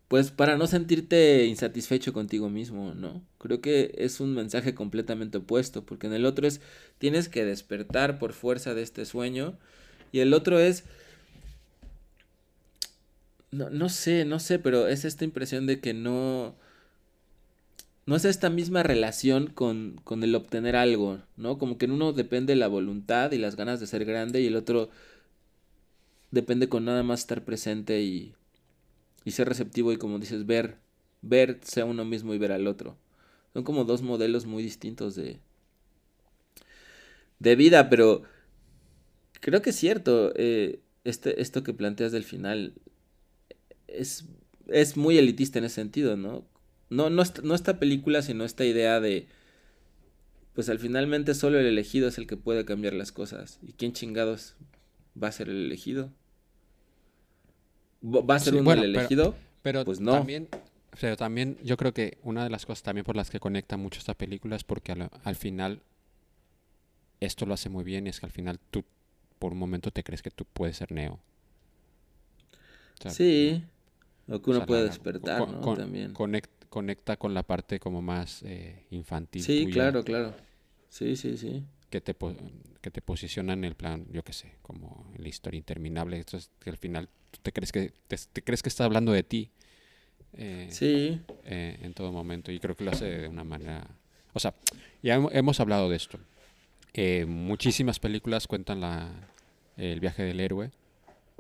pues 0.08 0.30
para 0.30 0.56
no 0.56 0.66
sentirte 0.66 1.46
insatisfecho 1.46 2.12
contigo 2.12 2.48
mismo, 2.48 2.94
¿no? 2.94 3.22
Creo 3.38 3.60
que 3.60 3.94
es 3.98 4.20
un 4.20 4.34
mensaje 4.34 4.74
completamente 4.74 5.38
opuesto, 5.38 5.84
porque 5.84 6.06
en 6.06 6.12
el 6.12 6.26
otro 6.26 6.46
es 6.46 6.60
tienes 6.98 7.28
que 7.28 7.44
despertar 7.44 8.18
por 8.18 8.32
fuerza 8.32 8.74
de 8.74 8.82
este 8.82 9.04
sueño 9.04 9.58
y 10.12 10.20
el 10.20 10.32
otro 10.34 10.58
es 10.60 10.84
no, 13.50 13.70
no 13.70 13.88
sé, 13.88 14.24
no 14.24 14.38
sé, 14.38 14.58
pero 14.58 14.88
es 14.88 15.04
esta 15.04 15.24
impresión 15.24 15.66
de 15.66 15.80
que 15.80 15.94
no 15.94 16.54
no 18.06 18.16
es 18.16 18.24
esta 18.24 18.50
misma 18.50 18.82
relación 18.84 19.48
con, 19.48 20.00
con 20.04 20.22
el 20.22 20.34
obtener 20.36 20.76
algo, 20.76 21.20
¿no? 21.36 21.58
Como 21.58 21.78
que 21.78 21.86
en 21.86 21.92
uno 21.92 22.12
depende 22.12 22.54
la 22.56 22.68
voluntad 22.68 23.32
y 23.32 23.38
las 23.38 23.56
ganas 23.56 23.80
de 23.80 23.88
ser 23.88 24.04
grande 24.04 24.40
y 24.40 24.46
el 24.46 24.56
otro 24.56 24.90
depende 26.30 26.68
con 26.68 26.84
nada 26.84 27.02
más 27.02 27.20
estar 27.20 27.44
presente 27.44 28.02
y, 28.02 28.34
y 29.26 29.32
ser 29.32 29.48
receptivo 29.48 29.92
y 29.92 29.96
como 29.98 30.20
dices, 30.20 30.46
ver, 30.46 30.78
verse 31.20 31.80
a 31.80 31.84
uno 31.84 32.04
mismo 32.04 32.32
y 32.32 32.38
ver 32.38 32.52
al 32.52 32.68
otro. 32.68 32.96
Son 33.52 33.64
como 33.64 33.84
dos 33.84 34.00
modelos 34.00 34.46
muy 34.46 34.62
distintos 34.62 35.16
de, 35.16 35.40
de 37.40 37.56
vida, 37.56 37.90
pero 37.90 38.22
creo 39.40 39.62
que 39.62 39.70
es 39.70 39.76
cierto, 39.76 40.32
eh, 40.36 40.78
este, 41.02 41.42
esto 41.42 41.64
que 41.64 41.74
planteas 41.74 42.12
del 42.12 42.22
final 42.22 42.74
es, 43.88 44.26
es 44.68 44.96
muy 44.96 45.18
elitista 45.18 45.58
en 45.58 45.64
ese 45.64 45.74
sentido, 45.74 46.16
¿no? 46.16 46.46
No, 46.88 47.10
no, 47.10 47.24
no 47.42 47.54
esta 47.56 47.80
película, 47.80 48.22
sino 48.22 48.44
esta 48.44 48.64
idea 48.64 49.00
de, 49.00 49.26
pues 50.54 50.68
al 50.68 50.78
finalmente 50.78 51.34
solo 51.34 51.58
el 51.58 51.66
elegido 51.66 52.06
es 52.06 52.18
el 52.18 52.28
que 52.28 52.36
puede 52.36 52.64
cambiar 52.64 52.92
las 52.92 53.10
cosas. 53.10 53.58
¿Y 53.66 53.72
quién 53.72 53.92
chingados 53.92 54.54
va 55.20 55.26
a 55.26 55.32
ser 55.32 55.48
el 55.48 55.66
elegido? 55.66 56.12
¿Va 58.02 58.34
a 58.36 58.38
ser 58.38 58.52
Sí, 58.52 58.56
uno 58.58 58.64
bueno, 58.64 58.82
el 58.82 58.90
pero- 58.92 59.00
elegido? 59.00 59.34
Pero 59.62 59.84
Pues 59.84 60.00
no. 60.00 60.12
también, 60.12 60.48
pero 61.00 61.16
también 61.16 61.58
yo 61.64 61.76
creo 61.76 61.92
que 61.92 62.18
una 62.22 62.44
de 62.44 62.50
las 62.50 62.64
cosas 62.66 62.82
también 62.84 63.04
por 63.04 63.16
las 63.16 63.30
que 63.30 63.40
conecta 63.40 63.76
mucho 63.76 63.98
esta 63.98 64.14
película 64.14 64.54
es 64.56 64.62
porque 64.64 64.92
al, 64.92 65.10
al 65.24 65.34
final 65.36 65.80
esto 67.20 67.46
lo 67.46 67.54
hace 67.54 67.68
muy 67.68 67.82
bien 67.82 68.06
y 68.06 68.10
es 68.10 68.20
que 68.20 68.26
al 68.26 68.32
final 68.32 68.60
tú 68.70 68.84
por 69.38 69.52
un 69.52 69.58
momento 69.58 69.90
te 69.90 70.04
crees 70.04 70.22
que 70.22 70.30
tú 70.30 70.44
puedes 70.44 70.76
ser 70.76 70.92
Neo. 70.92 71.14
O 72.98 73.02
sea, 73.02 73.10
sí. 73.10 73.62
O 74.28 74.40
que 74.40 74.50
o 74.50 74.52
uno 74.52 74.60
sea, 74.60 74.66
puede 74.66 74.82
la- 74.82 74.88
despertar, 74.88 75.40
con- 75.40 75.52
¿no? 75.52 75.60
con- 75.60 75.76
También. 75.78 76.14
conect- 76.14 76.48
conecta 76.68 77.16
con 77.16 77.34
la 77.34 77.42
parte 77.42 77.78
como 77.80 78.02
más 78.02 78.42
eh, 78.44 78.86
infantil. 78.90 79.42
Sí, 79.42 79.64
tuya, 79.64 79.74
claro, 79.74 80.04
claro. 80.04 80.34
Sí, 80.88 81.16
sí, 81.16 81.36
sí. 81.36 81.62
Que 81.90 82.00
te, 82.00 82.14
que 82.80 82.90
te 82.90 83.00
posiciona 83.00 83.52
en 83.52 83.64
el 83.64 83.74
plan, 83.76 84.06
yo 84.12 84.22
qué 84.24 84.32
sé, 84.32 84.54
como 84.62 85.12
la 85.18 85.28
historia 85.28 85.58
interminable. 85.58 86.16
Entonces, 86.16 86.50
que 86.58 86.70
al 86.70 86.76
final 86.78 87.08
tú 87.30 87.38
te 87.42 87.52
crees 87.52 87.70
que, 87.72 87.92
te, 88.08 88.16
te 88.32 88.42
crees 88.42 88.62
que 88.62 88.68
está 88.68 88.84
hablando 88.84 89.12
de 89.12 89.22
ti. 89.22 89.50
eh, 90.32 90.66
Sí, 90.70 91.20
eh, 91.44 91.78
en 91.82 91.94
todo 91.94 92.10
momento 92.12 92.50
y 92.52 92.58
creo 92.58 92.74
que 92.76 92.84
lo 92.84 92.90
hace 92.90 93.04
de 93.06 93.28
una 93.28 93.44
manera 93.44 93.86
o 94.34 94.38
sea 94.40 94.52
ya 95.02 95.16
hemo- 95.16 95.30
hemos 95.32 95.60
hablado 95.60 95.88
de 95.88 95.96
esto 95.96 96.18
Eh, 96.92 97.24
muchísimas 97.26 97.98
películas 98.00 98.46
cuentan 98.46 98.80
la 98.80 99.10
el 99.76 100.00
viaje 100.00 100.24
del 100.24 100.40
héroe 100.40 100.70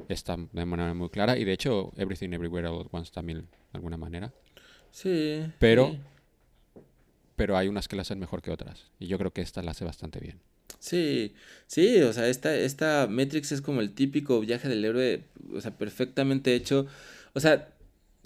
está 0.08 0.36
de 0.52 0.64
manera 0.64 0.94
muy 0.94 1.08
clara 1.10 1.36
y 1.36 1.44
de 1.44 1.52
hecho 1.52 1.92
Everything 1.96 2.32
Everywhere 2.32 2.68
All 2.68 2.82
at 2.82 2.86
Once 2.92 3.10
también 3.12 3.40
de 3.40 3.46
alguna 3.74 3.96
manera 3.96 4.32
sí. 4.92 5.44
Pero- 5.58 5.88
sí. 5.90 6.00
Pero 7.36 7.56
hay 7.56 7.68
unas 7.68 7.88
que 7.88 7.96
la 7.96 8.02
hacen 8.02 8.18
mejor 8.18 8.42
que 8.42 8.50
otras 8.50 8.86
y 8.98 9.06
yo 9.06 9.18
creo 9.18 9.32
que 9.32 9.42
esta 9.42 9.62
la 9.62 9.70
hace 9.70 9.84
bastante 9.84 10.18
bien 10.20 10.40
Sí, 10.78 11.34
sí, 11.66 12.00
o 12.02 12.12
sea, 12.12 12.28
esta, 12.28 12.54
esta 12.54 13.06
Matrix 13.10 13.52
es 13.52 13.60
como 13.62 13.80
el 13.80 13.92
típico 13.92 14.40
viaje 14.40 14.68
del 14.68 14.84
héroe, 14.84 15.24
o 15.52 15.60
sea, 15.60 15.76
perfectamente 15.76 16.54
hecho. 16.54 16.86
O 17.34 17.40
sea, 17.40 17.68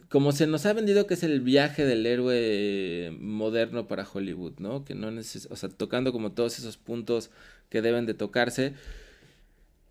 como 0.08 0.32
se 0.32 0.46
nos 0.46 0.66
ha 0.66 0.72
vendido 0.72 1.06
que 1.06 1.14
es 1.14 1.22
el 1.22 1.40
viaje 1.40 1.84
del 1.84 2.04
héroe 2.06 3.16
moderno 3.20 3.86
para 3.88 4.06
Hollywood, 4.10 4.54
¿no? 4.58 4.84
Que 4.84 4.94
no 4.94 5.10
neces 5.10 5.48
o 5.50 5.56
sea, 5.56 5.68
tocando 5.68 6.12
como 6.12 6.32
todos 6.32 6.58
esos 6.58 6.76
puntos 6.76 7.30
que 7.68 7.82
deben 7.82 8.06
de 8.06 8.14
tocarse. 8.14 8.74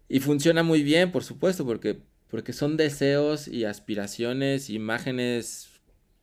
Y 0.10 0.20
funciona 0.20 0.64
muy 0.64 0.84
bien, 0.84 1.12
por 1.12 1.24
supuesto, 1.24 1.66
porque, 1.66 2.00
porque 2.30 2.54
son 2.54 2.78
deseos 2.78 3.48
y 3.48 3.66
aspiraciones, 3.66 4.70
imágenes 4.70 5.69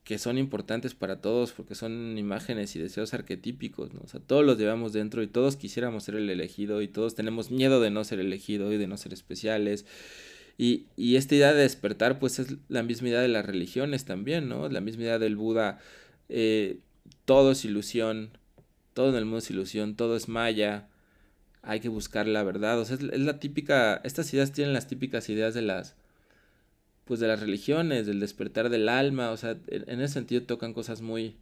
que 0.07 0.17
son 0.19 0.37
importantes 0.37 0.95
para 0.95 1.19
todos, 1.19 1.51
porque 1.51 1.75
son 1.75 2.17
imágenes 2.17 2.73
y 2.77 2.79
deseos 2.79 3.13
arquetípicos, 3.13 3.93
¿no? 3.93 3.99
O 4.05 4.07
sea, 4.07 4.21
todos 4.21 4.45
los 4.45 4.57
llevamos 4.57 4.93
dentro 4.93 5.21
y 5.21 5.27
todos 5.27 5.57
quisiéramos 5.57 6.05
ser 6.05 6.15
el 6.15 6.29
elegido 6.29 6.81
y 6.81 6.87
todos 6.87 7.13
tenemos 7.13 7.51
miedo 7.51 7.81
de 7.81 7.91
no 7.91 8.05
ser 8.05 8.21
elegido 8.21 8.71
y 8.71 8.77
de 8.77 8.87
no 8.87 8.95
ser 8.95 9.11
especiales. 9.11 9.85
Y, 10.57 10.85
y 10.95 11.17
esta 11.17 11.35
idea 11.35 11.53
de 11.53 11.63
despertar, 11.63 12.19
pues 12.19 12.39
es 12.39 12.55
la 12.69 12.83
misma 12.83 13.09
idea 13.09 13.19
de 13.19 13.27
las 13.27 13.45
religiones 13.45 14.05
también, 14.05 14.47
¿no? 14.47 14.69
La 14.69 14.79
misma 14.79 15.03
idea 15.03 15.19
del 15.19 15.35
Buda. 15.35 15.77
eh, 16.29 16.79
todo 17.25 17.51
es 17.51 17.65
ilusión, 17.65 18.29
todo 18.93 19.09
en 19.09 19.15
el 19.15 19.25
mundo 19.25 19.39
es 19.39 19.49
ilusión, 19.49 19.97
todo 19.97 20.15
es 20.15 20.29
maya, 20.29 20.87
hay 21.63 21.81
que 21.81 21.89
buscar 21.89 22.27
la 22.29 22.43
verdad. 22.43 22.79
O 22.79 22.85
sea, 22.85 22.95
es, 22.95 23.03
es 23.03 23.19
la 23.19 23.41
típica, 23.41 23.99
estas 24.05 24.33
ideas 24.33 24.53
tienen 24.53 24.73
las 24.73 24.87
típicas 24.87 25.27
ideas 25.27 25.53
de 25.53 25.63
las, 25.63 25.96
pues 27.07 27.19
de 27.19 27.27
las 27.27 27.39
religiones, 27.39 28.05
del 28.07 28.19
despertar 28.19 28.69
del 28.69 28.89
alma, 28.89 29.31
o 29.31 29.37
sea, 29.37 29.57
en, 29.67 30.01
ese 30.01 30.13
sentido 30.13 30.43
tocan 30.43 30.73
cosas 30.73 31.01
muy, 31.01 31.35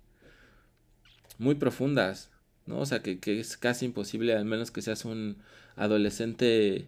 muy 1.37 1.55
profundas, 1.55 2.31
¿no? 2.65 2.79
O 2.79 2.85
sea, 2.85 3.01
que, 3.01 3.19
que 3.19 3.39
es 3.39 3.57
casi 3.57 3.85
imposible, 3.85 4.35
al 4.35 4.45
menos 4.45 4.71
que 4.71 4.81
seas 4.81 5.05
un 5.05 5.37
adolescente 5.75 6.87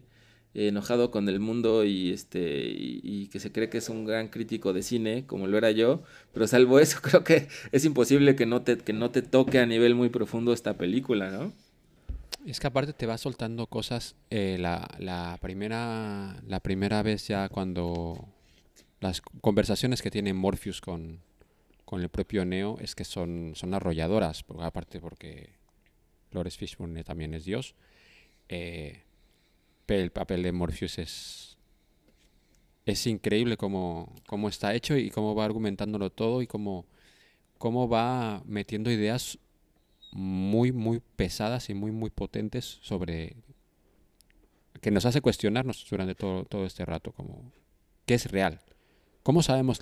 enojado 0.54 1.12
con 1.12 1.30
el 1.30 1.40
mundo 1.40 1.84
y 1.84 2.12
este 2.12 2.66
y, 2.68 3.02
y 3.04 3.28
que 3.28 3.40
se 3.40 3.52
cree 3.52 3.70
que 3.70 3.78
es 3.78 3.90
un 3.90 4.06
gran 4.06 4.28
crítico 4.28 4.74
de 4.74 4.82
cine 4.82 5.26
como 5.28 5.46
lo 5.46 5.58
era 5.58 5.72
yo 5.72 6.02
pero 6.34 6.48
salvo 6.48 6.80
eso 6.80 7.00
creo 7.04 7.24
que 7.24 7.48
es 7.72 7.86
imposible 7.86 8.36
que 8.36 8.46
no 8.46 8.64
te 8.64 8.78
que 8.78 8.94
no 8.94 9.12
te 9.12 9.22
toque 9.22 9.60
a 9.60 9.66
nivel 9.66 9.94
muy 9.94 10.10
profundo 10.10 10.54
esta 10.54 10.76
película 10.76 11.30
no 11.30 11.54
es 12.46 12.60
que 12.60 12.68
aparte 12.68 12.94
te 12.94 13.06
va 13.06 13.18
soltando 13.18 13.68
cosas 13.68 14.16
eh, 14.32 14.58
la, 14.60 14.88
la 15.00 15.38
primera 15.42 16.42
la 16.48 16.60
primera 16.60 17.04
vez 17.04 17.28
ya 17.28 17.50
cuando 17.50 18.28
las 19.00 19.22
conversaciones 19.22 20.02
que 20.02 20.12
tiene 20.12 20.34
Morpheus 20.34 20.82
con, 20.82 21.22
con 21.86 22.02
el 22.02 22.10
propio 22.10 22.46
Neo 22.46 22.78
es 22.80 22.96
que 22.96 23.06
son, 23.06 23.54
son 23.56 23.74
arrolladoras, 23.74 24.44
porque 24.44 24.64
aparte 24.64 25.00
porque 25.00 25.52
Lawrence 26.32 26.58
Fishburne 26.58 27.04
también 27.04 27.34
es 27.34 27.46
Dios. 27.46 27.76
eh, 28.50 29.04
el 29.88 30.12
papel 30.12 30.44
de 30.44 30.52
Morpheus 30.52 31.00
es, 31.00 31.58
es 32.86 33.08
increíble 33.08 33.58
cómo, 33.58 34.14
cómo 34.26 34.50
está 34.50 34.74
hecho 34.74 34.98
y 34.98 35.10
cómo 35.10 35.36
va 35.36 35.46
argumentándolo 35.46 36.10
todo 36.10 36.42
y 36.42 36.48
cómo, 36.48 36.86
cómo 37.58 37.88
va 37.88 38.42
metiendo 38.46 38.92
ideas 38.92 39.38
muy, 40.12 40.72
muy 40.72 41.02
pesadas 41.16 41.70
y 41.70 41.74
muy, 41.74 41.92
muy 41.92 42.10
potentes 42.10 42.80
sobre... 42.82 43.36
que 44.82 44.92
nos 44.92 45.06
hace 45.06 45.22
cuestionarnos 45.22 45.86
durante 45.90 46.16
todo, 46.16 46.44
todo 46.46 46.66
este 46.66 46.86
rato, 46.86 47.12
como 47.12 47.52
qué 48.06 48.16
es 48.16 48.30
real. 48.32 48.62
¿Cómo 49.28 49.44
sabemos? 49.44 49.82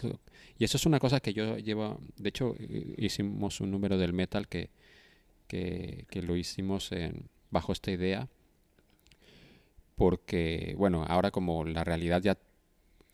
Y 0.57 0.63
eso 0.63 0.77
es 0.77 0.87
una 0.87 0.97
cosa 0.97 1.19
que 1.19 1.31
yo 1.31 1.59
llevo, 1.59 1.99
de 2.17 2.29
hecho 2.29 2.55
hi- 2.57 2.95
hicimos 2.97 3.61
un 3.61 3.69
número 3.69 3.95
del 3.95 4.11
metal 4.11 4.47
que, 4.47 4.71
que, 5.47 6.07
que 6.09 6.23
lo 6.23 6.35
hicimos 6.35 6.91
en- 6.91 7.29
bajo 7.51 7.71
esta 7.71 7.91
idea, 7.91 8.27
porque, 9.95 10.73
bueno, 10.79 11.05
ahora 11.07 11.29
como 11.29 11.63
la 11.63 11.83
realidad 11.83 12.23
ya 12.23 12.39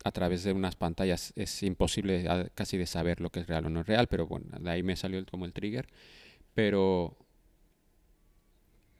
a 0.04 0.10
través 0.10 0.42
de 0.42 0.54
unas 0.54 0.74
pantallas 0.74 1.34
es 1.36 1.62
imposible 1.62 2.24
casi 2.54 2.78
de 2.78 2.86
saber 2.86 3.20
lo 3.20 3.28
que 3.28 3.40
es 3.40 3.46
real 3.46 3.66
o 3.66 3.68
no 3.68 3.80
es 3.80 3.86
real, 3.86 4.06
pero 4.06 4.26
bueno, 4.26 4.46
de 4.58 4.70
ahí 4.70 4.82
me 4.82 4.96
salió 4.96 5.18
el- 5.18 5.26
como 5.26 5.44
el 5.44 5.52
trigger, 5.52 5.86
pero 6.54 7.14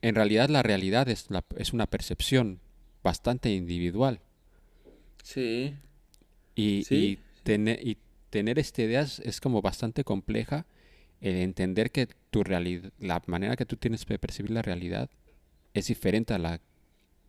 en 0.03 0.14
realidad 0.14 0.51
la 0.51 0.62
realidad 0.62 1.09
es, 1.09 1.30
la- 1.30 1.45
es 1.57 1.72
una 1.72 1.87
percepción 1.87 2.61
bastante 3.03 3.51
individual. 3.55 4.20
sí 5.22 5.74
Y, 6.55 6.84
Sí, 6.84 6.94
y 6.94 7.18
tener, 7.42 7.86
y 7.86 7.96
tener 8.30 8.59
esta 8.59 8.82
idea 8.82 9.03
es, 9.03 9.18
es 9.20 9.40
como 9.40 9.62
bastante 9.62 10.05
compleja, 10.05 10.66
el 11.20 11.36
entender 11.36 11.90
que 11.90 12.09
tu 12.30 12.42
realidad, 12.42 12.92
la 12.98 13.22
manera 13.26 13.57
que 13.57 13.66
tú 13.66 13.76
tienes 13.76 14.05
de 14.07 14.18
percibir 14.18 14.50
la 14.50 14.62
realidad 14.62 15.09
es 15.74 15.86
diferente 15.86 16.34
a 16.34 16.38
la 16.38 16.61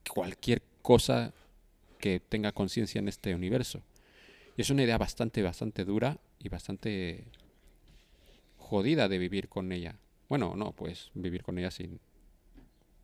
cualquier 0.09 0.61
cosa 0.82 1.34
que 1.99 2.19
tenga 2.19 2.51
conciencia 2.51 2.99
en 2.99 3.07
este 3.07 3.34
universo. 3.34 3.82
Y 4.57 4.61
es 4.61 4.69
una 4.69 4.84
idea 4.84 4.97
bastante, 4.97 5.41
bastante 5.41 5.86
dura 5.86 6.17
y 6.39 6.49
bastante 6.49 7.24
jodida 8.57 9.07
de 9.07 9.17
vivir 9.17 9.47
con 9.47 9.71
ella. 9.71 9.95
Bueno, 10.30 10.55
no, 10.55 10.74
pues 10.74 11.11
vivir 11.13 11.43
con 11.43 11.57
ella 11.57 11.71
sin 11.71 11.99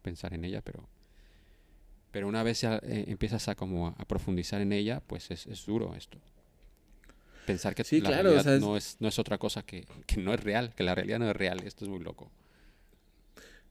pensar 0.02 0.34
en 0.34 0.46
ella, 0.46 0.62
pero 0.62 0.88
pero 2.12 2.28
una 2.28 2.44
vez 2.44 2.62
ya 2.62 2.78
eh, 2.84 3.06
empiezas 3.08 3.48
a 3.50 3.56
como 3.56 3.88
a 3.98 4.06
profundizar 4.06 4.62
en 4.62 4.74
ella, 4.74 5.02
pues 5.08 5.32
es, 5.32 5.48
es 5.48 5.66
duro 5.66 5.96
esto. 5.96 6.20
Pensar 7.46 7.76
que 7.76 7.84
Sí, 7.84 8.02
la 8.06 8.12
claro, 8.12 8.36
o 8.36 8.40
realidad 8.40 8.40
sea, 8.40 8.56
es- 8.56 8.70
no, 8.70 8.78
es, 8.78 8.96
no 9.00 9.08
es 9.10 9.20
otra 9.20 9.38
cosa 9.38 9.64
que, 9.64 9.86
que 10.08 10.18
no 10.22 10.34
es 10.34 10.42
real, 10.44 10.74
que 10.76 10.84
la 10.84 10.96
realidad 10.96 11.20
no 11.20 11.30
es 11.30 11.36
real. 11.36 11.60
Esto 11.66 11.84
es 11.86 11.90
muy 11.90 12.00
loco. 12.00 12.32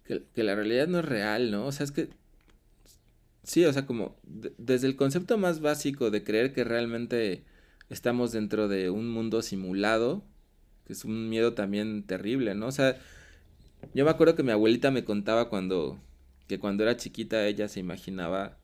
que, 0.05 0.25
que 0.35 0.43
la 0.45 0.55
realidad 0.55 0.89
no 0.89 1.01
es 1.01 1.05
real, 1.05 1.51
¿no? 1.51 1.67
O 1.67 1.73
sea, 1.73 1.85
es 1.85 1.93
que 1.93 2.09
sí, 3.43 3.65
o 3.65 3.73
sea, 3.73 3.87
como 3.87 4.17
de- 4.25 4.53
desde 4.59 4.87
el 4.87 4.97
concepto 4.97 5.39
más 5.39 5.61
básico 5.61 6.11
de 6.11 6.25
creer 6.25 6.53
que 6.53 6.65
realmente 6.65 7.45
estamos 7.89 8.33
dentro 8.33 8.69
de 8.69 8.91
un 8.91 9.11
mundo 9.11 9.43
simulado, 9.43 10.25
que 10.87 10.93
es 10.95 11.05
un 11.05 11.29
miedo 11.29 11.55
también 11.55 12.05
terrible, 12.05 12.55
¿no? 12.55 12.67
O 12.69 12.73
sea, 12.73 12.99
yo 13.95 14.05
me 14.05 14.11
acuerdo 14.11 14.37
que 14.37 14.43
mi 14.43 14.53
abuelita 14.53 14.91
me 14.91 15.05
contaba 15.05 15.49
cuando, 15.49 15.99
que 16.49 16.59
cuando 16.59 16.83
era 16.83 16.97
chiquita 16.97 17.47
ella 17.47 17.69
se 17.69 17.81
imaginaba, 17.81 18.57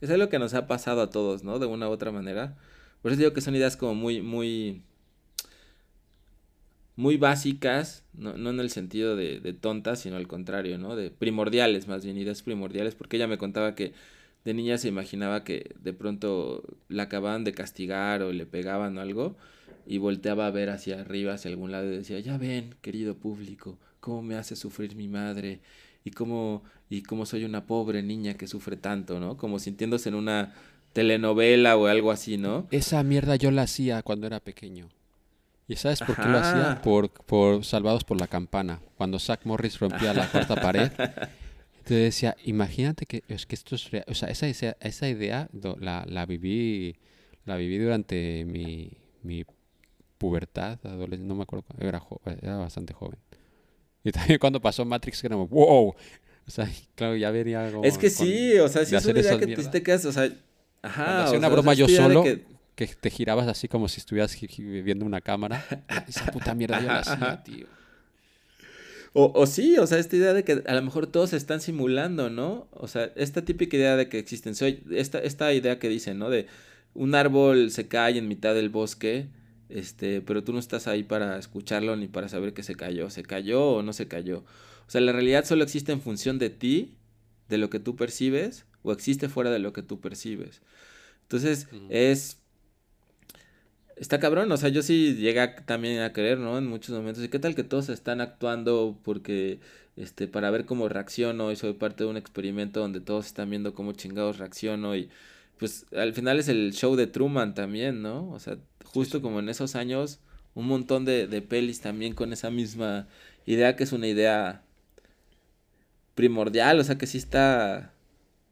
que 0.00 0.06
es 0.06 0.10
algo 0.10 0.28
que 0.28 0.38
nos 0.38 0.54
ha 0.54 0.66
pasado 0.66 1.02
a 1.02 1.10
todos, 1.10 1.44
¿no? 1.44 1.58
De 1.58 1.66
una 1.66 1.88
u 1.88 1.92
otra 1.92 2.10
manera. 2.10 2.56
Por 3.02 3.12
eso 3.12 3.20
digo 3.20 3.32
que 3.32 3.40
son 3.40 3.54
ideas 3.54 3.76
como 3.76 3.94
muy, 3.94 4.22
muy, 4.22 4.82
muy 6.96 7.18
básicas, 7.18 8.04
no, 8.14 8.36
no 8.36 8.50
en 8.50 8.60
el 8.60 8.70
sentido 8.70 9.14
de, 9.14 9.38
de 9.40 9.52
tontas, 9.52 10.00
sino 10.00 10.16
al 10.16 10.26
contrario, 10.26 10.78
¿no? 10.78 10.96
De 10.96 11.10
primordiales, 11.10 11.86
más 11.86 12.04
bien, 12.04 12.16
ideas 12.16 12.42
primordiales, 12.42 12.94
porque 12.94 13.16
ella 13.16 13.28
me 13.28 13.38
contaba 13.38 13.74
que 13.74 13.92
de 14.44 14.54
niña 14.54 14.78
se 14.78 14.88
imaginaba 14.88 15.44
que 15.44 15.74
de 15.80 15.92
pronto 15.92 16.62
la 16.88 17.04
acababan 17.04 17.44
de 17.44 17.52
castigar 17.52 18.22
o 18.22 18.32
le 18.32 18.46
pegaban 18.46 18.96
o 18.96 19.00
algo 19.00 19.36
y 19.86 19.98
volteaba 19.98 20.46
a 20.46 20.50
ver 20.50 20.70
hacia 20.70 21.00
arriba, 21.00 21.34
hacia 21.34 21.50
algún 21.50 21.72
lado 21.72 21.86
y 21.92 21.96
decía, 21.96 22.20
ya 22.20 22.38
ven, 22.38 22.74
querido 22.80 23.16
público, 23.16 23.78
cómo 24.00 24.22
me 24.22 24.36
hace 24.36 24.56
sufrir 24.56 24.96
mi 24.96 25.08
madre 25.08 25.60
y 26.06 26.12
cómo, 26.12 26.62
y 26.88 27.02
cómo 27.02 27.26
soy 27.26 27.44
una 27.44 27.66
pobre 27.66 28.02
niña 28.02 28.34
que 28.34 28.46
sufre 28.46 28.76
tanto, 28.76 29.20
¿no? 29.20 29.36
Como 29.36 29.58
sintiéndose 29.58 30.08
en 30.08 30.14
una 30.14 30.54
telenovela 30.94 31.76
o 31.76 31.86
algo 31.86 32.10
así, 32.10 32.38
¿no? 32.38 32.66
Esa 32.70 33.02
mierda 33.02 33.36
yo 33.36 33.50
la 33.50 33.62
hacía 33.62 34.02
cuando 34.02 34.26
era 34.26 34.40
pequeño. 34.40 34.88
¿Y 35.68 35.76
sabes 35.76 36.00
por 36.00 36.16
qué 36.16 36.28
lo 36.28 36.38
hacía? 36.38 36.80
Por, 36.80 37.10
por 37.10 37.64
Salvados 37.64 38.04
por 38.04 38.20
la 38.20 38.28
Campana. 38.28 38.80
Cuando 38.96 39.18
Zack 39.18 39.44
Morris 39.44 39.80
rompía 39.80 40.14
la 40.14 40.28
cuarta 40.30 40.54
pared. 40.62 40.90
Te 41.84 41.94
decía, 41.94 42.36
imagínate 42.44 43.04
que 43.06 43.24
es 43.28 43.46
que 43.46 43.56
esto 43.56 43.74
es 43.74 43.90
real. 43.90 44.04
O 44.08 44.14
sea, 44.14 44.28
esa, 44.28 44.46
esa, 44.46 44.76
esa 44.80 45.08
idea 45.08 45.48
la, 45.80 46.04
la 46.08 46.24
viví 46.24 46.96
la 47.44 47.56
viví 47.56 47.78
durante 47.78 48.44
mi, 48.44 48.90
mi 49.22 49.44
pubertad, 50.18 50.78
adolescencia, 50.84 51.26
no 51.28 51.34
me 51.36 51.42
acuerdo, 51.42 51.64
era, 51.78 52.00
jo- 52.00 52.20
era 52.42 52.56
bastante 52.56 52.92
joven. 52.94 53.18
Y 54.08 54.12
también 54.12 54.38
cuando 54.38 54.60
pasó 54.60 54.84
Matrix, 54.84 55.20
que 55.20 55.28
como, 55.28 55.48
wow. 55.48 55.88
O 56.46 56.50
sea, 56.50 56.70
claro, 56.94 57.16
ya 57.16 57.30
venía 57.30 57.66
algo. 57.66 57.82
Es 57.84 57.98
que 57.98 58.12
con- 58.12 58.26
sí, 58.26 58.58
o 58.58 58.68
sea, 58.68 58.84
sí 58.84 58.94
es 58.94 59.04
una 59.04 59.20
idea 59.20 59.38
que 59.38 59.46
te 59.56 59.82
quedas, 59.82 60.04
o 60.04 60.12
sea, 60.12 60.30
ajá. 60.82 61.24
Hacía 61.24 61.38
una 61.38 61.48
sea, 61.48 61.54
broma 61.54 61.74
yo 61.74 61.88
solo, 61.88 62.22
que- 62.22 62.44
que 62.76 62.86
te 62.86 63.10
girabas 63.10 63.48
así 63.48 63.68
como 63.68 63.88
si 63.88 63.98
estuvieras 64.00 64.36
viendo 64.58 65.04
una 65.04 65.20
cámara. 65.20 65.64
Esa 66.06 66.26
puta 66.30 66.54
mierda 66.54 66.80
yo 66.80 66.86
la 66.86 66.98
hacía, 67.00 67.42
tío. 67.42 67.66
O, 69.12 69.32
o 69.34 69.46
sí, 69.46 69.78
o 69.78 69.86
sea, 69.86 69.98
esta 69.98 70.14
idea 70.14 70.34
de 70.34 70.44
que 70.44 70.62
a 70.66 70.74
lo 70.74 70.82
mejor 70.82 71.06
todos 71.06 71.30
se 71.30 71.38
están 71.38 71.62
simulando, 71.62 72.28
¿no? 72.28 72.68
O 72.72 72.86
sea, 72.86 73.10
esta 73.16 73.42
típica 73.46 73.76
idea 73.76 73.96
de 73.96 74.10
que 74.10 74.18
existen, 74.18 74.54
soy, 74.54 74.82
esta, 74.90 75.18
esta 75.20 75.52
idea 75.54 75.78
que 75.78 75.88
dicen, 75.88 76.18
¿no? 76.18 76.28
De 76.28 76.46
un 76.92 77.14
árbol 77.14 77.70
se 77.70 77.88
cae 77.88 78.18
en 78.18 78.28
mitad 78.28 78.54
del 78.54 78.68
bosque, 78.68 79.28
este, 79.68 80.20
pero 80.22 80.44
tú 80.44 80.52
no 80.52 80.58
estás 80.58 80.86
ahí 80.86 81.02
para 81.02 81.38
escucharlo 81.38 81.96
ni 81.96 82.08
para 82.08 82.28
saber 82.28 82.54
que 82.54 82.62
se 82.62 82.74
cayó, 82.76 83.10
se 83.10 83.22
cayó 83.22 83.64
o 83.66 83.82
no 83.82 83.92
se 83.92 84.08
cayó. 84.08 84.44
O 84.86 84.90
sea, 84.90 85.00
la 85.00 85.12
realidad 85.12 85.44
solo 85.44 85.64
existe 85.64 85.92
en 85.92 86.00
función 86.00 86.38
de 86.38 86.50
ti, 86.50 86.96
de 87.48 87.58
lo 87.58 87.70
que 87.70 87.80
tú 87.80 87.96
percibes, 87.96 88.66
o 88.82 88.92
existe 88.92 89.28
fuera 89.28 89.50
de 89.50 89.58
lo 89.58 89.72
que 89.72 89.82
tú 89.82 90.00
percibes. 90.00 90.62
Entonces, 91.24 91.68
es 91.88 92.38
Está 93.96 94.20
cabrón, 94.20 94.52
o 94.52 94.56
sea, 94.58 94.68
yo 94.68 94.82
sí 94.82 95.14
llegué 95.16 95.40
a- 95.40 95.56
también 95.56 96.00
a 96.02 96.12
creer, 96.12 96.38
¿no? 96.38 96.58
En 96.58 96.66
muchos 96.66 96.94
momentos. 96.94 97.24
¿Y 97.24 97.28
qué 97.30 97.38
tal 97.38 97.54
que 97.54 97.64
todos 97.64 97.88
están 97.88 98.20
actuando 98.20 98.98
porque, 99.02 99.58
este, 99.96 100.28
para 100.28 100.50
ver 100.50 100.66
cómo 100.66 100.88
reacciono 100.88 101.50
y 101.50 101.56
soy 101.56 101.72
parte 101.72 102.04
de 102.04 102.10
un 102.10 102.16
experimento 102.18 102.80
donde 102.80 103.00
todos 103.00 103.24
están 103.26 103.48
viendo 103.48 103.74
cómo 103.74 103.92
chingados 103.92 104.36
reacciono 104.38 104.94
y, 104.96 105.08
pues, 105.58 105.86
al 105.96 106.12
final 106.12 106.38
es 106.38 106.48
el 106.48 106.74
show 106.74 106.94
de 106.94 107.06
Truman 107.06 107.54
también, 107.54 108.02
¿no? 108.02 108.30
O 108.32 108.38
sea, 108.38 108.58
justo 108.96 109.20
como 109.22 109.40
en 109.40 109.48
esos 109.48 109.76
años, 109.76 110.20
un 110.54 110.66
montón 110.66 111.04
de, 111.04 111.26
de 111.26 111.42
pelis 111.42 111.80
también 111.80 112.14
con 112.14 112.32
esa 112.32 112.50
misma 112.50 113.06
idea 113.46 113.76
que 113.76 113.84
es 113.84 113.92
una 113.92 114.06
idea 114.08 114.62
primordial, 116.14 116.80
o 116.80 116.84
sea, 116.84 116.96
que 116.96 117.06
sí 117.06 117.18
está, 117.18 117.92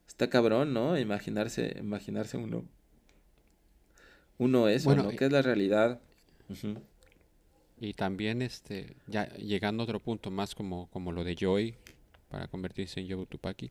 está 0.06 0.28
cabrón, 0.28 0.74
¿no? 0.74 0.98
Imaginarse, 0.98 1.76
imaginarse 1.78 2.36
uno 2.36 2.64
uno 4.36 4.68
eso, 4.68 4.86
Bueno, 4.88 5.04
¿no? 5.04 5.12
y- 5.12 5.16
Que 5.16 5.26
es 5.26 5.32
la 5.32 5.42
realidad. 5.42 6.00
Y 7.80 7.94
también, 7.94 8.42
este, 8.42 8.96
ya 9.06 9.28
llegando 9.36 9.82
a 9.82 9.84
otro 9.84 10.00
punto 10.00 10.30
más 10.30 10.54
como, 10.54 10.88
como 10.90 11.12
lo 11.12 11.24
de 11.24 11.36
Joy, 11.36 11.74
para 12.28 12.48
convertirse 12.48 13.00
en 13.00 13.08
Joe 13.10 13.26
Tupaki, 13.26 13.70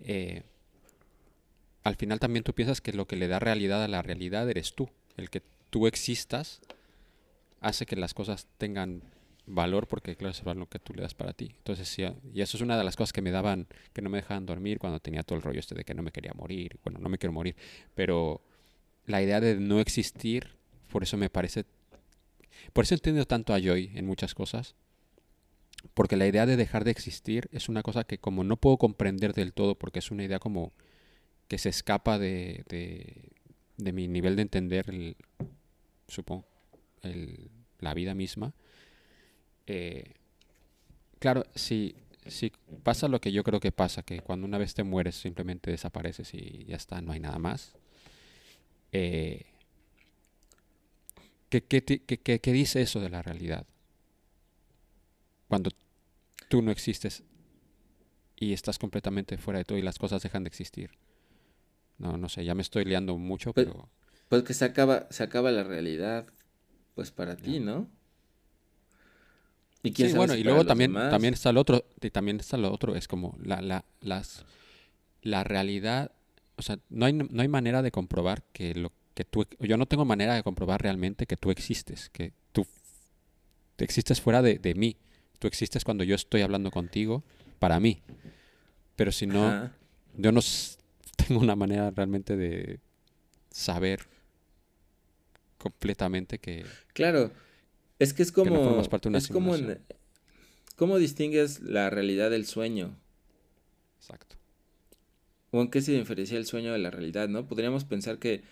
eh, 0.00 0.42
al 1.84 1.96
final 1.96 2.18
también 2.18 2.44
tú 2.44 2.52
piensas 2.54 2.80
que 2.80 2.92
lo 2.92 3.06
que 3.06 3.16
le 3.16 3.28
da 3.28 3.38
realidad 3.38 3.82
a 3.84 3.88
la 3.88 4.02
realidad 4.02 4.48
eres 4.50 4.74
tú. 4.74 4.88
El 5.16 5.30
que 5.30 5.42
tú 5.70 5.86
existas 5.86 6.60
hace 7.60 7.86
que 7.86 7.96
las 7.96 8.14
cosas 8.14 8.46
tengan 8.58 9.02
valor 9.46 9.88
porque 9.88 10.16
claro 10.16 10.32
es 10.32 10.38
el 10.38 10.44
valor 10.44 10.68
que 10.68 10.78
tú 10.78 10.94
le 10.94 11.02
das 11.02 11.14
para 11.14 11.32
ti. 11.32 11.54
Entonces 11.58 11.88
sí, 11.88 12.04
y 12.32 12.40
eso 12.40 12.56
es 12.56 12.62
una 12.62 12.76
de 12.76 12.84
las 12.84 12.96
cosas 12.96 13.12
que 13.12 13.22
me 13.22 13.30
daban, 13.30 13.66
que 13.92 14.02
no 14.02 14.10
me 14.10 14.18
dejaban 14.18 14.46
dormir 14.46 14.78
cuando 14.78 15.00
tenía 15.00 15.22
todo 15.22 15.36
el 15.36 15.42
rollo 15.42 15.60
este 15.60 15.74
de 15.74 15.84
que 15.84 15.94
no 15.94 16.02
me 16.02 16.12
quería 16.12 16.32
morir. 16.34 16.78
Bueno, 16.84 17.00
no 17.00 17.08
me 17.08 17.18
quiero 17.18 17.32
morir, 17.32 17.56
pero 17.94 18.42
la 19.06 19.22
idea 19.22 19.40
de 19.40 19.56
no 19.56 19.80
existir, 19.80 20.56
por 20.90 21.02
eso 21.02 21.16
me 21.16 21.30
parece 21.30 21.64
por 22.72 22.84
eso 22.84 22.94
entiendo 22.94 23.24
tanto 23.26 23.54
a 23.54 23.60
Joy 23.60 23.90
en 23.94 24.06
muchas 24.06 24.34
cosas. 24.34 24.74
Porque 25.94 26.16
la 26.16 26.26
idea 26.26 26.44
de 26.44 26.56
dejar 26.56 26.84
de 26.84 26.90
existir 26.90 27.48
es 27.52 27.68
una 27.68 27.82
cosa 27.82 28.04
que 28.04 28.18
como 28.18 28.44
no 28.44 28.56
puedo 28.58 28.76
comprender 28.76 29.32
del 29.32 29.54
todo, 29.54 29.76
porque 29.76 30.00
es 30.00 30.10
una 30.10 30.24
idea 30.24 30.38
como 30.38 30.72
que 31.48 31.58
se 31.58 31.70
escapa 31.70 32.18
de, 32.18 32.64
de, 33.78 33.92
mi 33.92 34.06
nivel 34.06 34.36
de 34.36 34.42
entender, 34.42 35.16
supongo, 36.10 36.44
el- 37.02 37.50
la 37.78 37.94
vida 37.94 38.14
misma. 38.14 38.52
eh, 39.66 40.14
claro, 41.20 41.44
si, 41.54 41.94
si 42.26 42.50
pasa 42.82 43.06
lo 43.08 43.20
que 43.20 43.30
yo 43.32 43.44
creo 43.44 43.60
que 43.60 43.70
pasa, 43.72 44.02
que 44.02 44.20
cuando 44.20 44.46
una 44.46 44.58
vez 44.58 44.74
te 44.74 44.82
mueres 44.82 45.14
simplemente 45.16 45.70
desapareces 45.70 46.34
y 46.34 46.64
ya 46.66 46.76
está, 46.76 47.00
no 47.00 47.12
hay 47.12 47.20
nada 47.20 47.38
más. 47.38 47.74
eh, 48.92 49.46
¿Qué, 51.48 51.62
qué, 51.64 51.82
qué- 51.84 52.40
qué 52.40 52.52
dice 52.52 52.80
eso 52.80 53.00
de 53.00 53.10
la 53.10 53.22
realidad? 53.22 53.66
Cuando 55.48 55.70
tú 56.48 56.62
no 56.62 56.70
existes 56.70 57.22
y 58.36 58.52
estás 58.52 58.78
completamente 58.78 59.36
fuera 59.36 59.58
de 59.58 59.64
todo 59.64 59.76
y 59.78 59.82
las 59.82 59.98
cosas 59.98 60.22
dejan 60.22 60.44
de 60.44 60.48
existir. 60.48 60.90
No, 61.98 62.16
no 62.16 62.28
sé, 62.28 62.44
ya 62.44 62.54
me 62.54 62.62
estoy 62.62 62.84
liando 62.84 63.16
mucho, 63.18 63.52
Pues- 63.52 63.66
pero 63.66 63.88
Pues 64.30 64.44
que 64.44 64.54
se 64.54 64.64
acaba, 64.64 65.06
se 65.10 65.22
acaba 65.24 65.50
la 65.50 65.64
realidad, 65.64 66.24
pues 66.94 67.10
para 67.10 67.36
ti, 67.36 67.60
¿no? 67.60 67.86
Y 69.82 69.92
quién 69.92 70.08
sí, 70.08 70.12
sabe 70.12 70.18
bueno, 70.18 70.34
si 70.34 70.40
y 70.40 70.44
luego 70.44 70.64
también, 70.64 70.92
demás. 70.92 71.10
también 71.10 71.34
está 71.34 71.50
el 71.50 71.56
otro, 71.58 71.84
y 72.00 72.10
también 72.10 72.38
está 72.38 72.56
lo 72.56 72.72
otro, 72.72 72.94
es 72.96 73.08
como 73.08 73.36
la, 73.42 73.60
la, 73.62 73.84
las, 74.02 74.44
la 75.22 75.42
realidad, 75.42 76.12
o 76.56 76.62
sea, 76.62 76.78
no 76.90 77.06
hay, 77.06 77.12
no 77.12 77.42
hay 77.42 77.48
manera 77.48 77.82
de 77.82 77.90
comprobar 77.90 78.42
que 78.52 78.74
lo 78.74 78.92
que 79.14 79.24
tú, 79.24 79.46
yo 79.58 79.76
no 79.76 79.86
tengo 79.86 80.04
manera 80.04 80.34
de 80.34 80.42
comprobar 80.42 80.80
realmente 80.82 81.26
que 81.26 81.36
tú 81.36 81.50
existes, 81.50 82.08
que 82.10 82.32
tú 82.52 82.66
te 83.76 83.84
existes 83.84 84.20
fuera 84.20 84.42
de, 84.42 84.58
de 84.58 84.74
mí, 84.74 84.96
tú 85.38 85.48
existes 85.48 85.84
cuando 85.84 86.04
yo 86.04 86.14
estoy 86.14 86.42
hablando 86.42 86.70
contigo 86.70 87.24
para 87.58 87.80
mí, 87.80 88.00
pero 88.96 89.10
si 89.12 89.26
no, 89.26 89.48
Ajá. 89.48 89.72
yo 90.16 90.30
no 90.30 90.40
tengo 91.16 91.40
una 91.40 91.56
manera 91.56 91.90
realmente 91.90 92.36
de 92.36 92.78
saber 93.50 94.06
completamente 95.60 96.38
que, 96.40 96.78
Claro, 96.92 97.30
es 97.98 98.14
que 98.14 98.22
es 98.24 98.32
que 98.42 98.50
no 98.50 98.58
como, 98.58 98.64
formas 98.64 98.88
parte 98.88 99.08
de 99.08 99.10
una 99.10 99.18
es 99.18 99.28
como, 99.28 99.54
en-. 99.54 99.78
¿cómo 100.76 100.98
distingues 100.98 101.60
la 101.60 101.90
realidad 101.90 102.30
del 102.30 102.44
sueño? 102.46 102.96
exacto. 103.98 104.36
¿O 105.52 105.60
en 105.62 105.70
qué 105.70 105.80
se 105.82 105.92
diferencia 105.92 106.38
el 106.38 106.46
sueño 106.46 106.72
de 106.72 106.78
la 106.78 106.90
realidad, 106.90 107.28
no? 107.28 107.46
Podríamos 107.46 107.84
pensar 107.84 108.18
que, 108.18 108.42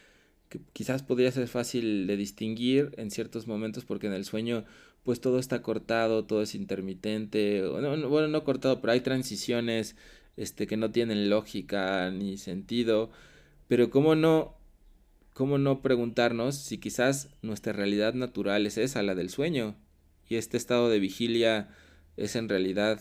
que 0.48 0.60
quizás 0.72 1.02
podría 1.04 1.32
ser 1.32 1.48
fácil 1.48 2.06
de 2.08 2.16
distinguir 2.16 2.92
en 2.98 3.10
ciertos 3.10 3.46
momentos 3.48 3.84
porque 3.84 4.08
en 4.08 4.14
el 4.14 4.24
sueño 4.24 4.64
pues 5.04 5.20
todo 5.20 5.38
está 5.40 5.62
cortado, 5.62 6.26
todo 6.26 6.42
es 6.42 6.54
intermitente, 6.56 7.62
no, 7.62 7.96
no- 7.96 8.08
bueno, 8.10 8.28
no 8.28 8.44
cortado, 8.44 8.80
pero 8.80 8.92
hay 8.94 9.02
transiciones 9.02 9.96
este, 10.36 10.66
que 10.68 10.76
no 10.78 10.92
tienen 10.92 11.30
lógica 11.30 12.10
ni 12.12 12.38
sentido, 12.38 13.10
pero 13.68 13.90
¿cómo 13.90 14.16
no, 14.16 14.57
cómo 15.38 15.56
no 15.56 15.82
preguntarnos 15.82 16.56
si 16.56 16.78
quizás 16.78 17.28
nuestra 17.42 17.72
realidad 17.72 18.12
natural 18.12 18.66
es 18.66 18.76
esa, 18.76 19.04
la 19.04 19.14
del 19.14 19.30
sueño, 19.30 19.76
y 20.28 20.34
este 20.34 20.56
estado 20.56 20.88
de 20.88 20.98
vigilia 20.98 21.68
es 22.16 22.34
en 22.34 22.48
realidad 22.48 23.00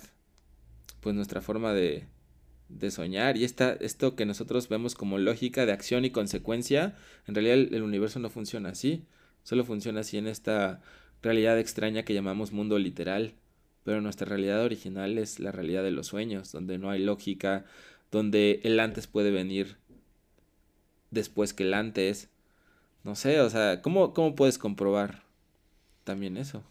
pues 1.02 1.16
nuestra 1.16 1.42
forma 1.42 1.74
de, 1.74 2.06
de 2.70 2.92
soñar. 2.92 3.38
Y 3.38 3.44
esta, 3.44 3.74
esto 3.74 4.16
que 4.16 4.28
nosotros 4.28 4.70
vemos 4.70 4.94
como 4.94 5.18
lógica 5.18 5.66
de 5.66 5.72
acción 5.72 6.06
y 6.06 6.12
consecuencia, 6.12 6.96
en 7.26 7.34
realidad 7.34 7.56
el, 7.56 7.74
el 7.74 7.82
universo 7.82 8.20
no 8.20 8.30
funciona 8.30 8.70
así, 8.70 9.08
solo 9.42 9.66
funciona 9.66 10.02
así 10.02 10.20
en 10.20 10.28
esta 10.28 10.84
realidad 11.24 11.58
extraña 11.58 12.04
que 12.04 12.14
llamamos 12.14 12.52
mundo 12.52 12.78
literal, 12.78 13.34
pero 13.84 14.00
nuestra 14.00 14.28
realidad 14.28 14.64
original 14.64 15.18
es 15.18 15.40
la 15.40 15.52
realidad 15.52 15.82
de 15.82 15.90
los 15.90 16.06
sueños, 16.06 16.52
donde 16.52 16.78
no 16.78 16.92
hay 16.92 17.04
lógica, 17.04 17.66
donde 18.12 18.62
el 18.64 18.80
antes 18.80 19.08
puede 19.08 19.32
venir 19.32 19.78
después 21.12 21.54
que 21.54 21.64
el 21.64 21.74
antes, 21.74 22.30
no 23.04 23.16
sé, 23.16 23.40
o 23.42 23.50
sea, 23.50 23.82
¿cómo, 23.82 24.14
cómo 24.14 24.36
puedes 24.36 24.58
comprobar 24.58 25.24
también 26.04 26.38
eso? 26.38 26.64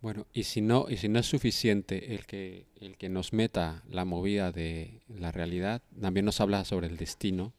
Bueno, 0.00 0.26
y 0.34 0.44
si 0.44 0.60
no, 0.60 0.86
y 0.90 0.98
si 0.98 1.08
no 1.08 1.18
es 1.18 1.26
suficiente 1.26 2.14
el 2.14 2.26
que, 2.26 2.66
el 2.80 2.96
que 2.98 3.08
nos 3.08 3.32
meta 3.32 3.82
la 3.88 4.04
movida 4.04 4.52
de 4.52 5.00
la 5.08 5.32
realidad, 5.32 5.80
también 5.98 6.26
nos 6.26 6.40
habla 6.40 6.64
sobre 6.64 6.88
el 6.88 6.98
destino 6.98 7.54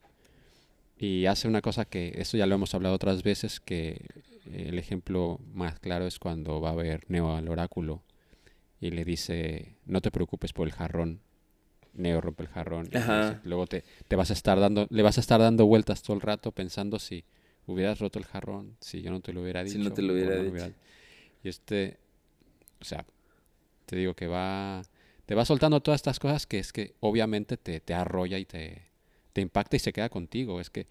y 0.98 1.26
hace 1.26 1.48
una 1.48 1.62
cosa 1.62 1.86
que, 1.86 2.14
eso 2.18 2.38
ya 2.38 2.46
lo 2.46 2.56
hemos 2.56 2.74
hablado 2.74 2.96
otras 2.96 3.24
veces, 3.24 3.60
que 3.60 4.06
el 4.54 4.78
ejemplo 4.78 5.40
más 5.54 5.80
claro 5.80 6.06
es 6.08 6.20
cuando 6.20 6.62
va 6.62 6.70
a 6.70 6.76
ver 6.76 7.04
Neo 7.08 7.36
al 7.36 7.50
oráculo 7.50 8.04
y 8.80 8.92
le 8.92 9.04
dice, 9.04 9.76
no 9.86 10.02
te 10.02 10.12
preocupes 10.12 10.54
por 10.54 10.68
el 10.68 10.74
jarrón. 10.74 11.22
Neo 11.95 12.22
rompe 12.22 12.43
el 12.43 12.49
jarrón. 12.49 12.89
Ajá. 12.93 13.41
luego 13.43 13.67
te, 13.67 13.84
te 14.07 14.15
vas 14.15 14.30
a 14.30 14.34
estar 14.34 14.59
dando, 14.59 14.88
le 14.89 15.03
vas 15.03 15.17
a 15.17 15.22
estar 15.22 15.39
dando 15.39 15.65
vueltas 15.65 16.01
todo 16.03 16.15
el 16.15 16.22
rato 16.22 16.51
pensando 16.51 16.99
si 16.99 17.26
hubieras 17.67 17.99
roto 17.99 18.19
el 18.19 18.26
jarrón, 18.26 18.76
si 18.80 19.01
yo 19.01 19.11
no 19.11 19.22
te 19.22 19.34
lo 19.34 19.41
hubiera 19.41 19.63
dicho. 19.63 19.77
Si 19.77 19.84
no 19.84 19.93
te 19.93 20.01
lo 20.01 20.13
hubiera 20.13 20.38
dicho. 20.38 20.73
Y 21.43 21.49
este, 21.49 21.97
o 22.81 22.85
sea, 22.85 23.05
te 23.85 23.95
digo 23.95 24.13
que 24.13 24.27
va, 24.27 24.84
te 25.26 25.35
va 25.35 25.45
soltando 25.45 25.80
todas 25.81 25.99
estas 25.99 26.19
cosas 26.19 26.45
que 26.45 26.59
es 26.59 26.73
que 26.73 26.95
obviamente 26.99 27.57
te, 27.57 27.80
te 27.80 27.93
arrolla 27.93 28.38
y 28.38 28.45
te, 28.45 28.84
te 29.34 29.41
impacta 29.41 29.76
y 29.76 29.80
se 29.80 29.93
queda 29.93 30.09
contigo. 30.09 30.59
Es 30.59 30.69
que 30.69 30.88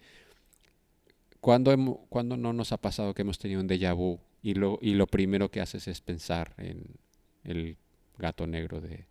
cuando, 1.39 1.75
cuando 2.09 2.37
no 2.37 2.53
nos 2.53 2.71
ha 2.71 2.77
pasado 2.77 3.13
que 3.13 3.21
hemos 3.21 3.39
tenido 3.39 3.61
un 3.61 3.67
déjà 3.67 3.93
vu 3.95 4.19
y 4.41 4.53
lo, 4.53 4.79
y 4.81 4.93
lo 4.93 5.07
primero 5.07 5.49
que 5.49 5.61
haces 5.61 5.87
es 5.87 6.01
pensar 6.01 6.53
en 6.57 6.95
el 7.43 7.77
gato 8.17 8.47
negro 8.47 8.81
de, 8.81 9.05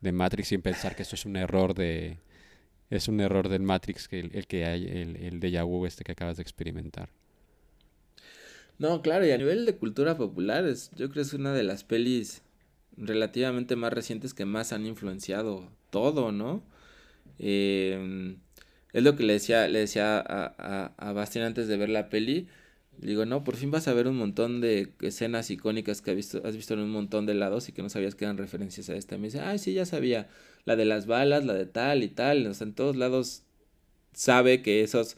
de 0.00 0.12
Matrix 0.12 0.48
sin 0.48 0.62
pensar 0.62 0.94
que 0.96 1.02
esto 1.02 1.14
es 1.16 1.24
un 1.26 1.36
error 1.36 1.74
de 1.74 2.18
es 2.90 3.08
un 3.08 3.20
error 3.20 3.48
del 3.48 3.62
Matrix 3.62 4.08
que 4.08 4.20
el, 4.20 4.30
el 4.34 4.46
que 4.46 4.64
hay 4.66 4.84
el, 4.86 5.16
el 5.16 5.40
déjà 5.40 5.64
vu 5.64 5.86
este 5.86 6.04
que 6.04 6.12
acabas 6.12 6.36
de 6.36 6.42
experimentar. 6.42 7.10
No, 8.78 9.00
claro, 9.02 9.26
y 9.26 9.30
a 9.30 9.38
nivel 9.38 9.64
de 9.66 9.76
cultura 9.76 10.16
popular, 10.16 10.66
es, 10.66 10.90
yo 10.90 11.08
creo 11.08 11.14
que 11.14 11.20
es 11.22 11.32
una 11.34 11.54
de 11.54 11.62
las 11.62 11.84
pelis 11.84 12.42
relativamente 12.96 13.76
más 13.76 13.92
recientes 13.92 14.34
que 14.34 14.44
más 14.44 14.72
han 14.72 14.86
influenciado 14.86 15.70
todo, 15.90 16.30
¿no? 16.32 16.62
Eh, 17.38 18.36
es 18.92 19.02
lo 19.02 19.16
que 19.16 19.24
le 19.24 19.34
decía, 19.34 19.68
le 19.68 19.80
decía 19.80 20.18
a, 20.18 20.54
a, 20.58 20.94
a 20.98 21.12
Bastián 21.12 21.46
antes 21.46 21.68
de 21.68 21.76
ver 21.76 21.88
la 21.90 22.08
peli. 22.10 22.48
Digo, 22.98 23.26
no, 23.26 23.44
por 23.44 23.56
fin 23.56 23.70
vas 23.70 23.88
a 23.88 23.92
ver 23.92 24.08
un 24.08 24.16
montón 24.16 24.60
de 24.60 24.92
escenas 25.00 25.50
icónicas 25.50 26.00
que 26.00 26.10
has 26.10 26.16
visto, 26.16 26.42
has 26.44 26.56
visto 26.56 26.74
en 26.74 26.80
un 26.80 26.90
montón 26.90 27.26
de 27.26 27.34
lados 27.34 27.68
y 27.68 27.72
que 27.72 27.82
no 27.82 27.88
sabías 27.88 28.14
que 28.14 28.24
eran 28.24 28.38
referencias 28.38 28.88
a 28.88 28.96
esta. 28.96 29.18
Me 29.18 29.24
dice, 29.24 29.40
ay, 29.40 29.58
sí, 29.58 29.74
ya 29.74 29.84
sabía. 29.84 30.28
La 30.64 30.76
de 30.76 30.84
las 30.84 31.06
balas, 31.06 31.44
la 31.44 31.54
de 31.54 31.66
tal 31.66 32.02
y 32.02 32.08
tal. 32.08 32.46
O 32.46 32.54
sea, 32.54 32.66
en 32.66 32.74
todos 32.74 32.96
lados 32.96 33.42
sabe 34.12 34.62
que 34.62 34.82
esos 34.82 35.16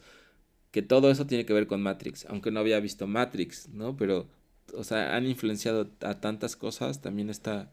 que 0.71 0.81
todo 0.81 1.09
eso 1.11 1.25
tiene 1.25 1.45
que 1.45 1.53
ver 1.53 1.67
con 1.67 1.81
Matrix, 1.81 2.25
aunque 2.29 2.51
no 2.51 2.59
había 2.59 2.79
visto 2.79 3.07
Matrix, 3.07 3.69
¿no? 3.69 3.97
Pero, 3.97 4.27
o 4.73 4.83
sea, 4.83 5.15
han 5.15 5.25
influenciado 5.25 5.89
a 6.01 6.19
tantas 6.21 6.55
cosas, 6.55 7.01
también 7.01 7.29
esta, 7.29 7.71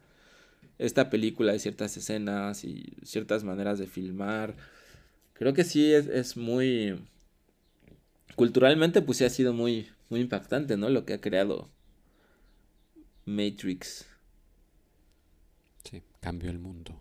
esta 0.79 1.11
película 1.11 1.53
de 1.53 1.59
ciertas 1.59 1.97
escenas 1.97 2.65
y 2.65 2.95
ciertas 3.03 3.45
maneras 3.45 3.79
de 3.79 3.87
filmar. 3.87 4.55
Creo 5.35 5.53
que 5.53 5.65
sí 5.65 5.93
es, 5.93 6.07
es 6.07 6.37
muy... 6.37 6.99
Culturalmente, 8.35 9.03
pues 9.03 9.19
sí 9.19 9.25
ha 9.25 9.31
sido 9.31 9.53
muy, 9.53 9.89
muy 10.09 10.21
impactante, 10.21 10.77
¿no? 10.77 10.89
Lo 10.89 11.05
que 11.05 11.15
ha 11.15 11.21
creado 11.21 11.71
Matrix. 13.25 14.07
Sí, 15.85 16.03
cambió 16.21 16.51
el 16.51 16.59
mundo. 16.59 17.01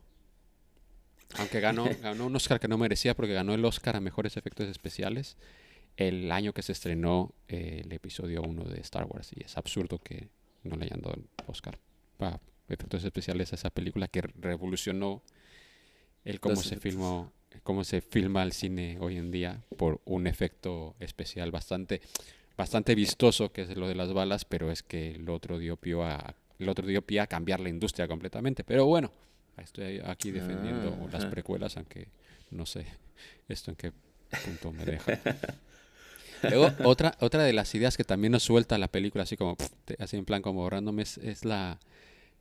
Aunque 1.38 1.60
ganó, 1.60 1.86
ganó 2.02 2.27
un 2.27 2.36
Oscar 2.36 2.60
que 2.60 2.68
no 2.68 2.77
merecía 2.77 3.15
porque 3.15 3.34
ganó 3.34 3.53
el 3.53 3.65
Oscar 3.65 3.95
a 3.95 4.02
mejores 4.02 4.38
efectos 4.38 4.68
especiales 4.68 5.38
el 5.98 6.32
año 6.32 6.53
que 6.53 6.61
se 6.61 6.72
estrenó 6.73 7.34
eh, 7.48 7.82
el 7.86 7.91
episodio 7.94 8.41
1 8.41 8.64
de 8.65 8.82
Star 8.82 9.06
Wars. 9.06 9.32
Y 9.36 9.44
es 9.44 9.57
absurdo 9.57 9.99
que 9.99 10.30
no 10.64 10.76
le 10.76 10.86
hayan 10.86 11.02
dado 11.02 11.15
el 11.15 11.26
Oscar 11.48 11.80
para 12.18 12.40
efectos 12.68 13.03
especiales 13.03 13.52
a 13.52 13.56
esa 13.56 13.69
película 13.69 14.07
que 14.07 14.22
revolucionó 14.22 15.22
el 16.23 16.40
cómo 16.40 16.56
Los 16.56 16.65
se 16.65 16.76
efectos. 16.76 16.82
filmó, 16.82 17.32
cómo 17.64 17.84
se 17.84 18.02
filma 18.02 18.44
el 18.44 18.52
cine 18.52 18.98
hoy 18.99 19.18
en 19.18 19.32
día 19.32 19.64
por 19.77 20.02
un 20.06 20.27
efecto 20.27 20.95
especial 20.99 21.52
bastante, 21.52 22.02
bastante 22.57 22.95
vistoso 22.95 23.52
que 23.52 23.64
es 23.64 23.76
lo 23.76 23.88
de 23.88 23.95
las 23.95 24.14
balas, 24.14 24.45
pero 24.45 24.72
es 24.72 24.84
que 24.84 25.11
el 25.15 25.30
otro 25.30 25.60
dio 25.60 25.77
pie 25.77 25.95
a, 26.03 26.36
el 26.60 26.69
otro 26.69 26.88
dio 26.88 27.02
pie 27.02 27.19
a 27.22 27.27
cambiar 27.27 27.60
la 27.60 27.69
industria 27.69 28.07
completamente. 28.07 28.64
Pero 28.64 28.86
bueno, 28.86 29.11
estoy 29.57 30.02
aquí 30.06 30.32
defendiendo 30.32 30.98
Ah, 31.02 31.10
las 31.11 31.26
precuelas, 31.26 31.77
aunque 31.77 32.07
no 32.52 32.65
sé 32.65 32.86
esto 33.49 33.72
en 33.72 33.77
qué 33.77 33.91
punto 34.45 34.72
me 34.72 34.86
deja. 34.86 35.19
Luego, 36.49 36.72
otra, 36.84 37.15
otra 37.22 37.44
de 37.44 37.53
las 37.53 37.73
ideas 37.76 37.98
que 37.98 38.03
también 38.03 38.32
nos 38.34 38.44
suelta 38.44 38.77
la 38.77 38.88
película, 38.90 39.23
así 39.23 39.36
como, 39.38 39.56
así 39.99 40.18
en 40.18 40.26
plan 40.26 40.41
como 40.41 40.69
random, 40.69 40.99
es, 40.99 41.18
es 41.19 41.44
la, 41.45 41.80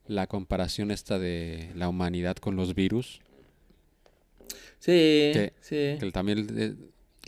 la 0.07 0.27
comparación 0.27 0.91
esta 0.91 1.19
de 1.19 1.71
la 1.75 1.89
humanidad 1.89 2.37
con 2.37 2.57
los 2.57 2.75
virus. 2.75 3.21
Sí, 4.79 4.91
Que- 5.33 5.53
sí. 5.61 5.97
Que 5.99 6.11
también 6.13 6.47
eh, 6.59 6.75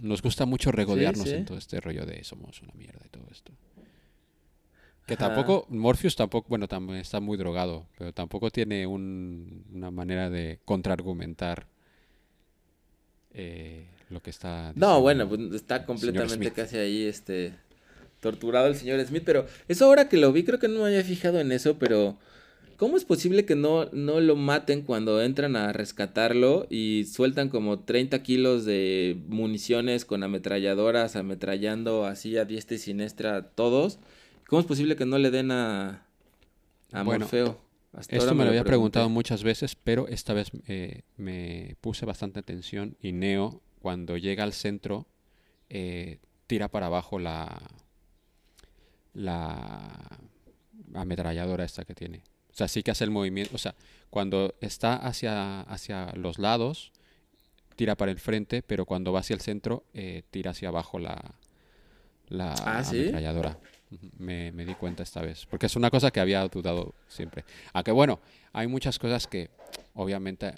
nos 0.02 0.22
gusta 0.22 0.46
mucho 0.46 0.72
regodearnos 0.72 1.28
sí. 1.28 1.34
en 1.34 1.44
todo 1.44 1.58
este 1.58 1.80
rollo 1.80 2.04
de 2.06 2.22
somos 2.24 2.60
una 2.62 2.72
mierda 2.74 3.00
y 3.04 3.08
todo 3.08 3.24
esto. 3.30 3.52
Que 5.06 5.16
tampoco, 5.16 5.66
Morpheus 5.68 6.16
tampoco, 6.16 6.48
bueno, 6.48 6.66
también 6.66 6.98
está 6.98 7.20
muy 7.20 7.36
drogado, 7.36 7.86
pero 7.96 8.12
tampoco 8.12 8.50
tiene 8.50 8.86
un- 8.88 9.64
una 9.72 9.90
manera 9.92 10.28
de 10.30 10.58
contraargumentar 10.64 11.68
eh, 13.32 13.86
lo 14.10 14.20
que 14.22 14.30
está 14.30 14.72
No, 14.74 15.00
bueno, 15.00 15.28
pues 15.28 15.40
está 15.52 15.84
completamente 15.84 16.50
casi 16.52 16.76
ahí, 16.78 17.04
este, 17.04 17.52
torturado 18.20 18.66
el 18.66 18.74
señor 18.76 19.04
Smith, 19.04 19.22
pero 19.24 19.46
eso 19.68 19.84
ahora 19.84 20.08
que 20.08 20.16
lo 20.16 20.32
vi, 20.32 20.42
creo 20.44 20.58
que 20.58 20.68
no 20.68 20.80
me 20.80 20.86
había 20.86 21.04
fijado 21.04 21.38
en 21.40 21.52
eso, 21.52 21.78
pero 21.78 22.16
¿cómo 22.76 22.96
es 22.96 23.04
posible 23.04 23.44
que 23.44 23.56
no, 23.56 23.86
no 23.92 24.20
lo 24.20 24.36
maten 24.36 24.82
cuando 24.82 25.22
entran 25.22 25.56
a 25.56 25.72
rescatarlo 25.72 26.66
y 26.70 27.04
sueltan 27.04 27.48
como 27.48 27.80
30 27.80 28.22
kilos 28.22 28.64
de 28.64 29.20
municiones 29.28 30.04
con 30.04 30.22
ametralladoras, 30.22 31.16
ametrallando 31.16 32.04
así 32.06 32.36
a 32.36 32.44
diestra 32.44 32.76
y 32.76 32.78
siniestra 32.78 33.36
a 33.36 33.42
todos? 33.50 33.98
¿Cómo 34.48 34.60
es 34.60 34.66
posible 34.66 34.96
que 34.96 35.06
no 35.06 35.18
le 35.18 35.30
den 35.30 35.50
a, 35.50 36.06
a 36.92 37.02
Bueno, 37.02 37.24
Morfeo? 37.24 37.60
Hasta 37.92 38.14
Esto 38.16 38.34
me 38.34 38.44
lo 38.44 38.50
había 38.50 38.62
pregunté. 38.62 38.68
preguntado 38.68 39.08
muchas 39.08 39.42
veces, 39.42 39.74
pero 39.74 40.06
esta 40.08 40.34
vez 40.34 40.50
eh, 40.68 41.02
me 41.16 41.76
puse 41.80 42.04
bastante 42.04 42.40
atención 42.40 42.96
y 43.00 43.12
Neo, 43.12 43.62
cuando 43.80 44.16
llega 44.18 44.44
al 44.44 44.52
centro, 44.52 45.06
eh, 45.70 46.18
tira 46.46 46.68
para 46.68 46.86
abajo 46.86 47.18
la, 47.18 47.60
la 49.14 50.18
ametralladora 50.94 51.64
esta 51.64 51.84
que 51.84 51.94
tiene. 51.94 52.22
O 52.56 52.58
sea, 52.58 52.68
sí 52.68 52.82
que 52.82 52.90
hace 52.90 53.04
el 53.04 53.10
movimiento. 53.10 53.54
O 53.54 53.58
sea, 53.58 53.74
cuando 54.08 54.54
está 54.62 54.96
hacia, 54.96 55.60
hacia 55.60 56.10
los 56.14 56.38
lados, 56.38 56.90
tira 57.76 57.96
para 57.96 58.10
el 58.10 58.18
frente, 58.18 58.62
pero 58.62 58.86
cuando 58.86 59.12
va 59.12 59.20
hacia 59.20 59.34
el 59.34 59.42
centro, 59.42 59.84
eh, 59.92 60.22
tira 60.30 60.52
hacia 60.52 60.70
abajo 60.70 60.98
la, 60.98 61.34
la 62.28 62.54
Ah, 62.54 62.82
¿sí? 62.82 63.00
ametralladora. 63.00 63.58
Me, 64.16 64.52
me 64.52 64.64
di 64.64 64.74
cuenta 64.74 65.02
esta 65.02 65.20
vez. 65.20 65.44
Porque 65.44 65.66
es 65.66 65.76
una 65.76 65.90
cosa 65.90 66.10
que 66.10 66.18
había 66.18 66.48
dudado 66.48 66.94
siempre. 67.08 67.44
Aunque 67.74 67.92
bueno, 67.92 68.20
hay 68.54 68.68
muchas 68.68 68.98
cosas 68.98 69.26
que 69.26 69.50
obviamente 69.92 70.54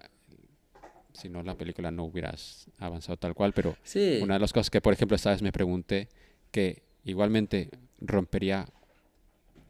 si 1.13 1.29
no 1.29 1.43
la 1.43 1.57
película 1.57 1.91
no 1.91 2.05
hubieras 2.05 2.69
avanzado 2.79 3.17
tal 3.17 3.35
cual, 3.35 3.53
pero 3.53 3.77
Sí. 3.83 4.21
una 4.23 4.35
de 4.35 4.41
las 4.41 4.53
cosas 4.53 4.71
que 4.71 4.81
por 4.81 4.93
ejemplo 4.93 5.17
esta 5.17 5.31
vez 5.31 5.43
me 5.43 5.51
pregunté 5.51 6.09
que 6.53 6.85
igualmente 7.03 7.71
rompería 8.01 8.69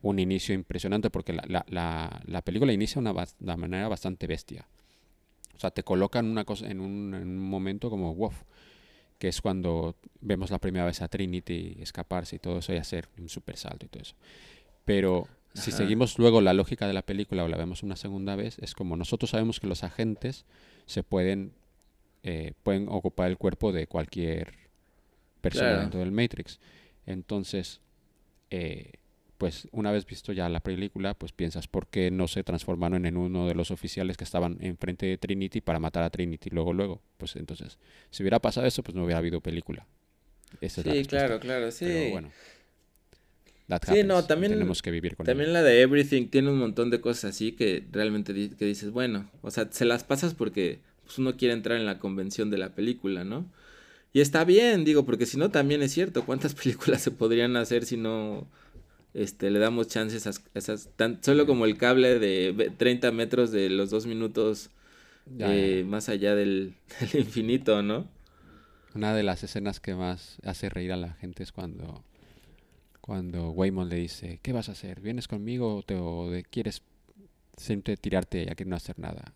un 0.02 0.18
inicio 0.18 0.54
impresionante 0.54 1.10
porque 1.10 1.32
la, 1.32 1.42
la, 1.48 1.64
la, 1.68 2.20
la 2.26 2.42
película 2.42 2.72
inicia 2.72 3.00
una, 3.00 3.12
de 3.38 3.56
manera 3.56 3.88
bastante 3.88 4.26
bestia. 4.26 4.66
O 5.56 5.58
sea, 5.60 5.70
te 5.70 5.82
colocan 5.82 6.26
una 6.26 6.44
cosa 6.44 6.70
en 6.70 6.80
un, 6.80 7.14
en 7.14 7.22
un 7.28 7.38
momento 7.50 7.90
como 7.90 8.14
wow, 8.14 8.32
que 9.18 9.28
es 9.28 9.40
cuando 9.40 9.96
vemos 10.20 10.50
la 10.50 10.58
primera 10.58 10.84
vez 10.86 11.02
a 11.02 11.08
Trinity 11.08 11.76
escaparse 11.80 12.36
y 12.36 12.38
todo 12.38 12.58
eso 12.58 12.72
y 12.72 12.76
hacer 12.76 13.08
un 13.18 13.28
super 13.28 13.56
salto 13.56 13.86
y 13.86 13.88
todo 13.88 14.02
eso. 14.02 14.14
Pero 14.84 15.26
si 15.54 15.72
seguimos 15.72 16.18
luego 16.18 16.40
la 16.40 16.52
lógica 16.54 16.86
de 16.86 16.92
la 16.92 17.02
película 17.02 17.42
o 17.42 17.48
la 17.48 17.56
vemos 17.56 17.82
una 17.82 17.96
segunda 17.96 18.36
vez, 18.36 18.58
es 18.60 18.74
como 18.74 18.96
nosotros 18.96 19.30
sabemos 19.30 19.58
que 19.58 19.66
los 19.66 19.82
agentes 19.82 20.44
se 20.86 21.02
pueden, 21.02 21.52
eh, 22.22 22.52
pueden 22.62 22.88
ocupar 22.88 23.28
el 23.28 23.36
cuerpo 23.36 23.72
de 23.72 23.88
cualquier 23.88 24.54
persona 25.40 25.66
Claro. 25.70 25.80
dentro 25.82 26.00
del 26.00 26.12
Matrix. 26.12 26.60
Entonces, 27.06 27.80
eh, 28.50 28.92
pues 29.38 29.68
una 29.72 29.90
vez 29.92 30.04
visto 30.04 30.32
ya 30.32 30.48
la 30.48 30.60
película, 30.60 31.14
pues 31.14 31.32
piensas 31.32 31.68
por 31.68 31.86
qué 31.86 32.10
no 32.10 32.28
se 32.28 32.42
transformaron 32.44 33.06
en 33.06 33.16
uno 33.16 33.46
de 33.46 33.54
los 33.54 33.70
oficiales 33.70 34.16
que 34.16 34.24
estaban 34.24 34.58
enfrente 34.60 35.06
de 35.06 35.16
Trinity 35.16 35.60
para 35.60 35.78
matar 35.78 36.02
a 36.02 36.10
Trinity 36.10 36.50
luego, 36.50 36.72
luego. 36.72 37.00
Pues 37.16 37.36
entonces, 37.36 37.78
si 38.10 38.22
hubiera 38.22 38.40
pasado 38.40 38.66
eso, 38.66 38.82
pues 38.82 38.94
no 38.94 39.04
hubiera 39.04 39.18
habido 39.18 39.40
película. 39.40 39.86
Esa 40.60 40.80
es 40.80 40.86
la 40.86 40.92
Sí, 40.92 40.98
respuesta. 40.98 41.26
claro, 41.26 41.40
claro, 41.40 41.70
sí. 41.70 41.84
Pero 41.86 42.10
bueno. 42.10 42.32
that 43.68 43.82
Sí, 43.86 44.02
no, 44.02 44.14
happens, 44.14 44.26
también- 44.28 44.52
Tenemos 44.52 44.82
que 44.82 44.90
vivir 44.90 45.14
con 45.16 45.26
También 45.26 45.52
la 45.52 45.62
de 45.62 45.82
Everything 45.82 46.28
tiene 46.28 46.50
un 46.50 46.58
montón 46.58 46.90
de 46.90 47.00
cosas 47.00 47.26
así 47.34 47.52
que 47.52 47.84
realmente 47.92 48.32
di- 48.32 48.48
que 48.50 48.64
dices, 48.64 48.90
bueno, 48.90 49.30
o 49.42 49.50
sea, 49.50 49.68
se 49.70 49.84
las 49.84 50.04
pasas 50.04 50.34
porque 50.34 50.78
pues, 51.04 51.18
uno 51.18 51.36
quiere 51.36 51.54
entrar 51.54 51.78
en 51.78 51.86
la 51.86 51.98
convención 51.98 52.50
de 52.50 52.58
la 52.58 52.74
película, 52.74 53.24
¿no? 53.24 53.46
Y 54.14 54.20
está 54.20 54.44
bien, 54.44 54.84
digo, 54.84 55.04
porque 55.04 55.26
si 55.26 55.36
no 55.36 55.50
también 55.50 55.82
es 55.82 55.92
cierto, 55.92 56.24
¿cuántas 56.24 56.54
películas 56.54 57.02
se 57.02 57.10
podrían 57.10 57.56
hacer 57.56 57.84
si 57.84 57.96
no 57.98 58.46
este, 59.14 59.50
le 59.50 59.58
damos 59.58 59.88
chances 59.88 60.26
a 60.26 60.32
esas, 60.54 60.88
tan, 60.96 61.22
solo 61.22 61.46
como 61.46 61.64
el 61.66 61.76
cable 61.78 62.18
de 62.18 62.52
ve- 62.52 62.70
30 62.70 63.10
metros 63.12 63.50
de 63.50 63.70
los 63.70 63.90
dos 63.90 64.06
minutos 64.06 64.70
Ya, 65.36 65.54
eh, 65.54 65.82
ya. 65.84 65.86
más 65.90 66.08
allá 66.08 66.34
del, 66.34 66.74
del 67.12 67.22
infinito, 67.22 67.82
¿no? 67.82 68.06
Una 68.94 69.14
de 69.14 69.22
las 69.22 69.42
escenas 69.44 69.80
que 69.80 69.94
más 69.94 70.38
hace 70.44 70.68
reír 70.70 70.92
a 70.92 70.96
la 70.96 71.12
gente 71.14 71.42
es 71.42 71.52
cuando, 71.52 72.02
cuando 73.00 73.50
Waymond 73.50 73.90
le 73.90 73.96
dice, 73.98 74.40
¿qué 74.42 74.52
vas 74.52 74.68
a 74.68 74.72
hacer? 74.72 75.00
¿Vienes 75.00 75.28
conmigo 75.28 75.76
o, 75.76 75.82
te, 75.82 75.94
o 75.94 76.30
de- 76.30 76.44
quieres 76.44 76.82
siempre 77.56 77.96
tirarte 77.96 78.44
y 78.44 78.50
aquí 78.50 78.64
no 78.64 78.76
hacer 78.76 78.98
nada? 78.98 79.34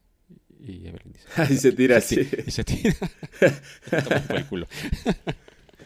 Y 0.65 0.87
Evelyn 0.87 1.13
dice, 1.13 1.27
Ahí 1.37 1.57
se 1.57 1.73
tira 1.73 1.97
así. 1.99 2.21
y 2.47 2.51
se 2.51 2.65
tira. 2.65 2.95
Toma 4.05 4.39
el 4.39 4.47
culo. 4.47 4.67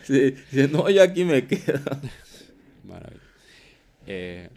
Sí, 0.04 0.30
dice, 0.52 0.68
no, 0.68 0.88
yo 0.90 1.02
aquí 1.02 1.24
me 1.24 1.46
quedo. 1.46 1.80
Maravilla. 2.84 3.25
Eh, 4.06 4.48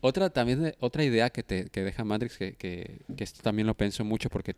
otra 0.00 0.30
también 0.30 0.74
otra 0.80 1.04
idea 1.04 1.30
que 1.30 1.42
te 1.42 1.68
que 1.70 1.82
deja 1.82 2.04
Matrix 2.04 2.36
que, 2.36 2.54
que, 2.54 2.98
que 3.16 3.24
esto 3.24 3.42
también 3.42 3.66
lo 3.66 3.74
pienso 3.74 4.04
mucho 4.04 4.28
porque 4.28 4.54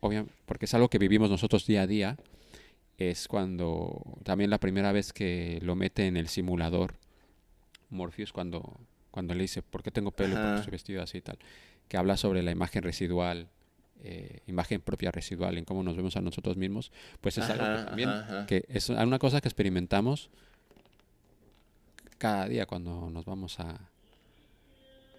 obvia- 0.00 0.26
porque 0.46 0.66
es 0.66 0.74
algo 0.74 0.88
que 0.88 0.98
vivimos 0.98 1.30
nosotros 1.30 1.66
día 1.66 1.82
a 1.82 1.86
día 1.86 2.16
es 2.98 3.26
cuando 3.26 4.02
también 4.22 4.50
la 4.50 4.58
primera 4.58 4.92
vez 4.92 5.12
que 5.12 5.58
lo 5.62 5.74
mete 5.74 6.06
en 6.06 6.16
el 6.16 6.28
simulador 6.28 6.94
Morpheus 7.90 8.32
cuando 8.32 8.78
cuando 9.10 9.34
le 9.34 9.42
dice 9.42 9.62
¿por 9.62 9.82
qué 9.82 9.90
tengo 9.90 10.10
pelo? 10.10 10.36
Ajá. 10.36 10.56
estoy 10.56 10.72
vestido 10.72 11.02
así 11.02 11.18
y 11.18 11.22
tal 11.22 11.38
que 11.88 11.96
habla 11.96 12.16
sobre 12.16 12.42
la 12.42 12.50
imagen 12.50 12.82
residual 12.82 13.48
eh, 14.02 14.40
imagen 14.46 14.80
propia 14.80 15.10
residual 15.10 15.56
en 15.58 15.64
cómo 15.64 15.82
nos 15.82 15.96
vemos 15.96 16.16
a 16.16 16.20
nosotros 16.20 16.56
mismos 16.56 16.92
pues 17.20 17.38
es 17.38 17.48
algo 17.48 17.64
que 17.64 17.70
Ajá, 17.70 17.86
también 17.86 18.08
ajá, 18.10 18.36
ajá. 18.38 18.46
que 18.46 18.64
es 18.68 18.88
una 18.90 19.18
cosa 19.18 19.40
que 19.40 19.48
experimentamos 19.48 20.28
cada 22.24 22.48
día 22.48 22.64
cuando 22.64 23.10
nos 23.10 23.26
vamos 23.26 23.60
a, 23.60 23.78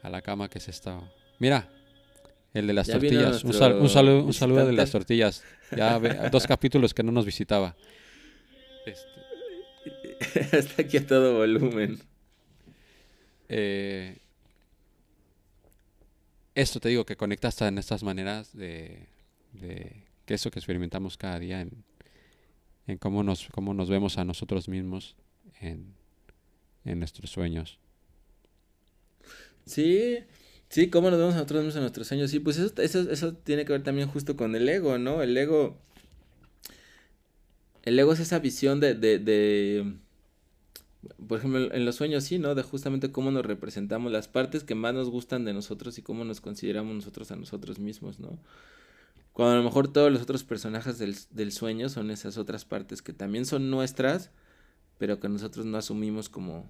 a 0.02 0.10
la 0.10 0.22
cama, 0.23 0.49
que 0.49 0.57
es 0.57 0.68
esto. 0.68 1.07
Mira, 1.38 1.69
el 2.52 2.65
de 2.65 2.73
las 2.73 2.88
Ya 2.88 2.94
tortillas. 2.94 3.44
Un, 3.44 3.53
sal- 3.53 3.73
un 3.73 3.80
nuestro 3.82 4.02
saludo, 4.02 4.23
un 4.26 4.34
saludo 4.34 4.65
de 4.65 4.73
las 4.73 4.90
tortillas. 4.90 5.44
Ya 5.77 5.99
ve- 5.99 6.30
dos 6.32 6.48
capítulos 6.48 6.95
que 6.95 7.03
no 7.03 7.11
nos 7.11 7.23
visitaba. 7.26 7.76
Este, 8.88 10.57
Está 10.57 10.82
aquí 10.82 10.98
a 10.98 11.06
todo 11.06 11.38
volumen. 11.38 11.99
eh, 13.49 14.18
esto 16.56 16.80
te 16.80 16.90
digo 16.90 17.06
que 17.06 17.15
conecta 17.18 17.49
hasta 17.49 17.68
en 17.68 17.77
estas 17.77 18.02
maneras 18.02 18.52
de, 18.57 19.07
de 19.53 20.03
que 20.26 20.34
eso 20.34 20.49
que 20.49 20.57
experimentamos 20.57 21.18
cada 21.18 21.38
día 21.38 21.61
en, 21.61 21.84
en 22.88 22.98
cómo 22.98 23.22
nos 23.22 23.48
cómo 23.52 23.73
nos 23.76 23.90
vemos 23.90 24.18
a 24.18 24.23
nosotros 24.26 24.68
mismos 24.69 25.15
en, 25.60 25.94
en 26.86 26.99
nuestros 26.99 27.30
sueños. 27.32 27.80
Sí, 29.66 30.20
sí, 30.70 30.90
cómo 30.90 31.10
nos 31.10 31.20
vemos 31.20 31.34
a 31.34 31.38
nosotros 31.38 31.62
mismos 31.62 31.76
en 31.76 31.82
nuestros 31.82 32.07
sueños. 32.07 32.32
Sí, 32.32 32.40
pues 32.40 32.57
eso, 32.57 32.82
eso, 32.82 33.12
eso 33.12 33.34
tiene 33.34 33.66
que 33.66 33.74
ver 33.74 33.84
también 33.84 34.07
justo 34.07 34.36
con 34.36 34.56
el 34.56 34.70
ego, 34.70 34.98
¿no? 34.98 35.22
El 35.22 35.36
ego. 35.36 35.78
El 37.84 37.99
ego 37.99 38.14
es 38.14 38.20
esa 38.20 38.40
visión 38.40 38.80
de, 38.80 38.95
de, 38.95 39.20
de 39.20 39.95
por 41.28 41.40
ejemplo, 41.40 41.72
en 41.74 41.86
los 41.86 41.95
sueños 41.95 42.24
sí, 42.24 42.40
¿no? 42.40 42.56
De 42.56 42.64
justamente 42.64 43.12
cómo 43.12 43.32
nos 43.32 43.45
representamos, 43.45 44.12
las 44.12 44.28
partes 44.28 44.64
que 44.64 44.76
más 44.76 44.94
nos 44.94 45.10
gustan 45.10 45.45
de 45.45 45.53
nosotros 45.53 45.98
y 45.98 46.02
cómo 46.02 46.26
nos 46.26 46.41
consideramos 46.41 46.95
nosotros 46.95 47.32
a 47.32 47.36
nosotros 47.36 47.80
mismos, 47.80 48.20
¿no? 48.20 48.40
Cuando 49.34 49.56
a 49.56 49.57
lo 49.57 49.64
mejor 49.64 49.91
todos 49.91 50.12
los 50.12 50.22
otros 50.22 50.44
personajes 50.44 50.98
del, 50.98 51.16
del 51.32 51.52
sueño 51.52 51.90
son 51.90 52.10
esas 52.10 52.38
otras 52.38 52.66
partes 52.66 53.02
que 53.02 53.14
también 53.14 53.45
son 53.45 53.70
nuestras, 53.70 54.32
pero 54.98 55.20
que 55.20 55.30
nosotros 55.30 55.66
no 55.66 55.78
asumimos 55.78 56.30
como, 56.30 56.70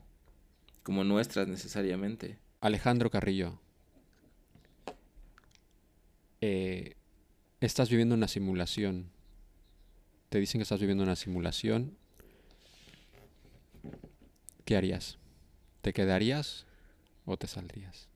como 0.84 1.04
nuestras 1.04 1.48
necesariamente. 1.48 2.38
Alejandro 2.62 3.10
Carrillo, 3.10 3.60
eh, 6.42 6.96
estás 7.62 7.90
viviendo 7.90 8.16
una 8.16 8.28
simulación. 8.28 9.10
Te 10.30 10.40
dicen 10.40 10.60
que 10.60 10.64
estás 10.64 10.80
viviendo 10.80 11.04
una 11.04 11.16
simulación. 11.16 11.96
¿Qué 14.66 14.76
harías? 14.76 15.18
¿Te 15.82 15.94
quedarías 15.94 16.66
o 17.26 17.38
te 17.38 17.48
saldrías? 17.48 18.10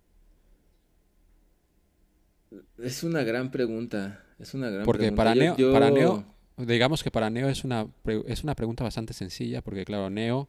Es 2.79 3.03
una 3.03 3.23
gran 3.23 3.51
pregunta. 3.51 4.23
Es 4.39 4.53
una 4.53 4.69
gran 4.69 4.85
Porque 4.85 5.11
pregunta. 5.11 5.17
para 5.23 5.33
Yo- 5.35 5.41
Neo, 5.41 5.57
yo- 5.57 5.73
para 5.73 5.91
Neo, 5.91 6.25
digamos 6.65 7.03
que 7.03 7.11
para 7.11 7.29
Neo 7.29 7.49
es 7.49 7.63
una, 7.63 7.87
pre- 7.87 8.23
es 8.27 8.43
una 8.43 8.55
pregunta 8.55 8.83
bastante 8.83 9.13
sencilla, 9.13 9.61
porque 9.61 9.85
claro, 9.85 10.09
Neo 10.09 10.47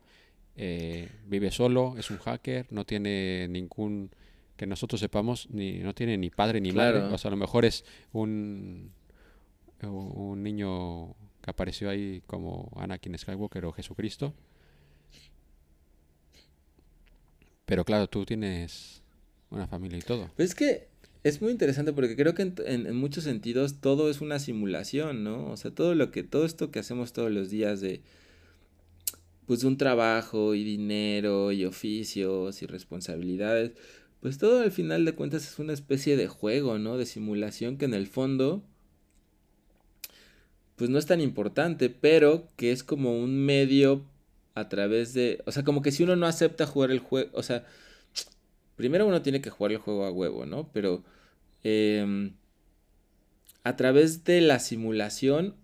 eh, 0.56 1.08
vive 1.26 1.50
solo, 1.50 1.94
es 1.96 2.10
un 2.10 2.18
hacker, 2.18 2.66
no 2.70 2.84
tiene 2.84 3.48
ningún, 3.48 4.10
que 4.56 4.66
nosotros 4.66 5.00
sepamos, 5.00 5.48
ni, 5.50 5.78
no 5.78 5.94
tiene 5.94 6.18
ni 6.18 6.30
padre 6.30 6.60
ni 6.60 6.72
madre. 6.72 6.98
O 7.00 7.16
sea, 7.18 7.28
a 7.28 7.32
lo 7.32 7.36
mejor 7.36 7.64
es 7.64 7.84
un, 8.12 8.92
un 9.82 10.42
niño 10.42 11.14
que 11.40 11.50
apareció 11.50 11.88
ahí 11.88 12.22
como 12.26 12.70
Anakin 12.76 13.16
Skywalker 13.16 13.64
o 13.64 13.72
Jesucristo. 13.72 14.34
Pero 17.64 17.84
claro, 17.84 18.08
tú 18.08 18.26
tienes 18.26 19.02
una 19.48 19.66
familia 19.66 19.96
y 19.98 20.02
todo. 20.02 20.28
Pues 20.36 20.50
es 20.50 20.54
que 20.54 20.89
es 21.22 21.40
muy 21.42 21.52
interesante 21.52 21.92
porque 21.92 22.16
creo 22.16 22.34
que 22.34 22.42
en, 22.42 22.54
en- 22.66 22.86
en 22.86 22.96
muchos 22.96 23.24
sentidos 23.24 23.80
todo 23.80 24.10
es 24.10 24.20
una 24.20 24.38
simulación, 24.38 25.24
¿no? 25.24 25.50
O 25.50 25.56
sea, 25.56 25.70
todo 25.70 25.94
lo 25.94 26.10
que, 26.10 26.22
todo 26.22 26.44
esto 26.46 26.70
que 26.70 26.78
hacemos 26.80 27.12
todos 27.12 27.30
los 27.30 27.50
días 27.50 27.80
de 27.80 28.02
pues 29.46 29.64
un 29.64 29.76
trabajo 29.76 30.54
y 30.54 30.62
dinero 30.64 31.52
y 31.52 31.64
oficios 31.64 32.62
y 32.62 32.66
responsabilidades, 32.66 33.72
pues 34.20 34.38
todo 34.38 34.60
al 34.60 34.70
final 34.72 35.04
de 35.04 35.14
cuentas 35.14 35.46
es 35.50 35.58
una 35.58 35.72
especie 35.72 36.16
de 36.16 36.28
juego, 36.28 36.78
¿no? 36.78 36.96
De 36.98 37.06
simulación 37.06 37.76
que 37.76 37.86
en 37.86 37.94
el 37.94 38.06
fondo 38.06 38.62
pues 40.76 40.90
no 40.90 40.98
es 40.98 41.06
tan 41.06 41.20
importante, 41.20 41.90
pero 41.90 42.48
que 42.56 42.72
es 42.72 42.82
como 42.84 43.18
un 43.18 43.44
medio 43.44 44.04
a 44.54 44.68
través 44.68 45.12
de, 45.14 45.42
o 45.46 45.52
sea, 45.52 45.62
como 45.64 45.82
que 45.82 45.92
si 45.92 46.02
uno 46.02 46.16
no 46.16 46.26
acepta 46.26 46.66
jugar 46.66 46.90
el 46.90 47.00
juego, 47.00 47.30
o 47.34 47.42
sea, 47.42 47.66
primero 48.80 49.06
uno 49.06 49.20
tiene 49.20 49.42
que 49.42 49.50
jugar 49.50 49.72
el 49.72 49.78
juego 49.78 50.06
a 50.06 50.10
huevo, 50.10 50.46
¿no? 50.46 50.70
Pero 50.72 51.04
em, 51.62 52.32
a 53.62 53.76
través 53.76 54.24
de 54.24 54.40
la 54.40 54.58
simulación 54.58 55.54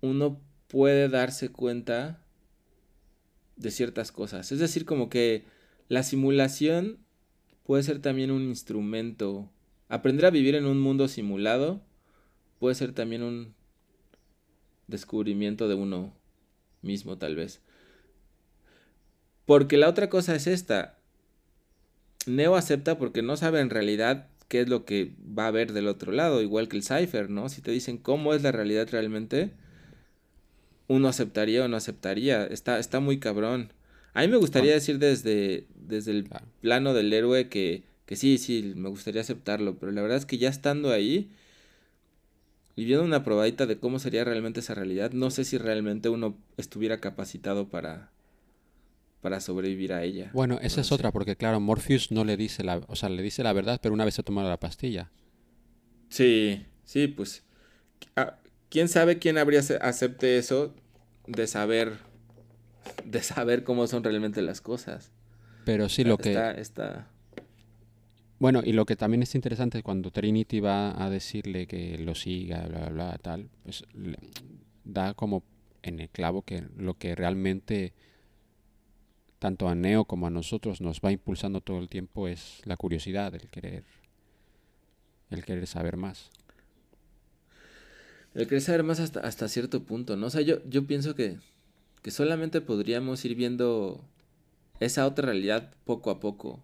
uno 0.00 0.40
puede 0.66 1.08
darse 1.08 1.50
cuenta 1.50 2.20
de 3.54 3.70
ciertas 3.70 4.10
cosas. 4.10 4.50
Es 4.50 4.58
decir, 4.58 4.84
como 4.84 5.08
que 5.08 5.44
la 5.86 6.02
simulación 6.02 6.98
puede 7.62 7.84
ser 7.84 8.00
también 8.00 8.32
un 8.32 8.42
instrumento. 8.42 9.48
Aprender 9.88 10.26
a 10.26 10.30
vivir 10.30 10.56
en 10.56 10.66
un 10.66 10.80
mundo 10.80 11.06
simulado 11.06 11.80
puede 12.58 12.74
ser 12.74 12.92
también 12.92 13.22
un 13.22 13.54
descubrimiento 14.88 15.68
de 15.68 15.76
uno 15.76 16.12
mismo, 16.82 17.18
tal 17.18 17.36
vez. 17.36 17.60
Porque 19.46 19.76
la 19.76 19.88
otra 19.88 20.10
cosa 20.10 20.34
es 20.34 20.48
esta. 20.48 20.99
Neo 22.26 22.56
acepta 22.56 22.98
porque 22.98 23.22
no 23.22 23.36
sabe 23.36 23.60
en 23.60 23.70
realidad 23.70 24.26
qué 24.48 24.60
es 24.62 24.68
lo 24.68 24.84
que 24.84 25.12
va 25.38 25.44
a 25.44 25.48
haber 25.48 25.72
del 25.72 25.88
otro 25.88 26.12
lado, 26.12 26.42
igual 26.42 26.68
que 26.68 26.76
el 26.76 26.82
Cypher, 26.82 27.30
¿no? 27.30 27.48
Si 27.48 27.62
te 27.62 27.70
dicen 27.70 27.98
cómo 27.98 28.34
es 28.34 28.42
la 28.42 28.52
realidad 28.52 28.88
realmente, 28.90 29.50
uno 30.88 31.08
aceptaría 31.08 31.64
o 31.64 31.68
no 31.68 31.76
aceptaría. 31.76 32.44
Está, 32.46 32.78
está 32.78 33.00
muy 33.00 33.18
cabrón. 33.20 33.72
A 34.12 34.22
mí 34.22 34.28
me 34.28 34.36
gustaría 34.36 34.72
decir 34.72 34.98
desde, 34.98 35.66
desde 35.76 36.10
el 36.10 36.24
Claro. 36.24 36.46
plano 36.60 36.94
del 36.94 37.12
héroe 37.12 37.48
que, 37.48 37.84
que 38.06 38.16
sí, 38.16 38.38
sí, 38.38 38.72
me 38.76 38.88
gustaría 38.88 39.20
aceptarlo, 39.20 39.76
pero 39.78 39.92
la 39.92 40.02
verdad 40.02 40.18
es 40.18 40.26
que 40.26 40.36
ya 40.38 40.48
estando 40.48 40.90
ahí 40.90 41.30
y 42.76 42.84
viendo 42.84 43.04
una 43.04 43.22
probadita 43.22 43.66
de 43.66 43.78
cómo 43.78 43.98
sería 43.98 44.24
realmente 44.24 44.60
esa 44.60 44.74
realidad, 44.74 45.12
no 45.12 45.30
sé 45.30 45.44
si 45.44 45.58
realmente 45.58 46.08
uno 46.08 46.36
estuviera 46.56 46.98
capacitado 47.00 47.68
para, 47.68 48.10
para 49.20 49.40
sobrevivir 49.40 49.92
a 49.92 50.02
ella. 50.04 50.30
Bueno, 50.32 50.58
esa 50.62 50.78
No 50.78 50.82
es 50.82 50.88
sé. 50.88 50.94
otra, 50.94 51.12
porque 51.12 51.36
claro, 51.36 51.60
Morpheus 51.60 52.10
no 52.10 52.24
le 52.24 52.36
dice 52.36 52.64
la, 52.64 52.78
o 52.88 52.96
sea, 52.96 53.08
le 53.08 53.22
dice 53.22 53.42
la 53.42 53.52
verdad, 53.52 53.80
pero 53.82 53.94
una 53.94 54.04
vez 54.04 54.14
se 54.14 54.22
toma 54.22 54.42
la 54.44 54.58
pastilla. 54.58 55.10
Sí, 56.08 56.66
sí, 56.84 57.08
pues. 57.08 57.44
ah, 58.16 58.38
¿Quién 58.68 58.88
sabe 58.88 59.18
quién 59.18 59.38
habría 59.38 59.60
ace- 59.60 59.78
acepte 59.82 60.38
eso 60.38 60.74
de 61.26 61.46
saber 61.46 61.98
de 63.04 63.22
saber 63.22 63.64
cómo 63.64 63.86
son 63.86 64.04
realmente 64.04 64.42
las 64.42 64.60
cosas? 64.60 65.10
Pero 65.64 65.88
sí, 65.88 66.04
lo 66.04 66.16
que, 66.18 66.30
Está, 66.30 66.52
está- 66.52 67.08
Bueno, 68.38 68.62
y 68.64 68.72
lo 68.72 68.86
que 68.86 68.96
también 68.96 69.22
es 69.22 69.34
interesante 69.34 69.82
cuando 69.82 70.10
Trinity 70.10 70.60
va 70.60 71.02
a 71.02 71.10
decirle 71.10 71.66
que 71.66 71.98
lo 71.98 72.14
siga, 72.14 72.66
bla, 72.66 72.78
bla, 72.80 72.88
bla, 72.90 73.18
tal, 73.18 73.50
pues 73.62 73.84
da 74.84 75.14
como 75.14 75.42
en 75.82 76.00
el 76.00 76.08
clavo 76.08 76.42
que 76.42 76.64
lo 76.76 76.94
que 76.94 77.14
realmente 77.14 77.92
tanto 79.40 79.68
a 79.68 79.74
Neo 79.74 80.04
como 80.04 80.26
a 80.26 80.30
nosotros 80.30 80.80
nos 80.80 81.00
va 81.00 81.10
impulsando 81.10 81.62
todo 81.62 81.78
el 81.78 81.88
tiempo 81.88 82.28
es 82.28 82.60
la 82.64 82.76
curiosidad, 82.76 83.34
el 83.34 83.48
querer, 83.48 83.84
el 85.30 85.44
querer 85.44 85.66
saber 85.66 85.96
más. 85.96 86.30
El 88.34 88.46
querer 88.46 88.60
saber 88.60 88.82
más 88.84 89.00
hasta, 89.00 89.20
hasta 89.20 89.48
cierto 89.48 89.82
punto, 89.82 90.16
¿no? 90.16 90.26
O 90.26 90.30
sea, 90.30 90.42
yo, 90.42 90.62
yo 90.68 90.86
pienso 90.86 91.14
que, 91.14 91.38
que 92.02 92.10
solamente 92.10 92.60
podríamos 92.60 93.24
ir 93.24 93.34
viendo 93.34 94.04
esa 94.78 95.06
otra 95.06 95.26
realidad 95.26 95.72
poco 95.84 96.10
a 96.10 96.20
poco. 96.20 96.60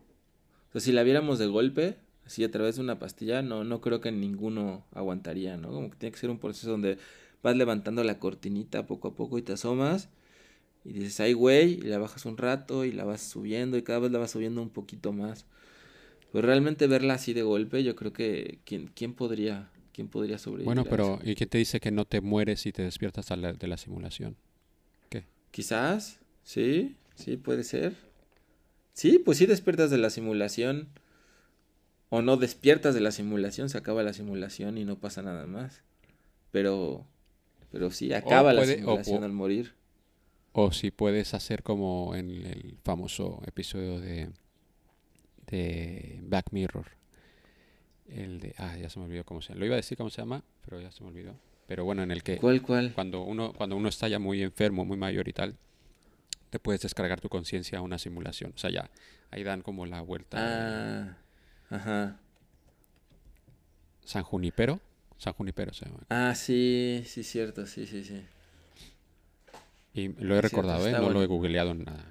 O 0.69 0.73
sea, 0.73 0.83
si 0.83 0.93
la 0.93 1.03
viéramos 1.03 1.39
de 1.39 1.47
golpe, 1.47 1.97
así 2.27 2.45
a 2.45 2.51
través 2.51 2.77
de 2.77 2.83
una 2.83 2.99
pastilla, 2.99 3.41
no, 3.41 3.65
no 3.65 3.81
creo 3.81 4.03
que 4.03 4.13
ninguno 4.13 4.85
aguantaría, 4.93 5.57
¿no? 5.57 5.71
Como 5.71 5.91
que 5.91 5.97
tiene 5.97 6.13
que 6.13 6.19
ser 6.19 6.29
un 6.29 6.39
proceso 6.39 6.71
donde 6.73 6.99
vas 7.43 7.57
levantando 7.57 8.05
la 8.05 8.19
cortinita 8.19 8.87
poco 8.87 9.09
a 9.09 9.15
poco 9.15 9.39
y 9.39 9.43
te 9.43 9.55
asomas 9.55 10.11
y 10.89 10.93
dices, 10.93 11.21
ay, 11.21 11.33
güey, 11.33 11.75
y 11.75 11.81
la 11.83 11.99
bajas 11.99 12.25
un 12.27 12.37
rato 12.37 12.85
y 12.85 12.93
la 12.93 13.05
vas 13.05 13.21
subiendo 13.23 13.77
y 13.77 13.83
cada 13.83 13.99
vez 13.99 14.11
la 14.13 14.19
vas 14.19 14.31
subiendo 14.31 14.63
un 14.63 14.71
poquito 14.71 15.13
más. 15.13 15.45
Pero 16.33 16.47
realmente 16.47 16.87
verla 16.87 17.15
así 17.15 17.33
de 17.33 17.43
golpe, 17.43 17.83
yo 17.83 17.97
creo 17.97 18.13
que 18.13 18.59
¿quién, 18.65 18.89
quién 18.95 19.15
podría 19.15 19.71
quién 19.93 20.09
podría 20.09 20.37
sobrevivir? 20.39 20.67
Bueno, 20.67 20.85
pero? 20.85 21.19
¿y 21.25 21.35
quién 21.35 21.49
te 21.49 21.57
dice 21.57 21.81
que 21.81 21.91
no 21.91 22.05
te 22.05 22.21
mueres 22.21 22.67
y 22.67 22.73
te 22.73 22.83
despiertas 22.83 23.31
a 23.31 23.37
la- 23.37 23.55
de 23.55 23.67
la 23.67 23.79
simulación? 23.79 24.37
¿Qué? 25.09 25.25
Quizás, 25.51 26.19
sí, 26.45 26.97
sí, 27.15 27.39
puede 27.39 27.65
ser. 27.65 27.95
Sí, 28.93 29.19
pues 29.19 29.39
sí 29.39 29.47
despiertas 29.47 29.91
de 29.91 29.97
la 29.99 30.11
simulación. 30.11 30.89
O 32.11 32.23
no 32.23 32.37
despiertas 32.37 32.95
de 32.95 33.01
la 33.01 33.11
simulación, 33.11 33.69
se 33.69 33.79
acaba 33.79 34.03
la 34.03 34.13
simulación 34.13 34.79
y 34.79 34.85
no 34.85 34.97
pasa 34.99 35.23
nada 35.23 35.47
más. 35.47 35.83
Pero, 36.53 37.07
pero 37.73 37.91
sí, 37.91 38.13
acaba 38.13 38.53
la 38.53 38.61
puede- 38.63 38.77
simulación 38.77 39.23
o- 39.23 39.27
al 39.27 39.33
morir. 39.33 39.73
O 40.59 40.73
si 40.73 40.91
puedes 40.91 41.35
hacer 41.35 41.63
como 41.63 42.15
en 42.15 42.31
el 42.31 42.79
famoso 42.83 43.43
episodio 43.47 44.01
de, 44.01 44.31
de 45.49 46.19
Back 46.23 46.47
Mirror. 46.51 46.87
El 48.09 48.41
de... 48.41 48.55
Ah, 48.57 48.75
ya 48.79 48.89
se 48.89 48.99
me 48.99 49.05
olvidó 49.05 49.23
cómo 49.25 49.43
se 49.43 49.49
llama. 49.51 49.61
Lo 49.61 49.67
iba 49.67 49.75
a 49.75 49.77
decir 49.77 49.99
cómo 49.99 50.09
se 50.09 50.23
llama, 50.23 50.43
pero 50.65 50.81
ya 50.81 50.91
se 50.91 51.05
me 51.05 51.11
olvidó. 51.11 51.35
Pero 51.67 51.85
bueno, 51.85 52.03
en 52.03 52.11
el 52.11 52.23
que 52.23 52.39
¿Cuál, 52.39 52.63
cuál? 52.63 52.95
cuando 52.95 53.21
uno, 53.21 53.53
cuando 53.53 53.77
uno 53.77 53.91
está 53.91 54.09
ya 54.09 54.19
muy 54.19 54.43
enfermo, 54.43 54.87
muy 54.87 54.97
mayor 54.97 55.29
y 55.29 55.35
tal, 55.35 55.59
te 56.49 56.59
puedes 56.59 56.81
descargar 56.81 57.21
tu 57.21 57.29
conciencia 57.29 57.81
a 57.81 57.83
una 57.83 57.99
simulación. 57.99 58.53
O 58.55 58.59
sea, 58.59 58.71
ya 58.71 58.89
ahí 59.31 59.43
dan 59.43 59.61
como 59.61 59.85
la 59.85 60.01
vuelta. 60.01 60.39
Ah, 60.41 61.19
ajá. 61.69 62.19
San 64.07 64.23
Junipero. 64.23 64.81
San 65.19 65.35
Junipero 65.35 65.75
se 65.75 65.85
llama. 65.85 66.01
Ah, 66.09 66.35
sí, 66.35 67.03
sí, 67.05 67.25
cierto, 67.25 67.67
sí, 67.67 67.87
sí, 67.87 68.03
sí. 68.05 68.23
Y 69.97 70.09
lo 70.09 70.13
he 70.13 70.41
Cierto, 70.41 70.43
recordado, 70.43 70.87
¿eh? 70.87 70.93
No 70.93 71.11
lo 71.11 71.23
he 71.23 71.27
googleado 71.27 71.71
en 71.71 71.85
nada. 71.85 72.05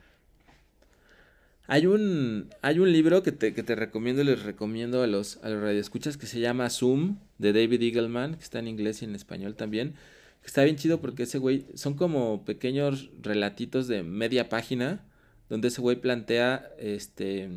Hay 1.67 1.85
un, 1.85 2.49
hay 2.61 2.79
un 2.79 2.91
libro 2.91 3.21
que 3.21 3.31
te, 3.31 3.53
que 3.53 3.61
te 3.61 3.75
recomiendo 3.75 4.23
y 4.23 4.25
les 4.25 4.43
recomiendo 4.43 5.03
a 5.03 5.07
los, 5.07 5.37
a 5.43 5.49
los 5.49 5.61
radioescuchas 5.61 6.17
que 6.17 6.25
se 6.25 6.39
llama 6.39 6.69
Zoom, 6.69 7.17
de 7.37 7.53
David 7.53 7.81
Eagleman, 7.81 8.35
que 8.35 8.43
está 8.43 8.59
en 8.59 8.67
inglés 8.67 9.01
y 9.01 9.05
en 9.05 9.15
español 9.15 9.55
también. 9.55 9.93
Que 10.41 10.47
está 10.47 10.63
bien 10.63 10.77
chido 10.77 10.99
porque 10.99 11.23
ese 11.23 11.37
güey, 11.37 11.65
son 11.75 11.93
como 11.93 12.43
pequeños 12.43 13.11
relatitos 13.21 13.87
de 13.87 14.01
media 14.01 14.49
página, 14.49 15.05
donde 15.47 15.67
ese 15.67 15.81
güey 15.81 15.95
plantea, 15.95 16.71
este, 16.79 17.49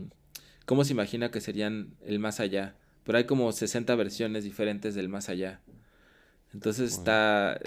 cómo 0.66 0.84
se 0.84 0.92
imagina 0.92 1.30
que 1.30 1.40
serían 1.40 1.94
el 2.04 2.18
más 2.18 2.38
allá. 2.38 2.76
Pero 3.04 3.16
hay 3.16 3.24
como 3.24 3.50
60 3.50 3.94
versiones 3.94 4.44
diferentes 4.44 4.94
del 4.94 5.08
más 5.08 5.30
allá. 5.30 5.60
Entonces 6.52 6.92
está, 6.92 7.58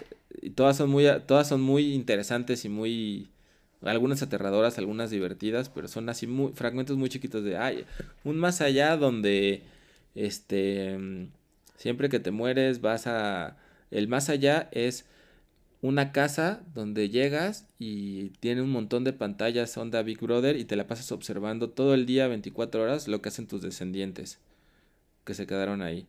y 0.42 0.52
todas 0.52 0.78
son 0.78 0.90
muy, 0.90 1.06
todas 1.28 1.48
son 1.48 1.62
muy 1.62 1.94
interesantes 1.94 2.66
y 2.66 2.70
muy, 2.70 3.30
algunas 3.82 4.22
aterradoras, 4.22 4.78
algunas 4.78 5.12
divertidas, 5.12 5.70
pero 5.70 5.88
son 5.88 6.10
así 6.10 6.28
muy, 6.28 6.54
fragmentos 6.54 6.98
muy 6.98 7.10
chiquitos 7.10 7.44
de, 7.44 7.58
ay, 7.58 7.86
un 8.24 8.38
más 8.38 8.62
allá 8.62 8.98
donde, 8.98 9.64
este, 10.16 11.30
siempre 11.78 12.10
que 12.10 12.20
te 12.20 12.32
mueres 12.32 12.82
vas 12.82 13.08
a, 13.08 13.58
el 13.92 14.08
más 14.08 14.30
allá 14.30 14.70
es 14.72 15.06
una 15.82 16.12
casa 16.12 16.62
donde 16.76 17.10
llegas 17.10 17.68
y 17.80 18.30
tiene 18.40 18.62
un 18.62 18.72
montón 18.72 19.04
de 19.04 19.14
pantallas 19.14 19.76
onda 19.78 20.04
Big 20.04 20.20
Brother 20.20 20.56
y 20.58 20.66
te 20.66 20.76
la 20.76 20.88
pasas 20.88 21.12
observando 21.12 21.72
todo 21.72 21.94
el 21.96 22.06
día, 22.06 22.28
24 22.28 22.84
horas, 22.84 23.08
lo 23.08 23.22
que 23.22 23.30
hacen 23.30 23.48
tus 23.48 23.62
descendientes 23.62 24.40
que 25.26 25.34
se 25.34 25.48
quedaron 25.48 25.82
ahí. 25.82 26.08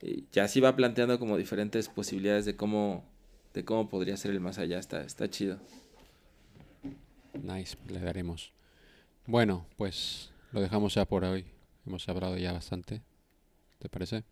Y 0.00 0.26
así 0.38 0.60
va 0.60 0.76
planteando 0.76 1.18
como 1.18 1.36
diferentes 1.36 1.88
posibilidades 1.88 2.44
de 2.44 2.56
cómo, 2.56 3.04
de 3.58 3.64
cómo 3.64 3.88
podría 3.88 4.16
ser 4.16 4.30
el 4.30 4.38
más 4.38 4.58
allá, 4.58 4.78
está, 4.78 5.02
está 5.02 5.28
chido. 5.28 5.58
Nice, 7.42 7.76
le 7.88 7.98
daremos. 7.98 8.52
Bueno, 9.26 9.66
pues 9.76 10.30
lo 10.52 10.60
dejamos 10.60 10.94
ya 10.94 11.04
por 11.06 11.24
hoy. 11.24 11.44
Hemos 11.84 12.08
hablado 12.08 12.36
ya 12.36 12.52
bastante. 12.52 13.02
¿Te 13.80 13.88
parece? 13.88 14.22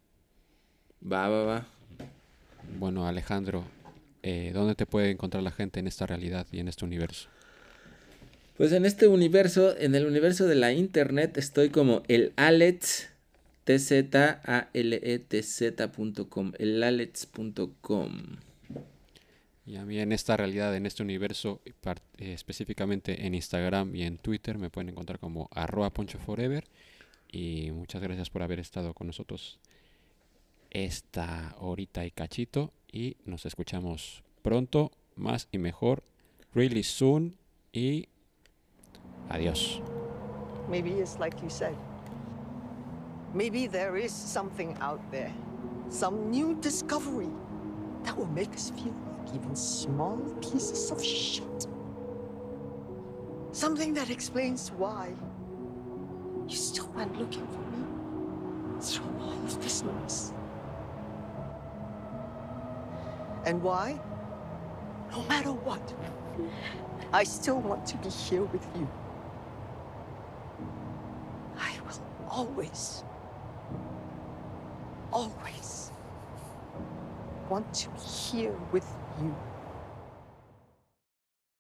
Va, 1.03 1.29
va, 1.29 1.43
va. 1.43 1.67
Bueno, 2.79 3.09
Alejandro, 3.09 3.65
eh, 4.23 4.53
¿dónde 4.55 4.77
te 4.77 4.87
puede 4.87 5.11
encontrar 5.11 5.43
la 5.43 5.51
gente 5.51 5.81
en 5.81 5.89
esta 5.89 6.07
realidad 6.07 6.47
y 6.53 6.61
en 6.61 6.69
este 6.69 6.85
universo? 6.85 7.29
Pues 8.57 8.71
en 8.71 8.87
este 8.87 9.09
universo, 9.09 9.77
en 9.77 9.97
el 9.97 10.07
universo 10.07 10.47
de 10.47 10.55
la 10.55 10.73
internet, 10.73 11.37
estoy 11.37 11.71
como 11.71 12.05
el 12.07 12.33
Alex, 12.37 13.09
T-Z-A-L-E-T-Z.com, 13.65 14.53
el 16.59 16.81
Alex.com. 16.85 18.46
Y 19.67 19.77
a 19.77 19.85
mí 19.85 19.99
en 19.99 20.13
esta 20.13 20.37
realidad, 20.37 20.77
en 20.77 20.87
este 20.87 21.03
universo, 21.03 21.61
eh, 21.65 22.33
específicamente 22.33 23.27
en 23.27 23.35
Instagram 23.35 23.97
y 23.97 24.05
en 24.05 24.17
Twitter, 24.17 24.59
me 24.59 24.71
pueden 24.71 24.91
encontrar 24.91 25.19
como 25.19 25.49
arroba 25.51 25.91
ponchoforever. 25.91 26.69
Y 27.33 27.73
muchas 27.73 28.01
gracias 28.01 28.31
por 28.31 28.43
haber 28.43 28.61
estado 28.61 28.95
con 28.95 29.09
nosotros 29.09 29.59
esta 30.71 31.57
horita 31.59 32.07
y 32.07 32.13
cachito. 32.13 32.73
Y 32.93 33.17
nos 33.25 33.45
escuchamos 33.45 34.23
pronto, 34.43 34.93
más 35.17 35.49
y 35.51 35.59
mejor, 35.59 36.05
really 36.55 36.85
soon. 36.85 37.37
Y 37.73 38.07
adiós. 39.29 39.83
Maybe 40.71 40.91
it's 41.01 41.19
like 41.19 41.37
you 41.43 41.51
said. 41.51 41.75
Maybe 43.35 43.67
there 43.67 43.99
is 43.99 44.13
something 44.13 44.77
out 44.81 45.01
there, 45.11 45.33
some 45.91 46.31
new 46.31 46.55
discovery 46.61 47.29
that 48.05 48.17
will 48.17 48.29
make 48.29 48.55
us 48.55 48.71
feel 48.71 48.95
even 49.37 49.55
small 49.55 50.17
pieces 50.41 50.91
of 50.91 51.03
shit. 51.05 51.67
Something 53.53 53.93
that 53.95 54.11
explains 54.11 54.71
why 54.71 55.13
you 56.49 56.57
still 56.57 56.89
went 56.95 57.19
looking 57.19 57.47
for 57.47 57.65
me 57.75 58.81
through 58.81 59.13
all 59.21 59.33
of 59.33 59.63
this 59.63 59.83
noise. 59.83 60.33
And 63.45 63.63
why? 63.63 64.01
No 65.11 65.23
matter 65.25 65.53
what, 65.53 65.95
I 67.13 67.23
still 67.25 67.61
want 67.61 67.87
to 67.87 67.97
be 67.99 68.09
here 68.09 68.45
with 68.45 68.67
you. 68.75 68.89
I 71.59 71.73
will 71.85 72.01
always, 72.29 73.05
always 75.13 75.91
want 77.49 77.73
to 77.75 77.89
be 77.91 78.01
here 78.01 78.57
with 78.73 78.87
you. 79.23 79.56